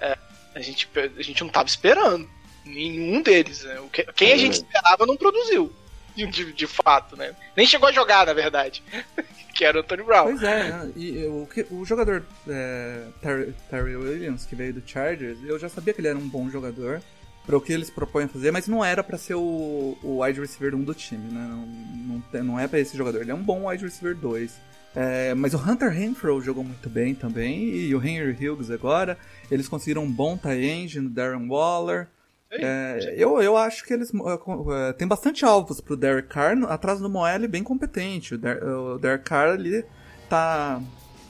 é, 0.00 0.16
a, 0.54 0.60
gente, 0.60 0.88
a 0.94 1.22
gente 1.22 1.40
não 1.40 1.48
estava 1.48 1.68
esperando 1.68 2.28
nenhum 2.64 3.22
deles. 3.22 3.64
Né? 3.64 3.80
Quem 4.14 4.32
a 4.32 4.36
gente 4.36 4.54
esperava 4.54 5.06
não 5.06 5.16
produziu, 5.16 5.72
de, 6.26 6.52
de 6.52 6.66
fato, 6.66 7.16
né? 7.16 7.34
Nem 7.56 7.66
chegou 7.66 7.88
a 7.88 7.92
jogar, 7.92 8.26
na 8.26 8.32
verdade. 8.32 8.82
que 9.54 9.64
era 9.64 9.80
o 9.80 9.82
Tony 9.82 10.02
Brown. 10.02 10.24
Pois 10.24 10.42
é, 10.42 10.90
e 10.94 11.24
o, 11.24 11.48
o 11.70 11.84
jogador 11.84 12.24
é, 12.46 13.06
Terry, 13.22 13.54
Terry, 13.70 13.96
Williams, 13.96 14.44
que 14.44 14.54
veio 14.54 14.74
do 14.74 14.82
Chargers, 14.86 15.38
eu 15.44 15.58
já 15.58 15.68
sabia 15.68 15.94
que 15.94 16.00
ele 16.00 16.08
era 16.08 16.18
um 16.18 16.28
bom 16.28 16.50
jogador 16.50 17.00
para 17.46 17.56
o 17.56 17.60
que 17.60 17.72
eles 17.72 17.88
propõem 17.88 18.28
fazer, 18.28 18.50
mas 18.50 18.66
não 18.66 18.84
era 18.84 19.02
para 19.02 19.16
ser 19.16 19.34
o, 19.34 19.96
o 20.02 20.22
wide 20.22 20.40
receiver 20.40 20.74
1 20.74 20.82
do 20.82 20.92
time, 20.92 21.32
né? 21.32 21.46
Não, 21.48 21.66
não, 21.66 22.44
não 22.44 22.60
é 22.60 22.66
para 22.66 22.80
esse 22.80 22.96
jogador. 22.96 23.22
Ele 23.22 23.30
é 23.30 23.34
um 23.34 23.42
bom 23.42 23.68
wide 23.68 23.84
receiver 23.84 24.16
2. 24.16 24.52
É, 24.94 25.34
mas 25.34 25.54
o 25.54 25.58
Hunter 25.58 25.90
Renfro 25.90 26.40
jogou 26.40 26.64
muito 26.64 26.88
bem 26.88 27.14
também, 27.14 27.68
e 27.68 27.94
o 27.94 28.04
Henry 28.04 28.32
Hughes 28.32 28.70
agora. 28.70 29.16
Eles 29.50 29.68
conseguiram 29.68 30.02
um 30.02 30.10
bom 30.10 30.36
tie-end 30.36 31.00
no 31.00 31.08
Darren 31.08 31.48
Waller. 31.48 32.08
É, 32.50 33.14
eu, 33.16 33.42
eu 33.42 33.56
acho 33.56 33.84
que 33.84 33.92
eles 33.92 34.10
uh, 34.10 34.92
tem 34.96 35.06
bastante 35.06 35.44
alvos 35.44 35.80
pro 35.80 35.96
Derek 35.96 36.28
Carr 36.28 36.56
atrás 36.68 37.00
do 37.00 37.10
Moelle 37.10 37.48
bem 37.48 37.62
competente. 37.62 38.34
O, 38.34 38.38
Der, 38.38 38.62
o 38.62 38.98
Derek 38.98 39.24
Carr 39.24 39.54
ali 39.54 39.84
tá, 40.28 40.80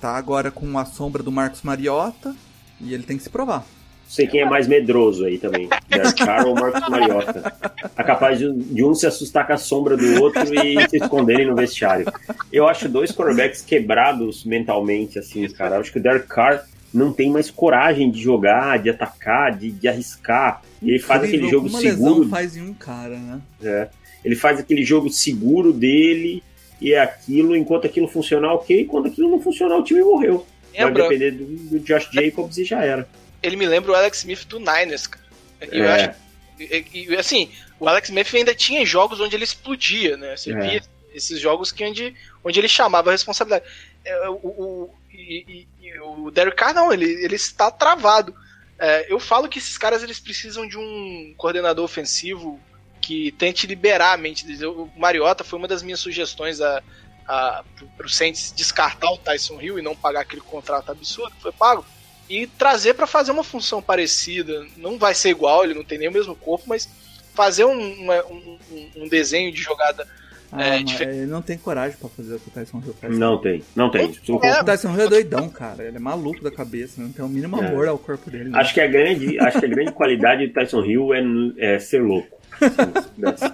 tá 0.01 0.11
agora 0.17 0.51
com 0.51 0.79
a 0.79 0.85
sombra 0.85 1.23
do 1.23 1.33
Marcos 1.33 1.63
Mariota 1.63 2.35
e 2.81 2.93
ele 2.93 3.03
tem 3.03 3.17
que 3.17 3.23
se 3.23 3.31
provar. 3.31 3.65
Sei 4.07 4.27
quem 4.27 4.41
é 4.41 4.45
mais 4.45 4.69
medroso 4.69 5.25
aí 5.25 5.37
também. 5.37 5.69
Derek 5.89 6.25
Carr 6.25 6.47
ou 6.47 6.55
Marcos 6.55 6.89
Mariota. 6.89 7.53
É 7.97 8.03
capaz 8.05 8.39
de, 8.39 8.53
de, 8.53 8.85
um 8.85 8.95
se 8.95 9.07
assustar 9.07 9.47
com 9.47 9.53
a 9.53 9.57
sombra 9.57 9.97
do 9.97 10.23
outro 10.23 10.43
e 10.55 10.89
se 10.89 10.99
esconderem 10.99 11.47
no 11.47 11.57
vestiário. 11.57 12.07
Eu 12.53 12.69
acho 12.69 12.89
dois 12.89 13.11
quarterbacks 13.11 13.63
quebrados 13.63 14.45
mentalmente, 14.45 15.19
assim, 15.19 15.49
cara. 15.49 15.77
Eu 15.77 15.81
acho 15.81 15.91
que 15.91 15.99
o 15.99 16.03
Derek 16.03 16.29
Carr 16.29 16.65
não 16.97 17.13
tem 17.13 17.31
mais 17.31 17.51
coragem 17.51 18.11
de 18.11 18.21
jogar, 18.21 18.79
de 18.79 18.91
atacar, 18.91 19.57
de, 19.57 19.71
de 19.71 19.89
arriscar. 19.89 20.63
E 20.83 20.91
ele 20.91 20.99
faz 20.99 21.23
aquele 21.25 21.49
jogo 21.49 21.69
uma 21.69 21.81
seguro. 21.81 22.15
Lesão 22.15 22.31
faz 22.31 22.57
em 22.57 22.63
um 22.63 22.75
cara, 22.75 23.17
né? 23.17 23.41
É. 23.63 23.89
Ele 24.25 24.35
faz 24.35 24.59
aquele 24.59 24.85
jogo 24.85 25.09
seguro 25.11 25.73
dele 25.73 26.43
e 26.81 26.93
é 26.93 27.01
aquilo, 27.01 27.57
enquanto 27.57 27.87
aquilo 27.87 28.09
funcionar, 28.09 28.53
ok. 28.55 28.85
Quando 28.87 29.07
aquilo 29.07 29.31
não 29.31 29.41
funcionar, 29.41 29.77
o 29.77 29.85
time 29.85 30.03
morreu. 30.03 30.47
Vai 30.77 30.93
depender 30.93 31.31
do, 31.31 31.45
do 31.45 31.79
Josh 31.81 32.11
Jacobs 32.13 32.59
e 32.59 32.65
já 32.65 32.85
era 32.85 33.09
ele 33.47 33.57
me 33.57 33.67
lembra 33.67 33.93
o 33.93 33.95
Alex 33.95 34.19
Smith 34.19 34.45
do 34.47 34.59
Niners, 34.59 35.07
cara. 35.07 35.25
E 35.73 35.81
é. 35.81 35.81
eu 35.81 35.89
acho. 35.91 36.11
E, 36.59 37.07
e, 37.09 37.17
assim, 37.17 37.51
o 37.79 37.89
Alex 37.89 38.09
Smith 38.09 38.35
ainda 38.35 38.55
tinha 38.55 38.85
jogos 38.85 39.21
onde 39.21 39.37
ele 39.37 39.45
explodia, 39.45 40.17
né? 40.17 40.37
Você 40.37 40.53
é. 40.53 40.59
via 40.59 40.83
esses 41.15 41.39
jogos 41.39 41.71
que 41.71 41.85
onde, 41.85 42.15
onde 42.45 42.59
ele 42.59 42.69
chamava 42.69 43.11
a 43.11 43.13
responsabilidade. 43.13 43.65
É, 44.07 44.29
o, 44.29 44.35
o, 44.35 44.95
e, 45.13 45.67
o 46.01 46.31
Derek 46.31 46.57
Carr 46.57 46.75
não, 46.75 46.93
ele, 46.93 47.05
ele 47.05 47.35
está 47.35 47.71
travado. 47.71 48.35
É, 48.79 49.13
eu 49.13 49.19
falo 49.19 49.49
que 49.49 49.59
esses 49.59 49.77
caras 49.77 50.03
eles 50.03 50.21
precisam 50.21 50.67
de 50.69 50.79
um 50.79 51.35
coordenador 51.37 51.85
ofensivo 51.85 52.61
que 53.01 53.33
tente 53.33 53.67
liberar 53.67 54.13
a 54.13 54.17
mente 54.17 54.47
deles. 54.47 54.63
O 54.63 54.91
Mariota 54.97 55.45
foi 55.45 55.59
uma 55.59 55.69
das 55.69 55.83
minhas 55.83 56.01
sugestões 56.01 56.61
a, 56.61 56.83
a, 57.27 57.65
para 57.97 58.07
o 58.07 58.11
Saints 58.11 58.53
descartar 58.55 59.11
o 59.11 59.19
Tyson 59.19 59.61
Hill 59.61 59.79
e 59.79 59.83
não 59.83 59.97
pagar 59.97 60.21
aquele 60.21 60.43
contrato 60.43 60.91
absurdo 60.91 61.35
que 61.35 61.43
foi 61.43 61.53
pago 61.53 61.85
e 62.29 62.47
trazer 62.47 62.95
para 62.95 63.07
fazer 63.07 63.31
uma 63.31 63.45
função 63.45 63.81
parecida. 63.81 64.67
Não 64.77 64.99
vai 64.99 65.15
ser 65.15 65.31
igual, 65.31 65.65
ele 65.65 65.75
não 65.75 65.85
tem 65.85 65.99
nem 65.99 66.09
o 66.09 66.13
mesmo 66.13 66.35
corpo, 66.35 66.65
mas 66.69 66.89
fazer 67.35 67.65
um, 67.65 68.03
uma, 68.03 68.25
um, 68.27 68.59
um, 68.97 69.09
desenho 69.09 69.53
de 69.53 69.61
jogada 69.61 70.09
ah, 70.53 70.65
é, 70.65 70.83
diferente. 70.83 71.19
Ele 71.19 71.27
não 71.27 71.43
tem 71.43 71.59
coragem 71.59 71.97
para 71.99 72.09
fazer 72.09 72.35
o 72.35 72.39
que 72.39 72.49
o 72.49 72.51
Tyson 72.51 72.83
Hill 72.85 72.95
faz. 73.01 73.19
Não 73.19 73.39
tem, 73.39 73.63
não 73.75 73.91
tem. 73.91 74.13
É, 74.43 74.61
o 74.61 74.65
Tyson 74.65 74.95
Hill 74.95 75.07
é 75.07 75.09
doidão, 75.09 75.49
cara. 75.49 75.85
Ele 75.85 75.97
é 75.97 76.01
maluco 76.01 76.43
da 76.43 76.51
cabeça, 76.51 77.01
não 77.01 77.11
tem 77.11 77.25
o 77.25 77.29
mínimo 77.29 77.63
é. 77.63 77.67
amor 77.67 77.89
ao 77.89 77.99
corpo 77.99 78.31
dele. 78.31 78.51
Né? 78.51 78.59
Acho 78.59 78.75
que 78.75 78.81
a 78.81 78.87
grande, 78.87 79.39
acho 79.39 79.59
que 79.59 79.67
a 79.67 79.69
grande 79.69 79.93
qualidade 79.93 80.47
do 80.47 80.53
Tyson 80.53 80.85
Hill 80.85 81.15
é, 81.15 81.23
é 81.59 81.79
ser 81.79 82.03
louco. 82.03 82.37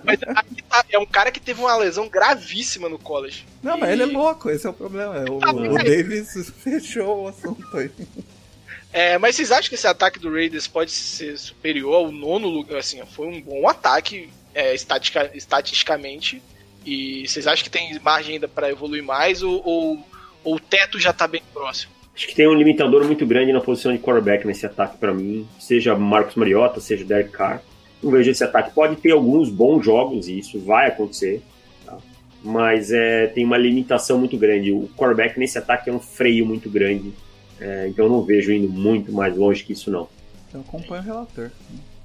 mas 0.04 0.22
aqui 0.22 0.62
tá, 0.62 0.84
é 0.90 0.98
um 0.98 1.06
cara 1.06 1.32
que 1.32 1.40
teve 1.40 1.60
uma 1.60 1.76
lesão 1.76 2.08
gravíssima 2.08 2.88
no 2.88 2.98
college. 2.98 3.44
Não, 3.62 3.76
e... 3.76 3.80
mas 3.80 3.90
ele 3.90 4.02
é 4.02 4.06
louco, 4.06 4.50
esse 4.50 4.66
é 4.66 4.70
o 4.70 4.74
problema. 4.74 5.16
É 5.16 5.30
o, 5.30 5.38
tá 5.38 5.50
o 5.50 5.74
Davis 5.78 6.50
fechou 6.58 7.24
o 7.24 7.28
assunto 7.28 7.76
aí. 7.76 7.90
É, 8.92 9.16
mas 9.16 9.34
vocês 9.34 9.50
acham 9.50 9.70
que 9.70 9.74
esse 9.74 9.86
ataque 9.86 10.18
do 10.18 10.30
Raiders 10.30 10.66
pode 10.66 10.90
ser 10.90 11.38
superior 11.38 11.94
ao 11.94 12.12
nono 12.12 12.48
lugar? 12.48 12.78
Assim, 12.78 13.02
foi 13.06 13.26
um 13.26 13.40
bom 13.40 13.66
ataque 13.66 14.28
é, 14.54 14.74
estatica, 14.74 15.30
estatisticamente. 15.34 16.42
E 16.84 17.26
vocês 17.26 17.46
acham 17.46 17.64
que 17.64 17.70
tem 17.70 17.98
margem 18.00 18.34
ainda 18.34 18.48
para 18.48 18.70
evoluir 18.70 19.02
mais 19.02 19.42
ou, 19.42 19.62
ou, 19.64 19.98
ou, 20.42 20.56
o 20.56 20.60
teto 20.60 20.98
já 20.98 21.12
tá 21.12 21.26
bem 21.26 21.42
próximo? 21.52 21.92
Acho 22.14 22.26
que 22.26 22.34
tem 22.34 22.46
um 22.46 22.54
limitador 22.54 23.04
muito 23.04 23.24
grande 23.24 23.52
na 23.52 23.60
posição 23.60 23.92
de 23.92 23.98
quarterback 23.98 24.46
nesse 24.46 24.66
ataque 24.66 24.98
para 24.98 25.14
mim, 25.14 25.48
seja 25.58 25.94
Marcos 25.94 26.34
Mariota, 26.34 26.80
seja 26.80 27.04
Derek 27.04 27.30
Carr. 27.30 27.62
Não 28.02 28.10
vejo 28.10 28.30
esse 28.30 28.44
ataque. 28.44 28.74
Pode 28.74 28.96
ter 28.96 29.12
alguns 29.12 29.48
bons 29.48 29.84
jogos 29.84 30.28
e 30.28 30.38
isso 30.38 30.60
vai 30.60 30.88
acontecer, 30.88 31.40
tá? 31.86 31.96
mas 32.42 32.90
é, 32.90 33.28
tem 33.28 33.44
uma 33.44 33.56
limitação 33.56 34.18
muito 34.18 34.36
grande. 34.36 34.72
O 34.72 34.90
quarterback 34.96 35.38
nesse 35.38 35.56
ataque 35.56 35.88
é 35.88 35.92
um 35.92 36.00
freio 36.00 36.44
muito 36.44 36.68
grande 36.68 37.14
é, 37.62 37.86
então 37.86 38.06
eu 38.06 38.10
não 38.10 38.22
vejo 38.22 38.52
indo 38.52 38.68
muito 38.68 39.12
mais 39.12 39.36
longe 39.36 39.62
que 39.62 39.72
isso, 39.72 39.88
não. 39.88 40.08
Eu 40.52 40.62
acompanho 40.62 41.00
o 41.00 41.04
relator. 41.04 41.50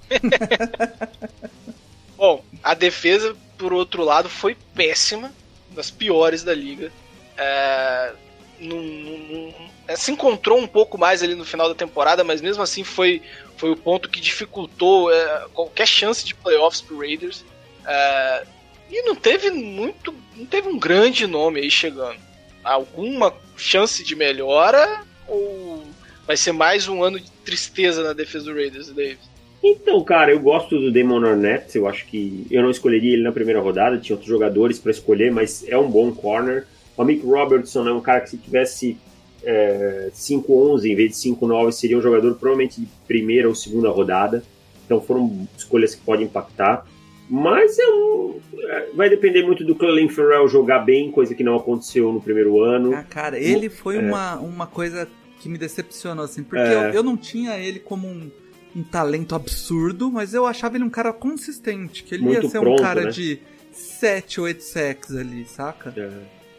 Bom, 2.16 2.44
a 2.64 2.76
defesa, 2.76 3.36
por 3.58 3.74
outro 3.74 4.04
lado, 4.04 4.30
foi 4.30 4.56
péssima, 4.76 5.34
das 5.72 5.92
piores 5.92 6.44
da 6.44 6.54
liga. 6.54 6.92
É, 7.38 8.14
não, 8.60 8.78
não, 8.82 9.54
é, 9.88 9.96
se 9.96 10.12
encontrou 10.12 10.58
um 10.58 10.68
pouco 10.68 10.98
mais 10.98 11.22
ali 11.22 11.36
no 11.36 11.46
final 11.46 11.68
da 11.70 11.76
temporada, 11.76 12.24
mas 12.24 12.42
mesmo 12.42 12.64
assim 12.64 12.84
foi, 12.84 13.22
foi 13.58 13.72
o 13.72 13.78
ponto 13.78 14.10
que 14.10 14.20
dificultou 14.20 15.12
é, 15.12 15.46
qualquer 15.54 15.88
chance 15.88 16.26
de 16.26 16.34
playoffs 16.36 16.82
pro 16.82 17.00
Raiders. 17.00 17.46
É, 17.86 18.46
e 18.90 19.02
não 19.04 19.16
teve 19.16 19.52
muito. 19.52 20.14
não 20.36 20.46
teve 20.46 20.68
um 20.68 20.80
grande 20.80 21.28
nome 21.28 21.60
aí 21.60 21.70
chegando. 21.70 22.20
Alguma 22.64 23.34
chance 23.56 24.04
de 24.04 24.16
melhora 24.16 25.04
ou 25.28 25.86
vai 26.26 26.36
ser 26.36 26.52
mais 26.52 26.88
um 26.88 27.04
ano 27.04 27.20
de 27.20 27.30
tristeza 27.46 28.04
na 28.04 28.14
defesa 28.14 28.46
do 28.46 28.54
Raiders, 28.54 28.90
Davis? 28.90 29.37
Então, 29.64 30.04
cara, 30.04 30.32
eu 30.32 30.40
gosto 30.40 30.80
do 30.80 30.92
Damon 30.92 31.26
Arnett. 31.26 31.76
Eu 31.76 31.88
acho 31.88 32.06
que 32.08 32.46
eu 32.52 32.62
não 32.62 32.70
escolheria 32.70 33.14
ele 33.14 33.24
na 33.24 33.32
primeira 33.32 33.60
rodada. 33.60 33.98
Tinha 33.98 34.16
outros 34.16 34.30
jogadores 34.30 34.80
para 34.80 34.92
escolher, 34.92 35.32
mas 35.32 35.66
é 35.68 35.78
um 35.78 35.90
bom 35.90 36.12
corner. 36.12 36.66
O 36.96 37.04
Mick 37.04 37.26
Robertson 37.26 37.88
é 37.88 37.94
um 37.94 38.02
cara 38.02 38.22
que 38.22 38.30
se 38.30 38.38
tivesse 38.38 38.98
é, 39.44 40.10
5-11 40.14 40.86
em 40.86 40.96
vez 40.96 41.12
de 41.12 41.30
5-9 41.30 41.72
seria 41.72 41.98
um 41.98 42.02
jogador 42.02 42.34
provavelmente 42.36 42.82
de 42.82 42.88
primeira 43.08 43.48
ou 43.48 43.56
segunda 43.56 43.90
rodada. 43.90 44.44
Então 44.86 45.02
foram 45.02 45.48
escolhas 45.58 45.94
que 45.96 46.02
podem 46.02 46.26
impactar. 46.26 46.86
Mas 47.30 47.78
é 47.78 47.88
um, 47.88 48.40
é, 48.58 48.88
vai 48.94 49.10
depender 49.10 49.44
muito 49.44 49.64
do 49.64 49.76
Clelin 49.76 50.08
Ferrell 50.08 50.48
jogar 50.48 50.80
bem, 50.80 51.12
coisa 51.12 51.36
que 51.36 51.44
não 51.44 51.58
aconteceu 51.58 52.12
no 52.12 52.22
primeiro 52.22 52.62
ano. 52.62 52.94
Ah, 52.94 53.04
cara, 53.04 53.38
ele 53.38 53.70
foi 53.70 53.98
é. 53.98 54.00
uma, 54.00 54.38
uma 54.38 54.66
coisa 54.66 55.08
que 55.40 55.50
me 55.50 55.58
decepcionou, 55.58 56.24
assim, 56.24 56.42
porque 56.42 56.64
é. 56.64 56.90
eu, 56.90 56.94
eu 56.94 57.04
não 57.04 57.18
tinha 57.18 57.60
ele 57.60 57.80
como 57.80 58.08
um, 58.08 58.32
um 58.78 58.84
talento 58.84 59.34
absurdo, 59.34 60.12
mas 60.12 60.36
eu 60.36 60.46
achava 60.46 60.78
ele 60.78 60.84
um 60.84 60.90
cara 60.90 61.12
consistente, 61.12 62.04
que 62.04 62.14
ele 62.14 62.24
Muito 62.24 62.44
ia 62.44 62.50
ser 62.50 62.60
pronto, 62.60 62.80
um 62.80 62.84
cara 62.84 63.06
né? 63.06 63.10
de 63.10 63.40
7, 63.72 64.40
8 64.40 64.62
sacks 64.62 65.16
ali, 65.16 65.46
saca? 65.46 65.94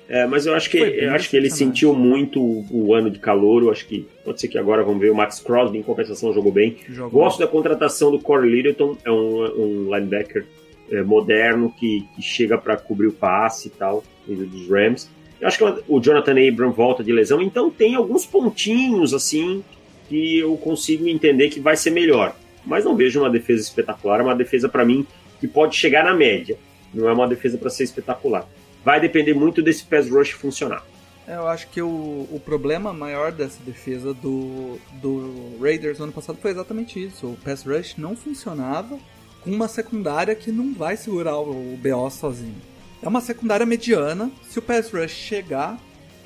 É, 0.09 0.27
mas 0.27 0.47
eu 0.47 0.55
acho 0.55 0.69
que, 0.71 0.79
eu 0.79 1.12
acho 1.12 1.29
que 1.29 1.37
ele 1.37 1.51
sentiu 1.51 1.95
muito 1.95 2.41
o, 2.41 2.66
o 2.71 2.95
ano 2.95 3.11
de 3.11 3.19
calor. 3.19 3.62
Eu 3.62 3.71
acho 3.71 3.87
que 3.87 4.09
pode 4.25 4.41
ser 4.41 4.49
que 4.49 4.59
agora 4.59 4.83
vamos 4.83 5.01
ver 5.01 5.11
o 5.11 5.14
Max 5.14 5.39
Crosby 5.39 5.79
em 5.79 5.83
compensação 5.83 6.33
jogou 6.33 6.51
bem. 6.51 6.79
Jogou. 6.89 7.23
Gosto 7.23 7.39
da 7.39 7.47
contratação 7.47 8.11
do 8.11 8.19
Corey 8.19 8.51
Littleton, 8.51 8.97
é 9.05 9.11
um, 9.11 9.43
um 9.45 9.95
linebacker 9.95 10.47
é, 10.91 11.03
moderno 11.03 11.73
que, 11.79 12.05
que 12.16 12.23
chega 12.23 12.57
para 12.57 12.77
cobrir 12.77 13.09
o 13.09 13.12
passe 13.12 13.69
e 13.69 13.71
tal, 13.71 14.03
dos 14.27 14.69
Rams. 14.69 15.09
Eu 15.41 15.47
acho 15.47 15.59
que 15.59 15.83
o 15.87 16.01
Jonathan 16.01 16.35
Abram 16.49 16.73
volta 16.73 17.05
de 17.05 17.12
lesão, 17.12 17.41
então 17.41 17.71
tem 17.71 17.95
alguns 17.95 18.27
pontinhos 18.27 19.14
assim 19.14 19.62
que 20.09 20.38
eu 20.38 20.56
consigo 20.56 21.06
entender 21.09 21.48
que 21.48 21.61
vai 21.61 21.76
ser 21.76 21.90
melhor. 21.90 22.34
Mas 22.64 22.84
não 22.84 22.96
vejo 22.96 23.20
uma 23.20 23.30
defesa 23.30 23.62
espetacular, 23.62 24.20
é 24.20 24.22
uma 24.22 24.34
defesa 24.34 24.68
para 24.68 24.84
mim 24.84 25.06
que 25.40 25.46
pode 25.46 25.76
chegar 25.76 26.04
na 26.04 26.14
média. 26.14 26.59
Não 26.92 27.09
é 27.09 27.12
uma 27.12 27.28
defesa 27.28 27.59
para 27.59 27.70
ser 27.70 27.84
espetacular. 27.84 28.46
Vai 28.84 29.00
depender 29.00 29.34
muito 29.34 29.62
desse 29.62 29.84
pass 29.84 30.09
rush 30.11 30.30
funcionar. 30.30 30.84
É, 31.26 31.34
Eu 31.34 31.46
acho 31.46 31.68
que 31.68 31.82
o, 31.82 32.26
o 32.30 32.40
problema 32.44 32.92
maior 32.92 33.30
dessa 33.30 33.62
defesa 33.62 34.14
do, 34.14 34.78
do 34.94 35.59
Raiders 35.61 35.98
no 35.98 36.04
ano 36.04 36.12
passado 36.12 36.38
foi 36.40 36.50
exatamente 36.50 37.04
isso. 37.04 37.26
O 37.26 37.36
pass 37.44 37.64
rush 37.64 37.96
não 37.98 38.16
funcionava 38.16 38.98
com 39.42 39.50
uma 39.50 39.68
secundária 39.68 40.34
que 40.34 40.50
não 40.50 40.72
vai 40.72 40.96
segurar 40.96 41.38
o, 41.38 41.50
o 41.50 41.76
BO 41.76 42.11
sozinho. 42.11 42.56
É 43.02 43.09
uma 43.09 43.20
secundária 43.20 43.66
mediana. 43.66 44.30
Se 44.48 44.59
o 44.59 44.62
pass 44.62 44.90
rush 44.90 45.12
chegar, 45.12 45.78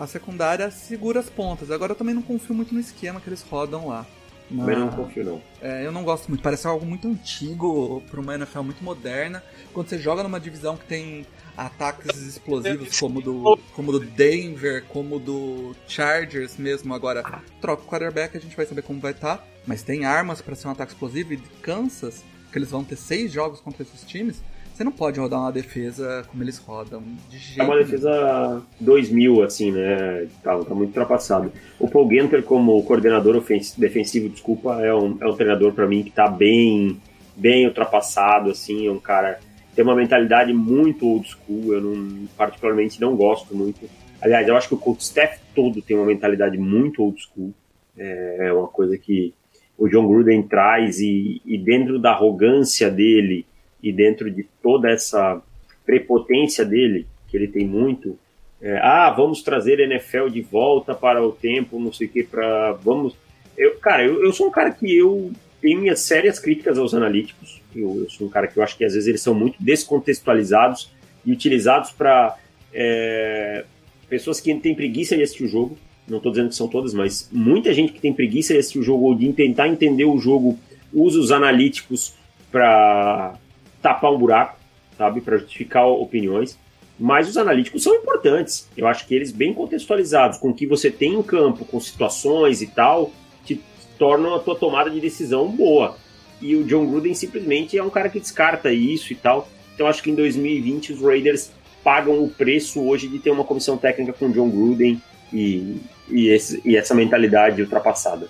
a 0.03 0.07
secundária 0.07 0.71
segura 0.71 1.21
as 1.21 1.29
pontas. 1.31 1.71
Agora 1.71 1.93
eu 1.93 1.97
também 1.97 2.15
não 2.15 2.23
confio 2.23 2.55
muito 2.55 2.75
no 2.75 2.81
esquema 2.81 3.21
que 3.21 3.29
eles 3.29 3.43
rodam 3.43 3.87
lá. 3.89 4.07
Na- 4.51 4.65
Também 4.65 4.79
não 4.79 4.89
confio, 4.91 5.25
não. 5.25 5.41
é, 5.63 5.87
eu 5.87 5.91
não 5.93 6.03
gosto 6.05 6.29
muito, 6.29 6.43
parece 6.43 6.67
algo 6.67 6.85
muito 6.85 7.09
antigo 7.09 8.03
para 8.11 8.21
uma 8.21 8.35
NFL 8.35 8.63
muito 8.63 8.85
moderna. 8.85 9.43
Quando 9.73 9.89
você 9.89 9.99
joga 9.99 10.23
numa 10.23 10.39
divisão 10.39 10.77
que 10.77 10.85
tem 10.85 11.25
ataques 11.57 12.17
explosivos 12.21 12.99
como 12.99 13.21
do, 13.23 13.59
como 13.75 13.93
do 13.93 14.01
Denver, 14.01 14.85
como 14.89 15.19
do 15.19 15.75
Chargers 15.87 16.57
mesmo, 16.59 16.93
agora 16.95 17.23
troca 17.61 17.83
o 17.83 17.87
quarterback, 17.87 18.37
a 18.37 18.41
gente 18.41 18.57
vai 18.57 18.67
saber 18.67 18.83
como 18.83 19.01
vai 19.01 19.13
estar. 19.13 19.47
Mas 19.67 19.83
tem 19.83 20.05
armas 20.05 20.43
para 20.43 20.55
ser 20.55 20.69
um 20.69 20.73
ataque 20.73 20.93
explosivo 20.93 21.33
e 21.33 21.37
de 21.37 21.49
Kansas, 21.63 22.23
que 22.51 22.59
eles 22.59 22.71
vão 22.71 22.85
ter 22.85 22.97
seis 22.97 23.33
jogos 23.33 23.61
contra 23.61 23.83
esses 23.83 24.03
times. 24.03 24.43
Você 24.73 24.85
não 24.85 24.93
pode 24.93 25.21
rodar 25.21 25.41
uma 25.41 25.53
defesa 25.53 26.25
como 26.31 26.43
eles 26.43 26.59
rodam, 26.59 27.03
de 27.29 27.39
jeito 27.39 27.61
É 27.61 27.65
uma 27.65 27.77
defesa 27.77 28.63
2000, 28.81 29.43
assim, 29.43 29.71
né? 29.71 30.27
Tá, 30.43 30.57
tá 30.59 30.75
muito 30.75 30.89
ultrapassado. 30.89 31.53
O 31.79 31.89
Paul 31.89 32.09
Genter, 32.11 32.43
como 32.43 32.83
coordenador 32.85 33.37
ofens- 33.37 33.75
defensivo, 33.77 34.29
desculpa, 34.29 34.81
é 34.83 34.95
um, 34.95 35.17
é 35.21 35.27
um 35.27 35.37
treinador 35.37 35.73
para 35.73 35.87
mim 35.87 36.03
que 36.03 36.11
tá 36.11 36.27
bem, 36.27 36.99
bem 37.37 37.67
ultrapassado, 37.67 38.51
assim. 38.51 38.87
É 38.87 38.91
um 38.91 38.99
cara 38.99 39.39
tem 39.75 39.85
uma 39.85 39.95
mentalidade 39.97 40.53
muito 40.53 41.07
old 41.07 41.29
school. 41.29 41.73
Eu, 41.73 41.81
não, 41.81 42.27
particularmente, 42.37 43.01
não 43.01 43.15
gosto 43.17 43.55
muito. 43.55 43.89
Aliás, 44.21 44.47
eu 44.47 44.57
acho 44.57 44.69
que 44.69 44.75
o 44.75 44.79
coach 44.79 45.01
staff 45.01 45.39
todo 45.55 45.83
tem 45.83 45.97
uma 45.97 46.07
mentalidade 46.07 46.57
muito 46.59 47.03
old 47.03 47.21
school. 47.21 47.53
É 47.97 48.53
uma 48.53 48.69
coisa 48.69 48.97
que 48.97 49.35
o 49.77 49.89
John 49.89 50.07
Gruden 50.07 50.43
traz 50.43 50.99
e, 51.01 51.43
e 51.45 51.59
dentro 51.59 51.99
da 51.99 52.13
arrogância 52.13 52.91
dele 52.91 53.45
e 53.83 53.93
dentro 53.93 54.31
de 54.31 54.47
toda 54.63 54.91
essa 54.91 55.43
prepotência 55.85 56.65
dele, 56.65 57.07
que 57.29 57.37
ele 57.37 57.49
tem 57.49 57.67
muito, 57.67 58.19
é, 58.61 58.79
ah, 58.79 59.11
vamos 59.11 59.43
trazer 59.43 59.81
NFL 59.81 60.29
de 60.29 60.41
volta 60.41 60.95
para 60.95 61.21
o 61.21 61.33
tempo, 61.33 61.81
não 61.81 61.93
sei 61.93 62.07
o 62.07 62.11
que, 62.11 62.23
para 62.23 62.73
vamos. 62.73 63.15
Eu, 63.59 63.77
cara, 63.79 64.05
eu, 64.05 64.23
eu 64.23 64.33
sou 64.33 64.47
um 64.47 64.51
cara 64.51 64.71
que 64.71 64.97
eu 64.97 65.33
tenho 65.61 65.81
minhas 65.81 66.01
sérias 66.01 66.39
críticas 66.39 66.79
aos 66.79 66.95
analíticos. 66.95 67.61
Eu, 67.75 68.03
eu 68.03 68.11
sou 68.11 68.29
um 68.29 68.31
cara 68.31 68.47
que 68.47 68.57
eu 68.57 68.63
acho 68.63 68.77
que 68.77 68.85
às 68.85 68.95
vezes 68.95 69.09
eles 69.09 69.21
são 69.21 69.35
muito 69.35 69.57
descontextualizados 69.61 70.93
e 71.25 71.33
utilizados 71.33 71.91
para 71.91 72.37
é, 72.73 73.65
pessoas 74.09 74.41
que 74.41 74.55
têm 74.55 74.75
preguiça 74.75 75.17
de 75.17 75.23
assistir 75.23 75.45
o 75.45 75.49
jogo. 75.49 75.77
Não 76.07 76.19
estou 76.19 76.31
dizendo 76.31 76.49
que 76.49 76.55
são 76.55 76.69
todas, 76.69 76.95
mas 76.95 77.29
muita 77.33 77.73
gente 77.73 77.93
que 77.93 78.01
tem 78.01 78.13
preguiça 78.13 78.53
de 78.53 78.61
assistir 78.61 78.79
o 78.79 78.83
jogo 78.83 79.07
ou 79.07 79.15
de 79.15 79.33
tentar 79.33 79.69
entender 79.69 80.05
o 80.05 80.19
jogo 80.19 80.59
usa 80.93 81.19
os 81.19 81.33
analíticos 81.33 82.15
para 82.51 83.35
tapar 83.83 84.13
um 84.13 84.19
buraco, 84.19 84.57
sabe, 84.97 85.21
para 85.21 85.37
justificar 85.39 85.87
opiniões. 85.87 86.57
Mas 86.99 87.29
os 87.29 87.37
analíticos 87.37 87.83
são 87.83 87.95
importantes. 87.95 88.69
Eu 88.77 88.87
acho 88.87 89.07
que 89.07 89.15
eles 89.15 89.33
bem 89.33 89.53
contextualizados 89.53 90.39
com 90.39 90.51
o 90.51 90.55
que 90.55 90.67
você 90.67 90.91
tem 90.91 91.15
em 91.15 91.23
campo, 91.23 91.65
com 91.65 91.81
situações 91.81 92.63
e 92.63 92.67
tal, 92.69 93.11
te 93.45 93.61
tornam 93.99 94.35
a 94.35 94.39
tua 94.39 94.55
tomada 94.55 94.89
de 94.91 95.01
decisão 95.01 95.49
boa. 95.51 95.97
E 96.41 96.55
o 96.55 96.65
John 96.65 96.87
Gruden 96.87 97.15
simplesmente 97.15 97.77
é 97.77 97.83
um 97.83 97.91
cara 97.91 98.09
que 98.09 98.21
descarta 98.21 98.73
isso 98.73 99.13
e 99.13 99.17
tal. 99.17 99.49
Então 99.75 99.87
acho 99.87 100.03
que 100.03 100.11
em 100.11 100.15
2020 100.15 100.93
os 100.93 101.01
Raiders 101.03 101.51
pagam 101.83 102.23
o 102.23 102.29
preço 102.29 102.81
hoje 102.81 103.09
de 103.09 103.19
ter 103.19 103.31
uma 103.31 103.43
comissão 103.45 103.77
técnica 103.77 104.13
com 104.13 104.31
John 104.31 104.49
Gruden 104.51 105.01
e, 105.33 105.77
e, 106.09 106.29
esse- 106.29 106.61
e 106.65 106.77
essa 106.77 106.95
mentalidade 106.95 107.63
ultrapassada. 107.63 108.29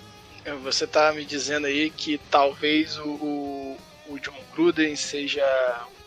Você 0.63 0.87
tá 0.87 1.13
me 1.13 1.25
dizendo 1.25 1.67
aí 1.67 1.91
que 1.91 2.19
talvez 2.31 2.99
o, 2.99 3.09
o 3.09 3.42
John 4.23 4.33
Gruden 4.55 4.95
seja 4.97 5.43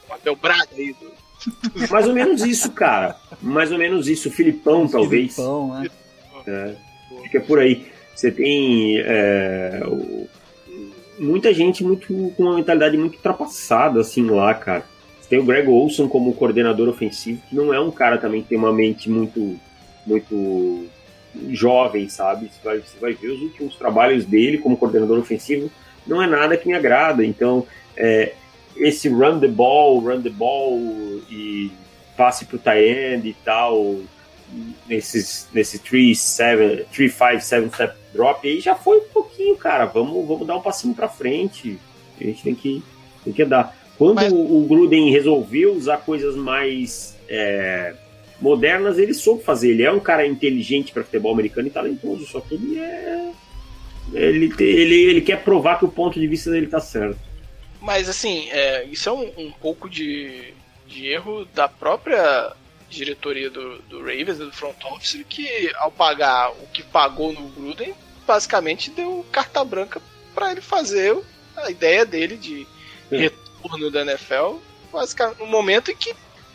o 0.09 0.13
Abel 0.13 0.35
Braga 0.35 0.67
aí 0.75 0.93
do. 0.93 1.11
Mais 1.91 2.07
ou 2.07 2.13
menos 2.13 2.41
isso, 2.43 2.71
cara. 2.71 3.17
Mais 3.41 3.71
ou 3.71 3.77
menos 3.77 4.07
isso. 4.07 4.29
O 4.29 4.31
Filipão, 4.31 4.87
talvez. 4.87 5.35
Filipão, 5.35 5.79
né? 5.79 5.89
É, 6.47 6.75
acho 7.21 7.29
que 7.29 7.37
é 7.37 7.41
por 7.41 7.59
aí. 7.59 7.85
Você 8.15 8.31
tem 8.31 8.99
é, 8.99 9.81
o- 9.85 10.27
muita 11.19 11.53
gente 11.53 11.83
muito 11.83 12.07
com 12.35 12.43
uma 12.43 12.55
mentalidade 12.55 12.97
muito 12.97 13.15
ultrapassada 13.15 13.99
assim 13.99 14.25
lá, 14.29 14.53
cara. 14.53 14.85
Você 15.19 15.29
tem 15.29 15.39
o 15.39 15.43
Greg 15.43 15.67
Olson 15.67 16.07
como 16.07 16.33
coordenador 16.33 16.87
ofensivo, 16.87 17.41
que 17.49 17.55
não 17.55 17.73
é 17.73 17.79
um 17.79 17.91
cara 17.91 18.17
também 18.17 18.41
que 18.41 18.49
tem 18.49 18.57
uma 18.57 18.71
mente 18.73 19.09
muito 19.09 19.59
muito 20.05 20.85
jovem, 21.49 22.07
sabe? 22.07 22.45
Você 22.47 22.59
vai, 22.63 22.77
você 22.77 22.97
vai 22.99 23.13
ver 23.13 23.27
os 23.29 23.41
últimos 23.41 23.75
trabalhos 23.75 24.23
dele 24.23 24.57
como 24.59 24.77
coordenador 24.77 25.17
ofensivo, 25.19 25.69
não 26.07 26.21
é 26.21 26.27
nada 26.27 26.55
que 26.55 26.67
me 26.67 26.73
agrada. 26.75 27.25
Então, 27.25 27.65
é, 27.97 28.33
esse 28.75 29.07
run 29.09 29.39
the 29.39 29.47
ball, 29.47 29.99
run 29.99 30.21
the 30.21 30.29
ball 30.29 30.79
e 31.29 31.71
passe 32.15 32.45
pro 32.45 32.57
tight 32.57 32.83
end 32.83 33.27
e 33.29 33.33
tal, 33.43 33.99
nesses, 34.87 35.47
nesse 35.53 35.79
3-5, 35.79 37.39
7 37.39 37.73
step 37.73 37.95
drop, 38.13 38.47
aí 38.47 38.59
já 38.59 38.75
foi 38.75 38.99
um 38.99 39.07
pouquinho, 39.13 39.55
cara. 39.57 39.85
Vamos, 39.85 40.27
vamos 40.27 40.47
dar 40.47 40.55
um 40.55 40.61
passinho 40.61 40.93
pra 40.93 41.09
frente. 41.09 41.77
A 42.19 42.23
gente 42.23 42.43
tem 42.43 42.55
que, 42.55 42.83
tem 43.23 43.33
que 43.33 43.45
dar. 43.45 43.75
Quando 43.97 44.15
Mas- 44.15 44.31
o, 44.31 44.65
Gruden 44.67 45.11
resolveu 45.11 45.73
usar 45.73 45.97
coisas 45.97 46.35
mais 46.35 47.15
é, 47.27 47.93
modernas, 48.39 48.97
ele 48.97 49.13
soube 49.13 49.43
fazer. 49.43 49.71
Ele 49.71 49.83
é 49.83 49.91
um 49.91 49.99
cara 49.99 50.25
inteligente 50.25 50.91
para 50.91 51.03
futebol 51.03 51.33
americano 51.33 51.67
e 51.67 51.71
talentoso, 51.71 52.25
só 52.25 52.39
que 52.39 52.55
ele 52.55 52.79
é. 52.79 53.31
Ele, 54.13 54.53
ele, 54.59 54.95
ele 54.95 55.21
quer 55.21 55.43
provar 55.43 55.79
que 55.79 55.85
o 55.85 55.89
ponto 55.89 56.19
de 56.19 56.27
vista 56.27 56.51
dele 56.51 56.67
tá 56.67 56.79
certo. 56.79 57.17
Mas 57.85 58.09
assim, 58.09 58.49
é, 58.49 58.83
isso 58.85 59.07
é 59.07 59.11
um, 59.11 59.31
um 59.37 59.51
pouco 59.51 59.87
de, 59.87 60.55
de 60.87 61.07
erro 61.07 61.45
da 61.53 61.67
própria 61.67 62.51
diretoria 62.89 63.47
do, 63.47 63.77
do 63.83 63.99
Ravens, 63.99 64.39
do 64.39 64.51
front 64.51 64.75
office, 64.85 65.23
que 65.29 65.71
ao 65.75 65.91
pagar 65.91 66.49
o 66.49 66.67
que 66.73 66.81
pagou 66.81 67.31
no 67.31 67.47
Gruden, 67.49 67.93
basicamente 68.25 68.89
deu 68.89 69.23
carta 69.31 69.63
branca 69.63 70.01
para 70.33 70.51
ele 70.51 70.61
fazer 70.61 71.15
a 71.55 71.69
ideia 71.69 72.03
dele 72.03 72.37
de 72.37 72.65
retorno 73.11 73.91
da 73.91 74.01
NFL, 74.01 74.57
basicamente 74.91 75.39
no 75.39 75.45
momento 75.45 75.91
em 75.91 75.95
que 75.95 76.09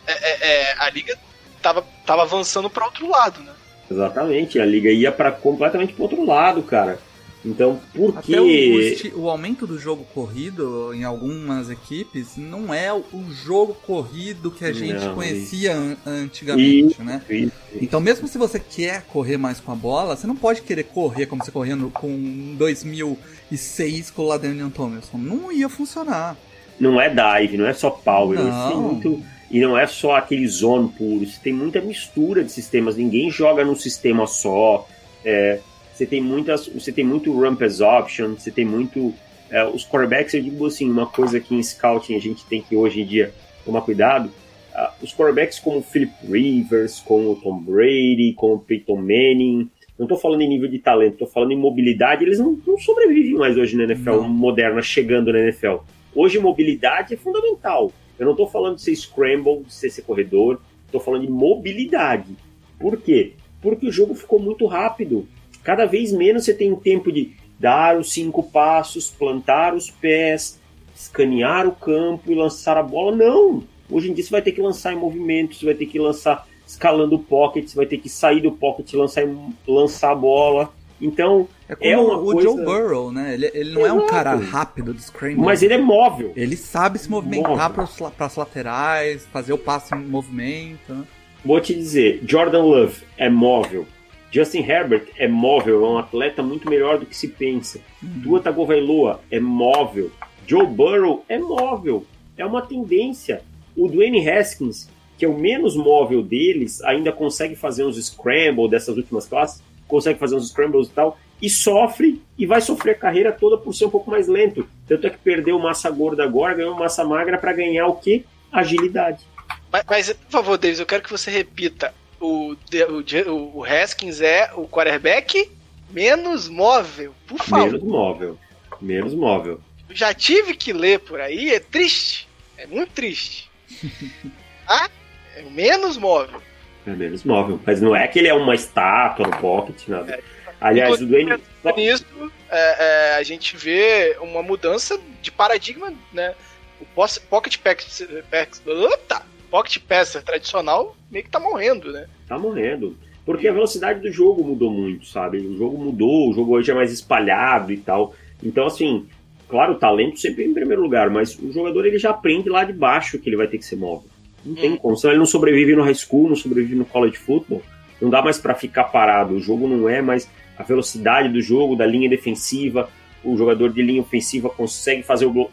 é, 0.05 0.11
é, 0.11 0.47
é, 0.51 0.75
a 0.79 0.89
liga 0.89 1.17
tava, 1.61 1.81
tava 2.05 2.23
avançando 2.23 2.69
para 2.69 2.85
outro 2.85 3.07
lado, 3.09 3.41
né? 3.41 3.53
Exatamente, 3.89 4.59
a 4.59 4.65
liga 4.65 4.91
ia 4.91 5.13
para 5.13 5.31
completamente 5.31 5.93
pro 5.93 6.03
outro 6.03 6.25
lado, 6.25 6.61
cara. 6.61 6.99
Então, 7.43 7.79
por 7.95 8.15
Até 8.17 8.39
o, 8.39 8.45
o 8.45 8.95
que. 8.95 9.29
aumento 9.29 9.65
do 9.65 9.79
jogo 9.79 10.05
corrido 10.13 10.93
em 10.93 11.03
algumas 11.03 11.69
equipes 11.71 12.37
não 12.37 12.71
é 12.71 12.93
o, 12.93 13.03
jogo 13.31 13.73
corrido 13.73 14.51
que 14.51 14.63
a 14.63 14.71
gente 14.71 15.03
Não, 15.03 15.15
conhecia 15.15 15.75
an- 15.75 15.97
antigamente, 16.05 16.91
Isso, 16.91 17.03
né? 17.03 17.21
isso. 17.29 17.51
Então, 17.81 17.99
mesmo 17.99 18.27
se 18.27 18.37
você 18.37 18.59
quer 18.59 19.01
correr 19.03 19.37
mais 19.37 19.59
com 19.59 19.71
a 19.71 19.75
bola, 19.75 20.15
você 20.15 20.27
não 20.27 20.35
pode 20.35 20.61
querer 20.61 20.83
correr 20.83 21.25
como 21.25 21.43
você 21.43 21.51
corria 21.51 21.75
no, 21.75 21.89
com 21.89 22.55
2006 22.57 24.11
com 24.11 24.21
o 24.21 24.27
Ladanian 24.27 24.69
Tomlinson. 24.69 25.17
Não 25.17 25.51
ia 25.51 25.67
funcionar. 25.67 26.37
Não 26.79 27.01
é 27.01 27.09
dive, 27.09 27.57
não 27.57 27.65
é 27.65 27.73
só 27.73 27.89
power. 27.89 28.39
Não. 28.39 28.67
Tem 28.69 28.77
muito, 28.77 29.23
e 29.49 29.59
não 29.59 29.77
é 29.77 29.87
só 29.87 30.15
aquele 30.15 30.47
zone 30.47 30.89
puro. 30.89 31.25
Você 31.25 31.39
tem 31.43 31.53
muita 31.53 31.81
mistura 31.81 32.43
de 32.43 32.51
sistemas. 32.51 32.95
Ninguém 32.95 33.29
joga 33.31 33.65
num 33.65 33.75
sistema 33.75 34.25
só. 34.27 34.87
É, 35.25 35.59
você 35.93 36.05
tem 36.05 36.21
muitas. 36.21 36.67
Você 36.67 36.91
tem 36.91 37.03
muito 37.03 37.33
pass 37.57 37.81
option. 37.81 38.35
Você 38.35 38.51
tem 38.51 38.65
muito. 38.65 39.13
é, 39.49 39.65
os 39.65 39.85
quarterbacks, 39.85 40.33
eu 40.33 40.41
digo 40.41 40.65
assim, 40.65 40.89
uma 40.89 41.07
coisa 41.07 41.39
que 41.39 41.53
em 41.55 41.61
scouting 41.61 42.15
a 42.15 42.19
gente 42.19 42.45
tem 42.45 42.61
que 42.61 42.75
hoje 42.75 43.01
em 43.01 43.05
dia 43.05 43.33
tomar 43.65 43.81
cuidado. 43.81 44.31
ah, 44.73 44.93
os 45.01 45.13
quarterbacks 45.13 45.59
como 45.59 45.79
o 45.79 45.83
Philip 45.83 46.13
Rivers, 46.23 46.99
como 46.99 47.31
o 47.31 47.35
Tom 47.35 47.59
Brady, 47.59 48.33
como 48.35 48.55
o 48.55 48.59
Peyton 48.59 48.97
Manning, 48.97 49.69
não 50.01 50.07
tô 50.07 50.17
falando 50.17 50.41
em 50.41 50.47
nível 50.47 50.67
de 50.67 50.79
talento, 50.79 51.17
tô 51.17 51.27
falando 51.27 51.51
em 51.51 51.57
mobilidade, 51.57 52.23
eles 52.23 52.39
não, 52.39 52.59
não 52.65 52.75
sobrevivem 52.79 53.35
mais 53.35 53.55
hoje 53.55 53.77
na 53.77 53.83
NFL 53.83 54.13
Não. 54.13 54.29
moderna, 54.29 54.81
chegando 54.81 55.31
na 55.31 55.39
NFL. 55.39 55.75
Hoje 56.15 56.39
mobilidade 56.39 57.13
é 57.13 57.17
fundamental. 57.17 57.91
Eu 58.17 58.25
não 58.25 58.35
tô 58.35 58.47
falando 58.47 58.77
de 58.77 58.81
ser 58.81 58.95
scramble, 58.95 59.63
de 59.63 59.71
ser, 59.71 59.91
ser 59.91 60.01
corredor, 60.01 60.59
tô 60.91 60.99
falando 60.99 61.21
de 61.21 61.31
mobilidade. 61.31 62.35
Por 62.79 62.97
quê? 62.97 63.33
Porque 63.61 63.87
o 63.87 63.91
jogo 63.91 64.15
ficou 64.15 64.39
muito 64.39 64.65
rápido. 64.65 65.27
Cada 65.63 65.85
vez 65.85 66.11
menos 66.11 66.45
você 66.45 66.53
tem 66.53 66.75
tempo 66.75 67.11
de 67.11 67.31
dar 67.59 67.97
os 67.97 68.11
cinco 68.11 68.41
passos, 68.43 69.09
plantar 69.11 69.73
os 69.75 69.89
pés, 69.91 70.59
escanear 70.95 71.67
o 71.67 71.71
campo 71.71 72.31
e 72.31 72.35
lançar 72.35 72.77
a 72.77 72.83
bola. 72.83 73.15
Não! 73.15 73.63
Hoje 73.89 74.09
em 74.09 74.13
dia 74.13 74.23
você 74.23 74.29
vai 74.31 74.41
ter 74.41 74.51
que 74.53 74.61
lançar 74.61 74.93
em 74.93 74.97
movimento, 74.97 75.55
você 75.55 75.65
vai 75.65 75.73
ter 75.75 75.85
que 75.85 75.99
lançar 75.99 76.47
escalando 76.65 77.15
o 77.15 77.19
pocket, 77.19 77.67
você 77.67 77.75
vai 77.75 77.85
ter 77.85 77.97
que 77.97 78.07
sair 78.09 78.41
do 78.41 78.51
pocket 78.51 78.91
e 78.91 78.95
lançar, 78.95 79.23
lançar 79.67 80.11
a 80.11 80.15
bola. 80.15 80.71
Então, 80.99 81.47
É 81.67 81.75
como 81.75 81.89
É 81.89 81.97
uma 81.97 82.17
o 82.17 82.23
coisa- 82.33 82.41
Joe 82.49 82.63
Burrow, 82.63 83.11
né? 83.11 83.33
Ele, 83.33 83.49
ele 83.53 83.71
não 83.73 83.85
é 83.85 83.91
um 83.91 83.97
Exato. 83.97 84.11
cara 84.11 84.35
rápido 84.35 84.93
do 84.93 85.01
scramble. 85.01 85.41
mas 85.43 85.63
ele 85.63 85.73
é 85.73 85.77
móvel. 85.77 86.31
Ele 86.35 86.55
sabe 86.55 86.99
se 86.99 87.09
movimentar 87.09 87.71
para 87.73 87.83
as 88.25 88.35
laterais, 88.35 89.25
fazer 89.33 89.51
o 89.53 89.57
passe 89.57 89.93
em 89.95 89.99
movimento. 90.05 90.93
né? 90.93 91.03
Vou 91.43 91.59
te 91.59 91.73
dizer, 91.73 92.21
Jordan 92.27 92.61
Love 92.63 93.01
é 93.17 93.29
móvel. 93.29 93.85
Justin 94.31 94.59
Herbert 94.59 95.07
é 95.17 95.27
móvel, 95.27 95.85
é 95.85 95.89
um 95.89 95.97
atleta 95.97 96.41
muito 96.41 96.69
melhor 96.69 96.97
do 96.97 97.05
que 97.05 97.15
se 97.15 97.27
pensa. 97.27 97.81
Tua 98.23 98.39
Tagovailoa 98.39 99.19
é 99.29 99.39
móvel. 99.39 100.09
Joe 100.47 100.65
Burrow 100.65 101.25
é 101.27 101.37
móvel. 101.37 102.05
É 102.37 102.45
uma 102.45 102.61
tendência. 102.61 103.41
O 103.75 103.89
Dwayne 103.89 104.27
Haskins, 104.29 104.89
que 105.17 105.25
é 105.25 105.27
o 105.27 105.37
menos 105.37 105.75
móvel 105.75 106.23
deles, 106.23 106.81
ainda 106.83 107.11
consegue 107.11 107.55
fazer 107.55 107.83
uns 107.83 107.97
scramble 108.01 108.69
dessas 108.69 108.95
últimas 108.95 109.27
classes, 109.27 109.61
consegue 109.85 110.17
fazer 110.17 110.35
uns 110.35 110.49
scrambles 110.49 110.87
e 110.87 110.91
tal, 110.91 111.19
e 111.41 111.49
sofre 111.49 112.21
e 112.37 112.45
vai 112.45 112.61
sofrer 112.61 112.91
a 112.91 112.99
carreira 112.99 113.31
toda 113.31 113.57
por 113.57 113.73
ser 113.73 113.85
um 113.85 113.89
pouco 113.89 114.09
mais 114.09 114.27
lento. 114.27 114.67
Tanto 114.87 115.07
é 115.07 115.09
que 115.09 115.17
perdeu 115.17 115.59
massa 115.59 115.89
gorda 115.89 116.23
agora, 116.23 116.53
ganhou 116.53 116.75
massa 116.75 117.03
magra 117.03 117.37
para 117.37 117.51
ganhar 117.51 117.87
o 117.87 117.95
quê? 117.95 118.23
Agilidade. 118.51 119.25
Mas, 119.71 119.83
mas, 119.89 120.13
por 120.13 120.31
favor, 120.31 120.57
Davis, 120.57 120.79
eu 120.79 120.85
quero 120.85 121.03
que 121.03 121.11
você 121.11 121.29
repita. 121.29 121.93
O, 122.21 122.53
o, 122.53 123.59
o, 123.59 123.65
Haskins 123.65 124.21
é 124.21 124.51
o 124.55 124.67
quarterback 124.67 125.51
menos 125.89 126.47
móvel. 126.47 127.13
Por 127.27 127.39
favor. 127.39 127.65
Menos 127.65 127.83
móvel. 127.83 128.37
Menos 128.79 129.13
móvel. 129.15 129.59
Eu 129.89 129.95
já 129.95 130.13
tive 130.13 130.53
que 130.53 130.71
ler 130.71 130.99
por 130.99 131.19
aí, 131.19 131.49
é 131.49 131.59
triste. 131.59 132.27
É 132.57 132.67
muito 132.67 132.91
triste. 132.91 133.49
ah? 134.67 134.87
É 135.35 135.41
menos 135.41 135.97
móvel. 135.97 136.41
É 136.85 136.91
menos 136.91 137.23
móvel. 137.23 137.59
Mas 137.65 137.81
não 137.81 137.95
é 137.95 138.07
que 138.07 138.19
ele 138.19 138.27
é 138.27 138.33
uma 138.33 138.53
estátua 138.53 139.25
no 139.25 139.37
pocket, 139.37 139.87
nada. 139.87 140.19
Aliás, 140.59 141.01
o 141.01 141.07
Dwayne. 141.07 141.41
Nisso, 141.75 142.05
é, 142.49 143.13
é, 143.13 143.15
a 143.15 143.23
gente 143.23 143.57
vê 143.57 144.15
uma 144.21 144.43
mudança 144.43 144.99
de 145.21 145.31
paradigma, 145.31 145.91
né? 146.13 146.35
O 146.79 146.85
Pocket 147.29 147.57
Pass, 147.57 148.03
pass, 148.29 148.61
Eita! 148.65 149.23
Pocket 149.51 149.77
Passer 149.83 150.23
tradicional 150.23 150.95
meio 151.11 151.25
que 151.25 151.29
tá 151.29 151.39
morrendo, 151.39 151.91
né? 151.91 152.07
Tá 152.27 152.39
morrendo. 152.39 152.97
Porque 153.25 153.47
a 153.47 153.53
velocidade 153.53 153.99
do 153.99 154.11
jogo 154.11 154.43
mudou 154.43 154.71
muito, 154.71 155.05
sabe? 155.05 155.37
O 155.37 155.55
jogo 155.57 155.77
mudou, 155.77 156.31
o 156.31 156.33
jogo 156.33 156.53
hoje 156.55 156.71
é 156.71 156.73
mais 156.73 156.91
espalhado 156.91 157.71
e 157.71 157.77
tal. 157.77 158.15
Então, 158.41 158.65
assim, 158.65 159.05
claro, 159.47 159.73
o 159.73 159.77
talento 159.77 160.19
sempre 160.19 160.43
em 160.45 160.53
primeiro 160.53 160.81
lugar, 160.81 161.09
mas 161.11 161.37
o 161.37 161.51
jogador 161.51 161.85
ele 161.85 161.99
já 161.99 162.09
aprende 162.09 162.49
lá 162.49 162.63
de 162.63 162.73
baixo 162.73 163.19
que 163.19 163.29
ele 163.29 163.37
vai 163.37 163.47
ter 163.47 163.59
que 163.59 163.65
ser 163.65 163.75
móvel. 163.75 164.09
Não 164.43 164.55
tem 164.55 164.71
Hum. 164.71 164.77
como. 164.77 164.95
Senão 164.97 165.11
ele 165.11 165.19
não 165.19 165.25
sobrevive 165.27 165.75
no 165.75 165.83
high 165.83 165.93
school, 165.93 166.29
não 166.29 166.35
sobrevive 166.35 166.73
no 166.75 166.85
college 166.85 167.17
football. 167.17 167.61
Não 168.01 168.09
dá 168.09 168.23
mais 168.23 168.39
pra 168.39 168.55
ficar 168.55 168.85
parado. 168.85 169.35
O 169.35 169.39
jogo 169.39 169.67
não 169.67 169.87
é 169.87 170.01
mais 170.01 170.27
a 170.57 170.63
velocidade 170.63 171.29
do 171.29 171.39
jogo, 171.41 171.75
da 171.75 171.85
linha 171.85 172.09
defensiva. 172.09 172.89
O 173.23 173.37
jogador 173.37 173.71
de 173.71 173.83
linha 173.83 174.01
ofensiva 174.01 174.49
consegue 174.49 175.03
fazer 175.03 175.27
o 175.27 175.31
gol. 175.31 175.51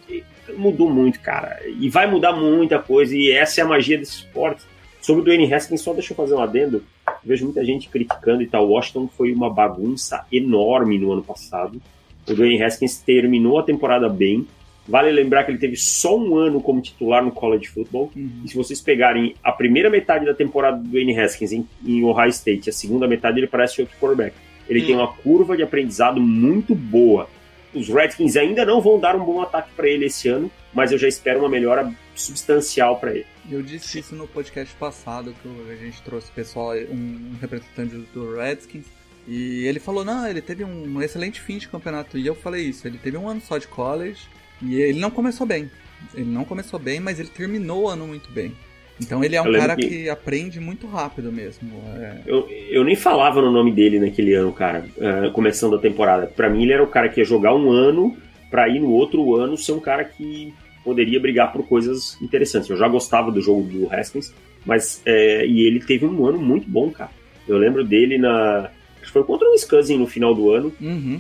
Mudou 0.57 0.91
muito, 0.91 1.21
cara. 1.21 1.61
E 1.79 1.89
vai 1.89 2.11
mudar 2.11 2.33
muita 2.33 2.79
coisa. 2.79 3.17
E 3.17 3.31
essa 3.31 3.61
é 3.61 3.65
a 3.65 3.67
magia 3.67 3.99
desse 3.99 4.19
esporte. 4.19 4.63
Sobre 5.01 5.23
o 5.23 5.25
Dwayne 5.25 5.53
Haskins, 5.53 5.81
só 5.81 5.93
deixa 5.93 6.13
eu 6.13 6.17
fazer 6.17 6.35
um 6.35 6.41
adendo. 6.43 6.83
Vejo 7.25 7.45
muita 7.45 7.65
gente 7.65 7.89
criticando 7.89 8.43
e 8.43 8.47
tal. 8.47 8.69
Washington 8.69 9.09
foi 9.09 9.33
uma 9.33 9.49
bagunça 9.49 10.27
enorme 10.33 10.99
no 10.99 11.13
ano 11.13 11.23
passado. 11.23 11.81
O 12.29 12.35
Dwayne 12.35 12.63
Haskins 12.63 12.99
terminou 12.99 13.59
a 13.59 13.63
temporada 13.63 14.09
bem. 14.09 14.47
Vale 14.87 15.11
lembrar 15.13 15.45
que 15.45 15.51
ele 15.51 15.59
teve 15.59 15.77
só 15.77 16.17
um 16.19 16.37
ano 16.37 16.63
como 16.63 16.81
titular 16.81 17.23
no 17.23 17.31
college 17.31 17.69
football. 17.69 18.11
Uhum. 18.17 18.31
E 18.45 18.49
se 18.49 18.57
vocês 18.57 18.81
pegarem 18.81 19.35
a 19.45 19.53
primeira 19.53 19.91
metade 19.91 20.25
da 20.25 20.33
temporada 20.35 20.79
do 20.79 20.89
Dwayne 20.89 21.19
Haskins 21.19 21.53
em, 21.53 21.67
em 21.85 22.05
Ohio 22.05 22.31
State, 22.31 22.71
a 22.71 22.73
segunda 22.73 23.07
metade 23.07 23.39
ele 23.39 23.47
parece 23.47 23.81
outro 23.83 23.97
quarterback. 23.99 24.35
Ele 24.69 24.83
Hum. 24.83 24.87
tem 24.87 24.97
uma 24.97 25.09
curva 25.09 25.57
de 25.57 25.63
aprendizado 25.63 26.21
muito 26.21 26.75
boa. 26.75 27.29
Os 27.75 27.89
Redskins 27.89 28.37
ainda 28.37 28.65
não 28.65 28.81
vão 28.81 28.99
dar 28.99 29.15
um 29.17 29.25
bom 29.25 29.43
ataque 29.43 29.71
para 29.77 29.89
ele 29.89 30.07
esse 30.07 30.29
ano, 30.29 30.51
mas 30.73 30.93
eu 30.93 30.99
já 30.99 31.09
espero 31.09 31.41
uma 31.41 31.49
melhora 31.49 31.93
substancial 32.15 32.99
para 32.99 33.13
ele. 33.13 33.27
Eu 33.51 33.63
disse 33.63 33.99
isso 33.99 34.15
no 34.15 34.27
podcast 34.27 34.75
passado, 34.77 35.35
que 35.43 35.71
a 35.71 35.77
gente 35.77 36.03
trouxe 36.03 36.31
pessoal, 36.31 36.75
um 36.75 37.37
representante 37.41 37.97
do 38.13 38.37
Redskins, 38.37 38.87
e 39.27 39.67
ele 39.67 39.79
falou, 39.79 40.05
não, 40.05 40.27
ele 40.27 40.41
teve 40.41 40.65
um 40.65 41.03
excelente 41.03 41.41
fim 41.41 41.59
de 41.59 41.69
campeonato. 41.69 42.17
E 42.17 42.27
eu 42.27 42.35
falei 42.35 42.65
isso, 42.65 42.87
ele 42.87 42.99
teve 42.99 43.17
um 43.17 43.29
ano 43.29 43.41
só 43.41 43.59
de 43.59 43.67
college, 43.67 44.27
e 44.63 44.81
ele 44.81 44.99
não 44.99 45.11
começou 45.11 45.47
bem. 45.47 45.71
Ele 46.15 46.31
não 46.31 46.45
começou 46.45 46.79
bem, 46.79 47.01
mas 47.01 47.19
ele 47.19 47.29
terminou 47.29 47.85
o 47.85 47.89
ano 47.89 48.07
muito 48.07 48.31
bem. 48.31 48.57
Então 49.01 49.23
ele 49.23 49.37
é 49.37 49.43
um 49.43 49.53
cara 49.53 49.77
que- 49.77 49.89
que... 49.89 50.09
aprende 50.11 50.59
muito 50.61 50.87
rápido 50.87 51.31
mesmo. 51.33 51.71
É, 51.97 52.19
Eu, 52.27 52.49
eu 52.71 52.85
nem 52.85 52.97
falava 52.97 53.41
no 53.41 53.51
nome 53.51 53.71
dele 53.73 53.99
naquele 54.01 54.35
ano, 54.35 54.53
cara, 54.53 54.85
eh, 54.99 55.31
começando 55.33 55.77
a 55.77 55.79
temporada. 55.79 56.27
Pra 56.27 56.51
mim, 56.51 56.63
ele 56.65 56.73
era 56.73 56.83
o 56.83 56.87
cara 56.89 57.09
que 57.09 57.21
ia 57.21 57.25
jogar 57.25 57.55
um 57.55 57.71
ano 57.71 58.17
pra 58.51 58.69
ir 58.69 58.81
no 58.81 58.91
outro 58.91 59.35
ano 59.37 59.57
ser 59.57 59.73
um 59.73 59.81
cara 59.81 60.05
que 60.05 60.53
poderia 60.85 61.21
brigar 61.21 61.53
por 61.53 61.67
coisas 61.69 62.21
interessantes. 62.23 62.69
Eu 62.71 62.77
já 62.77 62.89
gostava 62.89 63.31
do 63.31 63.41
jogo 63.41 63.63
do 63.63 63.93
Haskins, 63.93 64.33
mas 64.65 65.01
eh, 65.07 65.47
e 65.47 65.61
ele 65.67 65.81
teve 65.81 66.05
um 66.07 66.27
ano 66.27 66.39
muito 66.41 66.69
bom, 66.69 66.91
cara. 66.91 67.11
Eu 67.47 67.57
lembro 67.59 67.85
dele 67.85 68.19
na. 68.19 68.71
Acho 68.97 69.07
que 69.07 69.11
foi 69.13 69.25
contra 69.25 69.49
o 69.49 69.53
Wisconsin 69.53 69.97
no 69.97 70.07
final 70.07 70.35
do 70.35 70.51
ano. 70.51 70.73
uhum. 70.81 71.17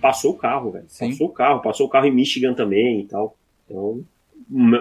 Passou 0.00 0.32
o 0.32 0.36
carro, 0.36 0.70
velho. 0.72 0.84
Sim. 0.88 1.10
Passou 1.10 1.26
o 1.26 1.32
carro, 1.32 1.60
passou 1.62 1.86
o 1.86 1.88
carro 1.90 2.06
em 2.06 2.10
Michigan 2.12 2.54
também 2.54 3.00
e 3.02 3.04
tal. 3.04 3.36
Então, 3.66 4.02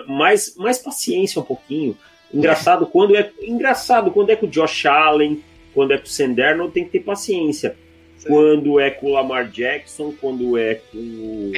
mais, 0.07 0.55
mais 0.57 0.77
paciência 0.77 1.41
um 1.41 1.45
pouquinho. 1.45 1.95
Engraçado 2.33 2.85
quando 2.85 3.15
é 3.15 3.31
engraçado 3.41 4.11
quando 4.11 4.29
é 4.29 4.35
com 4.35 4.45
o 4.45 4.49
Josh 4.49 4.85
Allen, 4.85 5.43
quando 5.73 5.93
é 5.93 5.97
com 5.97 6.05
o 6.05 6.09
Sanderno, 6.09 6.69
tem 6.69 6.83
que 6.83 6.91
ter 6.91 6.99
paciência. 6.99 7.75
Quando 8.27 8.79
é 8.79 8.89
com 8.89 9.07
o 9.07 9.13
Lamar 9.13 9.47
Jackson, 9.47 10.13
quando 10.19 10.57
é 10.57 10.75
com 10.75 10.97
o, 10.97 11.51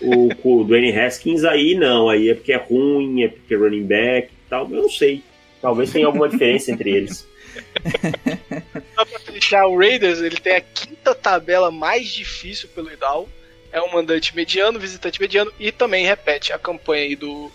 o, 0.00 0.34
com 0.36 0.56
o 0.56 0.64
Dwayne 0.64 0.98
Haskins, 0.98 1.44
aí 1.44 1.74
não, 1.74 2.08
aí 2.08 2.30
é 2.30 2.34
porque 2.34 2.52
é 2.52 2.56
ruim, 2.56 3.22
é 3.22 3.28
porque 3.28 3.54
é 3.54 3.56
running 3.58 3.84
back 3.84 4.28
e 4.28 4.48
tal. 4.48 4.62
Eu 4.70 4.82
não 4.82 4.90
sei. 4.90 5.22
Talvez 5.60 5.92
tenha 5.92 6.06
alguma 6.06 6.28
diferença 6.28 6.72
entre 6.72 6.90
eles. 6.90 7.28
Só 8.94 9.04
pra 9.04 9.18
fechar, 9.20 9.66
o 9.66 9.78
Raiders 9.78 10.20
ele 10.20 10.36
tem 10.36 10.56
a 10.56 10.60
quinta 10.60 11.14
tabela 11.14 11.70
mais 11.70 12.08
difícil 12.08 12.68
pelo 12.74 12.90
Idal. 12.90 13.28
É 13.70 13.80
um 13.80 13.92
mandante 13.92 14.34
mediano, 14.34 14.78
visitante 14.78 15.20
mediano 15.20 15.52
e 15.58 15.70
também 15.70 16.04
repete 16.04 16.52
a 16.52 16.58
campanha 16.58 17.04
aí 17.04 17.16
do, 17.16 17.50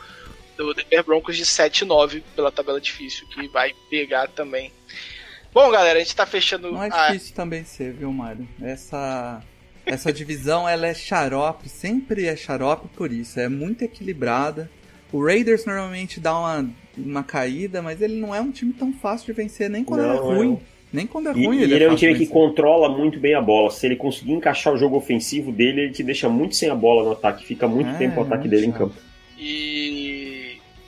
do 0.58 0.74
Denver 0.74 1.04
Broncos 1.06 1.38
de 1.38 1.46
7-9 1.46 2.24
pela 2.36 2.52
tabela 2.52 2.82
difícil, 2.82 3.28
que 3.28 3.48
vai 3.48 3.74
pegar 3.90 4.28
também. 4.28 4.72
Bom, 5.54 5.70
galera, 5.72 5.98
a 6.00 6.02
gente 6.02 6.16
tá 6.16 6.26
fechando. 6.26 6.72
Não 6.72 6.84
é 6.84 6.90
a- 6.92 7.08
difícil 7.12 7.36
também 7.36 7.64
ser, 7.64 7.94
viu, 7.94 8.12
Mário? 8.12 8.48
Essa, 8.62 9.42
essa 9.86 10.12
divisão, 10.12 10.68
ela 10.68 10.88
é 10.88 10.94
xarope, 10.94 11.70
sempre 11.70 12.26
é 12.26 12.36
xarope 12.36 12.88
por 12.96 13.12
isso. 13.12 13.40
É 13.40 13.48
muito 13.48 13.84
equilibrada. 13.84 14.70
O 15.12 15.24
Raiders 15.24 15.66
normalmente 15.66 16.20
dá 16.20 16.38
uma, 16.38 16.70
uma 16.98 17.24
caída, 17.24 17.82
mas 17.82 18.02
ele 18.02 18.16
não 18.20 18.36
é 18.36 18.42
um 18.42 18.52
time 18.52 18.74
tão 18.74 18.92
fácil 18.94 19.28
de 19.28 19.34
vencer, 19.34 19.70
nem 19.70 19.84
quando 19.84 20.02
Não, 20.02 20.14
é 20.14 20.18
ruim. 20.18 20.54
é. 20.74 20.78
Nem 20.92 21.06
quando 21.06 21.28
é 21.28 21.32
ruim 21.32 21.58
e 21.60 21.64
ele, 21.64 21.74
ele 21.76 21.84
é 21.84 21.92
um 21.92 21.96
time 21.96 22.14
de 22.14 22.20
que 22.26 22.28
controla 22.32 22.88
muito 22.90 23.20
bem 23.20 23.34
a 23.34 23.42
bola. 23.42 23.70
Se 23.72 23.86
ele 23.86 23.96
conseguir 23.98 24.32
encaixar 24.34 24.74
o 24.74 24.78
jogo 24.78 24.96
ofensivo 24.96 25.52
dele, 25.52 25.82
ele 25.82 25.92
te 25.94 26.02
deixa 26.04 26.30
muito 26.30 26.56
sem 26.56 26.70
a 26.70 26.76
bola 26.76 27.04
no 27.04 27.12
ataque. 27.12 27.46
Fica 27.46 27.68
muito 27.68 27.90
É, 27.90 27.98
tempo 27.98 28.20
o 28.20 28.24
ataque 28.24 28.42
muito 28.48 28.50
dele 28.52 28.68
em 28.68 28.72
campo. 28.72 28.96
E 29.38 30.07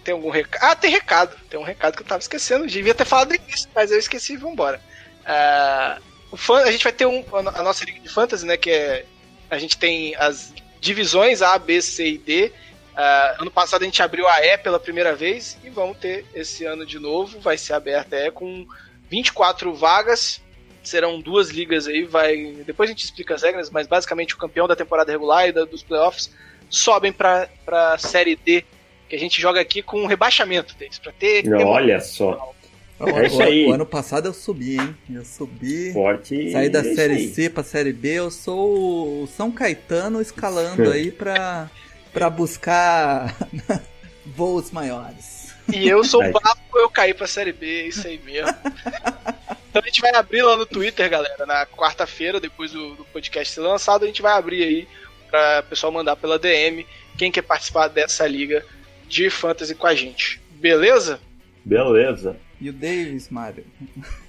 tem 0.04 0.14
algum 0.14 0.30
recado? 0.30 0.64
Ah, 0.64 0.76
tem 0.76 0.92
recado. 0.92 1.36
Tem 1.50 1.60
um 1.60 1.64
recado 1.64 1.96
que 1.96 2.02
eu 2.02 2.08
tava 2.08 2.22
esquecendo. 2.22 2.68
Devia 2.68 2.96
ter 2.96 3.06
falado 3.06 3.34
isso, 3.48 3.68
mas 3.74 3.92
eu 3.92 4.00
esqueci. 4.00 4.38
Vambora. 4.38 4.82
Ah, 5.26 6.00
o 6.32 6.38
fan, 6.38 6.64
a 6.64 6.72
gente 6.72 6.84
vai 6.84 6.94
ter 6.94 7.06
um, 7.06 7.24
a 7.34 7.64
nossa 7.64 7.86
liga 7.86 8.00
de 8.00 8.10
fantasy, 8.10 8.46
né? 8.46 8.58
Que 8.58 8.72
é 8.72 9.06
a 9.50 9.58
gente 9.58 9.78
tem 9.78 10.16
as 10.16 10.54
divisões 10.80 11.42
A, 11.42 11.58
B, 11.58 11.82
C 11.82 12.08
e 12.08 12.18
D. 12.18 12.52
Ah, 12.96 13.38
ano 13.40 13.52
passado 13.52 13.82
a 13.82 13.86
gente 13.86 14.02
abriu 14.02 14.28
a 14.28 14.40
E 14.46 14.58
pela 14.58 14.80
primeira 14.80 15.16
vez 15.16 15.58
e 15.64 15.70
vamos 15.70 15.98
ter 15.98 16.26
esse 16.34 16.66
ano 16.66 16.86
de 16.86 17.00
novo. 17.00 17.40
Vai 17.40 17.58
ser 17.58 17.74
aberta 17.74 18.16
a 18.16 18.28
E 18.28 18.32
com 18.32 18.68
24 19.10 19.74
vagas. 19.74 20.42
Serão 20.84 21.20
duas 21.20 21.50
ligas 21.50 21.88
aí, 21.88 22.04
vai. 22.06 22.64
Depois 22.66 22.90
a 22.90 22.94
gente 22.94 23.06
explica 23.06 23.36
as 23.36 23.44
regras, 23.44 23.70
mas 23.70 23.88
basicamente 23.88 24.34
o 24.34 24.38
campeão 24.38 24.68
da 24.68 24.76
temporada 24.76 25.12
regular 25.12 25.48
e 25.48 25.52
da, 25.52 25.66
dos 25.66 25.84
playoffs 25.84 26.32
sobem 26.70 27.12
pra, 27.12 27.50
pra 27.66 27.98
série 27.98 28.36
D, 28.36 28.64
que 29.10 29.16
a 29.16 29.20
gente 29.20 29.42
joga 29.42 29.60
aqui 29.60 29.82
com 29.82 30.06
rebaixamento 30.06 30.76
deles, 30.76 31.00
pra 31.00 31.12
ter. 31.12 31.52
Olha 31.52 32.00
só. 32.00 32.54
É 33.00 33.28
isso 33.28 33.42
aí. 33.42 33.66
O, 33.66 33.70
o 33.70 33.74
ano 33.74 33.86
passado 33.86 34.28
eu 34.28 34.34
subi, 34.34 34.78
hein? 34.78 34.96
Eu 35.10 35.26
subi. 35.26 35.92
Forte. 35.94 36.52
Saí 36.52 36.70
da 36.70 36.80
é 36.80 36.96
série 36.96 37.28
C 37.30 37.50
pra 37.50 37.64
série 37.64 37.94
B. 37.94 38.10
Eu 38.10 38.30
sou 38.30 39.24
o 39.24 39.28
São 39.28 39.52
Caetano 39.52 40.22
escalando 40.22 40.92
aí 40.92 41.12
pra, 41.12 41.70
pra 42.14 42.30
buscar 42.30 43.36
voos 44.26 44.72
maiores. 44.72 45.50
E 45.74 45.88
eu 45.88 46.04
sou 46.04 46.24
o 46.24 46.32
Papo, 46.32 46.78
eu 46.78 46.90
caí 46.90 47.14
pra 47.14 47.28
série 47.28 47.54
B, 47.54 47.82
é 47.82 47.88
isso 47.88 48.08
aí 48.08 48.20
mesmo. 48.24 48.54
Então 49.70 49.84
a 49.84 49.86
gente 49.86 50.02
vai 50.02 50.12
abrir 50.16 50.42
lá 50.42 50.58
no 50.58 50.66
Twitter, 50.66 51.08
galera, 51.08 51.46
na 51.46 51.64
quarta-feira, 51.64 52.40
depois 52.40 52.72
do, 52.72 52.96
do, 52.96 53.06
podcast 53.06 53.54
ser 53.54 53.62
lançado, 53.62 54.04
a 54.04 54.08
gente 54.08 54.20
vai 54.20 54.34
abrir 54.34 54.64
aí 54.64 54.88
pra 55.30 55.62
pessoal 55.62 55.94
mandar 55.94 56.16
pela 56.16 56.40
DM 56.40 56.88
quem 57.16 57.32
quer 57.32 57.44
participar 57.44 57.88
dessa 57.88 58.26
liga 58.26 58.66
de 59.10 59.30
fantasy 59.30 59.76
com 59.76 59.88
a 59.88 59.96
gente. 59.96 60.40
Beleza? 60.52 61.20
Beleza. 61.66 62.38
E 62.62 62.70
o 62.70 62.74
Davis, 62.74 63.30
Mário? 63.30 63.66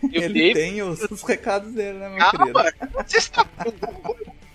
E 0.03 0.19
o 0.19 0.23
Ele 0.25 0.41
Davis? 0.41 0.55
tem 0.55 0.83
os, 0.83 1.03
os 1.11 1.23
recados 1.23 1.73
dele, 1.73 1.99
né, 1.99 2.09
meu 2.09 2.19
Calma, 2.19 2.65
querido? 2.73 2.91
você 3.07 3.19
está. 3.19 3.47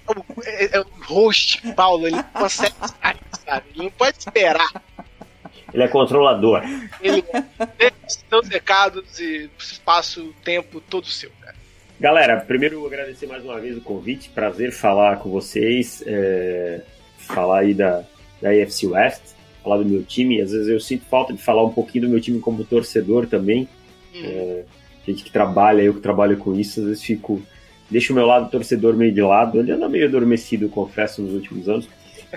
O, 0.07 0.43
é- 0.43 0.77
é 0.77 0.79
o 0.81 0.85
host, 1.05 1.61
Paulo, 1.73 2.07
ele 2.07 2.21
consegue 2.33 2.75
sair, 3.01 3.17
sabe? 3.45 3.65
Ele 3.73 3.83
não 3.85 3.91
pode 3.91 4.17
esperar. 4.19 4.83
Ele 5.73 5.83
é 5.83 5.87
controlador. 5.87 6.61
Ele 7.01 7.21
tem 7.21 7.91
seus 8.07 8.47
recados 8.47 9.19
e 9.19 9.49
espaço, 9.57 10.33
tempo, 10.43 10.79
todo 10.79 11.05
seu, 11.07 11.31
cara. 11.41 11.55
Galera, 11.99 12.39
primeiro 12.41 12.85
agradecer 12.85 13.25
mais 13.25 13.43
uma 13.43 13.59
vez 13.59 13.75
o 13.77 13.81
convite. 13.81 14.29
Prazer 14.29 14.71
falar 14.71 15.17
com 15.17 15.29
vocês. 15.29 16.03
é, 16.05 16.81
falar 17.17 17.61
aí 17.61 17.73
da, 17.73 18.03
da 18.41 18.51
AFC 18.51 18.85
West, 18.85 19.21
falar 19.65 19.77
do 19.77 19.85
meu 19.85 20.03
time. 20.03 20.39
Às 20.39 20.51
vezes 20.51 20.67
eu 20.67 20.79
sinto 20.79 21.05
falta 21.05 21.33
de 21.33 21.41
falar 21.41 21.63
um 21.63 21.71
pouquinho 21.71 22.05
do 22.05 22.11
meu 22.11 22.21
time 22.21 22.39
como 22.39 22.63
torcedor 22.63 23.25
também. 23.25 23.67
Hum, 24.15 24.63
gente 25.05 25.23
que 25.23 25.31
trabalha, 25.31 25.81
eu 25.81 25.93
que 25.93 25.99
trabalho 25.99 26.37
com 26.37 26.57
isso, 26.57 26.79
às 26.79 26.85
vezes 26.85 27.03
fico. 27.03 27.41
Deixo 27.89 28.13
o 28.13 28.15
meu 28.15 28.25
lado 28.25 28.49
torcedor 28.49 28.95
meio 28.95 29.11
de 29.11 29.21
lado. 29.21 29.59
Ele 29.59 29.71
anda 29.71 29.89
meio 29.89 30.07
adormecido, 30.07 30.69
confesso, 30.69 31.21
nos 31.21 31.33
últimos 31.33 31.67
anos. 31.67 31.89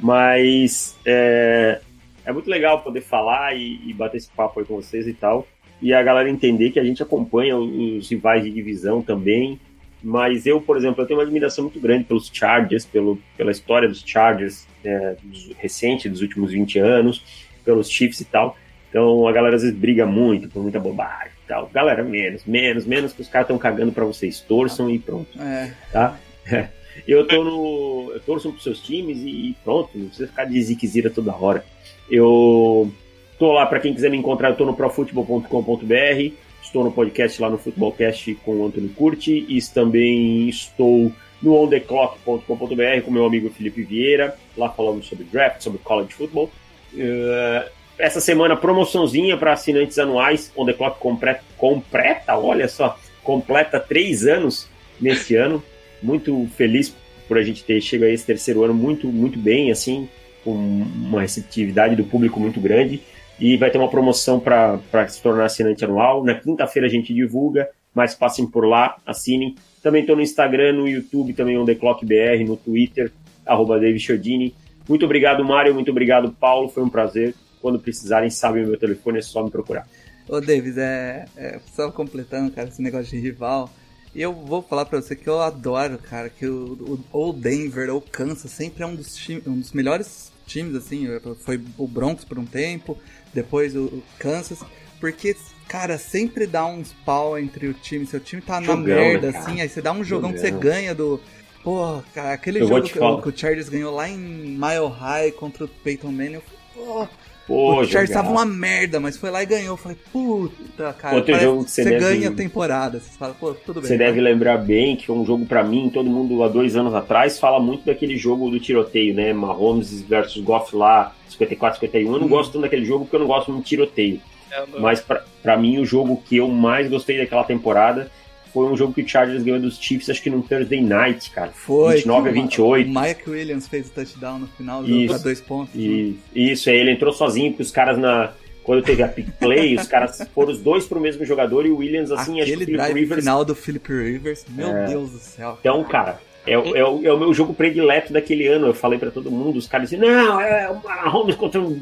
Mas 0.03 0.97
é, 1.07 1.81
é 2.25 2.33
muito 2.33 2.51
legal 2.51 2.83
poder 2.83 3.01
falar 3.01 3.57
e, 3.57 3.81
e 3.87 3.93
bater 3.95 4.19
esse 4.19 4.31
papo 4.31 4.61
aí 4.61 4.67
com 4.67 4.77
vocês 4.77 5.07
e 5.07 5.15
tal. 5.15 5.47
E 5.81 5.95
a 5.95 6.03
galera 6.03 6.29
entender 6.29 6.71
que 6.71 6.79
a 6.79 6.85
gente 6.85 7.03
acompanha 7.03 7.57
os 7.57 8.11
rivais 8.11 8.45
de 8.45 8.51
divisão 8.51 9.01
também. 9.01 9.59
Mas 10.03 10.47
eu, 10.47 10.61
por 10.61 10.77
exemplo, 10.77 11.03
eu 11.03 11.07
tenho 11.07 11.19
uma 11.19 11.25
admiração 11.25 11.65
muito 11.65 11.81
grande 11.81 12.05
pelos 12.05 12.31
Chargers, 12.33 12.85
pelo, 12.85 13.19
pela 13.37 13.51
história 13.51 13.89
dos 13.89 14.03
Chargers 14.05 14.68
é, 14.85 15.17
recente, 15.59 16.09
dos 16.09 16.21
últimos 16.21 16.53
20 16.53 16.79
anos, 16.79 17.25
pelos 17.65 17.91
Chiefs 17.91 18.21
e 18.21 18.25
tal. 18.25 18.57
Então 18.89 19.27
a 19.27 19.33
galera 19.33 19.57
às 19.57 19.63
vezes 19.63 19.77
briga 19.77 20.07
muito 20.07 20.49
por 20.49 20.63
muita 20.63 20.81
bobagem 20.81 21.33
e 21.45 21.49
tal. 21.49 21.69
Galera, 21.73 22.03
menos, 22.03 22.45
menos, 22.45 22.87
menos 22.87 23.13
que 23.13 23.21
os 23.23 23.29
caras 23.29 23.47
estão 23.47 23.59
cagando 23.59 23.93
pra 23.93 24.05
vocês. 24.05 24.41
Torçam 24.41 24.91
e 24.91 24.99
pronto, 24.99 25.41
É, 25.41 25.73
tá? 25.93 26.19
Eu 27.07 27.27
tô 27.27 27.45
no. 27.45 28.11
Eu 28.13 28.21
torço 28.21 28.51
pros 28.51 28.65
seus 28.65 28.81
times 28.81 29.19
e 29.19 29.55
pronto, 29.63 29.91
não 29.95 30.07
precisa 30.07 30.29
ficar 30.29 30.45
de 30.45 30.61
ziquezira 30.61 31.09
toda 31.09 31.35
hora. 31.35 31.65
Eu 32.11 32.91
tô 33.39 33.53
lá, 33.53 33.67
pra 33.67 33.79
quem 33.79 33.95
quiser 33.95 34.11
me 34.11 34.17
encontrar, 34.17 34.49
eu 34.51 34.57
tô 34.57 34.65
no 34.65 34.75
profutebol.com.br, 34.75 36.35
estou 36.63 36.83
no 36.83 36.91
podcast 36.91 37.41
lá 37.41 37.49
no 37.51 37.59
Futebolcast 37.59 38.35
com 38.45 38.57
o 38.57 38.67
Antônio 38.67 38.89
Curti 38.91 39.47
e 39.49 39.61
também 39.73 40.49
estou 40.49 41.13
no 41.43 41.55
ontheclock.com.br 41.55 43.03
com 43.05 43.11
meu 43.11 43.25
amigo 43.25 43.51
Felipe 43.51 43.83
Vieira, 43.83 44.37
lá 44.57 44.69
falando 44.71 45.03
sobre 45.03 45.25
draft, 45.25 45.63
sobre 45.63 45.79
college 45.79 46.13
football. 46.13 46.51
Eh, 46.97 47.71
essa 47.99 48.21
semana, 48.21 48.57
promoçãozinha 48.57 49.37
para 49.37 49.53
assinantes 49.53 49.99
anuais, 49.99 50.53
On 50.57 50.65
The 50.65 50.73
Clock 50.73 51.01
completa, 51.01 51.43
completa, 51.57 52.39
olha 52.39 52.69
só, 52.69 52.97
completa 53.25 53.81
três 53.81 54.25
anos 54.25 54.69
nesse 55.01 55.35
ano. 55.35 55.63
Muito 56.01 56.49
feliz 56.57 56.95
por 57.27 57.37
a 57.37 57.43
gente 57.43 57.65
ter 57.65 57.81
chegado 57.81 58.09
a 58.09 58.13
esse 58.13 58.25
terceiro 58.25 58.63
ano 58.63 58.73
muito, 58.73 59.09
muito 59.09 59.37
bem, 59.37 59.73
assim, 59.73 60.09
com 60.45 60.53
uma 60.53 61.23
receptividade 61.23 61.97
do 61.97 62.05
público 62.05 62.39
muito 62.39 62.61
grande. 62.61 63.03
E 63.41 63.57
vai 63.57 63.71
ter 63.71 63.79
uma 63.79 63.91
promoção 63.91 64.39
para 64.39 64.81
se 65.09 65.21
tornar 65.21 65.47
assinante 65.47 65.85
anual. 65.85 66.25
Na 66.25 66.35
quinta-feira 66.35 66.87
a 66.87 66.91
gente 66.91 67.13
divulga, 67.13 67.69
mas 67.93 68.15
passem 68.15 68.47
por 68.47 68.65
lá, 68.65 68.97
assinem. 69.05 69.57
Também 69.89 70.03
estou 70.03 70.17
no 70.17 70.21
Instagram, 70.21 70.75
no 70.75 70.87
YouTube, 70.87 71.33
também 71.33 71.57
On 71.57 71.65
The 71.65 71.75
Clock 71.75 72.05
BR, 72.05 72.45
no 72.47 72.59
Twitter, 72.59 73.11
arroba 73.47 73.81
David. 73.81 74.55
Muito 74.87 75.07
obrigado, 75.07 75.43
Mário. 75.43 75.73
Muito 75.73 75.91
obrigado, 75.91 76.31
Paulo. 76.31 76.69
Foi 76.69 76.83
um 76.83 76.91
prazer. 76.91 77.35
Quando 77.59 77.79
precisarem, 77.79 78.29
sabem 78.29 78.65
o 78.65 78.67
meu 78.67 78.79
telefone, 78.79 79.17
é 79.17 79.23
só 79.23 79.43
me 79.43 79.51
procurar. 79.51 79.89
Ô, 80.29 80.43
Davis, 80.43 80.77
é, 80.77 81.25
é. 81.39 81.59
Só 81.75 81.91
completando, 81.91 82.51
cara, 82.51 82.69
esse 82.69 82.83
negócio 82.83 83.07
de 83.07 83.19
rival. 83.19 83.71
Eu 84.15 84.35
vou 84.35 84.61
falar 84.61 84.85
pra 84.85 85.01
você 85.01 85.17
que 85.17 85.27
eu 85.27 85.41
adoro, 85.41 85.97
cara, 85.97 86.29
que 86.29 86.47
o, 86.47 86.75
o, 86.75 87.05
ou 87.11 87.33
Denver 87.33 87.89
ou 87.89 88.03
Kansas 88.03 88.51
sempre 88.51 88.83
é 88.83 88.87
um 88.87 88.95
dos, 88.95 89.17
time, 89.17 89.43
um 89.47 89.59
dos 89.59 89.73
melhores 89.73 90.31
times, 90.47 90.75
assim. 90.75 91.07
Foi 91.41 91.59
o 91.79 91.89
Broncos 91.89 92.27
por 92.27 92.39
um 92.39 92.45
tempo, 92.45 92.99
depois 93.33 93.75
o, 93.75 93.85
o 93.85 94.03
Kansas. 94.19 94.63
Porque, 95.01 95.35
cara, 95.69 95.99
sempre 95.99 96.47
dá 96.47 96.65
uns 96.67 96.93
pau 97.05 97.39
entre 97.39 97.69
o 97.69 97.75
time. 97.75 98.07
Seu 98.07 98.19
time 98.21 98.41
tá 98.43 98.61
Jogão, 98.61 98.77
na 98.77 98.83
merda, 98.83 99.27
né, 99.29 99.33
cara? 99.33 99.45
assim, 99.45 99.61
aí 99.61 99.69
você 99.69 99.83
dá 99.83 99.93
um 99.93 100.03
jogão, 100.03 100.33
que 100.33 100.39
você 100.41 100.51
ganha 100.51 100.95
do. 100.95 101.21
Pô, 101.63 102.01
cara, 102.15 102.33
aquele 102.33 102.61
Eu 102.61 102.67
jogo 102.69 102.83
que, 102.89 102.93
que 102.99 103.29
o 103.29 103.37
Chargers 103.37 103.69
ganhou 103.69 103.95
lá 103.95 104.09
em 104.09 104.17
Mile 104.17 104.89
High 104.99 105.33
contra 105.33 105.65
o 105.65 105.69
Peyton 105.69 106.11
Manning, 106.13 106.35
eu 106.35 106.43
falei, 106.43 106.59
pô, 106.75 107.09
Pô, 107.47 107.81
o 107.81 107.85
Chargers 107.85 108.11
tava 108.11 108.31
uma 108.31 108.45
merda, 108.45 109.01
mas 109.01 109.17
foi 109.17 109.31
lá 109.31 109.43
e 109.43 109.47
ganhou. 109.47 109.71
Eu 109.73 109.77
falei, 109.77 109.97
puta, 110.13 110.93
cara, 110.93 111.17
Outro 111.17 111.39
jogo 111.41 111.65
que 111.65 111.71
você 111.71 111.85
deve- 111.85 111.99
ganha 111.99 112.29
a 112.29 112.33
temporada. 112.33 113.01
Você 113.01 113.19
fala, 113.19 113.35
pô, 113.35 113.55
tudo 113.55 113.81
bem. 113.81 113.89
Você 113.89 113.97
né? 113.97 114.05
deve 114.07 114.21
lembrar 114.21 114.59
bem 114.59 114.95
que 114.97 115.07
foi 115.07 115.17
um 115.17 115.25
jogo 115.25 115.47
pra 115.47 115.65
mim, 115.65 115.91
todo 115.93 116.09
mundo 116.11 116.43
há 116.43 116.49
dois 116.49 116.77
anos 116.77 116.95
atrás 116.95 117.39
fala 117.39 117.59
muito 117.59 117.85
daquele 117.87 118.17
jogo 118.19 118.51
do 118.51 118.61
tiroteio, 118.61 119.15
né? 119.15 119.33
Mahomes 119.33 120.03
versus 120.03 120.43
Goff 120.45 120.77
lá, 120.77 121.15
54, 121.29 121.81
51. 121.81 122.13
Eu 122.13 122.19
não 122.21 122.27
Hum. 122.27 122.31
gosto 122.31 122.53
tanto 122.53 122.63
daquele 122.63 122.85
jogo 122.85 123.05
porque 123.07 123.17
eu 123.17 123.21
não 123.21 123.27
gosto 123.27 123.51
muito 123.51 123.65
de 123.65 123.71
tiroteio. 123.71 124.21
É, 124.51 124.65
Mas 124.79 125.01
pra, 125.01 125.23
pra 125.43 125.57
mim, 125.57 125.79
o 125.79 125.85
jogo 125.85 126.23
que 126.27 126.37
eu 126.37 126.49
mais 126.49 126.89
gostei 126.89 127.19
daquela 127.19 127.45
temporada 127.45 128.11
foi 128.53 128.67
um 128.67 128.77
jogo 128.77 128.95
que 128.95 129.03
o 129.03 129.09
Chargers 129.09 129.43
ganhou 129.43 129.61
dos 129.61 129.79
Chiefs, 129.79 130.09
acho 130.09 130.23
que 130.23 130.31
num 130.31 130.41
Thursday 130.41 130.81
night, 130.81 131.31
cara. 131.31 131.51
Foi. 131.55 131.97
29 131.97 132.29
a 132.29 132.33
que 132.33 132.39
o- 132.39 132.43
28. 132.43 132.91
O 132.91 133.01
Mike 133.03 133.31
Williams 133.31 133.69
fez 133.69 133.89
o 133.89 133.91
touchdown 133.91 134.39
no 134.39 134.47
final 134.49 134.83
do 134.83 134.91
Isso. 134.91 135.15
pra 135.15 135.23
dois 135.23 135.41
pontos. 135.41 135.75
né? 135.75 135.81
E 135.81 136.19
isso, 136.35 136.71
ele 136.71 136.91
entrou 136.93 137.13
sozinho, 137.13 137.51
porque 137.51 137.63
os 137.63 137.71
caras 137.71 137.99
na. 137.99 138.33
Quando 138.65 138.83
teve 138.83 139.03
a 139.03 139.09
pick 139.09 139.31
play, 139.39 139.75
os 139.77 139.87
caras 139.87 140.19
foram 140.35 140.53
os 140.53 140.61
dois 140.61 140.85
pro 140.87 141.01
mesmo 141.01 141.25
jogador 141.25 141.65
e 141.65 141.71
o 141.71 141.77
Williams, 141.79 142.11
assim, 142.11 142.41
acho 142.41 142.51
que 142.51 142.53
Aquele 142.53 142.57
o 142.57 142.59
Philip 142.67 142.77
drive 142.77 142.95
Rivers 143.01 143.21
final 143.25 143.45
do 143.45 143.55
Philip 143.55 143.89
Rivers, 143.93 144.45
meu 144.51 144.69
É. 144.69 144.87
Deus 144.89 145.11
do 145.11 145.19
céu. 145.19 145.57
Então, 145.61 145.83
cara, 145.85 146.21
é, 146.47 146.59
o- 146.59 146.77
é 146.77 146.85
o, 146.87 147.07
é 147.07 147.13
o 147.13 147.19
meu 147.19 147.33
jogo 147.33 147.55
predileto 147.55 148.13
daquele 148.13 148.47
ano. 148.47 148.67
Eu 148.67 148.75
falei 148.75 148.99
pra 148.99 149.11
todo 149.11 149.31
mundo, 149.31 149.59
os 149.59 149.67
caras 149.67 149.89
diziam, 149.89 150.07
não, 150.07 150.39
é 150.41 150.69
o 150.71 150.83
Mahomes 150.83 151.35
contra 151.37 151.61
o. 151.63 151.79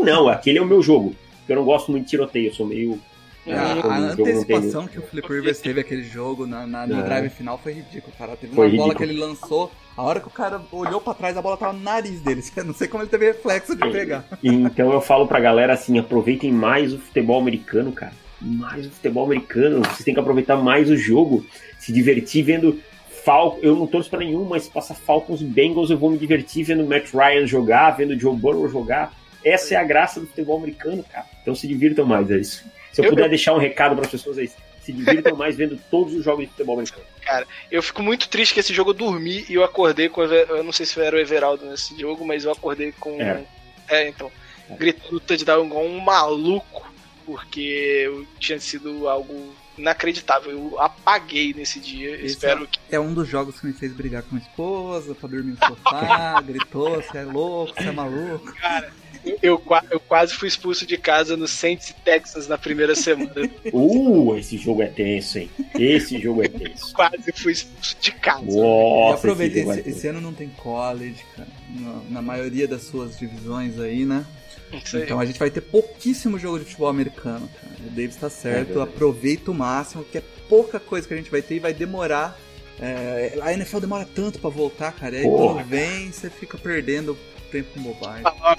Não, 0.00 0.28
aquele 0.28 0.58
é 0.58 0.62
o 0.62 0.66
meu 0.66 0.82
jogo. 0.82 1.14
Eu 1.48 1.56
não 1.56 1.64
gosto 1.64 1.90
muito 1.90 2.04
de 2.04 2.10
tiroteio, 2.10 2.48
eu 2.48 2.54
sou 2.54 2.66
meio. 2.66 3.00
A, 3.46 3.50
é, 3.50 3.54
a 3.58 3.74
não 4.00 4.16
tem- 4.16 4.24
antecipação 4.26 4.86
que 4.86 4.98
o 4.98 5.02
Philip 5.02 5.28
Rivers 5.30 5.60
teve 5.60 5.78
aquele 5.80 6.02
jogo 6.02 6.46
na, 6.46 6.66
na- 6.66 6.86
no 6.86 6.98
É. 7.00 7.02
drive 7.02 7.28
final 7.28 7.58
foi 7.62 7.74
ridículo, 7.74 8.10
cara. 8.18 8.34
Teve 8.36 8.54
Foi 8.54 8.68
uma 8.68 8.76
bola 8.76 8.92
ridículo. 8.94 8.96
que 9.08 9.12
ele 9.14 9.20
lançou, 9.20 9.70
a 9.94 10.02
hora 10.02 10.18
que 10.20 10.26
o 10.28 10.30
cara 10.30 10.62
olhou 10.72 10.98
pra 11.00 11.12
trás, 11.12 11.36
a 11.36 11.42
bola 11.42 11.56
tava 11.58 11.74
no 11.74 11.80
nariz 11.82 12.20
dele. 12.22 12.42
Eu 12.56 12.64
não 12.64 12.72
sei 12.72 12.88
como 12.88 13.02
ele 13.02 13.10
teve 13.10 13.26
reflexo 13.26 13.76
de 13.76 13.86
pegar. 13.90 14.24
Então 14.42 14.90
eu 14.92 15.00
falo 15.02 15.26
pra 15.26 15.40
galera 15.40 15.74
assim, 15.74 15.98
aproveitem 15.98 16.50
mais 16.50 16.94
o 16.94 16.98
futebol 16.98 17.38
americano, 17.38 17.92
cara. 17.92 18.12
Mais 18.40 18.86
o 18.86 18.90
futebol 18.90 19.26
americano. 19.26 19.80
Vocês 19.80 20.04
têm 20.04 20.14
que 20.14 20.20
aproveitar 20.20 20.56
mais 20.56 20.88
o 20.88 20.96
jogo. 20.96 21.44
Se 21.78 21.92
divertir 21.92 22.42
vendo 22.44 22.80
Fal 23.24 23.58
Eu 23.62 23.74
não 23.76 23.86
torço 23.86 24.08
pra 24.10 24.18
nenhum, 24.18 24.44
mas 24.44 24.64
se 24.64 24.70
passa 24.70 24.92
Falcons 24.94 25.40
e 25.40 25.44
Bengals, 25.44 25.88
eu 25.90 25.96
vou 25.98 26.10
me 26.10 26.18
divertir 26.18 26.62
vendo 26.64 26.82
o 26.82 26.86
Matt 26.88 27.12
Ryan 27.14 27.46
jogar, 27.46 27.90
vendo 27.92 28.10
o 28.12 28.18
Joe 28.18 28.36
Burrow 28.36 28.68
jogar. 28.68 29.12
Essa 29.44 29.74
é 29.74 29.76
a 29.76 29.84
graça 29.84 30.20
do 30.20 30.26
futebol 30.26 30.56
americano, 30.58 31.02
cara. 31.04 31.26
Então 31.42 31.54
se 31.54 31.66
divirtam 31.68 32.06
mais, 32.06 32.30
é 32.30 32.38
isso. 32.38 32.64
Se 32.92 33.00
eu 33.00 33.04
Eu- 33.06 33.10
puder 33.10 33.28
deixar 33.28 33.52
um 33.52 33.58
recado 33.58 33.94
para 33.94 34.04
as 34.04 34.10
pessoas, 34.10 34.38
é 34.38 34.44
isso. 34.44 34.56
Se 34.80 34.92
divirtam 34.92 35.34
mais 35.36 35.56
vendo 35.56 35.78
todos 35.90 36.14
os 36.14 36.22
jogos 36.24 36.44
de 36.44 36.50
futebol 36.50 36.74
americano. 36.76 37.04
Eu 37.70 37.82
fico 37.82 38.02
muito 38.02 38.28
triste 38.28 38.52
que 38.54 38.60
esse 38.60 38.72
jogo 38.74 38.90
eu 38.90 38.94
dormi 38.94 39.44
e 39.48 39.54
eu 39.54 39.64
acordei 39.64 40.08
com. 40.10 40.22
Eu 40.22 40.62
não 40.62 40.72
sei 40.72 40.84
se 40.86 41.00
era 41.00 41.16
o 41.16 41.18
Everaldo 41.18 41.64
nesse 41.66 41.98
jogo, 41.98 42.24
mas 42.26 42.44
eu 42.44 42.52
acordei 42.52 42.92
com. 42.92 43.20
É. 43.20 43.42
É, 43.88 44.08
então. 44.08 44.30
Gritando 44.78 45.20
touchdown 45.20 45.66
igual 45.66 45.84
um 45.84 46.00
maluco, 46.00 46.90
porque 47.26 48.02
eu 48.06 48.26
tinha 48.38 48.58
sido 48.60 49.08
algo 49.08 49.54
inacreditável. 49.76 50.50
Eu 50.52 50.80
apaguei 50.80 51.52
nesse 51.54 51.80
dia. 51.80 52.14
Esse 52.16 52.26
Espero 52.26 52.66
que. 52.66 52.78
É 52.90 53.00
um 53.00 53.12
dos 53.12 53.26
jogos 53.28 53.58
que 53.60 53.66
me 53.66 53.72
fez 53.72 53.92
brigar 53.92 54.22
com 54.22 54.36
a 54.36 54.38
esposa, 54.38 55.14
pra 55.14 55.28
dormir 55.28 55.52
no 55.60 55.66
sofá, 55.66 56.40
gritou, 56.46 57.02
você 57.02 57.18
é 57.18 57.24
louco, 57.24 57.74
você 57.74 57.88
é 57.88 57.92
maluco. 57.92 58.48
Eu, 58.48 59.03
eu, 59.42 59.62
eu 59.90 60.00
quase 60.00 60.34
fui 60.34 60.48
expulso 60.48 60.86
de 60.86 60.96
casa 60.96 61.36
no 61.36 61.46
Saints 61.48 61.90
e 61.90 61.94
Texans 61.94 62.48
na 62.48 62.58
primeira 62.58 62.94
semana. 62.94 63.32
Uh, 63.72 64.36
esse 64.36 64.56
jogo 64.56 64.82
é 64.82 64.86
tenso, 64.86 65.38
hein? 65.38 65.50
Esse 65.78 66.20
jogo 66.20 66.42
é 66.42 66.48
tenso. 66.48 66.92
quase 66.92 67.32
fui 67.32 67.52
expulso 67.52 67.96
de 68.00 68.12
casa. 68.12 68.44
e 68.44 68.56
Nossa, 68.56 69.18
aproveita, 69.18 69.58
esse 69.58 69.70
é 69.70 69.80
esse, 69.80 69.88
esse 69.90 70.08
ano 70.08 70.20
não 70.20 70.32
tem 70.32 70.48
college, 70.48 71.24
cara. 71.36 71.48
Na, 71.70 72.02
na 72.10 72.22
maioria 72.22 72.68
das 72.68 72.82
suas 72.82 73.18
divisões 73.18 73.78
aí, 73.80 74.04
né? 74.04 74.24
Então 74.94 75.20
a 75.20 75.24
gente 75.24 75.38
vai 75.38 75.50
ter 75.50 75.60
pouquíssimo 75.60 76.38
jogo 76.38 76.58
de 76.58 76.64
futebol 76.64 76.88
americano, 76.88 77.48
cara. 77.60 77.74
O 77.86 77.90
Davis 77.90 78.16
tá 78.16 78.30
certo, 78.30 78.80
é 78.80 78.82
aproveita 78.82 79.50
o 79.50 79.54
máximo, 79.54 80.04
que 80.04 80.18
é 80.18 80.22
pouca 80.48 80.80
coisa 80.80 81.06
que 81.06 81.14
a 81.14 81.16
gente 81.16 81.30
vai 81.30 81.42
ter 81.42 81.56
e 81.56 81.60
vai 81.60 81.72
demorar. 81.72 82.38
É, 82.80 83.38
a 83.40 83.52
NFL 83.52 83.78
demora 83.78 84.06
tanto 84.14 84.38
para 84.38 84.50
voltar, 84.50 84.92
cara. 84.92 85.14
E 85.14 85.18
aí 85.18 85.24
Porra. 85.24 85.54
quando 85.54 85.66
vem, 85.66 86.10
você 86.10 86.28
fica 86.28 86.58
perdendo 86.58 87.16
tempo 87.50 87.68
com 87.74 87.82
bobagem. 87.82 88.22
Ah, 88.24 88.56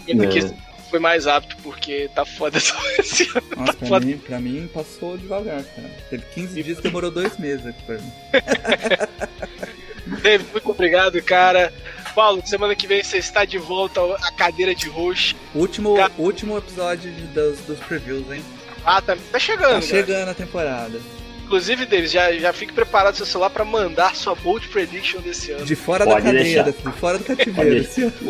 foi 0.89 0.99
mais 0.99 1.27
apto, 1.27 1.57
porque 1.57 2.09
tá 2.15 2.25
foda 2.25 2.57
esse 2.99 3.23
ano. 3.23 3.47
Nossa, 3.57 3.73
tá 3.73 3.79
pra, 3.79 3.87
foda. 3.87 4.05
Mim, 4.05 4.17
pra 4.17 4.39
mim 4.39 4.69
passou 4.73 5.17
devagar, 5.17 5.63
cara. 5.63 5.89
Teve 6.09 6.23
15 6.33 6.63
dias, 6.63 6.77
demorou 6.79 7.11
dois 7.11 7.37
meses 7.37 7.65
aqui 7.65 7.83
pra 7.83 7.97
mim. 7.97 8.11
David, 10.21 10.49
muito 10.51 10.69
obrigado, 10.69 11.21
cara. 11.21 11.73
Paulo, 12.13 12.41
semana 12.45 12.75
que 12.75 12.87
vem 12.87 13.03
você 13.03 13.17
está 13.17 13.43
de 13.43 13.57
volta 13.57 13.99
à 14.21 14.31
cadeira 14.31 14.73
de 14.73 14.87
host. 14.87 15.35
Último, 15.53 15.95
último 16.17 16.57
episódio 16.57 17.11
dos, 17.33 17.59
dos 17.61 17.79
previews, 17.79 18.31
hein? 18.31 18.43
Ah, 18.85 19.01
tá, 19.01 19.17
tá 19.31 19.39
chegando. 19.39 19.81
Tá 19.81 19.81
chegando 19.81 20.29
a 20.29 20.33
temporada. 20.33 21.01
Inclusive, 21.45 21.85
Davis, 21.85 22.11
já, 22.11 22.31
já 22.33 22.51
fique 22.51 22.73
preparado 22.73 23.15
seu 23.15 23.25
celular 23.25 23.51
para 23.51 23.63
mandar 23.63 24.15
sua 24.15 24.33
bold 24.33 24.67
prediction 24.69 25.21
desse 25.21 25.51
ano. 25.51 25.63
De 25.63 25.75
fora 25.75 26.03
Pode 26.03 26.23
da 26.23 26.31
cadeira, 26.33 26.63
deixar. 26.63 26.91
de 26.91 26.99
fora 26.99 27.17
do 27.19 27.23
cativeiro. 27.23 27.85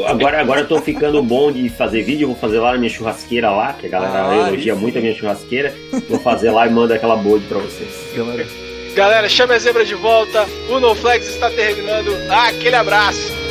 agora, 0.05 0.41
agora 0.41 0.61
eu 0.61 0.67
tô 0.67 0.81
ficando 0.81 1.23
bom 1.23 1.49
de 1.49 1.69
fazer 1.69 2.03
vídeo, 2.03 2.27
vou 2.27 2.35
fazer 2.35 2.59
lá 2.59 2.73
na 2.73 2.77
minha 2.77 2.89
churrasqueira 2.89 3.49
lá, 3.49 3.71
que 3.71 3.87
a 3.87 3.89
galera 3.89 4.29
ah, 4.29 4.47
elogia 4.49 4.75
muito 4.75 4.97
a 4.97 5.01
minha 5.01 5.15
churrasqueira. 5.15 5.73
Vou 6.09 6.19
fazer 6.19 6.51
lá 6.51 6.67
e 6.67 6.69
mando 6.69 6.93
aquela 6.93 7.15
bold 7.15 7.45
para 7.47 7.59
vocês. 7.59 7.89
Galera. 8.13 8.45
Galera, 8.95 9.29
chame 9.29 9.53
a 9.53 9.59
zebra 9.59 9.85
de 9.85 9.95
volta. 9.95 10.45
O 10.69 10.79
No 10.81 10.93
Flex 10.93 11.25
está 11.27 11.49
terminando. 11.51 12.11
Ah, 12.29 12.49
aquele 12.49 12.75
abraço. 12.75 13.44